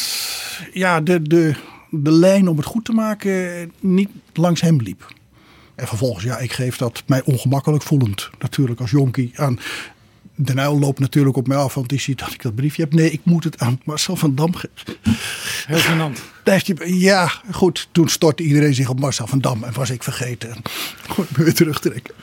ja, 0.74 1.02
de, 1.02 1.22
de, 1.22 1.54
de 1.90 2.12
lijn 2.12 2.48
om 2.48 2.58
het 2.58 2.66
goed 2.66 2.86
te 2.86 2.92
maken 2.92 3.72
niet 3.80 4.10
langs 4.34 4.62
hem 4.62 4.82
liep. 4.82 5.14
En 5.76 5.88
vervolgens, 5.88 6.24
ja, 6.24 6.38
ik 6.38 6.52
geef 6.52 6.78
dat 6.78 7.04
mij 7.06 7.22
ongemakkelijk 7.24 7.84
voelend 7.84 8.30
natuurlijk 8.40 8.80
als 8.80 8.92
jonkie 8.92 9.32
aan 9.36 9.60
de 10.42 10.54
Uyl 10.56 10.80
loopt 10.80 11.00
natuurlijk 11.00 11.38
op 11.38 11.48
mij 11.48 11.58
af, 11.58 11.74
want 11.74 11.90
die 11.90 12.00
ziet 12.00 12.20
dat 12.20 12.34
ik 12.34 12.42
dat 12.42 12.56
briefje 12.56 12.82
heb. 12.82 12.94
Nee, 12.94 13.12
ik 13.12 13.22
moet 13.24 13.44
het 13.44 13.60
aan 13.60 13.82
Marcel 13.84 14.16
van 14.16 14.36
Dam 14.36 14.56
geven. 14.56 14.96
Heel 15.68 15.80
gênant. 15.80 16.20
Ja, 16.86 17.32
goed. 17.52 17.88
Toen 17.92 18.08
stortte 18.08 18.44
iedereen 18.44 18.74
zich 18.74 18.90
op 18.90 19.00
Marcel 19.00 19.28
van 19.28 19.40
Dam 19.40 19.64
en 19.64 19.74
was 19.74 19.90
ik 19.90 20.04
vergeten. 20.04 20.50
Ik 21.18 21.38
me 21.38 21.44
weer 21.44 21.54
terugtrekken. 21.54 22.14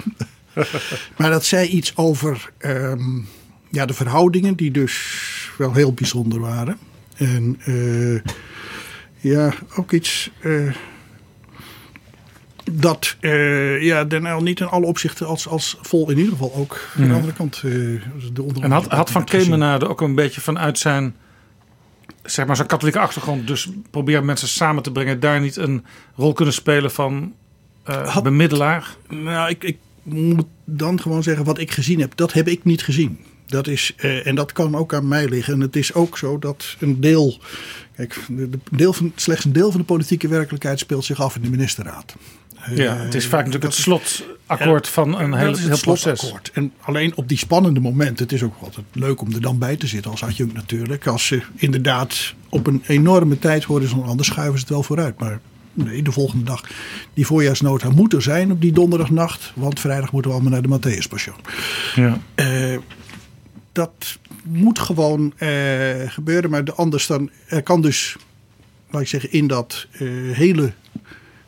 maar 1.19 1.31
dat 1.31 1.45
zei 1.45 1.69
iets 1.69 1.97
over 1.97 2.53
um, 2.59 3.29
ja, 3.71 3.87
de 3.87 3.95
verhoudingen, 3.95 4.57
die 4.57 4.71
dus 4.71 5.25
wel 5.59 5.73
heel 5.73 5.93
bijzonder 5.93 6.41
waren. 6.41 6.79
En 7.17 7.61
uh, 7.67 8.21
ja, 9.21 9.55
ook 9.77 9.93
iets. 9.93 10.31
Uh, 10.45 10.75
dat 12.73 13.17
uh, 13.21 13.83
ja, 13.83 14.05
Den 14.05 14.27
Uyl 14.27 14.43
niet 14.43 14.61
in 14.61 14.67
alle 14.67 14.87
opzichten 14.87 15.27
als, 15.27 15.49
als 15.49 15.79
vol 15.81 16.11
in 16.11 16.17
ieder 16.17 16.33
geval 16.33 16.55
ook 16.55 16.89
van 16.95 17.09
de 17.09 17.15
andere 17.15 17.33
kant 17.33 17.63
uh, 17.65 18.01
de 18.33 18.45
En 18.61 18.71
had, 18.71 18.87
had 18.87 19.11
Van 19.11 19.25
Kemenade 19.25 19.89
ook 19.89 20.01
een 20.01 20.15
beetje 20.15 20.41
vanuit 20.41 20.79
zijn 20.79 21.15
zeg 22.23 22.47
maar 22.47 22.57
zijn 22.57 22.69
katholieke 22.69 22.99
achtergrond 22.99 23.47
dus 23.47 23.69
proberen 23.91 24.25
mensen 24.25 24.49
samen 24.49 24.83
te 24.83 24.93
brengen 24.93 25.21
daar 25.21 25.41
niet 25.41 25.57
een 25.57 25.85
rol 26.15 26.33
kunnen 26.33 26.55
spelen 26.55 26.91
van 26.91 27.35
uh, 27.89 28.21
bemiddelaar? 28.21 28.97
Nou, 29.09 29.51
ik, 29.51 29.65
ik 29.65 29.79
moet 30.03 30.47
dan 30.65 31.01
gewoon 31.01 31.23
zeggen 31.23 31.45
wat 31.45 31.59
ik 31.59 31.71
gezien 31.71 32.01
heb, 32.01 32.17
dat 32.17 32.33
heb 32.33 32.49
ik 32.49 32.65
niet 32.65 32.83
gezien. 32.83 33.19
Dat 33.47 33.67
is, 33.67 33.93
eh, 33.97 34.27
en 34.27 34.35
dat 34.35 34.53
kan 34.53 34.77
ook 34.77 34.95
aan 34.95 35.09
mij 35.09 35.29
liggen. 35.29 35.55
En 35.55 35.61
het 35.61 35.77
is 35.77 35.95
ook 35.95 36.19
zo 36.19 36.39
dat 36.39 36.77
een 36.79 37.01
deel. 37.01 37.39
Kijk, 37.97 38.21
de, 38.29 38.51
de 38.51 38.59
deel 38.71 38.93
van, 38.93 39.13
slechts 39.17 39.45
een 39.45 39.53
deel 39.53 39.71
van 39.71 39.81
de 39.81 39.87
politieke 39.87 40.29
werkelijkheid 40.29 40.79
speelt 40.79 41.05
zich 41.05 41.21
af 41.21 41.37
in 41.37 41.43
de 41.43 41.51
ministerraad. 41.51 42.17
Ja, 42.75 42.97
het 42.97 43.15
is 43.15 43.27
vaak 43.27 43.45
natuurlijk 43.45 43.73
het 43.73 43.83
slotakkoord 43.83 44.89
van 44.89 45.19
een 45.21 45.35
heel, 45.35 45.57
heel 45.57 45.79
proces. 45.79 46.19
slotakkoord. 46.19 46.51
En 46.55 46.73
alleen 46.81 47.17
op 47.17 47.29
die 47.29 47.39
spannende 47.39 47.81
momenten, 47.81 48.25
het 48.25 48.33
is 48.33 48.43
ook 48.43 48.55
altijd 48.61 48.87
leuk 48.93 49.21
om 49.21 49.33
er 49.35 49.41
dan 49.41 49.59
bij 49.59 49.77
te 49.77 49.87
zitten 49.87 50.11
als 50.11 50.23
adjunct 50.23 50.55
natuurlijk. 50.55 51.07
Als 51.07 51.27
ze 51.27 51.43
inderdaad 51.55 52.35
op 52.49 52.67
een 52.67 52.83
enorme 52.87 53.39
tijdhorizon, 53.39 54.05
anders 54.05 54.29
schuiven 54.29 54.55
ze 54.59 54.61
het 54.61 54.69
wel 54.73 54.83
vooruit. 54.83 55.19
Maar 55.19 55.41
nee, 55.73 56.03
de 56.03 56.13
volgende 56.13 56.45
dag, 56.45 56.63
die 57.15 57.27
voorjaarsnota 57.27 57.91
moet 57.91 58.13
er 58.13 58.23
zijn 58.23 58.51
op 58.51 58.61
die 58.61 58.73
donderdagnacht. 58.73 59.53
Want 59.55 59.81
vrijdag 59.81 60.13
moeten 60.13 60.31
we 60.31 60.37
allemaal 60.37 60.61
naar 60.61 60.81
de 60.81 60.97
Matthäus 60.99 61.09
Passion. 61.09 61.37
Ja. 61.95 62.19
Eh, 62.35 62.79
dat 63.73 64.19
moet 64.43 64.79
gewoon 64.79 65.33
eh, 65.37 65.49
gebeuren. 66.07 66.51
Maar 66.51 66.65
de- 66.65 66.75
anders 66.75 67.07
dan, 67.07 67.31
er 67.47 67.63
kan 67.63 67.81
dus, 67.81 68.17
laat 68.91 69.03
ik 69.03 69.09
zeggen, 69.09 69.33
in 69.33 69.47
dat 69.47 69.87
eh, 69.93 70.09
hele 70.33 70.73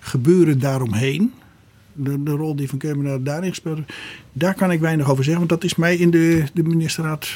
gebeuren 0.08 0.58
daaromheen. 0.58 1.32
De, 1.92 2.22
de 2.22 2.30
rol 2.30 2.56
die 2.56 2.68
Van 2.68 2.78
Kemenaar 2.78 3.22
daarin 3.22 3.48
gespeeld 3.48 3.76
heeft. 3.76 3.92
Daar 4.32 4.54
kan 4.54 4.70
ik 4.70 4.80
weinig 4.80 5.10
over 5.10 5.24
zeggen. 5.24 5.46
Want 5.46 5.60
dat 5.60 5.70
is 5.70 5.76
mij 5.76 5.96
in 5.96 6.10
de, 6.10 6.44
de 6.54 6.62
ministerraad 6.62 7.28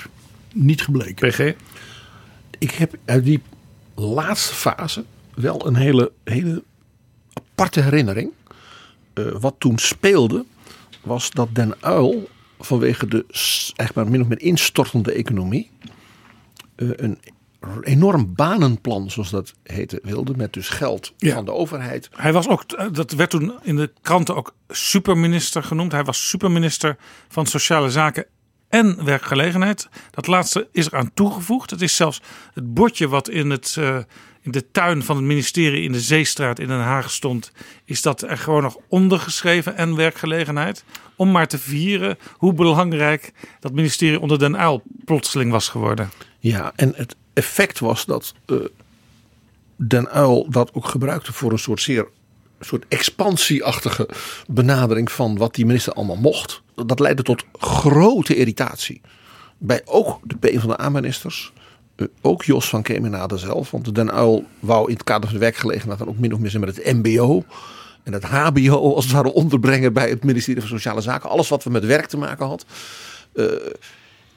niet 0.55 0.83
gebleken. 0.83 1.29
PG? 1.29 1.53
Ik 2.59 2.71
heb 2.71 2.95
uit 3.05 3.25
die 3.25 3.43
laatste 3.95 4.55
fase 4.55 5.05
wel 5.35 5.67
een 5.67 5.77
hele, 5.77 6.13
hele 6.25 6.63
aparte 7.33 7.81
herinnering. 7.81 8.31
Eh, 9.15 9.25
wat 9.41 9.55
toen 9.59 9.79
speelde, 9.79 10.45
was 11.03 11.31
dat 11.31 11.49
Den 11.55 11.75
Uil 11.81 12.29
vanwege 12.59 13.07
de 13.07 13.25
echt 13.77 13.95
maar 13.95 14.09
min 14.09 14.21
of 14.21 14.29
meer 14.29 14.41
instortende 14.41 15.13
economie. 15.13 15.71
eh, 16.75 16.89
een 16.97 17.19
enorm 17.81 18.35
banenplan, 18.35 19.11
zoals 19.11 19.31
dat 19.31 19.53
heette, 19.63 19.99
wilde. 20.03 20.37
Met 20.37 20.53
dus 20.53 20.69
geld 20.69 21.13
Ja. 21.17 21.35
van 21.35 21.45
de 21.45 21.53
overheid. 21.53 22.09
Hij 22.13 22.33
was 22.33 22.49
ook, 22.49 22.95
dat 22.95 23.13
werd 23.13 23.31
toen 23.31 23.53
in 23.63 23.77
de 23.77 23.93
kranten 24.03 24.37
ook 24.37 24.55
superminister 24.69 25.63
genoemd. 25.63 25.93
Hij 25.93 26.05
was 26.05 26.29
superminister 26.29 26.97
van 27.29 27.47
Sociale 27.47 27.91
Zaken 27.91 28.27
en 28.69 29.05
Werkgelegenheid. 29.05 29.89
Dat 30.11 30.27
laatste 30.27 30.69
is 30.73 30.87
er 30.87 30.97
aan 30.97 31.11
toegevoegd. 31.15 31.71
Het 31.71 31.83
is 31.83 31.97
zelfs 31.97 32.21
het 32.55 32.75
bordje 32.75 33.09
wat 33.09 33.29
in, 33.29 33.51
het, 33.51 33.77
eh, 33.79 33.99
in 34.41 34.51
de 34.51 34.71
tuin 34.71 35.03
van 35.03 35.17
het 35.17 35.25
ministerie 35.25 35.83
in 35.85 35.93
de 35.93 36.01
Zeestraat 36.01 36.59
in 36.59 36.67
Den 36.67 36.81
Haag 36.81 37.11
stond. 37.11 37.53
Is 37.85 38.03
dat 38.03 38.23
er 38.23 38.39
gewoon 38.39 38.63
nog 38.63 38.77
ondergeschreven 38.89 39.77
en 39.77 39.97
werkgelegenheid. 39.97 40.85
Om 41.17 41.31
maar 41.31 41.49
te 41.49 41.59
vieren 41.59 42.19
hoe 42.37 42.53
belangrijk 42.53 43.33
dat 43.61 43.73
ministerie 43.73 44.21
onder 44.21 44.39
Den 44.39 44.61
Uyl 44.61 44.83
plotseling 45.05 45.51
was 45.51 45.69
geworden. 45.69 46.11
Ja, 46.39 46.73
en 46.77 46.93
het 46.97 47.17
effect 47.33 47.79
was 47.79 48.05
dat 48.05 48.35
eh, 48.47 48.57
Den 49.77 50.09
Uil 50.09 50.51
dat 50.51 50.75
ook 50.75 50.87
gebruikte 50.87 51.33
voor 51.33 51.53
een 51.53 51.59
soort 51.59 51.81
zeer 51.81 52.09
soort 52.61 52.85
expansieachtige 52.89 54.09
benadering 54.47 55.13
van 55.13 55.37
wat 55.37 55.55
die 55.55 55.67
minister 55.67 55.93
allemaal 55.93 56.17
mocht. 56.17 56.63
Dat 56.87 57.01
leidde 57.01 57.23
tot 57.23 57.45
grote 57.59 58.37
irritatie 58.37 59.01
bij 59.59 59.83
ook 59.85 60.19
de 60.23 60.37
PvdA-ministers. 60.37 61.53
eh, 61.97 62.07
Ook 62.21 62.45
Jos 62.45 62.69
van 62.69 62.83
Kemenade 62.83 63.39
zelf. 63.39 63.71
Want 63.71 63.95
Den 63.95 64.13
Uil 64.13 64.45
wou 64.61 64.89
in 64.89 64.95
het 64.95 65.05
kader 65.05 65.25
van 65.25 65.33
de 65.39 65.45
werkgelegenheid 65.45 65.99
dan 65.99 66.09
ook 66.09 66.19
min 66.19 66.33
of 66.33 66.39
meer 66.39 66.61
met 66.61 66.77
het 66.77 66.97
mbo. 66.97 67.45
En 68.03 68.13
het 68.13 68.25
hbo 68.25 68.95
als 68.95 69.05
het 69.05 69.15
ware 69.15 69.33
onderbrengen 69.33 69.93
bij 69.93 70.09
het 70.09 70.25
ministerie 70.25 70.61
van 70.61 70.71
Sociale 70.71 71.01
Zaken. 71.01 71.31
Alles 71.31 71.49
wat 71.49 71.65
we 71.65 71.71
met 71.71 71.85
werk 71.85 72.07
te 72.07 72.17
maken 72.17 72.47
had. 72.47 72.65
Eh, 73.35 73.45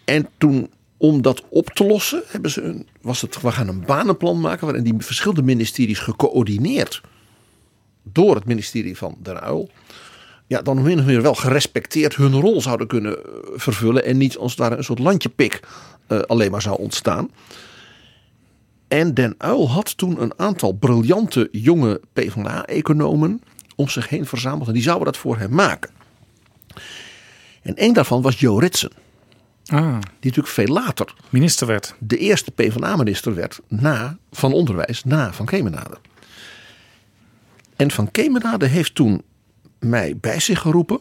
en 0.03 0.27
toen, 0.37 0.69
om 1.07 1.21
dat 1.21 1.43
op 1.49 1.69
te 1.69 1.85
lossen, 1.85 2.23
hebben 2.27 2.51
ze 2.51 2.61
een, 2.61 2.87
was 3.01 3.21
het, 3.21 3.41
we 3.41 3.51
gaan 3.51 3.67
een 3.67 3.85
banenplan 3.85 4.39
maken 4.39 4.65
waarin 4.65 4.83
die 4.83 4.93
verschillende 4.97 5.43
ministeries 5.43 5.99
gecoördineerd 5.99 7.01
door 8.03 8.35
het 8.35 8.45
ministerie 8.45 8.97
van 8.97 9.15
Den 9.19 9.43
Uyl, 9.43 9.69
ja, 10.47 10.61
dan 10.61 10.81
min 10.81 10.99
of 10.99 11.05
meer 11.05 11.21
wel 11.21 11.35
gerespecteerd 11.35 12.15
hun 12.15 12.33
rol 12.33 12.61
zouden 12.61 12.87
kunnen 12.87 13.17
eh, 13.17 13.31
vervullen 13.55 14.05
en 14.05 14.17
niet 14.17 14.37
als 14.37 14.55
ware 14.55 14.77
een 14.77 14.83
soort 14.83 14.99
landjepik 14.99 15.59
eh, 16.07 16.19
alleen 16.19 16.51
maar 16.51 16.61
zou 16.61 16.79
ontstaan. 16.79 17.29
En 18.87 19.13
Den 19.13 19.35
Uyl 19.45 19.69
had 19.69 19.97
toen 19.97 20.21
een 20.21 20.33
aantal 20.39 20.71
briljante 20.71 21.49
jonge 21.51 22.01
PvdA-economen 22.13 23.41
om 23.75 23.87
zich 23.89 24.09
heen 24.09 24.25
verzameld 24.25 24.67
en 24.67 24.73
die 24.73 24.83
zouden 24.83 25.05
dat 25.05 25.17
voor 25.17 25.37
hem 25.37 25.51
maken. 25.51 25.91
En 27.61 27.73
een 27.75 27.93
daarvan 27.93 28.21
was 28.21 28.39
Jo 28.39 28.57
Ritsen. 28.57 29.04
Ah, 29.65 29.79
Die 29.79 29.99
natuurlijk 30.19 30.47
veel 30.47 30.67
later 30.67 31.13
minister 31.29 31.67
werd. 31.67 31.95
de 31.99 32.17
eerste 32.17 32.51
PvdA-minister 32.51 33.35
werd 33.35 33.59
na, 33.67 34.17
van 34.31 34.53
onderwijs 34.53 35.03
na 35.03 35.33
Van 35.33 35.45
Kemenade. 35.45 35.97
En 37.75 37.91
Van 37.91 38.11
Kemenade 38.11 38.65
heeft 38.65 38.95
toen 38.95 39.23
mij 39.79 40.17
bij 40.17 40.39
zich 40.39 40.59
geroepen. 40.59 40.99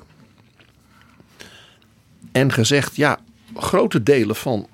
En 2.32 2.52
gezegd, 2.52 2.96
ja, 2.96 3.18
grote 3.54 4.02
delen 4.02 4.36
van 4.36 4.66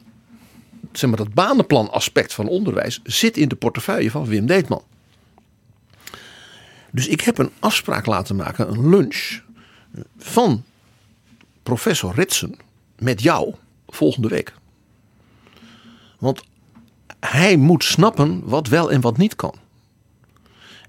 zeg 0.92 1.08
maar, 1.10 1.18
dat 1.18 1.34
banenplan 1.34 1.90
aspect 1.90 2.32
van 2.34 2.48
onderwijs 2.48 3.00
zit 3.02 3.36
in 3.36 3.48
de 3.48 3.56
portefeuille 3.56 4.10
van 4.10 4.26
Wim 4.26 4.46
Deetman. 4.46 4.82
Dus 6.90 7.08
ik 7.08 7.20
heb 7.20 7.38
een 7.38 7.50
afspraak 7.58 8.06
laten 8.06 8.36
maken, 8.36 8.68
een 8.68 8.88
lunch 8.88 9.40
van 10.18 10.64
professor 11.62 12.14
Ritsen 12.14 12.56
met 12.98 13.22
jou 13.22 13.54
volgende 13.94 14.28
week. 14.28 14.54
Want 16.18 16.42
hij 17.20 17.56
moet 17.56 17.84
snappen 17.84 18.40
wat 18.44 18.68
wel 18.68 18.90
en 18.92 19.00
wat 19.00 19.16
niet 19.16 19.36
kan. 19.36 19.54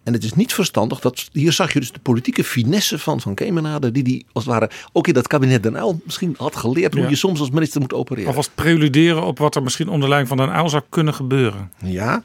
En 0.03 0.13
het 0.13 0.23
is 0.23 0.33
niet 0.33 0.53
verstandig 0.53 0.99
dat. 0.99 1.29
Hier 1.31 1.51
zag 1.51 1.73
je 1.73 1.79
dus 1.79 1.91
de 1.91 1.99
politieke 1.99 2.43
finesse 2.43 2.99
van 2.99 3.21
Van 3.21 3.33
Kemenade. 3.35 3.91
die 3.91 4.03
die 4.03 4.25
als 4.31 4.43
het 4.45 4.53
ware 4.53 4.69
ook 4.91 5.07
in 5.07 5.13
dat 5.13 5.27
kabinet 5.27 5.63
Den 5.63 5.75
Uyl 5.75 6.01
misschien 6.05 6.35
had 6.37 6.55
geleerd. 6.55 6.93
hoe 6.93 7.03
Ja. 7.03 7.09
je 7.09 7.15
soms 7.15 7.39
als 7.39 7.49
minister 7.49 7.81
moet 7.81 7.93
opereren. 7.93 8.27
Alvast 8.27 8.55
preluderen 8.55 9.23
op 9.23 9.37
wat 9.37 9.55
er 9.55 9.63
misschien 9.63 9.87
onder 9.89 10.09
leiding 10.09 10.37
van 10.37 10.47
Den 10.47 10.55
Uyl 10.57 10.69
zou 10.69 10.83
kunnen 10.89 11.13
gebeuren. 11.13 11.71
Ja. 11.85 12.23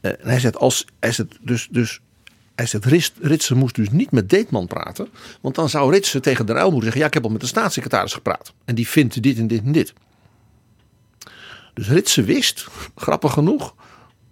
Eh, 0.00 0.10
En 0.10 0.16
hij 0.28 0.40
zegt, 0.40 0.56
als, 0.56 0.84
hij 1.00 1.12
zegt 1.12 1.38
dus, 1.40 1.68
dus 1.70 2.00
hij 2.60 2.68
zegt, 2.68 2.84
Rits- 2.84 3.12
Ritsen 3.20 3.56
moest 3.56 3.74
dus 3.74 3.90
niet 3.90 4.10
met 4.10 4.30
Deetman 4.30 4.66
praten. 4.66 5.08
Want 5.40 5.54
dan 5.54 5.68
zou 5.68 5.92
Ritsen 5.92 6.22
tegen 6.22 6.46
Den 6.46 6.56
Uyl 6.56 6.64
moeten 6.64 6.82
zeggen, 6.82 7.00
ja 7.00 7.06
ik 7.06 7.14
heb 7.14 7.24
al 7.24 7.30
met 7.30 7.40
de 7.40 7.46
staatssecretaris 7.46 8.12
gepraat. 8.12 8.52
En 8.64 8.74
die 8.74 8.88
vindt 8.88 9.22
dit 9.22 9.38
en 9.38 9.46
dit 9.46 9.62
en 9.64 9.72
dit. 9.72 9.92
Dus 11.74 11.88
Ritsen 11.88 12.24
wist, 12.24 12.66
grappig 12.96 13.32
genoeg, 13.32 13.74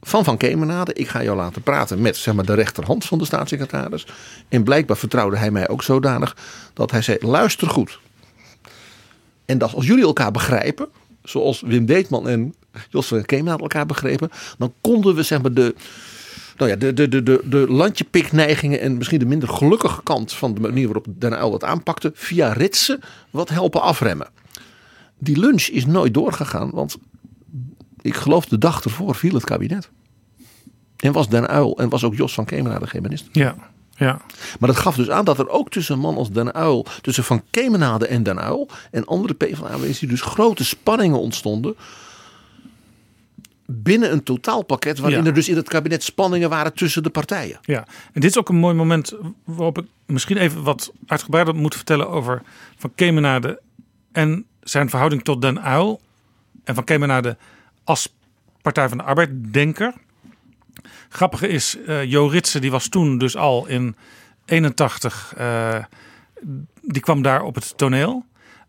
van 0.01 0.25
Van 0.25 0.37
Kemenade, 0.37 0.93
ik 0.93 1.09
ga 1.09 1.23
jou 1.23 1.37
laten 1.37 1.63
praten 1.63 2.01
met 2.01 2.17
zeg 2.17 2.35
maar, 2.35 2.45
de 2.45 2.55
rechterhand 2.55 3.05
van 3.05 3.19
de 3.19 3.25
staatssecretaris. 3.25 4.07
En 4.49 4.63
blijkbaar 4.63 4.97
vertrouwde 4.97 5.37
hij 5.37 5.51
mij 5.51 5.69
ook 5.69 5.83
zodanig 5.83 6.37
dat 6.73 6.91
hij 6.91 7.03
zei, 7.03 7.19
luister 7.21 7.69
goed. 7.69 7.99
En 9.45 9.59
dat 9.59 9.75
als 9.75 9.87
jullie 9.87 10.05
elkaar 10.05 10.31
begrijpen, 10.31 10.89
zoals 11.23 11.61
Wim 11.61 11.87
Deetman 11.87 12.29
en 12.29 12.55
Jos 12.89 13.07
van 13.07 13.25
Kemenade 13.25 13.63
elkaar 13.63 13.87
begrepen, 13.87 14.31
dan 14.59 14.73
konden 14.81 15.15
we 15.15 15.23
zeg 15.23 15.43
maar 15.43 15.53
de, 15.53 15.75
nou 16.59 16.71
ja, 16.71 16.77
de, 16.77 16.93
de, 16.93 17.09
de, 17.09 17.23
de, 17.23 17.43
de 17.45 17.67
landjepikneigingen 17.69 18.81
en 18.81 18.97
misschien 18.97 19.19
de 19.19 19.27
minder 19.27 19.49
gelukkige 19.49 20.03
kant 20.03 20.33
van 20.33 20.55
de 20.55 20.61
manier 20.61 20.85
waarop 20.85 21.07
Den 21.09 21.33
Uyl 21.33 21.51
dat 21.51 21.65
aanpakte, 21.65 22.11
via 22.15 22.53
ritsen 22.53 23.01
wat 23.31 23.49
helpen 23.49 23.83
afremmen. 23.83 24.29
Die 25.19 25.39
lunch 25.39 25.63
is 25.63 25.87
nooit 25.87 26.15
doorgegaan, 26.15 26.71
want 26.71 26.97
ik 28.01 28.15
geloof 28.15 28.45
de 28.45 28.59
dag 28.59 28.85
ervoor 28.85 29.15
viel 29.15 29.35
het 29.35 29.45
kabinet. 29.45 29.91
En 30.97 31.13
was 31.13 31.29
Den 31.29 31.55
Uyl 31.55 31.79
en 31.79 31.89
was 31.89 32.05
ook 32.05 32.15
Jos 32.15 32.35
van 32.35 32.45
Kemenade 32.45 32.87
geen 32.87 33.03
minister. 33.03 33.31
Ja, 33.33 33.55
ja. 33.97 34.21
Maar 34.59 34.69
dat 34.69 34.79
gaf 34.79 34.97
dus 34.97 35.11
aan 35.11 35.25
dat 35.25 35.39
er 35.39 35.49
ook 35.49 35.71
tussen 35.71 35.95
een 35.95 36.01
man 36.01 36.17
als 36.17 36.31
Den 36.31 36.57
Uyl, 36.57 36.87
tussen 37.01 37.25
Van 37.25 37.43
Kemenade 37.51 38.07
en 38.07 38.23
Den 38.23 38.39
Uyl 38.39 38.69
en 38.91 39.05
andere 39.05 39.35
PvdA-ministers 39.35 40.11
dus 40.11 40.21
grote 40.21 40.65
spanningen 40.65 41.21
ontstonden 41.21 41.77
binnen 43.71 44.13
een 44.13 44.23
totaalpakket 44.23 44.99
waarin 44.99 45.19
Ja. 45.21 45.27
er 45.27 45.35
dus 45.35 45.49
in 45.49 45.57
het 45.57 45.69
kabinet 45.69 46.03
spanningen 46.03 46.49
waren 46.51 46.75
tussen 46.75 47.03
de 47.03 47.11
partijen. 47.11 47.59
Ja, 47.63 47.87
en 48.13 48.21
dit 48.21 48.31
is 48.31 48.39
ook 48.39 48.49
een 48.49 48.57
mooi 48.57 48.75
moment 48.75 49.15
waarop 49.45 49.79
ik 49.79 49.85
misschien 50.07 50.37
even 50.37 50.63
wat 50.63 50.93
uitgebreider 51.07 51.55
moet 51.55 51.75
vertellen 51.75 52.09
over 52.09 52.43
Van 52.77 52.93
Kemenade 52.95 53.61
en 54.13 54.47
zijn 54.61 54.91
verhouding 54.91 55.25
tot 55.25 55.43
Den 55.43 55.67
Uyl. 55.67 56.01
En 56.65 56.75
Van 56.75 56.85
Kemenade 56.85 57.37
als 57.85 58.15
Partij 58.63 58.89
van 58.89 58.99
de 58.99 59.05
Arbeid-denker. 59.05 59.93
Grappige 61.09 61.49
is, 61.49 61.77
eh 61.87 62.05
Jo 62.05 62.27
Ritsen 62.27 62.61
die 62.61 62.71
was 62.71 62.89
toen 62.89 63.19
dus 63.19 63.37
al 63.37 63.67
in 63.67 63.97
81, 64.45 65.35
eh, 65.37 65.85
die 66.83 67.03
kwam 67.03 67.23
daar 67.23 67.43
op 67.43 67.55
het 67.55 67.79
toneel. 67.79 68.25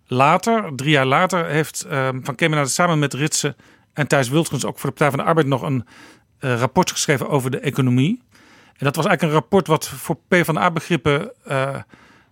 Later, 0.07 0.71
drie 0.75 0.91
jaar 0.91 1.05
later, 1.05 1.45
heeft 1.45 1.81
eh, 1.81 2.09
Van 2.21 2.35
Kemenade 2.35 2.69
samen 2.69 2.99
met 2.99 3.13
Ritsen 3.13 3.55
en 3.93 4.07
Thijs 4.07 4.29
Wildgens 4.29 4.65
ook 4.65 4.79
voor 4.79 4.89
de 4.89 4.95
Partij 4.95 5.09
van 5.09 5.19
de 5.19 5.25
Arbeid 5.25 5.47
nog 5.47 5.61
een 5.61 5.85
eh, 6.39 6.59
rapport 6.59 6.91
geschreven 6.91 7.29
over 7.29 7.51
de 7.51 7.59
economie. 7.59 8.21
En 8.77 8.85
dat 8.85 8.95
was 8.95 9.05
eigenlijk 9.05 9.21
een 9.21 9.39
rapport 9.39 9.67
wat 9.67 9.87
voor 9.87 10.17
PvdA-begrippen 10.27 11.31
eh 11.43 11.75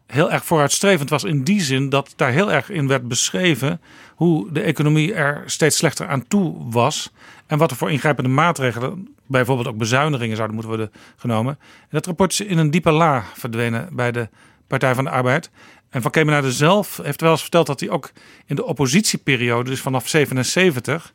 heel 0.08 0.32
erg 0.32 0.46
vooruitstrevend 0.46 1.10
was 1.10 1.24
in 1.24 1.44
die 1.44 1.62
zin 1.62 1.90
dat 1.90 2.14
daar 2.16 2.32
heel 2.32 2.52
erg 2.52 2.70
in 2.70 2.88
werd 2.88 3.08
beschreven 3.08 3.82
hoe 4.16 4.52
de 4.52 4.62
economie 4.62 5.14
er 5.14 5.44
steeds 5.46 5.78
slechter 5.78 6.08
aan 6.08 6.28
toe 6.28 6.70
was. 6.72 7.12
En 7.48 7.58
wat 7.58 7.72
er 7.72 7.78
voor 7.78 7.92
ingrijpende 7.92 8.30
maatregelen, 8.30 9.16
bijvoorbeeld 9.26 9.68
ook 9.68 9.78
bezuinigingen, 9.78 10.36
zouden 10.36 10.56
moeten 10.56 10.76
worden 10.76 10.94
genomen. 11.16 11.58
En 11.60 11.88
dat 11.90 12.06
rapport 12.06 12.32
is 12.32 12.42
in 12.42 12.58
een 12.58 12.72
diepe 12.72 12.92
la 12.92 13.24
verdwenen 13.34 13.90
bij 13.92 14.12
de 14.12 14.30
Partij 14.68 14.96
van 14.96 15.04
de 15.04 15.10
Arbeid. 15.10 15.50
En 15.90 16.02
Van 16.02 16.12
Kemenade 16.12 16.52
zelf 16.52 17.00
heeft 17.04 17.22
wel 17.22 17.32
eens 17.32 17.42
verteld 17.42 17.68
dat 17.68 17.80
hij 17.80 17.90
ook 17.90 18.12
in 18.46 18.56
de 18.56 18.66
oppositieperiode, 18.66 19.70
dus 19.70 19.82
vanaf 19.82 20.08
77, 20.08 21.14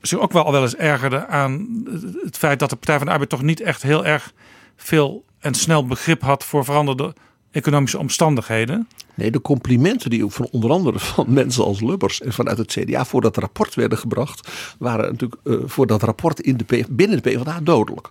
zich 0.00 0.18
ook 0.18 0.32
wel 0.32 0.44
al 0.44 0.52
wel 0.52 0.62
eens 0.62 0.76
ergerde 0.76 1.26
aan 1.26 1.82
het 2.24 2.36
feit 2.36 2.58
dat 2.58 2.70
de 2.70 2.76
Partij 2.76 2.96
van 2.96 3.06
de 3.06 3.12
Arbeid 3.12 3.30
toch 3.30 3.42
niet 3.42 3.60
echt 3.60 3.82
heel 3.82 4.04
erg 4.04 4.32
veel 4.76 5.24
en 5.38 5.54
snel 5.54 5.86
begrip 5.86 6.22
had 6.22 6.44
voor 6.44 6.64
veranderde 6.64 7.14
economische 7.50 7.98
omstandigheden. 7.98 8.88
Nee, 9.14 9.30
de 9.30 9.40
complimenten 9.40 10.10
die 10.10 10.24
ook 10.24 10.32
van 10.32 10.48
onder 10.50 10.70
andere 10.70 10.98
van 10.98 11.26
mensen 11.40 11.64
als 11.64 11.80
Lubbers 11.80 12.20
en 12.20 12.32
vanuit 12.32 12.58
het 12.58 12.72
CDA 12.72 13.04
voor 13.04 13.20
dat 13.20 13.36
rapport 13.36 13.74
werden 13.74 13.98
gebracht, 13.98 14.48
waren 14.78 15.10
natuurlijk 15.10 15.40
uh, 15.44 15.58
voor 15.64 15.86
dat 15.86 16.02
rapport 16.02 16.40
in 16.40 16.56
de, 16.56 16.86
binnen 16.90 17.22
de 17.22 17.30
PvdA 17.30 17.60
dodelijk. 17.60 18.10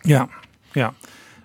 Ja, 0.00 0.28
ja. 0.72 0.94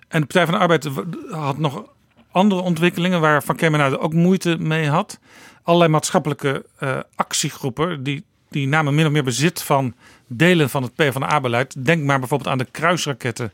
En 0.08 0.20
de 0.20 0.26
Partij 0.26 0.44
van 0.44 0.54
de 0.54 0.60
Arbeid 0.60 0.88
had 1.30 1.58
nog 1.58 1.84
andere 2.30 2.60
ontwikkelingen 2.60 3.20
waar 3.20 3.42
Van 3.42 3.56
Kemenade 3.56 3.98
ook 3.98 4.12
moeite 4.12 4.56
mee 4.58 4.88
had. 4.88 5.18
Allerlei 5.62 5.90
maatschappelijke 5.90 6.64
uh, 6.82 6.98
actiegroepen 7.14 8.02
die, 8.02 8.24
die 8.48 8.68
namen 8.68 8.94
min 8.94 9.06
of 9.06 9.12
meer 9.12 9.24
bezit 9.24 9.62
van 9.62 9.94
delen 10.26 10.70
van 10.70 10.82
het 10.82 10.94
PvdA-beleid. 10.94 11.84
Denk 11.84 12.02
maar 12.02 12.18
bijvoorbeeld 12.18 12.50
aan 12.50 12.58
de 12.58 12.68
kruisraketten 12.70 13.52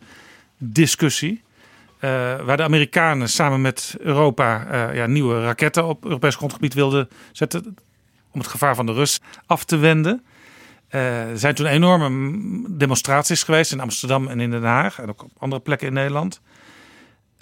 discussie. 0.59 1.43
Uh, 2.01 2.11
waar 2.45 2.57
de 2.57 2.63
Amerikanen 2.63 3.29
samen 3.29 3.61
met 3.61 3.97
Europa 3.99 4.67
uh, 4.73 4.95
ja, 4.95 5.07
nieuwe 5.07 5.43
raketten 5.43 5.85
op 5.87 6.05
Europees 6.05 6.37
grondgebied 6.37 6.75
wilden 6.75 7.09
zetten. 7.33 7.77
Om 8.31 8.41
het 8.41 8.49
gevaar 8.49 8.75
van 8.75 8.87
de 8.87 8.93
Rus 8.93 9.21
af 9.47 9.65
te 9.65 9.77
wenden. 9.77 10.25
Uh, 10.91 11.31
er 11.31 11.39
zijn 11.39 11.55
toen 11.55 11.67
enorme 11.67 12.69
demonstraties 12.69 13.43
geweest 13.43 13.73
in 13.73 13.81
Amsterdam 13.81 14.29
en 14.29 14.41
in 14.41 14.51
Den 14.51 14.65
Haag. 14.65 14.99
En 14.99 15.09
ook 15.09 15.23
op 15.23 15.31
andere 15.39 15.63
plekken 15.63 15.87
in 15.87 15.93
Nederland. 15.93 16.41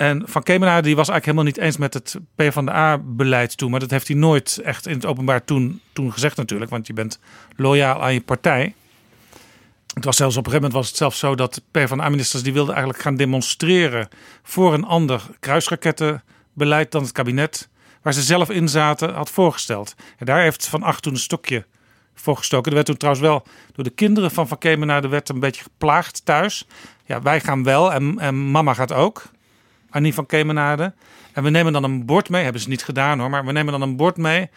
En 0.03 0.23
Van 0.24 0.43
Kemenaar 0.43 0.83
die 0.83 0.97
was 0.97 1.09
eigenlijk 1.09 1.24
helemaal 1.24 1.45
niet 1.45 1.59
eens 1.59 1.77
met 1.77 1.95
het 1.95 2.16
PvdA-beleid 2.35 3.57
toen. 3.57 3.70
Maar 3.70 3.81
dat 3.81 3.91
heeft 3.91 4.09
hij 4.09 4.16
nooit 4.16 4.61
echt 4.65 4.87
in 4.87 4.95
het 4.95 5.07
openbaar 5.07 5.45
toen, 5.45 5.81
toen 5.93 6.12
gezegd 6.12 6.37
natuurlijk. 6.37 6.70
Want 6.70 6.87
je 6.87 6.93
bent 6.93 7.19
loyaal 7.57 8.03
aan 8.03 8.12
je 8.12 8.20
partij. 8.20 8.74
Het 9.95 10.05
was 10.05 10.16
zelfs 10.16 10.37
op 10.37 10.47
een 10.47 10.51
gegeven 10.51 10.70
moment 10.70 10.73
was 10.73 10.87
het 10.89 10.97
zelfs 10.97 11.19
zo 11.19 11.35
dat 11.35 11.62
PvdA-ministers 11.70 12.43
die 12.43 12.53
wilden 12.53 12.74
eigenlijk 12.74 13.03
gaan 13.03 13.16
demonstreren 13.16 14.09
voor 14.43 14.74
een 14.74 14.85
ander 14.85 15.23
kruisrakettenbeleid 15.41 16.91
dan 16.91 17.03
het 17.03 17.12
kabinet 17.12 17.69
waar 18.03 18.12
ze 18.12 18.23
zelf 18.23 18.51
in 18.51 18.69
zaten 18.69 19.15
had 19.15 19.31
voorgesteld. 19.31 19.95
En 20.19 20.27
daar 20.27 20.43
heeft 20.43 20.66
Van 20.66 20.83
Acht 20.83 21.03
toen 21.03 21.12
een 21.12 21.19
stokje 21.19 21.66
voor 22.15 22.37
gestoken. 22.37 22.69
Er 22.69 22.74
werd 22.74 22.87
toen 22.87 22.97
trouwens 22.97 23.27
wel 23.27 23.47
door 23.73 23.85
de 23.85 23.91
kinderen 23.91 24.31
van 24.31 24.49
Van 24.49 24.59
Kemenaar 24.59 25.03
de 25.03 25.09
wet 25.09 25.29
een 25.29 25.41
beetje 25.41 25.62
geplaagd 25.62 26.24
thuis. 26.24 26.66
Ja, 27.05 27.23
wij 27.23 27.41
gaan 27.41 27.62
wel 27.62 27.93
en, 27.93 28.19
en 28.19 28.51
mama 28.51 28.74
gaat 28.74 28.93
ook. 28.93 29.31
Annie 29.93 30.14
van 30.14 30.27
Kemenade. 30.27 30.93
En 31.32 31.43
we 31.43 31.51
nemen 31.51 31.73
dan 31.73 31.85
een 31.85 32.05
bord 32.05 32.28
mee. 32.28 32.43
Hebben 32.43 32.62
ze 32.62 32.69
niet 32.69 32.85
gedaan 32.85 33.19
hoor, 33.19 33.31
maar 33.31 33.44
we 33.44 33.52
nemen 33.52 33.73
dan 33.73 33.82
een 33.82 33.97
bord 33.97 34.16
mee. 34.16 34.51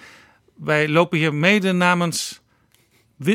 Wij 0.55 0.89
lopen 0.89 1.17
hier 1.17 1.33
mede 1.33 1.71
namens 1.71 2.41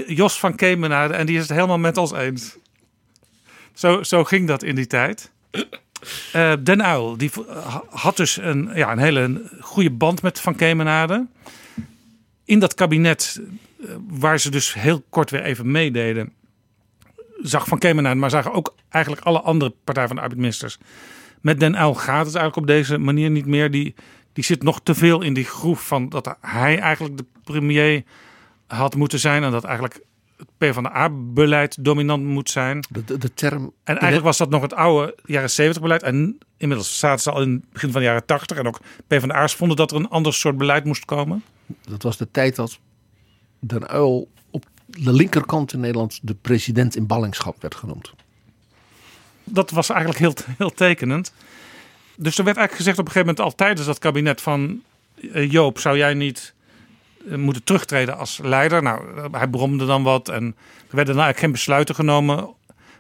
Jos 0.07 0.39
van 0.39 0.55
Kemenade 0.55 1.15
en 1.15 1.27
die 1.27 1.37
is 1.37 1.43
het 1.43 1.51
helemaal 1.51 1.79
met 1.79 1.97
ons 1.97 2.13
eens. 2.13 2.57
Zo, 3.75 4.03
zo 4.03 4.25
ging 4.25 4.47
dat 4.47 4.63
in 4.63 4.75
die 4.75 4.87
tijd. 4.87 5.31
Uh, 6.37 6.53
Den 6.61 6.83
Uil 6.83 7.17
die 7.17 7.31
had 7.91 8.17
dus 8.17 8.37
een, 8.37 8.71
ja, 8.75 8.93
een 8.93 8.99
hele 8.99 9.43
goede 9.61 9.91
band 9.91 10.23
met 10.23 10.41
Van 10.41 10.55
Kemenade. 10.55 11.27
In 12.45 12.59
dat 12.59 12.75
kabinet, 12.75 13.41
eh, 13.81 13.95
waar 14.09 14.41
ze 14.41 14.51
dus 14.51 14.75
heel 14.75 15.05
kort 15.09 15.31
weer 15.31 15.43
even 15.43 15.71
meededen, 15.71 16.33
zag 17.43 17.67
Van 17.67 17.79
Kemenade, 17.79 18.15
maar 18.15 18.31
zagen 18.31 18.53
ook 18.53 18.75
eigenlijk 18.89 19.25
alle 19.25 19.41
andere 19.41 19.75
Partij 19.85 20.07
van 20.07 20.17
de 20.17 20.23
Arbeidministers. 20.23 20.79
Met 21.41 21.61
Den 21.61 21.77
Uil 21.77 21.95
gaat 21.95 22.27
het 22.27 22.35
eigenlijk 22.35 22.57
op 22.57 22.67
deze 22.67 22.99
manier 22.99 23.31
niet 23.31 23.47
meer. 23.47 23.71
Die, 23.71 23.95
die 24.33 24.45
zit 24.45 24.63
nog 24.63 24.81
te 24.83 24.95
veel 24.95 25.23
in 25.23 25.35
die 25.35 25.45
groef 25.45 25.87
van 25.87 26.09
dat 26.09 26.37
hij 26.41 26.79
eigenlijk 26.79 27.17
de 27.17 27.25
premier 27.45 28.03
had 28.67 28.95
moeten 28.95 29.19
zijn. 29.19 29.43
En 29.43 29.51
dat 29.51 29.65
eigenlijk 29.65 30.01
het 30.37 30.49
PvdA-beleid 30.59 31.85
dominant 31.85 32.25
moet 32.25 32.51
zijn. 32.51 32.85
De, 32.89 33.19
de, 33.19 33.35
term... 33.35 33.73
En 33.85 33.95
eigenlijk 33.95 34.25
was 34.25 34.39
dat 34.39 34.51
nog 34.51 34.63
het 34.63 34.75
oude 34.75 35.17
jaren 35.25 35.51
70 35.51 35.83
beleid. 35.83 36.03
En 36.03 36.39
inmiddels 36.57 36.99
zaten 36.99 37.23
ze 37.23 37.31
al 37.31 37.43
in 37.43 37.53
het 37.53 37.73
begin 37.73 37.91
van 37.91 38.01
de 38.01 38.07
jaren 38.07 38.27
80. 38.27 38.57
En 38.57 38.67
ook 38.67 38.81
PvdA'ers 39.07 39.55
vonden 39.55 39.77
dat 39.77 39.91
er 39.91 39.97
een 39.97 40.09
ander 40.09 40.35
soort 40.35 40.57
beleid 40.57 40.85
moest 40.85 41.05
komen. 41.05 41.43
Dat 41.89 42.03
was 42.03 42.17
de 42.17 42.31
tijd 42.31 42.57
dat 42.57 42.79
Den 43.59 43.89
Uil 43.89 44.29
op 44.51 44.65
de 44.87 45.13
linkerkant 45.13 45.73
in 45.73 45.81
Nederland 45.81 46.19
de 46.23 46.35
president 46.35 46.97
in 46.97 47.07
ballingschap 47.07 47.63
werd 47.63 47.75
genoemd. 47.75 48.15
Dat 49.45 49.71
was 49.71 49.89
eigenlijk 49.89 50.21
heel, 50.21 50.35
heel 50.59 50.75
tekenend. 50.75 51.33
Dus 52.17 52.39
er 52.39 52.45
werd 52.45 52.57
eigenlijk 52.57 52.77
gezegd 52.77 52.99
op 52.99 53.07
een 53.07 53.13
gegeven 53.13 53.35
moment 53.35 53.47
al 53.47 53.55
tijdens 53.55 53.87
dat 53.87 53.99
kabinet 53.99 54.41
van 54.41 54.83
eh, 55.33 55.51
Joop, 55.51 55.79
zou 55.79 55.97
jij 55.97 56.15
niet 56.15 56.55
eh, 57.29 57.37
moeten 57.37 57.65
terugtreden 57.65 58.19
als 58.19 58.39
leider. 58.43 58.83
Nou, 58.83 59.29
hij 59.33 59.49
bromde 59.49 59.87
dan 59.87 60.03
wat 60.03 60.29
en 60.29 60.45
er 60.89 60.97
werden 60.97 61.15
eigenlijk 61.15 61.39
geen 61.39 61.53
besluiten 61.53 61.95
genomen. 61.95 62.55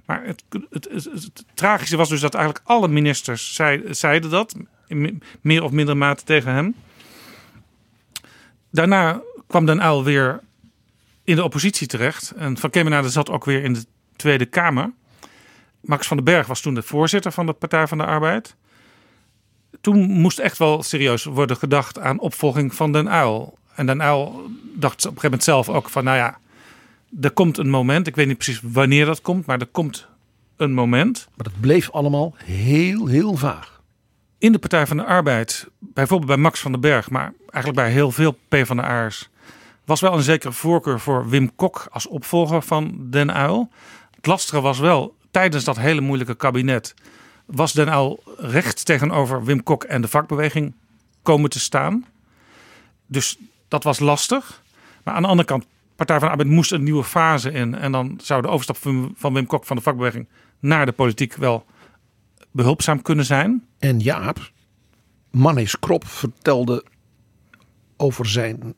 Maar 0.04 0.24
het, 0.24 0.44
het, 0.70 1.44
tragische 1.54 1.96
was 1.96 2.08
dus 2.08 2.20
dat 2.20 2.34
eigenlijk 2.34 2.64
alle 2.66 2.88
ministers 2.88 3.54
zeiden 3.90 4.30
dat, 4.30 4.54
in 4.86 5.22
meer 5.40 5.62
of 5.62 5.70
mindere 5.70 5.96
mate 5.98 6.24
tegen 6.24 6.52
hem. 6.52 6.74
Daarna 8.70 9.20
kwam 9.46 9.66
Den 9.66 9.82
Uyl 9.82 10.04
weer 10.04 10.40
in 11.24 11.36
de 11.36 11.44
oppositie 11.44 11.86
terecht. 11.86 12.30
En 12.30 12.56
Van 12.56 12.70
Kemenade 12.70 13.10
zat 13.10 13.30
ook 13.30 13.44
weer 13.44 13.64
in 13.64 13.72
de 13.72 13.84
Tweede 14.16 14.46
Kamer. 14.46 14.92
Max 15.80 16.06
van 16.06 16.16
den 16.16 16.26
Berg 16.26 16.46
was 16.46 16.60
toen 16.60 16.74
de 16.74 16.82
voorzitter 16.82 17.32
van 17.32 17.46
de 17.46 17.52
Partij 17.52 17.86
van 17.86 17.98
de 17.98 18.04
Arbeid. 18.06 18.56
Toen 19.80 20.10
moest 20.10 20.38
echt 20.38 20.58
wel 20.58 20.82
serieus 20.82 21.24
worden 21.24 21.56
gedacht 21.56 21.98
aan 21.98 22.20
opvolging 22.20 22.74
van 22.74 22.92
Den 22.92 23.06
Uyl. 23.06 23.58
En 23.74 23.86
Den 23.86 24.00
Uyl 24.00 24.50
dacht 24.74 25.06
op 25.06 25.16
een 25.16 25.20
gegeven 25.20 25.22
moment 25.22 25.44
zelf 25.44 25.68
ook 25.68 25.88
van, 25.88 26.04
nou 26.04 26.16
ja, 26.16 26.38
er 27.20 27.30
komt 27.30 27.58
een 27.58 27.70
moment. 27.70 28.06
Ik 28.06 28.16
weet 28.16 28.26
niet 28.26 28.38
precies 28.38 28.60
wanneer 28.64 29.06
dat 29.06 29.20
komt, 29.20 29.46
maar 29.46 29.60
er 29.60 29.66
komt 29.66 30.08
een 30.56 30.72
moment. 30.72 31.28
Maar 31.34 31.46
dat 31.46 31.60
bleef 31.60 31.90
allemaal 31.90 32.34
heel, 32.44 33.06
heel 33.06 33.36
vaag. 33.36 33.80
In 34.38 34.52
de 34.52 34.58
Partij 34.58 34.86
van 34.86 34.96
de 34.96 35.04
Arbeid, 35.04 35.68
bijvoorbeeld 35.78 36.30
bij 36.30 36.40
Max 36.40 36.60
van 36.60 36.72
den 36.72 36.80
Berg, 36.80 37.10
maar 37.10 37.32
eigenlijk 37.50 37.74
bij 37.74 37.90
heel 37.90 38.10
veel 38.10 38.38
PvdA'ers, 38.48 39.28
was 39.84 40.00
wel 40.00 40.12
een 40.12 40.22
zekere 40.22 40.52
voorkeur 40.52 41.00
voor 41.00 41.28
Wim 41.28 41.54
Kok 41.54 41.86
als 41.90 42.06
opvolger 42.06 42.62
van 42.62 42.96
Den 43.10 43.36
Uyl. 43.36 43.70
Het 44.16 44.26
lastige 44.26 44.60
was 44.60 44.78
wel, 44.78 45.14
tijdens 45.30 45.64
dat 45.64 45.76
hele 45.76 46.00
moeilijke 46.00 46.34
kabinet 46.34 46.94
was 47.44 47.72
Den 47.72 47.88
Uyl 47.88 48.22
recht 48.36 48.84
tegenover 48.84 49.44
Wim 49.44 49.62
Kok 49.62 49.84
en 49.84 50.00
de 50.00 50.08
vakbeweging 50.08 50.74
komen 51.22 51.50
te 51.50 51.60
staan. 51.60 52.06
Dus 53.06 53.38
dat 53.68 53.84
was 53.84 53.98
lastig. 53.98 54.62
Maar 55.04 55.14
aan 55.14 55.22
de 55.22 55.28
andere 55.28 55.48
kant, 55.48 55.66
Partij 55.96 56.18
van 56.18 56.26
de 56.28 56.32
Arbeid 56.32 56.54
moest 56.54 56.72
een 56.72 56.82
nieuwe 56.82 57.04
fase 57.04 57.52
in. 57.52 57.74
En 57.74 57.92
dan 57.92 58.20
zou 58.22 58.42
de 58.42 58.48
overstap 58.48 58.76
van 59.14 59.34
Wim 59.34 59.46
Kok 59.46 59.64
van 59.64 59.76
de 59.76 59.82
vakbeweging 59.82 60.28
naar 60.58 60.86
de 60.86 60.92
politiek 60.92 61.34
wel 61.34 61.64
behulpzaam 62.50 63.02
kunnen 63.02 63.24
zijn. 63.24 63.66
En 63.78 64.00
Jaap, 64.00 64.50
Mannes 65.30 65.78
Krop 65.78 66.06
vertelde 66.06 66.84
over 67.96 68.26
zijn 68.26 68.74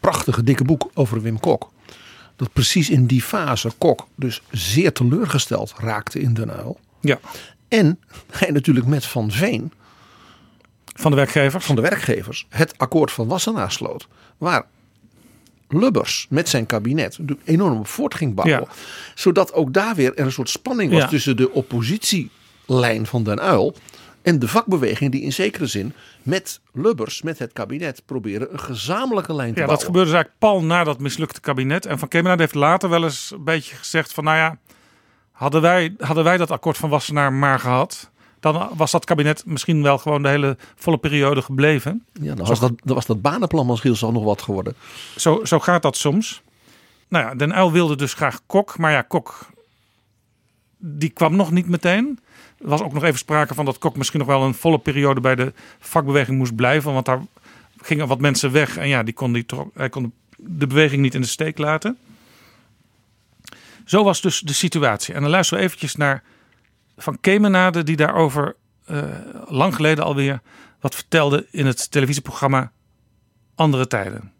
prachtige 0.00 0.42
dikke 0.42 0.64
boek 0.64 0.90
over 0.94 1.20
Wim 1.22 1.40
Kok. 1.40 1.72
Dat 2.38 2.52
precies 2.52 2.90
in 2.90 3.06
die 3.06 3.22
fase 3.22 3.70
Kok 3.78 4.06
dus 4.14 4.42
zeer 4.50 4.92
teleurgesteld 4.92 5.74
raakte 5.76 6.20
in 6.20 6.34
Den 6.34 6.48
Uyl. 6.48 6.78
Ja. 7.00 7.18
En 7.68 8.00
hij 8.30 8.50
natuurlijk 8.50 8.86
met 8.86 9.04
Van 9.04 9.30
Veen 9.30 9.72
van 10.94 11.10
de 11.10 11.16
werkgevers? 11.16 11.64
Van 11.64 11.74
de 11.74 11.80
werkgevers. 11.80 12.46
Het 12.48 12.78
akkoord 12.78 13.12
van 13.12 13.26
Wassenaar 13.26 13.72
sloot. 13.72 14.08
Waar 14.38 14.66
Lubbers 15.68 16.26
met 16.30 16.48
zijn 16.48 16.66
kabinet 16.66 17.18
enorm 17.44 17.78
op 17.78 17.86
voort 17.86 18.14
ging 18.14 18.34
bouwen. 18.34 18.68
Zodat 19.14 19.52
ook 19.52 19.72
daar 19.72 19.94
weer 19.94 20.12
een 20.14 20.32
soort 20.32 20.48
spanning 20.48 20.92
was 20.92 21.10
tussen 21.10 21.36
de 21.36 21.52
oppositielijn 21.52 23.06
van 23.06 23.22
Den 23.22 23.40
Uil. 23.40 23.74
En 24.22 24.38
de 24.38 24.48
vakbeweging 24.48 25.12
die 25.12 25.22
in 25.22 25.32
zekere 25.32 25.66
zin 25.66 25.92
met 26.22 26.60
Lubbers, 26.72 27.22
met 27.22 27.38
het 27.38 27.52
kabinet, 27.52 28.02
proberen 28.06 28.52
een 28.52 28.60
gezamenlijke 28.60 29.34
lijn 29.34 29.54
te 29.54 29.60
ja, 29.60 29.66
bouwen. 29.66 29.76
Dat 29.76 29.86
gebeurde 29.86 30.10
dus 30.10 30.14
eigenlijk 30.14 30.38
pal 30.38 30.64
na 30.64 30.84
dat 30.84 31.00
mislukte 31.00 31.40
kabinet. 31.40 31.86
En 31.86 31.98
Van 31.98 32.08
Kemenade 32.08 32.42
heeft 32.42 32.54
later 32.54 32.88
wel 32.88 33.04
eens 33.04 33.30
een 33.30 33.44
beetje 33.44 33.76
gezegd 33.76 34.12
van 34.12 34.24
nou 34.24 34.36
ja, 34.36 34.58
hadden 35.32 35.60
wij, 35.60 35.94
hadden 35.98 36.24
wij 36.24 36.36
dat 36.36 36.50
akkoord 36.50 36.76
van 36.76 36.90
Wassenaar 36.90 37.32
maar 37.32 37.58
gehad 37.58 38.10
dan 38.40 38.70
was 38.76 38.90
dat 38.90 39.04
kabinet 39.04 39.42
misschien 39.46 39.82
wel 39.82 39.98
gewoon 39.98 40.22
de 40.22 40.28
hele 40.28 40.56
volle 40.74 40.98
periode 40.98 41.42
gebleven. 41.42 42.04
Ja, 42.12 42.34
dan 42.34 42.46
was, 42.46 42.60
dat, 42.60 42.72
dan 42.84 42.94
was 42.94 43.06
dat 43.06 43.22
banenplan 43.22 43.66
misschien 43.66 43.96
zo 43.96 44.10
nog 44.10 44.24
wat 44.24 44.42
geworden. 44.42 44.74
Zo, 45.16 45.44
zo 45.44 45.58
gaat 45.58 45.82
dat 45.82 45.96
soms. 45.96 46.42
Nou 47.08 47.24
ja, 47.24 47.34
Den 47.34 47.56
Uyl 47.56 47.72
wilde 47.72 47.96
dus 47.96 48.14
graag 48.14 48.40
Kok. 48.46 48.78
Maar 48.78 48.92
ja, 48.92 49.02
Kok 49.02 49.46
die 50.78 51.10
kwam 51.10 51.36
nog 51.36 51.50
niet 51.50 51.68
meteen. 51.68 52.18
Was 52.58 52.82
ook 52.82 52.92
nog 52.92 53.04
even 53.04 53.18
sprake 53.18 53.54
van 53.54 53.64
dat 53.64 53.78
Kok 53.78 53.96
misschien 53.96 54.18
nog 54.18 54.28
wel 54.28 54.42
een 54.42 54.54
volle 54.54 54.78
periode 54.78 55.20
bij 55.20 55.34
de 55.34 55.52
vakbeweging 55.78 56.38
moest 56.38 56.54
blijven. 56.54 56.92
Want 56.92 57.06
daar 57.06 57.20
gingen 57.80 58.08
wat 58.08 58.20
mensen 58.20 58.52
weg 58.52 58.76
en 58.76 58.88
ja, 58.88 59.02
die 59.02 59.14
kon 59.14 59.32
die, 59.32 59.46
hij 59.74 59.88
kon 59.88 60.12
de 60.36 60.66
beweging 60.66 61.02
niet 61.02 61.14
in 61.14 61.20
de 61.20 61.26
steek 61.26 61.58
laten. 61.58 61.98
Zo 63.84 64.04
was 64.04 64.20
dus 64.20 64.40
de 64.40 64.52
situatie. 64.52 65.14
En 65.14 65.20
dan 65.20 65.30
luisteren 65.30 65.58
we 65.58 65.66
eventjes 65.66 65.96
naar 65.96 66.22
Van 66.96 67.20
Kemenade, 67.20 67.82
die 67.82 67.96
daarover 67.96 68.56
uh, 68.90 69.02
lang 69.46 69.74
geleden 69.74 70.04
alweer 70.04 70.40
wat 70.80 70.94
vertelde 70.94 71.46
in 71.50 71.66
het 71.66 71.90
televisieprogramma 71.90 72.72
Andere 73.54 73.86
Tijden. 73.86 74.32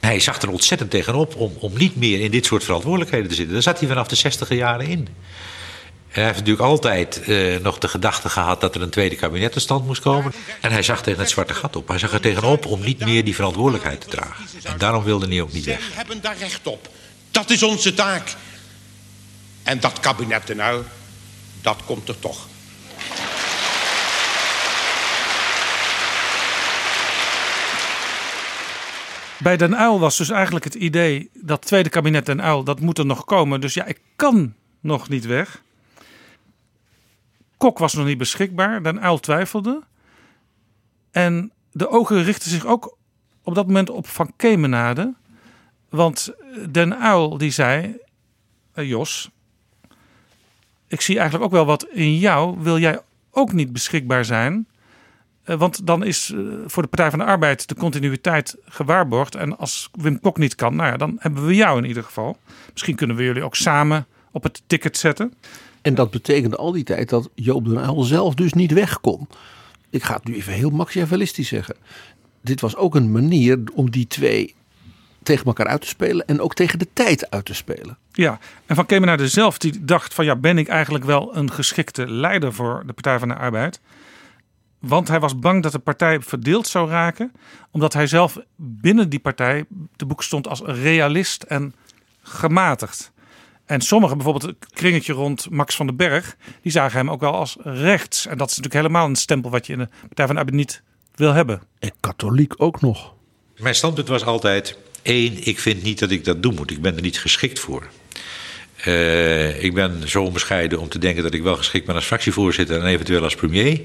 Hij 0.00 0.20
zag 0.20 0.42
er 0.42 0.50
ontzettend 0.50 0.90
tegenop 0.90 1.36
om, 1.36 1.52
om 1.60 1.72
niet 1.76 1.96
meer 1.96 2.20
in 2.20 2.30
dit 2.30 2.46
soort 2.46 2.64
verantwoordelijkheden 2.64 3.28
te 3.28 3.34
zitten. 3.34 3.52
Daar 3.52 3.62
zat 3.62 3.78
hij 3.78 3.88
vanaf 3.88 4.08
de 4.08 4.14
zestiger 4.14 4.56
jaren 4.56 4.86
in. 4.86 5.08
Hij 6.12 6.24
heeft 6.24 6.36
natuurlijk 6.36 6.68
altijd 6.68 7.22
uh, 7.28 7.58
nog 7.58 7.78
de 7.78 7.88
gedachte 7.88 8.28
gehad 8.28 8.60
dat 8.60 8.74
er 8.74 8.82
een 8.82 8.90
tweede 8.90 9.16
kabinet 9.16 9.52
tot 9.52 9.62
stand 9.62 9.86
moest 9.86 10.00
komen. 10.00 10.32
En 10.60 10.72
hij 10.72 10.82
zag 10.82 11.02
tegen 11.02 11.20
het 11.20 11.30
zwarte 11.30 11.54
gat 11.54 11.76
op. 11.76 11.88
Hij 11.88 11.98
zag 11.98 12.12
er 12.12 12.20
tegenop 12.20 12.66
om 12.66 12.80
niet 12.80 13.04
meer 13.04 13.24
die 13.24 13.34
verantwoordelijkheid 13.34 14.00
te 14.00 14.08
dragen. 14.08 14.44
En 14.62 14.78
daarom 14.78 15.04
wilde 15.04 15.26
hij 15.28 15.40
ook 15.40 15.52
niet 15.52 15.64
weg. 15.64 15.88
We 15.88 15.94
hebben 15.94 16.20
daar 16.20 16.36
recht 16.38 16.66
op. 16.66 16.88
Dat 17.30 17.50
is 17.50 17.62
onze 17.62 17.94
taak. 17.94 18.34
En 19.62 19.80
dat 19.80 20.00
kabinet 20.00 20.54
nou, 20.54 20.82
dat 21.62 21.76
komt 21.84 22.08
er 22.08 22.18
toch. 22.18 22.46
Bij 29.38 29.56
Den 29.56 29.76
Uil 29.76 30.00
was 30.00 30.16
dus 30.16 30.30
eigenlijk 30.30 30.64
het 30.64 30.74
idee 30.74 31.30
dat 31.34 31.66
tweede 31.66 31.88
kabinet 31.88 32.26
Den 32.26 32.42
Uil, 32.42 32.64
dat 32.64 32.80
moet 32.80 32.98
er 32.98 33.06
nog 33.06 33.24
komen. 33.24 33.60
Dus 33.60 33.74
ja, 33.74 33.84
ik 33.84 33.98
kan 34.16 34.54
nog 34.80 35.08
niet 35.08 35.24
weg. 35.24 35.62
Kok 37.62 37.78
was 37.78 37.94
nog 37.94 38.06
niet 38.06 38.18
beschikbaar. 38.18 38.82
Den 38.82 39.00
Uil 39.00 39.20
twijfelde. 39.20 39.82
En 41.10 41.52
de 41.72 41.88
ogen 41.88 42.22
richtten 42.22 42.50
zich 42.50 42.66
ook 42.66 42.96
op 43.42 43.54
dat 43.54 43.66
moment 43.66 43.90
op 43.90 44.06
Van 44.06 44.32
Kemenade. 44.36 45.14
Want 45.88 46.32
Den 46.70 46.98
Uil 46.98 47.38
die 47.38 47.50
zei, 47.50 47.96
eh, 48.74 48.88
Jos, 48.88 49.30
ik 50.86 51.00
zie 51.00 51.18
eigenlijk 51.18 51.44
ook 51.44 51.52
wel 51.52 51.66
wat 51.66 51.86
in 51.90 52.18
jou. 52.18 52.56
Wil 52.60 52.78
jij 52.78 53.00
ook 53.30 53.52
niet 53.52 53.72
beschikbaar 53.72 54.24
zijn? 54.24 54.66
Eh, 55.42 55.56
want 55.56 55.86
dan 55.86 56.04
is 56.04 56.30
eh, 56.30 56.40
voor 56.66 56.82
de 56.82 56.88
Partij 56.88 57.10
van 57.10 57.18
de 57.18 57.24
Arbeid 57.24 57.68
de 57.68 57.74
continuïteit 57.74 58.56
gewaarborgd. 58.64 59.34
En 59.34 59.58
als 59.58 59.90
Wim 59.92 60.20
Kok 60.20 60.38
niet 60.38 60.54
kan, 60.54 60.76
nou 60.76 60.90
ja, 60.90 60.96
dan 60.96 61.16
hebben 61.18 61.46
we 61.46 61.54
jou 61.54 61.78
in 61.78 61.84
ieder 61.88 62.04
geval. 62.04 62.36
Misschien 62.72 62.96
kunnen 62.96 63.16
we 63.16 63.24
jullie 63.24 63.44
ook 63.44 63.56
samen 63.56 64.06
op 64.30 64.42
het 64.42 64.62
ticket 64.66 64.96
zetten. 64.96 65.34
En 65.82 65.94
dat 65.94 66.10
betekende 66.10 66.56
al 66.56 66.72
die 66.72 66.84
tijd 66.84 67.08
dat 67.08 67.30
Joop 67.34 67.64
den 67.64 67.84
Uyl 67.84 68.02
zelf 68.02 68.34
dus 68.34 68.52
niet 68.52 68.72
weg 68.72 69.00
kon. 69.00 69.28
Ik 69.90 70.02
ga 70.02 70.14
het 70.14 70.24
nu 70.24 70.34
even 70.34 70.52
heel 70.52 70.70
machiavellistisch 70.70 71.48
zeggen. 71.48 71.76
Dit 72.40 72.60
was 72.60 72.76
ook 72.76 72.94
een 72.94 73.12
manier 73.12 73.60
om 73.74 73.90
die 73.90 74.06
twee 74.06 74.54
tegen 75.22 75.46
elkaar 75.46 75.66
uit 75.66 75.80
te 75.80 75.86
spelen 75.86 76.26
en 76.26 76.40
ook 76.40 76.54
tegen 76.54 76.78
de 76.78 76.88
tijd 76.92 77.30
uit 77.30 77.44
te 77.44 77.54
spelen. 77.54 77.98
Ja, 78.12 78.38
en 78.66 78.74
Van 78.74 78.86
Kemenade 78.86 79.28
zelf 79.28 79.58
die 79.58 79.84
dacht 79.84 80.14
van 80.14 80.24
ja, 80.24 80.36
ben 80.36 80.58
ik 80.58 80.68
eigenlijk 80.68 81.04
wel 81.04 81.36
een 81.36 81.52
geschikte 81.52 82.10
leider 82.10 82.52
voor 82.52 82.82
de 82.86 82.92
Partij 82.92 83.18
van 83.18 83.28
de 83.28 83.34
Arbeid? 83.34 83.80
Want 84.78 85.08
hij 85.08 85.20
was 85.20 85.38
bang 85.38 85.62
dat 85.62 85.72
de 85.72 85.78
partij 85.78 86.20
verdeeld 86.20 86.66
zou 86.66 86.90
raken, 86.90 87.32
omdat 87.70 87.92
hij 87.92 88.06
zelf 88.06 88.38
binnen 88.56 89.08
die 89.08 89.20
partij 89.20 89.64
te 89.96 90.06
boek 90.06 90.22
stond 90.22 90.48
als 90.48 90.60
realist 90.60 91.42
en 91.42 91.74
gematigd. 92.22 93.11
En 93.72 93.80
sommigen, 93.80 94.16
bijvoorbeeld 94.16 94.56
het 94.60 94.72
kringetje 94.72 95.12
rond 95.12 95.50
Max 95.50 95.74
van 95.74 95.86
den 95.86 95.96
Berg, 95.96 96.36
die 96.62 96.72
zagen 96.72 96.98
hem 96.98 97.10
ook 97.10 97.20
wel 97.20 97.34
als 97.34 97.56
rechts. 97.62 98.26
En 98.26 98.38
dat 98.38 98.50
is 98.50 98.56
natuurlijk 98.56 98.84
helemaal 98.84 99.08
een 99.08 99.16
stempel 99.16 99.50
wat 99.50 99.66
je 99.66 99.72
in 99.72 99.78
de 99.78 99.88
Partij 100.06 100.26
van 100.26 100.34
de 100.34 100.40
Arbeid 100.40 100.56
niet 100.56 100.82
wil 101.14 101.32
hebben. 101.32 101.62
En 101.78 101.92
katholiek 102.00 102.54
ook 102.56 102.80
nog. 102.80 103.12
Mijn 103.56 103.74
standpunt 103.74 104.08
was 104.08 104.24
altijd: 104.24 104.78
één, 105.02 105.46
ik 105.46 105.58
vind 105.58 105.82
niet 105.82 105.98
dat 105.98 106.10
ik 106.10 106.24
dat 106.24 106.42
doen 106.42 106.54
moet. 106.54 106.70
Ik 106.70 106.82
ben 106.82 106.96
er 106.96 107.02
niet 107.02 107.18
geschikt 107.18 107.58
voor. 107.58 107.86
Uh, 108.86 109.62
ik 109.62 109.74
ben 109.74 110.08
zo 110.08 110.22
onbescheiden 110.22 110.78
om 110.78 110.88
te 110.88 110.98
denken 110.98 111.22
dat 111.22 111.34
ik 111.34 111.42
wel 111.42 111.56
geschikt 111.56 111.86
ben 111.86 111.94
als 111.94 112.04
fractievoorzitter 112.04 112.80
en 112.80 112.86
eventueel 112.86 113.22
als 113.22 113.34
premier. 113.34 113.80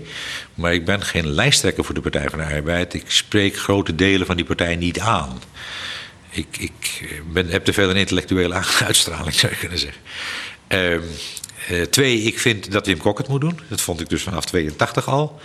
Maar 0.54 0.74
ik 0.74 0.86
ben 0.86 1.02
geen 1.02 1.28
lijsttrekker 1.28 1.84
voor 1.84 1.96
de 1.96 2.02
Partij 2.02 2.30
van 2.30 2.40
de 2.40 2.46
Arbeid. 2.46 2.94
Ik 2.94 3.04
spreek 3.08 3.58
grote 3.58 3.96
delen 3.96 4.28
van 4.28 4.36
die 4.36 4.46
partij 4.46 4.76
niet 4.76 5.00
aan. 5.00 5.40
Ik, 6.38 6.58
ik 6.58 7.12
ben, 7.32 7.48
heb 7.48 7.66
te 7.66 7.74
veel 7.74 7.90
een 7.90 7.96
intellectuele 7.96 8.54
uitstraling, 8.86 9.34
zou 9.34 9.52
je 9.52 9.58
kunnen 9.58 9.80
zeggen. 9.80 10.02
Uh, 10.70 10.94
uh, 11.72 11.86
twee, 11.86 12.22
ik 12.22 12.40
vind 12.40 12.72
dat 12.72 12.86
Wim 12.86 12.98
Kok 12.98 13.18
het 13.18 13.28
moet 13.28 13.42
doen. 13.42 13.60
Dat 13.70 13.82
vond 13.82 14.02
ik 14.02 14.10
dus 14.10 14.24
vanaf 14.24 14.46
82 14.46 15.08
al. 15.08 15.40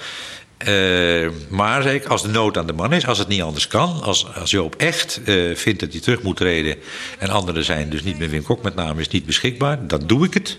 Uh, 0.69 1.29
maar 1.49 2.07
als 2.09 2.23
de 2.23 2.29
nood 2.29 2.57
aan 2.57 2.67
de 2.67 2.73
man 2.73 2.93
is, 2.93 3.07
als 3.07 3.19
het 3.19 3.29
niet 3.29 3.43
anders 3.43 3.67
kan, 3.67 4.03
als, 4.03 4.35
als 4.35 4.51
Joop 4.51 4.75
echt 4.75 5.21
uh, 5.25 5.57
vindt 5.57 5.81
dat 5.81 5.93
hij 5.93 6.01
terug 6.01 6.23
moet 6.23 6.37
treden 6.37 6.77
en 7.19 7.29
anderen 7.29 7.65
zijn, 7.65 7.91
dus 7.91 8.03
niet 8.03 8.19
meer 8.19 8.31
Wim 8.31 8.43
Kok 8.43 8.63
met 8.63 8.75
name, 8.75 9.01
is 9.01 9.09
niet 9.09 9.27
beschikbaar, 9.27 9.87
dan 9.87 10.03
doe 10.07 10.25
ik 10.25 10.35
het. 10.35 10.59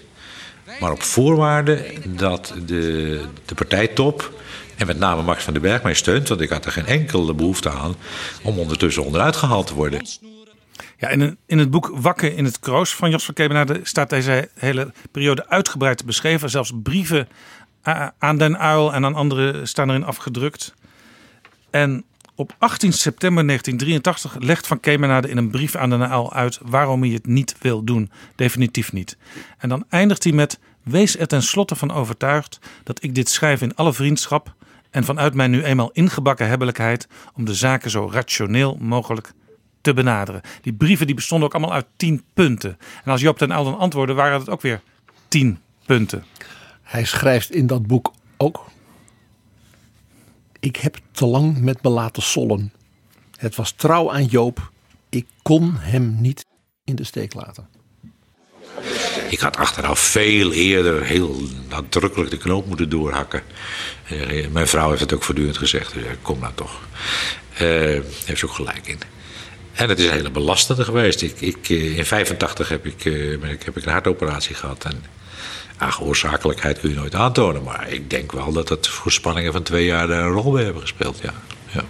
Maar 0.80 0.92
op 0.92 1.04
voorwaarde 1.04 1.86
dat 2.06 2.54
de, 2.66 3.22
de 3.46 3.56
partijtop, 3.56 4.34
en 4.78 4.88
met 4.88 5.00
name 5.00 5.22
Max 5.22 5.44
van 5.44 5.54
den 5.54 5.62
Berg, 5.62 5.84
mij 5.84 5.94
steunt, 5.94 6.28
want 6.28 6.41
ik 6.41 6.50
had 6.50 6.66
er 6.66 6.72
geen 6.72 6.86
enkele 6.86 7.34
behoefte 7.34 7.70
aan 7.70 7.95
om 8.44 8.60
ondertussen 8.60 9.06
onderuit 9.06 9.36
gehaald 9.36 9.68
te 9.68 9.74
worden. 9.74 10.02
Ja, 10.98 11.10
in, 11.45 11.60
het 11.60 11.72
boek 11.72 11.91
Wakken 11.94 12.36
in 12.36 12.45
het 12.45 12.60
Kroos 12.60 12.95
van 12.95 13.10
Jos 13.10 13.26
van 13.26 13.34
Kemenade 13.34 13.80
staat 13.84 14.10
deze 14.10 14.50
hele 14.54 14.91
periode 15.12 15.50
uitgebreid 15.50 16.06
beschreven. 16.06 16.50
Zelfs 16.50 16.72
brieven 16.84 17.28
aan 18.18 18.38
Den 18.38 18.58
Uil 18.58 18.94
en 18.94 19.06
aan 19.06 19.16
anderen 19.16 19.68
staan 19.68 19.90
erin 19.90 20.04
afgedrukt. 20.04 20.74
En 21.70 22.04
op 22.36 22.56
18 22.58 22.94
september 22.94 23.45
1983 23.45 24.48
legt 24.48 24.68
Van 24.68 24.80
Kemenade 24.80 25.30
in 25.30 25.38
een 25.38 25.52
brief 25.52 25.76
aan 25.76 25.90
Den 25.90 26.10
Uil 26.10 26.34
uit 26.34 26.60
waarom 26.62 27.02
hij 27.02 27.12
het 27.12 27.28
niet 27.28 27.56
wil 27.60 27.84
doen. 27.84 28.12
Definitief 28.36 28.91
niet. 28.91 29.18
En 29.58 29.70
dan 29.70 29.86
eindigt 29.90 30.24
hij 30.24 30.34
met: 30.34 30.60
Wees 30.84 31.18
er 31.18 31.28
tenslotte 31.28 31.76
van 31.76 31.92
overtuigd 31.92 32.60
dat 32.84 33.04
ik 33.04 33.16
dit 33.16 33.30
schrijf 33.30 33.62
in 33.62 33.76
alle 33.76 33.94
vriendschap 33.94 34.56
en 34.90 35.04
vanuit 35.04 35.34
mijn 35.34 35.52
nu 35.52 35.64
eenmaal 35.64 35.92
ingebakken 35.92 36.48
hebbelijkheid 36.48 37.08
om 37.36 37.46
de 37.46 37.54
zaken 37.54 37.90
zo 37.90 38.10
rationeel 38.12 38.78
mogelijk 38.80 39.34
te 39.82 39.94
benaderen. 39.94 40.42
Die 40.62 40.74
brieven 40.74 41.06
die 41.06 41.16
bestonden 41.16 41.48
ook 41.48 41.54
allemaal 41.54 41.74
uit 41.74 41.86
tien 41.96 42.24
punten. 42.34 42.78
En 43.04 43.12
als 43.12 43.22
Joop 43.22 43.40
den 43.40 43.52
Uyl 43.52 43.64
dan 43.64 43.78
antwoordde, 43.78 44.14
waren 44.14 44.40
het 44.40 44.50
ook 44.50 44.62
weer 44.62 44.82
tien 45.28 45.60
punten. 45.86 46.24
Hij 46.82 47.06
schrijft 47.06 47.52
in 47.52 47.68
dat 47.68 47.88
boek 47.88 48.14
ook. 48.38 48.66
Ik 50.60 50.76
heb 50.76 50.98
te 51.12 51.26
lang 51.26 51.58
met 51.58 51.84
me 51.84 51.90
laten 51.90 52.24
sollen. 52.24 52.74
Het 53.38 53.56
was 53.56 53.72
trouw 53.72 54.12
aan 54.12 54.26
Joop. 54.26 54.72
Ik 55.10 55.28
kon 55.42 55.76
hem 55.76 56.22
niet 56.22 56.46
in 56.84 56.96
de 56.96 57.04
steek 57.04 57.34
laten. 57.34 57.68
Ik 59.30 59.40
had 59.40 59.58
achteraf 59.58 60.00
veel 60.00 60.52
eerder 60.52 61.04
heel 61.04 61.41
nadrukkelijk 61.70 62.32
de 62.32 62.38
knoop 62.38 62.66
moeten 62.66 62.90
doorhakken. 62.90 63.41
Eh, 64.08 64.48
mijn 64.48 64.68
vrouw 64.68 64.90
heeft 64.90 65.02
het 65.02 65.14
ook 65.14 65.24
voortdurend 65.24 65.58
gezegd. 65.58 65.94
Dus 65.94 66.04
kom 66.22 66.40
nou 66.40 66.54
toch. 66.56 66.80
Uh, 67.54 67.60
heeft 68.26 68.40
ze 68.40 68.45
ook 68.45 68.54
gelijk 68.54 68.88
in. 68.88 69.00
En 69.74 69.90
het 69.90 70.00
is 70.00 70.06
een 70.06 70.12
hele 70.12 70.32
belastende 70.32 70.84
geweest. 70.84 71.22
Ik, 71.22 71.41
ik, 71.41 71.70
eh, 71.70 71.98
in 71.98 72.06
85 72.06 72.70
heb 72.70 72.86
ik, 72.86 73.04
heb 73.64 73.78
ik 73.78 73.86
een 73.86 73.91
hartoperatie 73.91 74.56
gehad. 74.56 74.86
En 74.86 75.04
Ach, 75.78 76.02
oorzakelijkheid 76.02 76.80
kun 76.80 76.90
je 76.90 76.95
nooit 76.95 77.16
aantonen. 77.16 77.64
Maar 77.64 77.90
ik 77.90 78.10
denk 78.10 78.32
wel 78.32 78.52
dat 78.52 78.70
het 78.70 78.88
voor 78.88 79.12
spanningen 79.12 79.52
van 79.52 79.64
twee 79.64 79.86
jaar 79.86 80.08
daar 80.08 80.24
een 80.24 80.32
rol 80.32 80.52
bij 80.52 80.64
hebben 80.64 80.82
gespeeld. 80.82 81.20
Ja. 81.22 81.34
ja. 81.72 81.84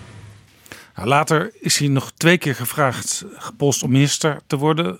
Nou, 0.96 1.08
later 1.08 1.52
is 1.60 1.78
hij 1.78 1.88
nog 1.88 2.12
twee 2.12 2.38
keer 2.38 2.56
gevraagd, 2.56 3.26
gepolst 3.36 3.84
om 3.84 3.92
minister 3.92 4.40
te 4.48 4.58
worden. 4.58 4.98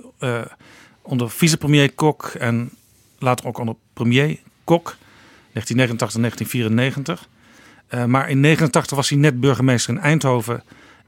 Onder 1.04 1.32
vicepremier 1.32 1.94
Kok 1.94 2.26
en 2.26 2.70
later 3.20 3.48
ook 3.48 3.58
onder 3.58 3.76
premier 3.94 4.40
Kok. 4.64 4.96
1989 5.52 6.20
1994. 6.20 7.28
Uh, 7.94 8.06
maar 8.06 8.30
in 8.30 8.42
1989 8.42 8.98
was 8.98 9.10
hij 9.10 9.18
net 9.18 9.40
burgemeester 9.40 9.94
in 9.94 10.00
Eindhoven. 10.00 10.64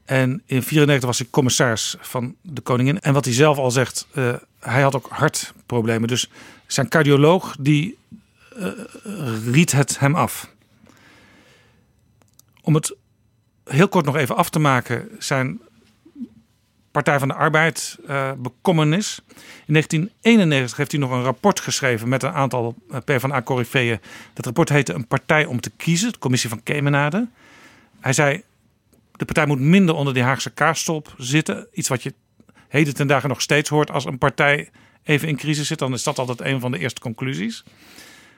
En 0.06 0.30
in 0.30 0.42
1994 0.46 1.10
was 1.10 1.20
hij 1.20 1.28
commissaris 1.32 1.96
van 2.00 2.36
de 2.42 2.62
koningin. 2.62 3.00
En 3.00 3.14
wat 3.14 3.26
hij 3.26 3.34
zelf 3.34 3.58
al 3.58 3.72
zegt, 3.72 4.08
uh, 4.14 4.34
hij 4.60 4.82
had 4.82 4.96
ook 4.96 5.08
hartproblemen. 5.10 6.08
Dus 6.08 6.30
zijn 6.68 6.90
cardioloog 6.90 7.56
die 7.60 7.98
uh, 8.58 8.68
riet 9.46 9.72
het 9.72 10.00
hem 10.00 10.16
af. 10.16 10.50
Om 12.62 12.76
het 12.76 12.96
heel 13.64 13.88
kort 13.88 14.06
nog 14.06 14.16
even 14.16 14.36
af 14.36 14.50
te 14.50 14.60
maken, 14.60 15.10
zijn 15.20 15.60
Partij 16.96 17.20
van 17.20 17.28
de 17.28 17.34
Arbeid 17.34 17.98
uh, 18.10 18.32
bekommernis. 18.38 19.22
In 19.66 19.74
1991 19.74 20.78
heeft 20.78 20.92
hij 20.92 21.00
nog 21.00 21.12
een 21.12 21.24
rapport 21.24 21.60
geschreven 21.60 22.10
met 22.10 22.24
een 22.24 22.32
aantal 22.32 22.76
PvdA-corifeeën. 23.06 24.00
Dat 24.34 24.46
rapport 24.46 24.70
heette 24.70 24.94
Een 24.94 25.08
Partij 25.08 25.46
om 25.46 25.60
te 25.60 25.72
kiezen, 25.78 26.12
de 26.12 26.18
commissie 26.18 26.50
van 26.50 26.64
Kemenade. 26.64 27.28
Hij 28.00 28.14
zei, 28.14 28.42
de 29.12 29.26
partij 29.26 29.46
moet 29.46 29.60
minder 29.60 29.96
onder 29.96 30.14
die 30.14 30.24
Haagse 30.24 30.50
kaarstop 30.50 31.14
zitten. 31.18 31.68
Iets 31.74 31.88
wat 31.88 32.04
je 32.04 32.14
heden 32.68 32.94
ten 32.94 33.08
dagen 33.08 33.30
nog 33.30 33.42
steeds 33.42 33.70
hoort 33.70 33.92
als 33.92 34.06
een 34.06 34.18
partij 34.18 34.70
even 35.04 35.28
in 35.28 35.38
crisis 35.38 35.68
zit, 35.68 35.80
dan 35.80 35.94
is 35.94 36.04
dat 36.04 36.20
altijd 36.20 36.42
een 36.42 36.60
van 36.60 36.72
de 36.72 36.80
eerste 36.80 37.02
conclusies. 37.02 37.64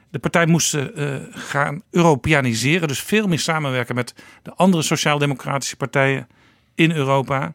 De 0.10 0.20
partij 0.20 0.46
moest 0.46 0.74
uh, 0.74 1.16
gaan 1.30 1.82
Europeaniseren, 1.92 2.88
dus 2.88 3.02
veel 3.02 3.28
meer 3.28 3.40
samenwerken 3.40 3.96
met 3.96 4.14
de 4.44 4.54
andere 4.54 4.84
sociaal-democratische 4.84 5.76
partijen 5.76 6.28
in 6.76 6.92
Europa. 6.92 7.54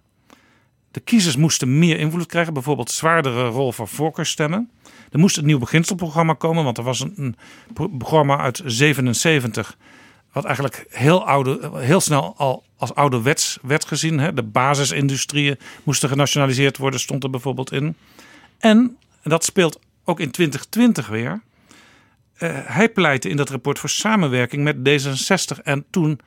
De 0.93 1.01
kiezers 1.01 1.37
moesten 1.37 1.79
meer 1.79 1.99
invloed 1.99 2.27
krijgen, 2.27 2.53
bijvoorbeeld 2.53 2.91
zwaardere 2.91 3.49
rol 3.49 3.73
voor 3.73 3.89
voorkeurstemmen. 3.89 4.71
Er 5.11 5.19
moest 5.19 5.37
een 5.37 5.45
nieuw 5.45 5.59
beginselprogramma 5.59 6.33
komen, 6.33 6.65
want 6.65 6.79
er 6.79 6.85
was 6.85 7.01
een, 7.01 7.37
programma 7.99 8.39
uit 8.39 8.63
77 8.65 9.77
wat 10.33 10.45
eigenlijk 10.45 10.87
heel, 10.89 11.27
oude, 11.27 11.71
heel 11.75 12.01
snel 12.01 12.35
al 12.37 12.65
als 12.77 12.95
ouderwets 12.95 13.59
werd 13.63 13.85
gezien. 13.85 14.19
Hè. 14.19 14.35
De 14.35 14.43
basisindustrieën 14.43 15.59
moesten 15.83 16.09
genationaliseerd 16.09 16.79
worden, 16.79 17.01
stond 17.01 17.25
er 17.25 17.31
bijvoorbeeld 17.31 17.73
in. 17.73 17.97
En, 18.59 18.97
dat 19.23 19.45
speelt 19.45 19.79
ook 20.05 20.21
in 20.21 20.31
2020 20.31 21.09
weer. 21.09 21.43
Uh, 22.39 22.51
hij 22.65 22.89
pleitte 22.89 23.29
in 23.29 23.37
dat 23.37 23.51
rapport 23.51 23.79
voor 23.79 23.89
samenwerking 23.89 24.63
met 24.63 24.77
D66 24.77 25.63
en 25.63 25.85
toen 25.91 26.21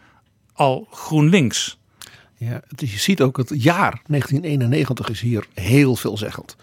al 0.53 0.87
GroenLinks. 0.91 1.77
Ja, 2.37 2.61
je 2.75 2.87
ziet 2.87 3.21
ook 3.21 3.37
het 3.37 3.49
jaar 3.49 4.01
1991 4.07 5.09
is 5.09 5.21
hier 5.21 5.47
heel 5.53 5.95
veelzeggend. 5.95 6.55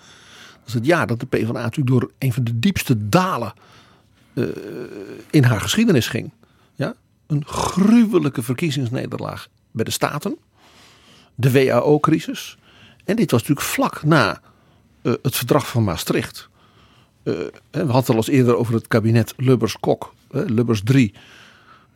Dat 0.58 0.66
is 0.66 0.74
het 0.74 0.86
jaar 0.86 1.06
dat 1.06 1.20
de 1.20 1.26
PvdA 1.26 1.52
natuurlijk 1.52 2.00
door 2.00 2.10
een 2.18 2.32
van 2.32 2.44
de 2.44 2.58
diepste 2.58 3.08
dalen 3.08 3.52
uh, 4.34 4.48
in 5.30 5.44
haar 5.44 5.60
geschiedenis 5.60 6.08
ging. 6.08 6.30
Ja? 6.74 6.94
Een 7.26 7.44
gruwelijke 7.46 8.42
verkiezingsnederlaag 8.42 9.48
bij 9.70 9.84
de 9.84 9.90
Staten. 9.90 10.36
De 11.34 11.52
WHO-crisis. 11.52 12.58
En 13.04 13.16
dit 13.16 13.30
was 13.30 13.40
natuurlijk 13.40 13.66
vlak 13.66 14.02
na 14.02 14.40
uh, 15.02 15.12
het 15.22 15.36
verdrag 15.36 15.68
van 15.68 15.84
Maastricht. 15.84 16.48
Uh, 17.24 17.34
we 17.70 17.78
hadden 17.78 17.96
het 17.96 18.08
al 18.08 18.16
eens 18.16 18.28
eerder 18.28 18.56
over 18.56 18.74
het 18.74 18.88
kabinet 18.88 19.34
Lubbers-Kok. 19.36 20.14
Lubbers 20.30 20.82
3 20.84 21.14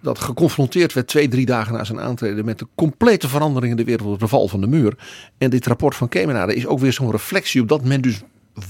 dat 0.06 0.18
geconfronteerd 0.18 0.92
werd 0.92 1.06
twee, 1.06 1.28
drie 1.28 1.46
dagen 1.46 1.72
na 1.72 1.84
zijn 1.84 2.00
aantreden 2.00 2.44
met 2.44 2.58
de 2.58 2.66
complete 2.74 3.28
verandering 3.28 3.70
in 3.70 3.76
de 3.76 3.84
wereld, 3.84 4.20
de 4.20 4.28
val 4.28 4.48
van 4.48 4.60
de 4.60 4.66
muur. 4.66 4.96
En 5.38 5.50
dit 5.50 5.66
rapport 5.66 5.96
van 5.96 6.08
Kemenade 6.08 6.54
is 6.54 6.66
ook 6.66 6.78
weer 6.78 6.92
zo'n 6.92 7.10
reflectie 7.10 7.60
op 7.60 7.68
dat 7.68 7.84
men 7.84 8.00
dus 8.00 8.20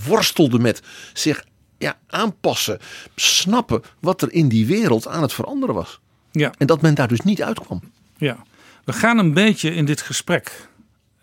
worstelde 0.07 0.59
met 0.59 0.83
zich 1.13 1.45
ja, 1.79 1.99
aanpassen, 2.07 2.79
snappen 3.15 3.83
wat 4.01 4.23
er 4.23 4.33
in 4.33 4.49
die 4.49 4.67
wereld 4.67 5.09
aan 5.09 5.23
het 5.23 5.33
veranderen 5.33 5.75
was. 5.75 6.01
Ja. 6.33 6.53
En 6.59 6.67
dat 6.67 6.83
men 6.83 6.95
daar 6.95 7.09
dus 7.09 7.21
niet 7.21 7.43
uitkwam. 7.43 7.81
Ja, 8.17 8.37
we 8.85 8.93
gaan 8.93 9.19
een 9.19 9.33
beetje 9.35 9.75
in 9.75 9.85
dit 9.85 10.03
gesprek 10.03 10.69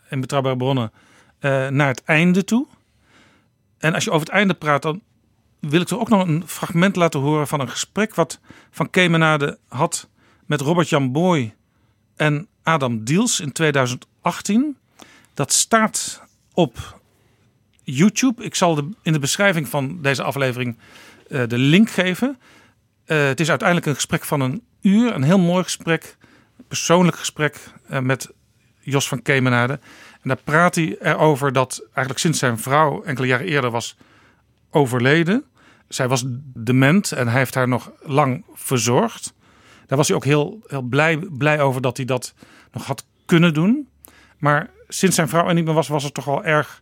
in 0.10 0.22
Betrouwbare 0.22 0.58
Bronnen 0.58 0.92
uh, 1.40 1.68
naar 1.68 1.88
het 1.88 2.04
einde 2.04 2.44
toe. 2.44 2.68
En 3.78 3.94
als 3.94 4.04
je 4.04 4.12
over 4.12 4.26
het 4.26 4.36
einde 4.36 4.54
praat, 4.54 4.82
dan 4.82 5.02
wil 5.70 5.82
ik 5.82 5.90
er 5.90 6.00
ook 6.00 6.10
nog 6.10 6.28
een 6.28 6.44
fragment 6.46 6.96
laten 6.96 7.20
horen 7.20 7.48
van 7.48 7.60
een 7.60 7.70
gesprek 7.70 8.16
wat 8.16 8.40
Van 8.72 8.90
Kemenade 8.90 9.58
had 9.68 10.10
met 10.46 10.62
Robert-Jan 10.62 11.12
Boy 11.12 11.56
en 12.16 12.48
Adam 12.64 13.04
Diels 13.04 13.40
in 13.40 13.52
2018. 13.52 14.78
Dat 15.34 15.52
staat 15.52 16.24
op 16.54 17.00
YouTube. 17.84 18.44
Ik 18.44 18.56
zal 18.56 18.76
de, 18.76 18.90
in 19.02 19.14
de 19.14 19.20
beschrijving 19.20 19.70
van 19.70 20.02
deze 20.02 20.24
aflevering 20.24 20.78
uh, 21.28 21.48
de 21.48 21.58
link 21.58 21.90
geven. 21.90 22.40
Uh, 23.06 23.26
het 23.26 23.40
is 23.40 23.50
uiteindelijk 23.50 23.88
een 23.88 23.96
gesprek 23.96 24.24
van 24.26 24.42
een 24.42 24.64
uur. 24.82 25.14
Een 25.14 25.24
heel 25.24 25.40
mooi 25.40 25.64
gesprek. 25.64 26.18
Persoonlijk 26.68 27.18
gesprek 27.18 27.60
uh, 27.92 28.00
met 28.00 28.32
Jos 28.80 29.08
van 29.08 29.22
Kemenade. 29.22 29.74
En 30.22 30.30
daar 30.30 30.42
praat 30.44 30.76
hij 30.76 30.98
erover 31.00 31.54
dat 31.54 31.84
eigenlijk 31.86 32.20
sinds 32.20 32.40
zijn 32.40 32.60
vrouw 32.60 33.04
enkele 33.04 33.28
jaren 33.28 33.48
eerder 33.48 33.72
was 33.72 33.98
overleden 34.70 35.46
zij 35.94 36.08
was 36.08 36.24
dement 36.54 37.12
en 37.12 37.28
hij 37.28 37.38
heeft 37.38 37.56
haar 37.56 37.68
nog 37.68 37.92
lang 38.02 38.46
verzorgd. 38.54 39.34
Daar 39.86 39.98
was 39.98 40.08
hij 40.08 40.18
ook 40.18 40.26
heel, 40.26 40.64
heel 40.68 40.82
blij, 40.82 41.18
blij 41.18 41.62
over 41.62 41.82
dat 41.82 41.98
hij 41.98 42.06
dat 42.06 42.34
nog 42.72 42.86
had 42.86 43.06
kunnen 43.26 43.54
doen. 43.54 43.88
Maar 44.38 44.70
sinds 44.88 45.16
zijn 45.16 45.30
vrouw 45.30 45.48
er 45.48 45.54
niet 45.54 45.66
meer 45.66 45.74
was, 45.74 45.88
was 45.88 46.04
het 46.04 46.14
toch 46.14 46.26
wel 46.26 46.44
erg 46.44 46.82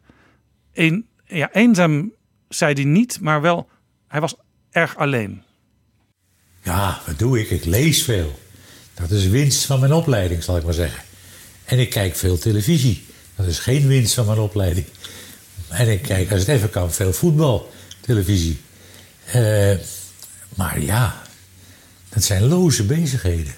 een, 0.73 1.07
ja, 1.25 1.53
eenzaam, 1.53 2.11
zei 2.49 2.73
hij 2.73 2.83
niet, 2.83 3.19
maar 3.21 3.41
wel, 3.41 3.69
hij 4.07 4.21
was 4.21 4.35
erg 4.71 4.97
alleen. 4.97 5.43
Ja, 6.61 7.01
wat 7.05 7.19
doe 7.19 7.39
ik? 7.39 7.49
Ik 7.49 7.65
lees 7.65 8.03
veel. 8.03 8.39
Dat 8.93 9.11
is 9.11 9.27
winst 9.27 9.65
van 9.65 9.79
mijn 9.79 9.93
opleiding, 9.93 10.43
zal 10.43 10.57
ik 10.57 10.63
maar 10.63 10.73
zeggen. 10.73 11.03
En 11.65 11.79
ik 11.79 11.89
kijk 11.89 12.15
veel 12.15 12.37
televisie. 12.37 13.05
Dat 13.35 13.45
is 13.45 13.59
geen 13.59 13.87
winst 13.87 14.13
van 14.13 14.25
mijn 14.25 14.39
opleiding. 14.39 14.85
En 15.69 15.91
ik 15.91 16.01
kijk, 16.01 16.31
als 16.31 16.39
het 16.39 16.49
even 16.49 16.69
kan, 16.69 16.91
veel 16.91 17.13
voetbal, 17.13 17.71
televisie. 18.01 18.61
Uh, 19.35 19.77
maar 20.55 20.81
ja, 20.81 21.21
dat 22.09 22.23
zijn 22.23 22.43
loze 22.43 22.83
bezigheden. 22.83 23.53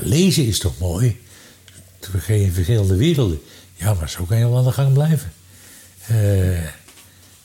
Lezen 0.00 0.46
is 0.46 0.58
toch 0.58 0.78
mooi? 0.78 1.22
In 2.26 2.52
verschillende 2.52 2.96
werelden. 2.96 3.42
Ja, 3.74 3.94
maar 3.94 4.10
zo 4.10 4.24
kan 4.24 4.38
je 4.38 4.48
wel 4.48 4.58
aan 4.58 4.64
de 4.64 4.72
gang 4.72 4.92
blijven. 4.92 5.32
Uh, 6.10 6.58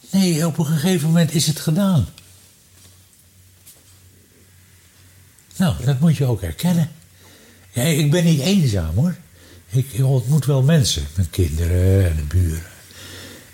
nee, 0.10 0.48
op 0.48 0.58
een 0.58 0.66
gegeven 0.66 1.08
moment 1.08 1.34
is 1.34 1.48
het 1.48 1.60
gedaan. 1.60 2.08
Nou, 5.56 5.86
dat 5.86 6.00
moet 6.00 6.18
je 6.18 6.26
ook 6.26 6.42
erkennen. 6.42 6.92
Ja, 7.72 7.82
ik 7.82 8.12
ben 8.12 8.24
niet 8.24 8.40
eenzaam 8.40 8.96
hoor. 8.96 9.16
Ik, 9.70 10.04
ontmoet 10.04 10.46
wel 10.46 10.62
mensen, 10.62 11.08
met 11.16 11.30
kinderen 11.30 12.06
en 12.06 12.28
buren. 12.28 12.64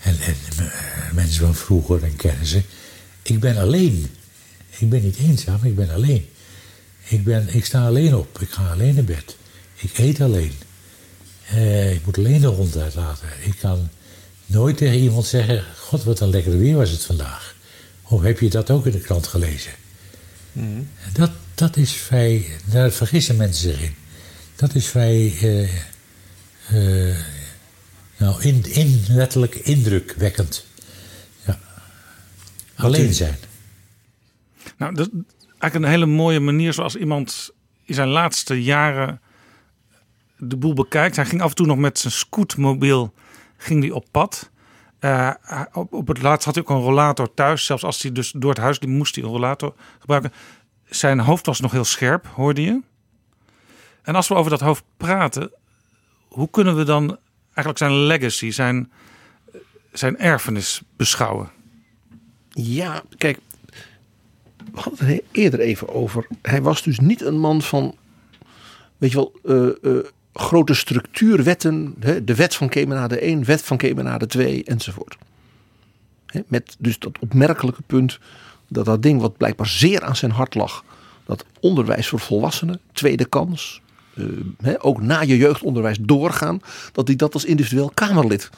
En, 0.01 0.19
en 0.19 0.35
uh, 0.59 0.65
mensen 1.13 1.41
van 1.41 1.55
vroeger 1.55 2.03
en 2.03 2.15
kennissen. 2.15 2.65
Ik 3.25 3.39
ben 3.39 3.57
alleen. 3.57 4.07
Ik 4.77 4.89
ben 4.89 5.03
niet 5.03 5.17
eenzaam, 5.17 5.59
ik 5.63 5.75
ben 5.75 5.89
alleen. 5.89 6.29
Ik, 7.07 7.23
ben, 7.23 7.55
ik 7.55 7.65
sta 7.65 7.85
alleen 7.85 8.15
op, 8.15 8.41
ik 8.41 8.49
ga 8.49 8.71
alleen 8.71 8.95
naar 8.95 9.03
bed. 9.03 9.37
Ik 9.75 9.97
eet 9.97 10.21
alleen. 10.21 10.53
Uh, 11.53 11.93
ik 11.93 12.05
moet 12.05 12.17
alleen 12.17 12.41
de 12.41 12.47
hond 12.47 12.77
uitlaten. 12.77 13.27
Ik 13.43 13.55
kan 13.59 13.89
nooit 14.45 14.77
tegen 14.77 14.99
iemand 14.99 15.25
zeggen: 15.25 15.63
God, 15.77 16.03
wat 16.03 16.19
een 16.19 16.29
lekker 16.29 16.57
weer 16.57 16.75
was 16.75 16.89
het 16.89 17.03
vandaag. 17.03 17.55
Of 18.01 18.21
heb 18.21 18.39
je 18.39 18.49
dat 18.49 18.69
ook 18.69 18.85
in 18.85 18.91
de 18.91 18.99
krant 18.99 19.27
gelezen? 19.27 19.71
Mm. 20.51 20.87
Dat, 21.13 21.31
dat 21.55 21.77
is 21.77 21.91
vrij. 21.91 22.45
Daar 22.65 22.91
vergissen 22.91 23.35
mensen 23.35 23.69
zich 23.69 23.81
in. 23.81 23.95
Dat 24.55 24.75
is 24.75 24.85
vrij. 24.85 25.33
Uh, 25.41 25.69
uh, 26.73 27.15
nou, 28.17 28.43
in, 28.43 28.65
in, 28.73 29.03
letterlijk 29.07 29.55
indrukwekkend. 29.55 30.65
Alleen 32.75 33.13
zijn. 33.13 33.35
Nou, 34.77 34.93
dat 34.93 35.07
is 35.07 35.13
eigenlijk 35.47 35.75
een 35.75 35.99
hele 35.99 36.05
mooie 36.05 36.39
manier 36.39 36.73
zoals 36.73 36.95
iemand 36.95 37.51
in 37.83 37.93
zijn 37.93 38.07
laatste 38.07 38.63
jaren 38.63 39.21
de 40.37 40.57
boel 40.57 40.73
bekijkt. 40.73 41.15
Hij 41.15 41.25
ging 41.25 41.41
af 41.41 41.49
en 41.49 41.55
toe 41.55 41.65
nog 41.65 41.77
met 41.77 41.99
zijn 41.99 42.13
scootmobiel 42.13 43.13
ging 43.57 43.81
die 43.81 43.95
op 43.95 44.05
pad. 44.11 44.49
Uh, 44.99 45.31
op, 45.73 45.93
op, 45.93 46.07
het 46.07 46.21
laatst 46.21 46.45
had 46.45 46.55
hij 46.55 46.63
ook 46.63 46.69
een 46.69 46.83
rollator 46.83 47.33
thuis. 47.33 47.65
Zelfs 47.65 47.83
als 47.83 48.01
hij 48.01 48.11
dus 48.11 48.31
door 48.31 48.49
het 48.49 48.59
huis 48.59 48.79
liep, 48.79 48.89
moest 48.89 49.15
hij 49.15 49.23
een 49.23 49.29
rollator 49.29 49.75
gebruiken. 49.99 50.31
Zijn 50.85 51.19
hoofd 51.19 51.45
was 51.45 51.59
nog 51.59 51.71
heel 51.71 51.85
scherp, 51.85 52.27
hoorde 52.27 52.61
je. 52.61 52.81
En 54.01 54.15
als 54.15 54.27
we 54.27 54.35
over 54.35 54.51
dat 54.51 54.59
hoofd 54.59 54.83
praten, 54.97 55.51
hoe 56.27 56.49
kunnen 56.49 56.75
we 56.75 56.83
dan 56.83 57.17
eigenlijk 57.43 57.77
zijn 57.77 57.93
legacy, 57.93 58.51
zijn, 58.51 58.91
zijn 59.91 60.17
erfenis 60.17 60.81
beschouwen? 60.95 61.49
Ja, 62.57 63.03
kijk, 63.17 63.39
we 64.57 64.79
hadden 64.79 65.07
het 65.07 65.23
eerder 65.31 65.59
even 65.59 65.89
over. 65.89 66.27
Hij 66.41 66.61
was 66.61 66.83
dus 66.83 66.99
niet 66.99 67.21
een 67.21 67.39
man 67.39 67.61
van, 67.61 67.95
weet 68.97 69.11
je 69.11 69.15
wel, 69.15 69.33
uh, 69.43 69.75
uh, 69.81 70.03
grote 70.33 70.73
structuurwetten. 70.73 71.95
Hè, 71.99 72.23
de 72.23 72.35
wet 72.35 72.55
van 72.55 72.69
Kemenade 72.69 73.19
1, 73.19 73.43
wet 73.43 73.61
van 73.61 73.77
Kemenade 73.77 74.25
2 74.25 74.63
enzovoort. 74.63 75.17
Hè, 76.25 76.41
met 76.47 76.75
dus 76.79 76.99
dat 76.99 77.19
opmerkelijke 77.19 77.81
punt 77.81 78.19
dat 78.67 78.85
dat 78.85 79.01
ding 79.01 79.21
wat 79.21 79.37
blijkbaar 79.37 79.67
zeer 79.67 80.03
aan 80.03 80.15
zijn 80.15 80.31
hart 80.31 80.55
lag. 80.55 80.83
Dat 81.25 81.45
onderwijs 81.59 82.07
voor 82.07 82.19
volwassenen, 82.19 82.79
tweede 82.91 83.25
kans, 83.25 83.81
hè, 84.61 84.83
ook 84.83 85.01
na 85.01 85.21
je 85.21 85.37
jeugdonderwijs 85.37 85.97
doorgaan. 86.01 86.59
Dat 86.91 87.07
hij 87.07 87.15
dat 87.15 87.33
als 87.33 87.45
individueel 87.45 87.91
Kamerlid 87.93 88.49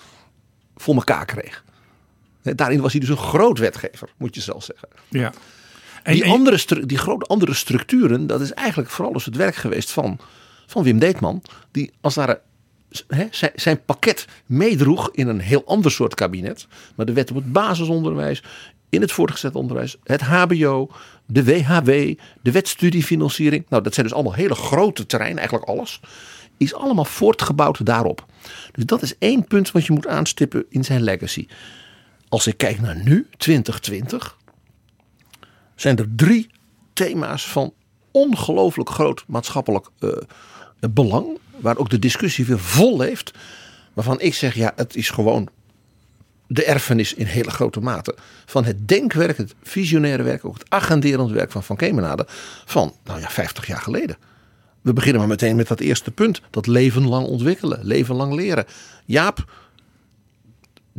voor 0.76 0.96
elkaar 0.96 1.26
kreeg. 1.26 1.64
Daarin 2.56 2.82
was 2.82 2.92
hij 2.92 3.02
dus 3.02 3.10
een 3.10 3.18
groot 3.18 3.60
wetgever, 3.60 4.10
moet 4.18 4.36
je 4.36 4.42
zelf 4.42 4.64
zeggen. 4.64 4.90
Ja. 5.08 5.34
En, 6.04 6.14
die, 6.14 6.26
andere, 6.26 6.86
die 6.86 6.98
grote 6.98 7.26
andere 7.26 7.54
structuren, 7.54 8.28
dat 8.28 8.42
is 8.42 8.54
eigenlijk 8.54 8.90
vooral 8.90 9.14
eens 9.14 9.26
het 9.26 9.36
werk 9.36 9.56
geweest 9.56 9.92
van, 9.92 10.20
van 10.66 10.84
Wim 10.84 11.00
Deetman. 11.00 11.42
Die 11.72 11.92
als 12.02 12.14
daar 12.14 12.40
zijn, 13.30 13.52
zijn 13.56 13.84
pakket 13.86 14.26
meedroeg 14.46 15.10
in 15.12 15.28
een 15.28 15.40
heel 15.40 15.64
ander 15.66 15.92
soort 15.92 16.14
kabinet. 16.14 16.68
Maar 16.96 17.06
de 17.06 17.14
wet 17.14 17.30
op 17.30 17.36
het 17.36 17.52
basisonderwijs, 17.52 18.44
in 18.90 19.02
het 19.02 19.12
voortgezet 19.12 19.56
onderwijs, 19.56 19.98
het 20.04 20.22
HBO, 20.22 20.90
de 21.26 21.44
WHW, 21.44 21.90
de 22.42 22.52
wet 22.52 22.68
studiefinanciering. 22.68 23.66
Nou, 23.70 23.84
dat 23.84 23.94
zijn 23.94 24.06
dus 24.06 24.16
allemaal 24.16 24.34
hele 24.34 24.56
grote 24.56 25.06
terreinen, 25.06 25.40
eigenlijk 25.40 25.70
alles. 25.70 26.00
Is 26.58 26.74
allemaal 26.74 27.06
voortgebouwd 27.06 27.86
daarop. 27.86 28.26
Dus 28.72 28.86
dat 28.86 29.02
is 29.02 29.18
één 29.18 29.48
punt 29.48 29.72
wat 29.72 29.86
je 29.86 29.94
moet 29.94 30.08
aanstippen 30.08 30.66
in 30.70 30.84
zijn 30.84 31.02
legacy 31.02 31.48
als 32.30 32.48
ik 32.48 32.58
kijk 32.58 32.82
naar 32.82 33.04
nu, 33.04 33.28
2020, 33.38 34.38
zijn 35.76 35.98
er 35.98 36.08
drie 36.16 36.50
thema's 36.94 37.48
van 37.48 37.74
ongelooflijk 38.12 38.90
groot 38.90 39.24
maatschappelijk 39.28 39.88
uh, 40.00 40.12
belang. 40.92 41.40
Waar 41.58 41.78
ook 41.78 41.90
de 41.90 42.00
discussie 42.00 42.46
weer 42.46 42.60
vol 42.60 42.98
leeft. 42.98 43.32
Waarvan 43.94 44.20
ik 44.20 44.34
zeg, 44.34 44.56
ja, 44.56 44.74
het 44.76 44.96
is 44.96 45.10
gewoon 45.10 45.50
de 46.48 46.64
erfenis 46.64 47.14
in 47.14 47.26
hele 47.26 47.52
grote 47.52 47.80
mate. 47.80 48.16
Van 48.46 48.66
het 48.66 48.88
denkwerk, 48.88 49.38
het 49.38 49.56
visionaire 49.64 50.24
werk, 50.24 50.46
ook 50.46 50.54
het 50.54 50.70
agenderend 50.70 51.32
werk 51.32 51.52
van 51.52 51.64
Van 51.64 51.76
Kemenade. 51.76 52.26
Van, 52.66 52.94
nou 53.04 53.20
ja, 53.20 53.30
50 53.30 53.68
jaar 53.68 53.82
geleden. 53.82 54.18
We 54.82 54.94
beginnen 54.94 55.20
maar 55.20 55.30
meteen 55.30 55.56
met 55.56 55.68
dat 55.68 55.80
eerste 55.80 56.12
punt. 56.12 56.42
Dat 56.50 56.68
leven 56.68 57.08
lang 57.08 57.28
ontwikkelen, 57.28 57.80
leven 57.84 58.16
lang 58.16 58.34
leren. 58.34 58.66
Jaap, 59.06 59.52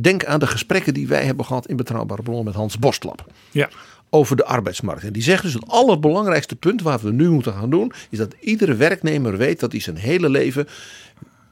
denk 0.01 0.25
aan 0.25 0.39
de 0.39 0.47
gesprekken 0.47 0.93
die 0.93 1.07
wij 1.07 1.25
hebben 1.25 1.45
gehad 1.45 1.67
in 1.67 1.75
Betrouwbare 1.75 2.21
Bronnen 2.21 2.45
met 2.45 2.53
Hans 2.53 2.79
Bostlap. 2.79 3.25
Ja. 3.51 3.69
Over 4.09 4.35
de 4.35 4.45
arbeidsmarkt. 4.45 5.03
En 5.03 5.13
die 5.13 5.21
zegt 5.21 5.43
dus 5.43 5.53
het 5.53 5.67
allerbelangrijkste 5.67 6.55
punt 6.55 6.81
wat 6.81 7.01
we 7.01 7.11
nu 7.11 7.29
moeten 7.29 7.53
gaan 7.53 7.69
doen. 7.69 7.91
Is 8.09 8.17
dat 8.17 8.35
iedere 8.39 8.75
werknemer 8.75 9.37
weet 9.37 9.59
dat 9.59 9.71
hij 9.71 9.81
zijn 9.81 9.95
hele 9.95 10.29
leven 10.29 10.67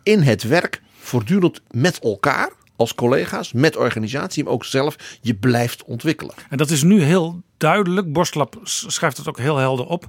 in 0.03 0.21
het 0.21 0.43
werk 0.43 0.81
voortdurend 0.99 1.61
met 1.71 1.99
elkaar 1.99 2.51
als 2.75 2.95
collega's, 2.95 3.53
met 3.53 3.75
organisatie, 3.75 4.43
maar 4.43 4.53
ook 4.53 4.65
zelf, 4.65 4.95
je 5.21 5.35
blijft 5.35 5.83
ontwikkelen. 5.83 6.33
En 6.49 6.57
dat 6.57 6.69
is 6.69 6.83
nu 6.83 7.01
heel 7.01 7.41
duidelijk. 7.57 8.13
Borstlap 8.13 8.59
schrijft 8.63 9.17
het 9.17 9.27
ook 9.27 9.37
heel 9.37 9.57
helder 9.57 9.85
op. 9.85 10.07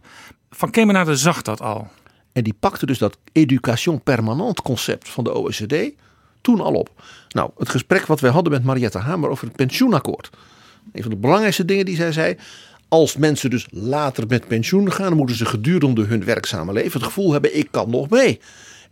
Van 0.51 0.71
Kemenade 0.71 1.17
zag 1.17 1.43
dat 1.43 1.61
al. 1.61 1.89
En 2.33 2.45
die 2.45 2.55
pakte 2.61 2.87
dus 2.87 2.99
dat 2.99 3.19
education 3.33 4.03
permanent 4.03 4.63
concept 4.63 5.09
van 5.09 5.25
de 5.25 5.35
OECD 5.35 5.93
toen 6.41 6.61
al 6.61 6.75
op. 6.75 6.91
Nou, 7.29 7.51
het 7.59 7.69
gesprek 7.69 8.07
wat 8.07 8.21
wij 8.21 8.31
hadden 8.31 8.53
met 8.53 8.65
Mariette 8.65 8.99
Hamer 8.99 9.31
over 9.31 9.47
het 9.47 9.57
pensioenakkoord. 9.57 10.31
Een 10.93 11.03
van 11.03 11.11
de 11.11 11.17
belangrijkste 11.17 11.65
dingen 11.65 11.85
die 11.85 11.97
zij 11.97 12.13
zei. 12.13 12.37
Als 12.89 13.17
mensen 13.17 13.51
dus 13.51 13.67
later 13.71 14.27
met 14.27 14.49
pensioen 14.49 14.93
gaan, 14.93 15.17
moeten 15.17 15.37
ze 15.37 15.47
gedurende 15.47 16.05
hun 16.05 16.25
werkzame 16.25 16.73
leven 16.73 16.93
het 16.93 17.09
gevoel 17.09 17.33
hebben: 17.33 17.59
ik 17.59 17.69
kan 17.71 17.91
nog 17.91 18.09
mee. 18.09 18.41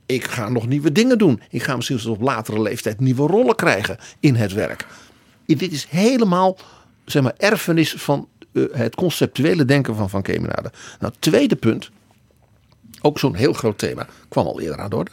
Ik 0.06 0.24
ga 0.24 0.48
nog 0.48 0.66
nieuwe 0.66 0.93
dingen 0.93 1.18
doen. 1.18 1.40
Ik 1.51 1.62
ga 1.62 1.77
misschien 1.77 2.10
op 2.10 2.20
latere 2.20 2.62
leeftijd 2.62 3.01
nieuwe 3.01 3.27
rollen 3.27 3.56
krijgen 3.56 3.98
in 4.20 4.35
het 4.35 4.52
werk. 4.52 4.86
Dit 5.47 5.73
is 5.73 5.86
helemaal 5.90 6.56
zeg 7.05 7.23
maar, 7.23 7.35
erfenis 7.36 7.93
van 7.93 8.28
uh, 8.52 8.64
het 8.73 8.94
conceptuele 8.94 9.64
denken 9.64 9.97
van 9.97 10.10
Van 10.10 10.23
Kemenade. 10.23 10.73
Nou, 11.01 11.12
tweede 11.18 11.56
punt, 11.56 11.90
ook 13.01 13.18
zo'n 13.18 13.35
heel 13.35 13.52
groot 13.52 13.78
thema, 13.78 14.06
kwam 14.28 14.47
al 14.47 14.60
eerder 14.60 14.81
aan 14.81 14.90
de 14.90 14.97
orde. 14.97 15.10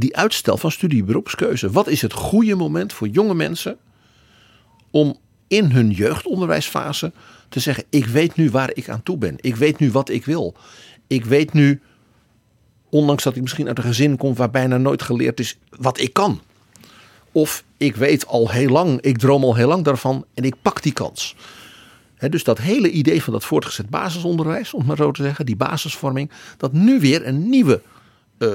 Die 0.00 0.16
uitstel 0.16 0.56
van 0.56 0.70
studie-beroepskeuze. 0.70 1.70
Wat 1.70 1.88
is 1.88 2.02
het 2.02 2.12
goede 2.12 2.54
moment 2.54 2.92
voor 2.92 3.08
jonge 3.08 3.34
mensen 3.34 3.76
om 4.90 5.18
in 5.48 5.70
hun 5.70 5.90
jeugdonderwijsfase 5.90 7.12
te 7.48 7.60
zeggen: 7.60 7.84
Ik 7.90 8.06
weet 8.06 8.36
nu 8.36 8.50
waar 8.50 8.70
ik 8.74 8.88
aan 8.88 9.02
toe 9.02 9.18
ben. 9.18 9.36
Ik 9.40 9.56
weet 9.56 9.78
nu 9.78 9.90
wat 9.90 10.08
ik 10.08 10.24
wil. 10.24 10.54
Ik 11.06 11.24
weet 11.24 11.52
nu 11.52 11.80
Ondanks 12.90 13.22
dat 13.22 13.36
ik 13.36 13.42
misschien 13.42 13.68
uit 13.68 13.78
een 13.78 13.84
gezin 13.84 14.16
kom 14.16 14.34
waar 14.34 14.50
bijna 14.50 14.76
nooit 14.76 15.02
geleerd 15.02 15.40
is 15.40 15.58
wat 15.78 16.00
ik 16.00 16.12
kan. 16.12 16.40
Of 17.32 17.64
ik 17.76 17.96
weet 17.96 18.26
al 18.26 18.50
heel 18.50 18.68
lang, 18.68 19.00
ik 19.00 19.18
droom 19.18 19.44
al 19.44 19.54
heel 19.54 19.68
lang 19.68 19.84
daarvan 19.84 20.24
en 20.34 20.44
ik 20.44 20.54
pak 20.62 20.82
die 20.82 20.92
kans. 20.92 21.36
dus 22.30 22.44
dat 22.44 22.58
hele 22.58 22.90
idee 22.90 23.22
van 23.22 23.32
dat 23.32 23.44
voortgezet 23.44 23.90
basisonderwijs, 23.90 24.74
om 24.74 24.86
maar 24.86 24.96
zo 24.96 25.10
te 25.10 25.22
zeggen, 25.22 25.46
die 25.46 25.56
basisvorming, 25.56 26.30
dat 26.56 26.72
nu 26.72 27.00
weer 27.00 27.26
een 27.26 27.48
nieuwe 27.48 27.82
uh, 28.40 28.54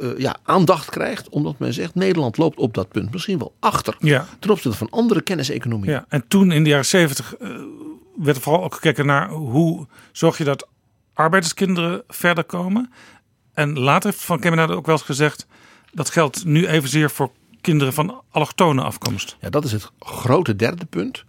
uh, 0.00 0.18
ja, 0.18 0.36
aandacht 0.42 0.90
krijgt. 0.90 1.28
Omdat 1.28 1.58
men 1.58 1.72
zegt, 1.72 1.94
Nederland 1.94 2.36
loopt 2.36 2.58
op 2.58 2.74
dat 2.74 2.88
punt 2.88 3.12
misschien 3.12 3.38
wel 3.38 3.54
achter. 3.60 3.96
Ja. 3.98 4.26
Ten 4.38 4.50
opzichte 4.50 4.78
van 4.78 4.90
andere 4.90 5.20
kenniseconomieën. 5.20 5.92
Ja, 5.92 6.04
en 6.08 6.24
toen 6.28 6.52
in 6.52 6.64
de 6.64 6.70
jaren 6.70 6.86
zeventig 6.86 7.34
werd 8.16 8.36
er 8.36 8.42
vooral 8.42 8.64
ook 8.64 8.74
gekeken 8.74 9.06
naar 9.06 9.30
hoe 9.30 9.86
zorg 10.12 10.38
je 10.38 10.44
dat 10.44 10.68
arbeiderskinderen 11.14 12.02
verder 12.08 12.44
komen. 12.44 12.92
En 13.54 13.78
later 13.78 14.10
heeft 14.10 14.24
Van 14.24 14.40
Kemenade 14.40 14.74
ook 14.74 14.86
wel 14.86 14.94
eens 14.94 15.04
gezegd... 15.04 15.46
dat 15.92 16.10
geldt 16.10 16.44
nu 16.44 16.66
evenzeer 16.66 17.10
voor 17.10 17.30
kinderen 17.60 17.92
van 17.92 18.22
allochtone 18.30 18.82
afkomst. 18.82 19.36
Ja, 19.40 19.50
dat 19.50 19.64
is 19.64 19.72
het 19.72 19.90
grote 19.98 20.56
derde 20.56 20.84
punt. 20.84 21.24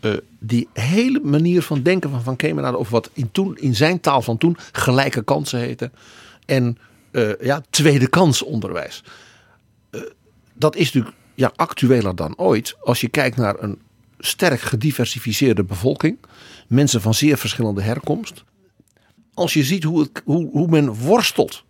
Uh, 0.00 0.16
die 0.38 0.68
hele 0.72 1.20
manier 1.22 1.62
van 1.62 1.82
denken 1.82 2.10
van 2.10 2.22
Van 2.22 2.36
Kemenade... 2.36 2.78
over 2.78 2.92
wat 2.92 3.10
in, 3.12 3.30
toen, 3.32 3.56
in 3.56 3.74
zijn 3.74 4.00
taal 4.00 4.22
van 4.22 4.38
toen 4.38 4.56
gelijke 4.72 5.22
kansen 5.22 5.58
heette... 5.58 5.90
en 6.46 6.78
uh, 7.14 7.32
ja, 7.40 7.62
tweede 7.70 8.08
kans 8.08 8.42
onderwijs. 8.42 9.02
Uh, 9.90 10.00
dat 10.54 10.76
is 10.76 10.92
natuurlijk 10.92 11.16
ja, 11.34 11.52
actueler 11.56 12.16
dan 12.16 12.38
ooit... 12.38 12.76
als 12.80 13.00
je 13.00 13.08
kijkt 13.08 13.36
naar 13.36 13.62
een 13.62 13.78
sterk 14.18 14.60
gediversifieerde 14.60 15.64
bevolking... 15.64 16.18
mensen 16.68 17.00
van 17.00 17.14
zeer 17.14 17.36
verschillende 17.36 17.82
herkomst 17.82 18.44
als 19.34 19.52
je 19.52 19.64
ziet 19.64 19.84
hoe, 19.84 20.00
het, 20.00 20.22
hoe, 20.24 20.50
hoe 20.50 20.68
men 20.68 20.94
worstelt 20.94 21.64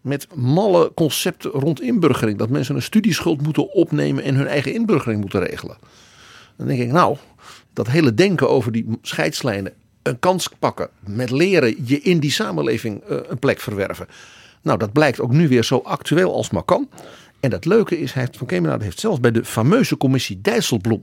met 0.00 0.34
malle 0.34 0.92
concepten 0.94 1.50
rond 1.50 1.80
inburgering. 1.80 2.38
Dat 2.38 2.48
mensen 2.48 2.74
een 2.74 2.82
studieschuld 2.82 3.42
moeten 3.42 3.72
opnemen 3.72 4.24
en 4.24 4.34
hun 4.34 4.46
eigen 4.46 4.74
inburgering 4.74 5.20
moeten 5.20 5.40
regelen. 5.40 5.76
Dan 6.56 6.66
denk 6.66 6.80
ik, 6.80 6.92
nou, 6.92 7.16
dat 7.72 7.88
hele 7.88 8.14
denken 8.14 8.48
over 8.48 8.72
die 8.72 8.86
scheidslijnen, 9.02 9.72
een 10.02 10.18
kans 10.18 10.48
pakken, 10.58 10.88
met 11.00 11.30
leren 11.30 11.86
je 11.86 12.00
in 12.00 12.18
die 12.18 12.30
samenleving 12.30 13.02
uh, 13.10 13.18
een 13.26 13.38
plek 13.38 13.60
verwerven. 13.60 14.06
Nou, 14.66 14.78
dat 14.78 14.92
blijkt 14.92 15.20
ook 15.20 15.32
nu 15.32 15.48
weer 15.48 15.64
zo 15.64 15.80
actueel 15.84 16.34
als 16.34 16.50
maar 16.50 16.62
kan. 16.62 16.88
En 17.40 17.50
dat 17.50 17.64
leuke 17.64 18.00
is, 18.00 18.12
hij 18.12 18.22
heeft, 18.22 18.36
Van 18.36 18.46
Kemenade 18.46 18.84
heeft 18.84 19.00
zelfs 19.00 19.20
bij 19.20 19.30
de 19.30 19.44
fameuze 19.44 19.96
commissie 19.96 20.40
Dijsselbloem 20.40 21.02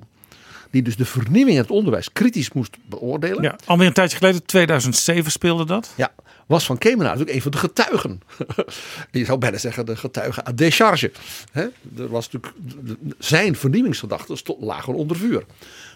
die 0.72 0.82
dus 0.82 0.96
de 0.96 1.06
vernieuwing 1.06 1.56
in 1.56 1.62
het 1.62 1.72
onderwijs 1.72 2.12
kritisch 2.12 2.52
moest 2.52 2.78
beoordelen. 2.86 3.44
Ja, 3.44 3.56
alweer 3.66 3.88
een 3.88 3.94
tijdje 3.94 4.18
geleden, 4.18 4.46
2007 4.46 5.32
speelde 5.32 5.66
dat. 5.66 5.94
Ja, 5.96 6.14
was 6.46 6.66
Van 6.66 6.78
Kemenaar 6.78 7.18
natuurlijk 7.18 7.36
een 7.36 7.42
van 7.42 7.52
de 7.52 7.58
getuigen. 7.58 8.22
Je 9.12 9.26
zou 9.26 9.38
bijna 9.38 9.58
zeggen 9.58 9.86
de 9.86 9.96
getuigen 9.96 10.48
à 10.48 10.54
décharge. 10.54 11.12
He? 11.52 11.66
Er 11.98 12.10
was 12.10 12.32
natuurlijk, 12.32 12.54
zijn 13.18 13.56
vernieuwingsgedachten 13.56 14.38
lagen 14.60 14.94
onder 14.94 15.18
vuur. 15.18 15.46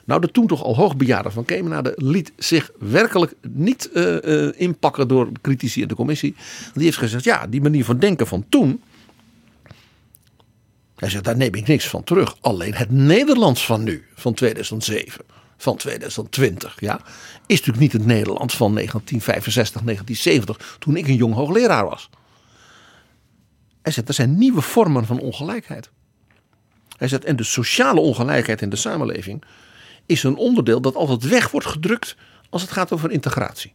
Nou, 0.08 0.22
de 0.22 0.32
toen 0.32 0.48
toch 0.48 0.64
al 0.64 0.76
hoogbejaarde 0.76 1.32
van 1.32 1.46
Kemenade 1.46 1.94
liet 1.96 2.32
zich 2.38 2.72
werkelijk 2.80 3.34
niet 3.42 3.90
uh, 3.94 4.18
uh, 4.24 4.50
inpakken 4.56 5.08
door 5.08 5.30
critici 5.42 5.82
in 5.82 5.88
de 5.88 5.96
commissie. 5.96 6.36
Die 6.74 6.84
heeft 6.84 6.98
gezegd, 6.98 7.24
ja, 7.24 7.48
die 7.48 7.62
manier 7.62 7.86
van 7.86 8.00
denken 8.00 8.28
van 8.28 8.46
toen 8.50 8.82
hij 10.96 11.10
zegt, 11.10 11.24
daar 11.24 11.38
neem 11.38 11.54
ik 11.54 11.68
niks 11.68 11.88
van 11.88 12.04
terug. 12.04 12.38
Alleen 12.42 12.74
het 12.74 12.92
Nederlands 12.92 13.66
van 13.66 13.84
nu, 13.84 14.06
van 14.16 14.34
2007, 14.34 15.26
van 15.58 15.78
2020, 15.78 16.78
ja, 16.80 17.02
is 17.46 17.58
natuurlijk 17.58 17.80
niet 17.80 17.92
het 17.92 18.06
Nederlands 18.06 18.58
van 18.58 18.74
1965, 18.74 19.82
1970, 19.82 20.78
toen 20.80 20.96
ik 20.96 21.08
een 21.08 21.16
jong 21.16 21.34
hoogleraar 21.34 21.86
was. 21.86 22.10
Hij 23.82 23.92
zegt, 23.92 24.08
er 24.08 24.14
zijn 24.14 24.38
nieuwe 24.38 24.62
vormen 24.62 25.06
van 25.06 25.20
ongelijkheid. 25.20 25.90
Hij 26.98 27.08
zegt, 27.08 27.26
en 27.26 27.36
de 27.36 27.44
sociale 27.44 28.00
ongelijkheid 28.00 28.62
in 28.62 28.70
de 28.70 28.76
samenleving 28.76 29.44
is 30.08 30.24
een 30.24 30.36
onderdeel 30.36 30.82
dat 30.82 30.96
altijd 30.96 31.24
weg 31.24 31.52
wordt 31.52 31.68
gedrukt 31.68 32.16
als 32.50 32.62
het 32.62 32.72
gaat 32.72 32.92
over 32.92 33.12
integratie. 33.12 33.74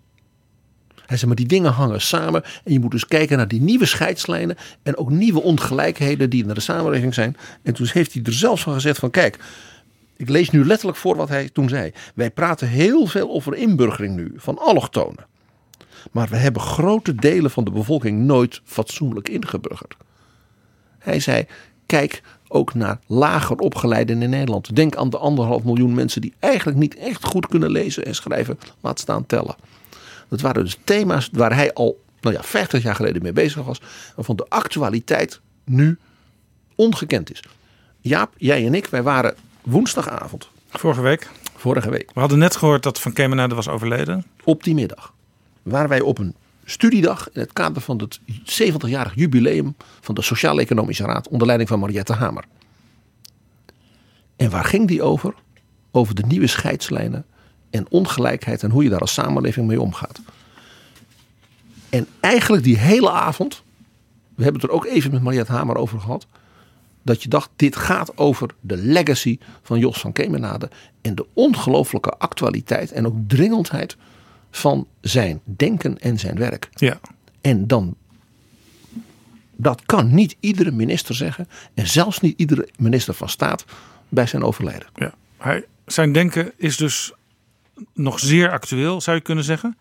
Hij 1.06 1.16
zei, 1.16 1.26
maar 1.26 1.40
die 1.40 1.58
dingen 1.58 1.72
hangen 1.72 2.00
samen. 2.00 2.42
En 2.64 2.72
je 2.72 2.80
moet 2.80 2.90
dus 2.90 3.06
kijken 3.06 3.36
naar 3.36 3.48
die 3.48 3.60
nieuwe 3.60 3.86
scheidslijnen. 3.86 4.56
En 4.82 4.96
ook 4.96 5.10
nieuwe 5.10 5.42
ongelijkheden 5.42 6.30
die 6.30 6.42
in 6.42 6.54
de 6.54 6.60
samenleving 6.60 7.14
zijn. 7.14 7.36
En 7.62 7.74
toen 7.74 7.88
heeft 7.92 8.12
hij 8.12 8.22
er 8.22 8.32
zelfs 8.32 8.62
van 8.62 8.72
gezegd 8.72 8.98
van 8.98 9.10
kijk. 9.10 9.38
Ik 10.16 10.28
lees 10.28 10.50
nu 10.50 10.64
letterlijk 10.64 10.98
voor 10.98 11.16
wat 11.16 11.28
hij 11.28 11.48
toen 11.48 11.68
zei. 11.68 11.92
Wij 12.14 12.30
praten 12.30 12.68
heel 12.68 13.06
veel 13.06 13.30
over 13.30 13.54
inburgering 13.54 14.16
nu. 14.16 14.32
Van 14.36 14.58
allochtonen. 14.58 15.26
Maar 16.12 16.28
we 16.28 16.36
hebben 16.36 16.62
grote 16.62 17.14
delen 17.14 17.50
van 17.50 17.64
de 17.64 17.70
bevolking 17.70 18.20
nooit 18.20 18.60
fatsoenlijk 18.64 19.28
ingeburgerd. 19.28 19.96
Hij 20.98 21.20
zei, 21.20 21.46
kijk 21.86 22.22
ook 22.52 22.74
naar 22.74 22.98
lager 23.06 23.56
opgeleiden 23.56 24.22
in 24.22 24.30
Nederland. 24.30 24.76
Denk 24.76 24.96
aan 24.96 25.10
de 25.10 25.18
anderhalf 25.18 25.64
miljoen 25.64 25.94
mensen 25.94 26.20
die 26.20 26.34
eigenlijk 26.38 26.78
niet 26.78 26.96
echt 26.96 27.24
goed 27.24 27.46
kunnen 27.46 27.70
lezen 27.70 28.04
en 28.04 28.14
schrijven. 28.14 28.58
Laat 28.80 29.00
staan 29.00 29.26
tellen. 29.26 29.54
Dat 30.28 30.40
waren 30.40 30.64
dus 30.64 30.78
thema's 30.84 31.28
waar 31.32 31.54
hij 31.54 31.72
al 31.72 32.00
nou 32.20 32.34
ja, 32.34 32.42
50 32.42 32.82
jaar 32.82 32.94
geleden 32.94 33.22
mee 33.22 33.32
bezig 33.32 33.64
was. 33.64 33.80
Waarvan 34.16 34.36
de 34.36 34.46
actualiteit 34.48 35.40
nu 35.64 35.98
ongekend 36.74 37.32
is. 37.32 37.42
Jaap, 38.00 38.34
jij 38.36 38.66
en 38.66 38.74
ik, 38.74 38.86
wij 38.86 39.02
waren 39.02 39.34
woensdagavond. 39.62 40.48
Vorige 40.70 41.00
week. 41.00 41.30
Vorige 41.56 41.90
week. 41.90 42.10
We 42.14 42.20
hadden 42.20 42.38
net 42.38 42.56
gehoord 42.56 42.82
dat 42.82 43.00
Van 43.00 43.12
Kemenade 43.12 43.54
was 43.54 43.68
overleden. 43.68 44.24
Op 44.44 44.64
die 44.64 44.74
middag 44.74 45.12
waren 45.62 45.88
wij 45.88 46.00
op 46.00 46.18
een 46.18 46.34
studiedag 46.72 47.28
in 47.32 47.40
het 47.40 47.52
kader 47.52 47.82
van 47.82 47.98
het 47.98 48.20
70-jarig 48.62 49.14
jubileum 49.14 49.76
van 50.00 50.14
de 50.14 50.22
Sociaal-Economische 50.22 51.04
Raad 51.04 51.28
onder 51.28 51.46
leiding 51.46 51.68
van 51.68 51.78
Mariette 51.78 52.12
Hamer. 52.12 52.44
En 54.36 54.50
waar 54.50 54.64
ging 54.64 54.88
die 54.88 55.02
over? 55.02 55.34
Over 55.90 56.14
de 56.14 56.22
nieuwe 56.26 56.46
scheidslijnen 56.46 57.24
en 57.70 57.86
ongelijkheid 57.90 58.62
en 58.62 58.70
hoe 58.70 58.82
je 58.82 58.88
daar 58.88 59.00
als 59.00 59.12
samenleving 59.12 59.66
mee 59.66 59.80
omgaat. 59.80 60.20
En 61.88 62.06
eigenlijk 62.20 62.64
die 62.64 62.78
hele 62.78 63.10
avond, 63.10 63.62
we 64.34 64.42
hebben 64.42 64.60
het 64.60 64.70
er 64.70 64.76
ook 64.76 64.86
even 64.86 65.10
met 65.10 65.22
Mariette 65.22 65.52
Hamer 65.52 65.76
over 65.76 66.00
gehad, 66.00 66.26
dat 67.02 67.22
je 67.22 67.28
dacht, 67.28 67.50
dit 67.56 67.76
gaat 67.76 68.18
over 68.18 68.50
de 68.60 68.76
legacy 68.76 69.38
van 69.62 69.78
Jos 69.78 70.00
van 70.00 70.12
Kemenade. 70.12 70.70
En 71.00 71.14
de 71.14 71.26
ongelooflijke 71.32 72.10
actualiteit 72.10 72.92
en 72.92 73.06
ook 73.06 73.16
dringendheid 73.26 73.96
van 74.52 74.86
zijn 75.00 75.40
denken 75.44 75.98
en 75.98 76.18
zijn 76.18 76.38
werk. 76.38 76.68
Ja. 76.74 77.00
En 77.40 77.66
dan, 77.66 77.96
dat 79.56 79.82
kan 79.86 80.14
niet 80.14 80.36
iedere 80.40 80.70
minister 80.70 81.14
zeggen. 81.14 81.48
En 81.74 81.86
zelfs 81.86 82.20
niet 82.20 82.38
iedere 82.38 82.68
minister 82.76 83.14
van 83.14 83.28
staat 83.28 83.64
bij 84.08 84.26
zijn 84.26 84.42
overlijden. 84.42 84.88
Ja. 84.94 85.14
Hij, 85.36 85.64
zijn 85.86 86.12
denken 86.12 86.52
is 86.56 86.76
dus 86.76 87.12
nog 87.94 88.18
zeer 88.18 88.50
actueel, 88.50 89.00
zou 89.00 89.16
je 89.16 89.22
kunnen 89.22 89.44
zeggen. 89.44 89.78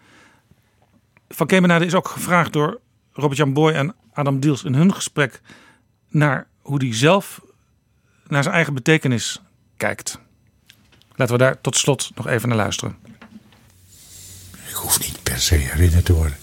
Van 1.30 1.48
Kemenade 1.48 1.85
is 1.85 1.93
ook 1.95 2.07
gevraagd 2.07 2.53
door 2.53 2.80
Robert-Jan 3.14 3.53
Boy 3.53 3.72
en 3.72 3.95
Adam 4.14 4.39
Diels 4.39 4.64
in 4.64 4.73
hun 4.73 4.93
gesprek 4.93 5.41
naar 6.10 6.48
hoe 6.61 6.77
hij 6.77 6.95
zelf 6.95 7.41
naar 8.27 8.43
zijn 8.43 8.56
eigen 8.56 8.73
betekenis 8.73 9.41
kijkt. 9.77 10.19
Laten 11.15 11.35
we 11.35 11.43
daar 11.43 11.61
tot 11.61 11.76
slot 11.76 12.11
nog 12.15 12.27
even 12.27 12.49
naar 12.49 12.57
luisteren. 12.57 12.98
Ik 14.72 14.77
hoef 14.77 14.99
niet 14.99 15.23
per 15.23 15.39
se 15.39 15.56
herinnerd 15.56 16.06
te 16.06 16.14
worden. 16.14 16.38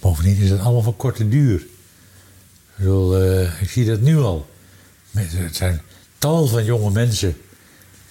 Bovendien 0.00 0.36
is 0.36 0.50
het 0.50 0.60
allemaal 0.60 0.82
van 0.82 0.96
korte 0.96 1.28
duur. 1.28 1.66
Ik, 2.76 2.86
uh, 2.86 3.62
ik 3.62 3.70
zie 3.70 3.84
dat 3.84 4.00
nu 4.00 4.18
al. 4.18 4.50
Het 5.10 5.56
zijn 5.56 5.82
tal 6.18 6.46
van 6.46 6.64
jonge 6.64 6.90
mensen 6.90 7.36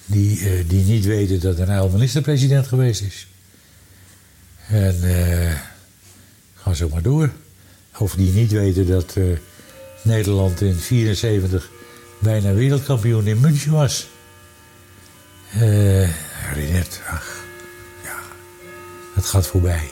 die, 0.06 0.38
uh, 0.40 0.68
die 0.68 0.84
niet 0.84 1.04
weten 1.04 1.40
dat 1.40 1.58
er 1.58 1.66
nou 1.66 1.92
minister-president 1.92 2.66
geweest 2.66 3.00
is. 3.00 3.26
En 4.68 4.98
uh, 5.02 5.52
ga 6.54 6.74
zo 6.74 6.88
maar 6.88 7.02
door. 7.02 7.32
Of 7.98 8.14
die 8.14 8.32
niet 8.32 8.52
weten 8.52 8.86
dat 8.86 9.16
Nederland 10.02 10.60
in 10.60 10.76
1974 10.86 11.70
bijna 12.18 12.52
wereldkampioen 12.52 13.26
in 13.26 13.40
München 13.40 13.72
was. 13.72 14.08
herinnerd, 15.50 17.00
ach, 17.06 17.41
het 19.22 19.30
gaat 19.30 19.46
voorbij. 19.46 19.90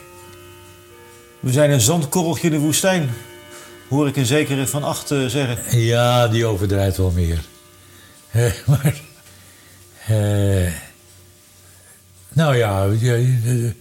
We 1.39 1.51
zijn 1.51 1.71
een 1.71 1.81
zandkorreltje 1.81 2.47
in 2.47 2.53
de 2.53 2.59
woestijn, 2.59 3.09
hoor 3.89 4.07
ik 4.07 4.15
een 4.15 4.25
zekere 4.25 4.67
van 4.67 4.83
acht 4.83 5.07
zeggen. 5.07 5.79
Ja, 5.79 6.27
die 6.27 6.45
overdrijft 6.45 6.97
wel 6.97 7.11
meer. 7.11 7.43
maar 8.67 9.01
uh, 10.09 10.71
nou 12.29 12.55
ja, 12.55 12.89
we 12.89 13.73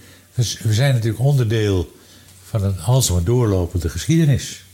zijn 0.70 0.94
natuurlijk 0.94 1.24
onderdeel 1.24 1.96
van 2.44 2.64
een 2.64 2.80
alsmaar 2.80 3.24
doorlopende 3.24 3.88
geschiedenis. 3.88 4.64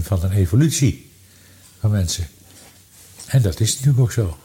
Van 0.00 0.22
een 0.22 0.32
evolutie 0.32 1.10
van 1.80 1.90
mensen. 1.90 2.26
En 3.26 3.42
dat 3.42 3.60
is 3.60 3.74
natuurlijk 3.74 4.00
ook 4.00 4.12
zo. 4.12 4.36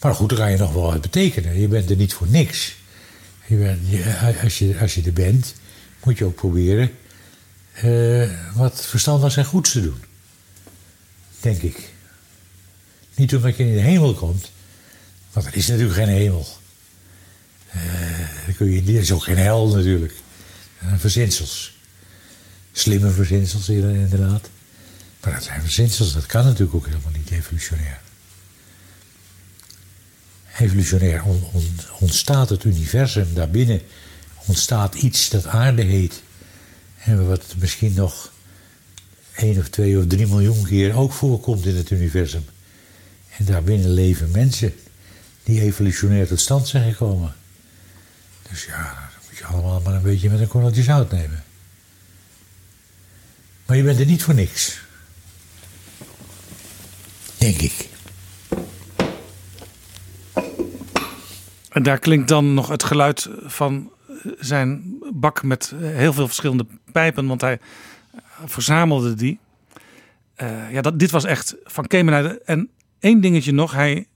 Maar 0.00 0.14
goed, 0.14 0.28
daar 0.28 0.38
kan 0.38 0.50
je 0.50 0.56
nog 0.56 0.72
wel 0.72 0.82
wat 0.82 1.00
betekenen. 1.00 1.60
Je 1.60 1.68
bent 1.68 1.90
er 1.90 1.96
niet 1.96 2.14
voor 2.14 2.26
niks. 2.28 2.74
Als, 4.42 4.58
je, 4.58 4.66
je 4.86 5.02
er 5.04 5.12
bent, 5.12 5.54
moet 6.04 6.18
je 6.18 6.24
ook 6.24 6.34
proberen 6.34 6.90
uh, 7.84 8.30
wat 8.54 8.86
verstandigs 8.86 9.36
en 9.36 9.44
goeds 9.44 9.72
te 9.72 9.82
doen. 9.82 10.02
Denk 11.40 11.62
ik. 11.62 11.92
Niet 13.14 13.34
omdat 13.34 13.56
je 13.56 13.66
in 13.66 13.74
de 13.74 13.80
hemel 13.80 14.14
komt, 14.14 14.50
want 15.32 15.46
er 15.46 15.56
is 15.56 15.66
natuurlijk 15.66 15.94
geen 15.94 16.08
hemel. 16.08 16.46
Uh, 17.76 18.88
er 18.88 19.00
is 19.00 19.12
ook 19.12 19.22
geen 19.22 19.36
hel 19.36 19.68
natuurlijk. 19.68 20.14
Uh, 20.84 20.92
verzinsels. 20.96 21.78
Slimme 22.72 23.10
verzinsels 23.10 23.68
inderdaad. 23.68 24.48
Maar 25.20 25.32
dat 25.32 25.44
zijn 25.44 25.60
verzinsels, 25.60 26.12
dat 26.12 26.26
kan 26.26 26.44
natuurlijk 26.44 26.74
ook 26.74 26.86
helemaal 26.86 27.12
niet 27.12 27.30
evolutionair. 27.30 28.00
Evolutionair 30.60 31.22
ontstaat 31.98 32.48
het 32.48 32.64
universum, 32.64 33.34
daarbinnen 33.34 33.80
ontstaat 34.46 34.94
iets 34.94 35.28
dat 35.28 35.46
aarde 35.46 35.82
heet. 35.82 36.22
En 37.04 37.28
wat 37.28 37.54
misschien 37.58 37.94
nog 37.94 38.32
één 39.34 39.58
of 39.58 39.68
twee 39.68 39.98
of 39.98 40.06
drie 40.06 40.26
miljoen 40.26 40.64
keer 40.64 40.94
ook 40.94 41.12
voorkomt 41.12 41.66
in 41.66 41.76
het 41.76 41.90
universum. 41.90 42.44
En 43.36 43.44
daarbinnen 43.44 43.90
leven 43.90 44.30
mensen 44.30 44.74
die 45.42 45.60
evolutionair 45.60 46.26
tot 46.26 46.40
stand 46.40 46.68
zijn 46.68 46.90
gekomen. 46.92 47.34
Dus 48.50 48.64
ja, 48.64 49.10
dat 49.14 49.28
moet 49.28 49.38
je 49.38 49.44
allemaal 49.44 49.80
maar 49.80 49.94
een 49.94 50.02
beetje 50.02 50.30
met 50.30 50.40
een 50.40 50.48
korreltje 50.48 50.82
zout 50.82 51.12
nemen. 51.12 51.44
Maar 53.66 53.76
je 53.76 53.82
bent 53.82 54.00
er 54.00 54.06
niet 54.06 54.22
voor 54.22 54.34
niks. 54.34 54.80
Denk 57.38 57.60
ik. 57.60 57.89
En 61.70 61.82
daar 61.82 61.98
klinkt 61.98 62.28
dan 62.28 62.54
nog 62.54 62.68
het 62.68 62.82
geluid 62.82 63.30
van 63.44 63.92
zijn 64.38 64.98
bak 65.12 65.42
met 65.42 65.74
heel 65.78 66.12
veel 66.12 66.26
verschillende 66.26 66.66
pijpen, 66.92 67.26
want 67.26 67.40
hij 67.40 67.58
verzamelde 68.44 69.14
die. 69.14 69.38
Uh, 70.42 70.72
ja, 70.72 70.80
dat, 70.80 70.98
dit 70.98 71.10
was 71.10 71.24
echt 71.24 71.56
van 71.64 71.86
Kemenade. 71.86 72.40
En 72.44 72.70
één 72.98 73.20
dingetje 73.20 73.52
nog. 73.52 73.72
Hij, 73.72 74.06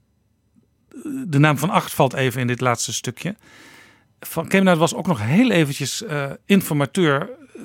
de 1.26 1.38
naam 1.38 1.58
van 1.58 1.70
Acht 1.70 1.94
valt 1.94 2.12
even 2.12 2.40
in 2.40 2.46
dit 2.46 2.60
laatste 2.60 2.92
stukje. 2.92 3.36
Van 4.20 4.48
Kemenade 4.48 4.78
was 4.78 4.94
ook 4.94 5.06
nog 5.06 5.22
heel 5.22 5.50
eventjes 5.50 6.02
uh, 6.02 6.30
informateur 6.46 7.30
uh, 7.56 7.62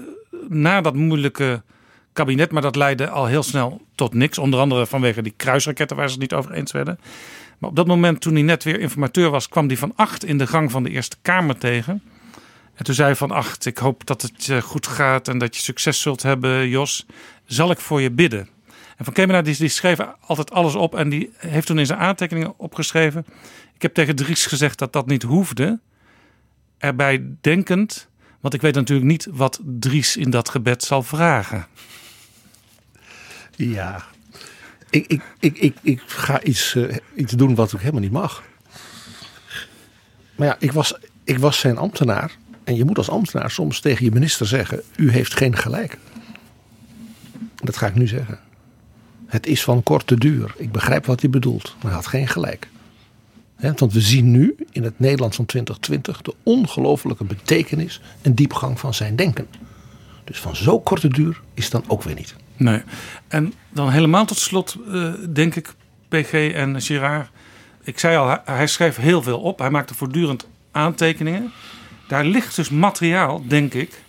na 0.48 0.82
dat 0.82 0.96
moeilijke 0.96 1.64
kabinet. 2.14 2.52
Maar 2.52 2.62
dat 2.62 2.76
leidde 2.76 3.10
al 3.10 3.26
heel 3.26 3.44
snel 3.44 3.82
tot 3.96 4.14
niks. 4.14 4.38
Onder 4.38 4.60
andere 4.60 4.86
vanwege 4.86 5.22
die 5.22 5.34
kruisraketten 5.38 5.98
waar 5.98 6.08
ze 6.08 6.12
het 6.12 6.22
niet 6.22 6.34
over 6.34 6.52
eens 6.52 6.72
werden. 6.72 7.00
Maar 7.60 7.70
op 7.70 7.76
dat 7.76 7.88
moment 7.88 8.22
toen 8.22 8.34
hij 8.34 8.42
net 8.42 8.64
weer 8.64 8.80
informateur 8.80 9.30
was, 9.30 9.50
kwam 9.50 9.68
hij 9.68 9.78
van 9.78 9.94
Acht 9.96 10.26
in 10.26 10.38
de 10.38 10.48
gang 10.48 10.72
van 10.72 10.84
de 10.84 10.90
Eerste 10.90 11.18
Kamer 11.22 11.58
tegen. 11.58 12.04
En 12.76 12.86
toen 12.86 12.96
zei 12.96 13.16
Van 13.16 13.32
Acht, 13.32 13.66
ik 13.66 13.78
hoop 13.78 14.06
dat 14.06 14.22
het 14.22 14.64
goed 14.64 14.88
gaat 14.88 15.28
en 15.28 15.38
dat 15.38 15.56
je 15.56 15.62
succes 15.62 16.02
zult 16.02 16.22
hebben, 16.22 16.70
Jos. 16.70 17.06
Zal 17.46 17.72
ik 17.72 17.80
voor 17.80 18.02
je 18.02 18.12
bidden? 18.12 18.48
En 18.98 19.06
Van 19.06 19.14
Kemenaar 19.14 19.44
die, 19.44 19.58
die 19.58 19.70
schreef 19.70 19.98
altijd 20.20 20.52
alles 20.52 20.76
op 20.76 20.96
en 20.96 21.10
die 21.10 21.32
heeft 21.38 21.68
toen 21.68 21.80
in 21.80 21.86
zijn 21.86 22.00
aantekeningen 22.00 22.54
opgeschreven. 22.58 23.26
Ik 23.74 23.82
heb 23.82 23.94
tegen 23.94 24.16
Dries 24.16 24.46
gezegd 24.46 24.80
dat 24.80 24.94
dat 24.94 25.08
niet 25.08 25.24
hoefde. 25.24 25.80
Erbij 26.78 27.26
denkend, 27.42 28.10
want 28.40 28.54
ik 28.54 28.62
weet 28.62 28.76
natuurlijk 28.76 29.10
niet 29.10 29.28
wat 29.32 29.60
Dries 29.64 30.18
in 30.18 30.30
dat 30.30 30.50
gebed 30.50 30.84
zal 30.84 31.04
vragen. 31.04 31.68
Ja, 33.56 34.06
ik, 34.90 35.06
ik, 35.08 35.22
ik, 35.40 35.58
ik, 35.58 35.76
ik 35.82 36.02
ga 36.06 36.44
iets, 36.44 36.76
uh, 36.76 36.96
iets 37.16 37.34
doen 37.34 37.56
wat 37.56 37.74
ik 37.74 37.80
helemaal 37.80 38.02
niet 38.02 38.12
mag. 38.12 38.44
Maar 40.36 40.48
ja, 40.48 40.56
ik 40.60 40.72
was, 40.72 40.94
ik 41.24 41.40
was 41.40 41.60
zijn 41.60 41.78
ambtenaar. 41.78 42.38
En 42.64 42.76
je 42.76 42.86
moet 42.86 42.98
als 42.98 43.10
ambtenaar 43.10 43.52
soms 43.52 43.80
tegen 43.80 44.06
je 44.06 44.12
minister 44.12 44.48
zeggen: 44.48 44.82
U 44.96 45.12
heeft 45.12 45.36
geen 45.36 45.56
gelijk. 45.58 45.98
Dat 47.56 47.78
ga 47.78 47.88
ik 47.88 47.96
nu 47.96 48.08
zeggen. 48.08 48.40
Het 49.28 49.48
is 49.48 49.64
van 49.64 49.84
korte 49.84 50.16
duur. 50.16 50.54
Ik 50.58 50.72
begrijp 50.72 51.06
wat 51.06 51.22
hij 51.22 51.30
bedoelt, 51.30 51.76
maar 51.76 51.86
hij 51.86 51.94
had 51.94 52.08
geen 52.08 52.28
gelijk. 52.28 52.68
want 53.60 53.94
we 53.94 54.02
zien 54.02 54.32
nu 54.32 54.56
in 54.72 54.84
het 54.84 55.00
Nederland 55.00 55.36
van 55.36 55.46
2020 55.46 56.22
de 56.22 56.34
ongelofelijke 56.44 57.24
betekenis 57.24 58.02
en 58.22 58.34
diepgang 58.34 58.80
van 58.80 58.94
zijn 58.94 59.16
denken. 59.16 59.48
Dus 60.24 60.40
van 60.40 60.56
zo 60.56 60.80
korte 60.80 61.08
duur 61.08 61.42
is 61.54 61.64
het 61.64 61.72
dan 61.72 61.84
ook 61.88 62.04
weer 62.04 62.16
niet. 62.16 62.36
Nee. 62.60 62.82
En 63.28 63.54
dan 63.70 63.90
helemaal 63.90 64.26
tot 64.26 64.38
slot, 64.38 64.78
uh, 64.88 65.14
denk 65.30 65.56
ik, 65.56 65.74
PG 66.08 66.34
en 66.34 66.82
Girard. 66.82 67.30
Ik 67.84 68.00
zei 68.00 68.18
al, 68.18 68.38
hij 68.46 68.68
schreef 68.68 68.96
heel 68.96 69.22
veel 69.22 69.40
op. 69.40 69.60
Hij 69.60 69.70
maakte 69.70 69.96
voortdurend 69.96 70.48
aantekeningen. 70.72 71.52
Daar 72.08 72.26
ligt 72.26 72.56
dus 72.56 72.70
materiaal, 72.70 73.48
denk 73.48 73.74
ik, 73.74 74.04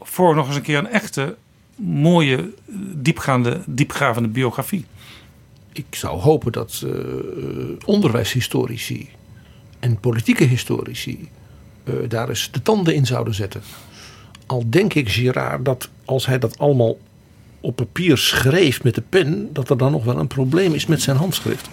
voor 0.00 0.34
nog 0.34 0.46
eens 0.46 0.56
een 0.56 0.62
keer 0.62 0.78
een 0.78 0.88
echte 0.88 1.36
mooie, 1.76 2.50
diepgaande, 2.94 3.60
diepgravende 3.66 4.28
biografie. 4.28 4.84
Ik 5.72 5.86
zou 5.90 6.20
hopen 6.20 6.52
dat 6.52 6.82
uh, 6.84 6.92
onderwijshistorici 7.84 9.08
en 9.80 10.00
politieke 10.00 10.44
historici 10.44 11.28
uh, 11.84 11.94
daar 12.08 12.28
eens 12.28 12.50
de 12.50 12.62
tanden 12.62 12.94
in 12.94 13.06
zouden 13.06 13.34
zetten. 13.34 13.62
Al 14.46 14.64
denk 14.70 14.94
ik, 14.94 15.08
Girard, 15.08 15.64
dat 15.64 15.88
als 16.04 16.26
hij 16.26 16.38
dat 16.38 16.58
allemaal 16.58 16.96
op 17.64 17.76
papier 17.76 18.18
schreef 18.18 18.82
met 18.82 18.94
de 18.94 19.00
pen, 19.00 19.52
dat 19.52 19.70
er 19.70 19.76
dan 19.76 19.92
nog 19.92 20.04
wel 20.04 20.18
een 20.18 20.26
probleem 20.26 20.74
is 20.74 20.86
met 20.86 21.02
zijn 21.02 21.16
handschrift. 21.16 21.68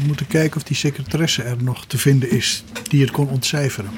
We 0.00 0.06
moeten 0.06 0.26
kijken 0.26 0.56
of 0.56 0.62
die 0.62 0.76
secretaresse 0.76 1.42
er 1.42 1.62
nog 1.62 1.86
te 1.86 1.98
vinden 1.98 2.30
is 2.30 2.64
die 2.82 3.00
het 3.00 3.10
kon 3.10 3.28
ontcijferen. 3.28 3.90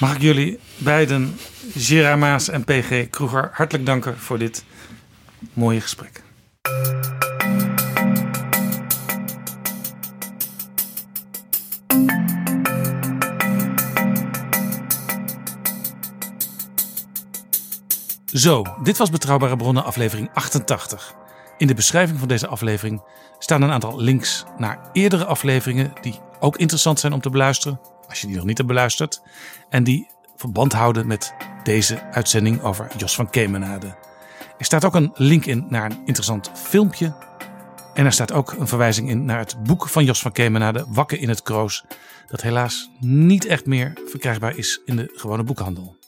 Mag 0.00 0.14
ik 0.14 0.20
jullie 0.20 0.58
beiden, 0.76 1.36
Gerard 1.76 2.18
Maas 2.18 2.48
en 2.48 2.64
PG 2.64 3.10
Kroeger, 3.10 3.50
hartelijk 3.52 3.86
danken 3.86 4.18
voor 4.18 4.38
dit 4.38 4.64
mooie 5.52 5.80
gesprek. 5.80 6.22
Zo, 18.32 18.64
dit 18.82 18.96
was 18.96 19.10
Betrouwbare 19.10 19.56
Bronnen 19.56 19.84
aflevering 19.84 20.30
88. 20.32 21.14
In 21.58 21.66
de 21.66 21.74
beschrijving 21.74 22.18
van 22.18 22.28
deze 22.28 22.46
aflevering 22.46 23.02
staan 23.38 23.62
een 23.62 23.70
aantal 23.70 24.00
links 24.00 24.44
naar 24.56 24.90
eerdere 24.92 25.24
afleveringen 25.24 25.92
die 26.00 26.20
ook 26.40 26.56
interessant 26.56 27.00
zijn 27.00 27.12
om 27.12 27.20
te 27.20 27.30
beluisteren, 27.30 27.80
als 28.08 28.20
je 28.20 28.26
die 28.26 28.36
nog 28.36 28.44
niet 28.44 28.56
hebt 28.56 28.68
beluisterd, 28.68 29.22
en 29.68 29.84
die 29.84 30.08
verband 30.36 30.72
houden 30.72 31.06
met 31.06 31.34
deze 31.62 32.02
uitzending 32.10 32.62
over 32.62 32.90
Jos 32.96 33.14
van 33.14 33.30
Kemenade. 33.30 33.86
Er 34.58 34.64
staat 34.64 34.84
ook 34.84 34.94
een 34.94 35.12
link 35.14 35.46
in 35.46 35.66
naar 35.68 35.90
een 35.90 36.02
interessant 36.04 36.50
filmpje. 36.54 37.14
En 37.94 38.04
er 38.04 38.12
staat 38.12 38.32
ook 38.32 38.52
een 38.52 38.68
verwijzing 38.68 39.08
in 39.08 39.24
naar 39.24 39.38
het 39.38 39.62
boek 39.62 39.88
van 39.88 40.04
Jos 40.04 40.20
van 40.20 40.32
Kemenade, 40.32 40.84
Wakken 40.88 41.18
in 41.18 41.28
het 41.28 41.42
Kroos, 41.42 41.84
dat 42.28 42.42
helaas 42.42 42.90
niet 43.00 43.44
echt 43.44 43.66
meer 43.66 43.92
verkrijgbaar 44.06 44.56
is 44.56 44.80
in 44.84 44.96
de 44.96 45.12
gewone 45.14 45.42
boekhandel. 45.42 46.00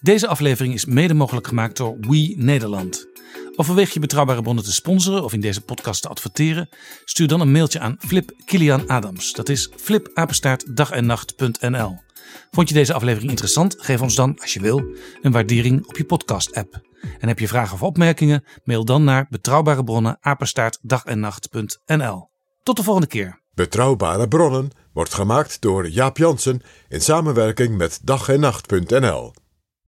Deze 0.00 0.26
aflevering 0.26 0.74
is 0.74 0.84
mede 0.84 1.14
mogelijk 1.14 1.46
gemaakt 1.46 1.76
door 1.76 1.96
We 2.00 2.34
Nederland. 2.36 3.08
Overweeg 3.56 3.92
je 3.92 4.00
betrouwbare 4.00 4.42
bronnen 4.42 4.64
te 4.64 4.72
sponsoren 4.72 5.24
of 5.24 5.32
in 5.32 5.40
deze 5.40 5.60
podcast 5.60 6.02
te 6.02 6.08
adverteren? 6.08 6.68
Stuur 7.04 7.28
dan 7.28 7.40
een 7.40 7.52
mailtje 7.52 7.80
aan 7.80 7.96
Flip 7.98 8.32
Kilian 8.44 8.88
Adams. 8.88 9.32
Dat 9.32 9.48
is 9.48 9.70
flipapenstaartdagennacht.nl. 9.76 11.98
Vond 12.50 12.68
je 12.68 12.74
deze 12.74 12.92
aflevering 12.92 13.30
interessant? 13.30 13.76
Geef 13.78 14.00
ons 14.00 14.14
dan, 14.14 14.38
als 14.40 14.52
je 14.52 14.60
wil, 14.60 14.84
een 15.22 15.32
waardering 15.32 15.86
op 15.86 15.96
je 15.96 16.04
podcast-app. 16.04 16.80
En 17.18 17.28
heb 17.28 17.38
je 17.38 17.48
vragen 17.48 17.74
of 17.74 17.82
opmerkingen? 17.82 18.44
Mail 18.64 18.84
dan 18.84 19.04
naar 19.04 19.26
betrouwbare 19.30 19.84
bronnen 19.84 20.16
apenstaartdagennacht.nl. 20.20 22.30
Tot 22.62 22.76
de 22.76 22.82
volgende 22.82 23.08
keer. 23.08 23.42
Betrouwbare 23.54 24.28
bronnen 24.28 24.70
wordt 24.92 25.14
gemaakt 25.14 25.60
door 25.60 25.88
Jaap 25.88 26.16
Jansen 26.16 26.62
in 26.88 27.00
samenwerking 27.00 27.76
met 27.76 28.00
dag 28.02 28.28
en 28.28 28.40
nacht.nl. 28.40 29.32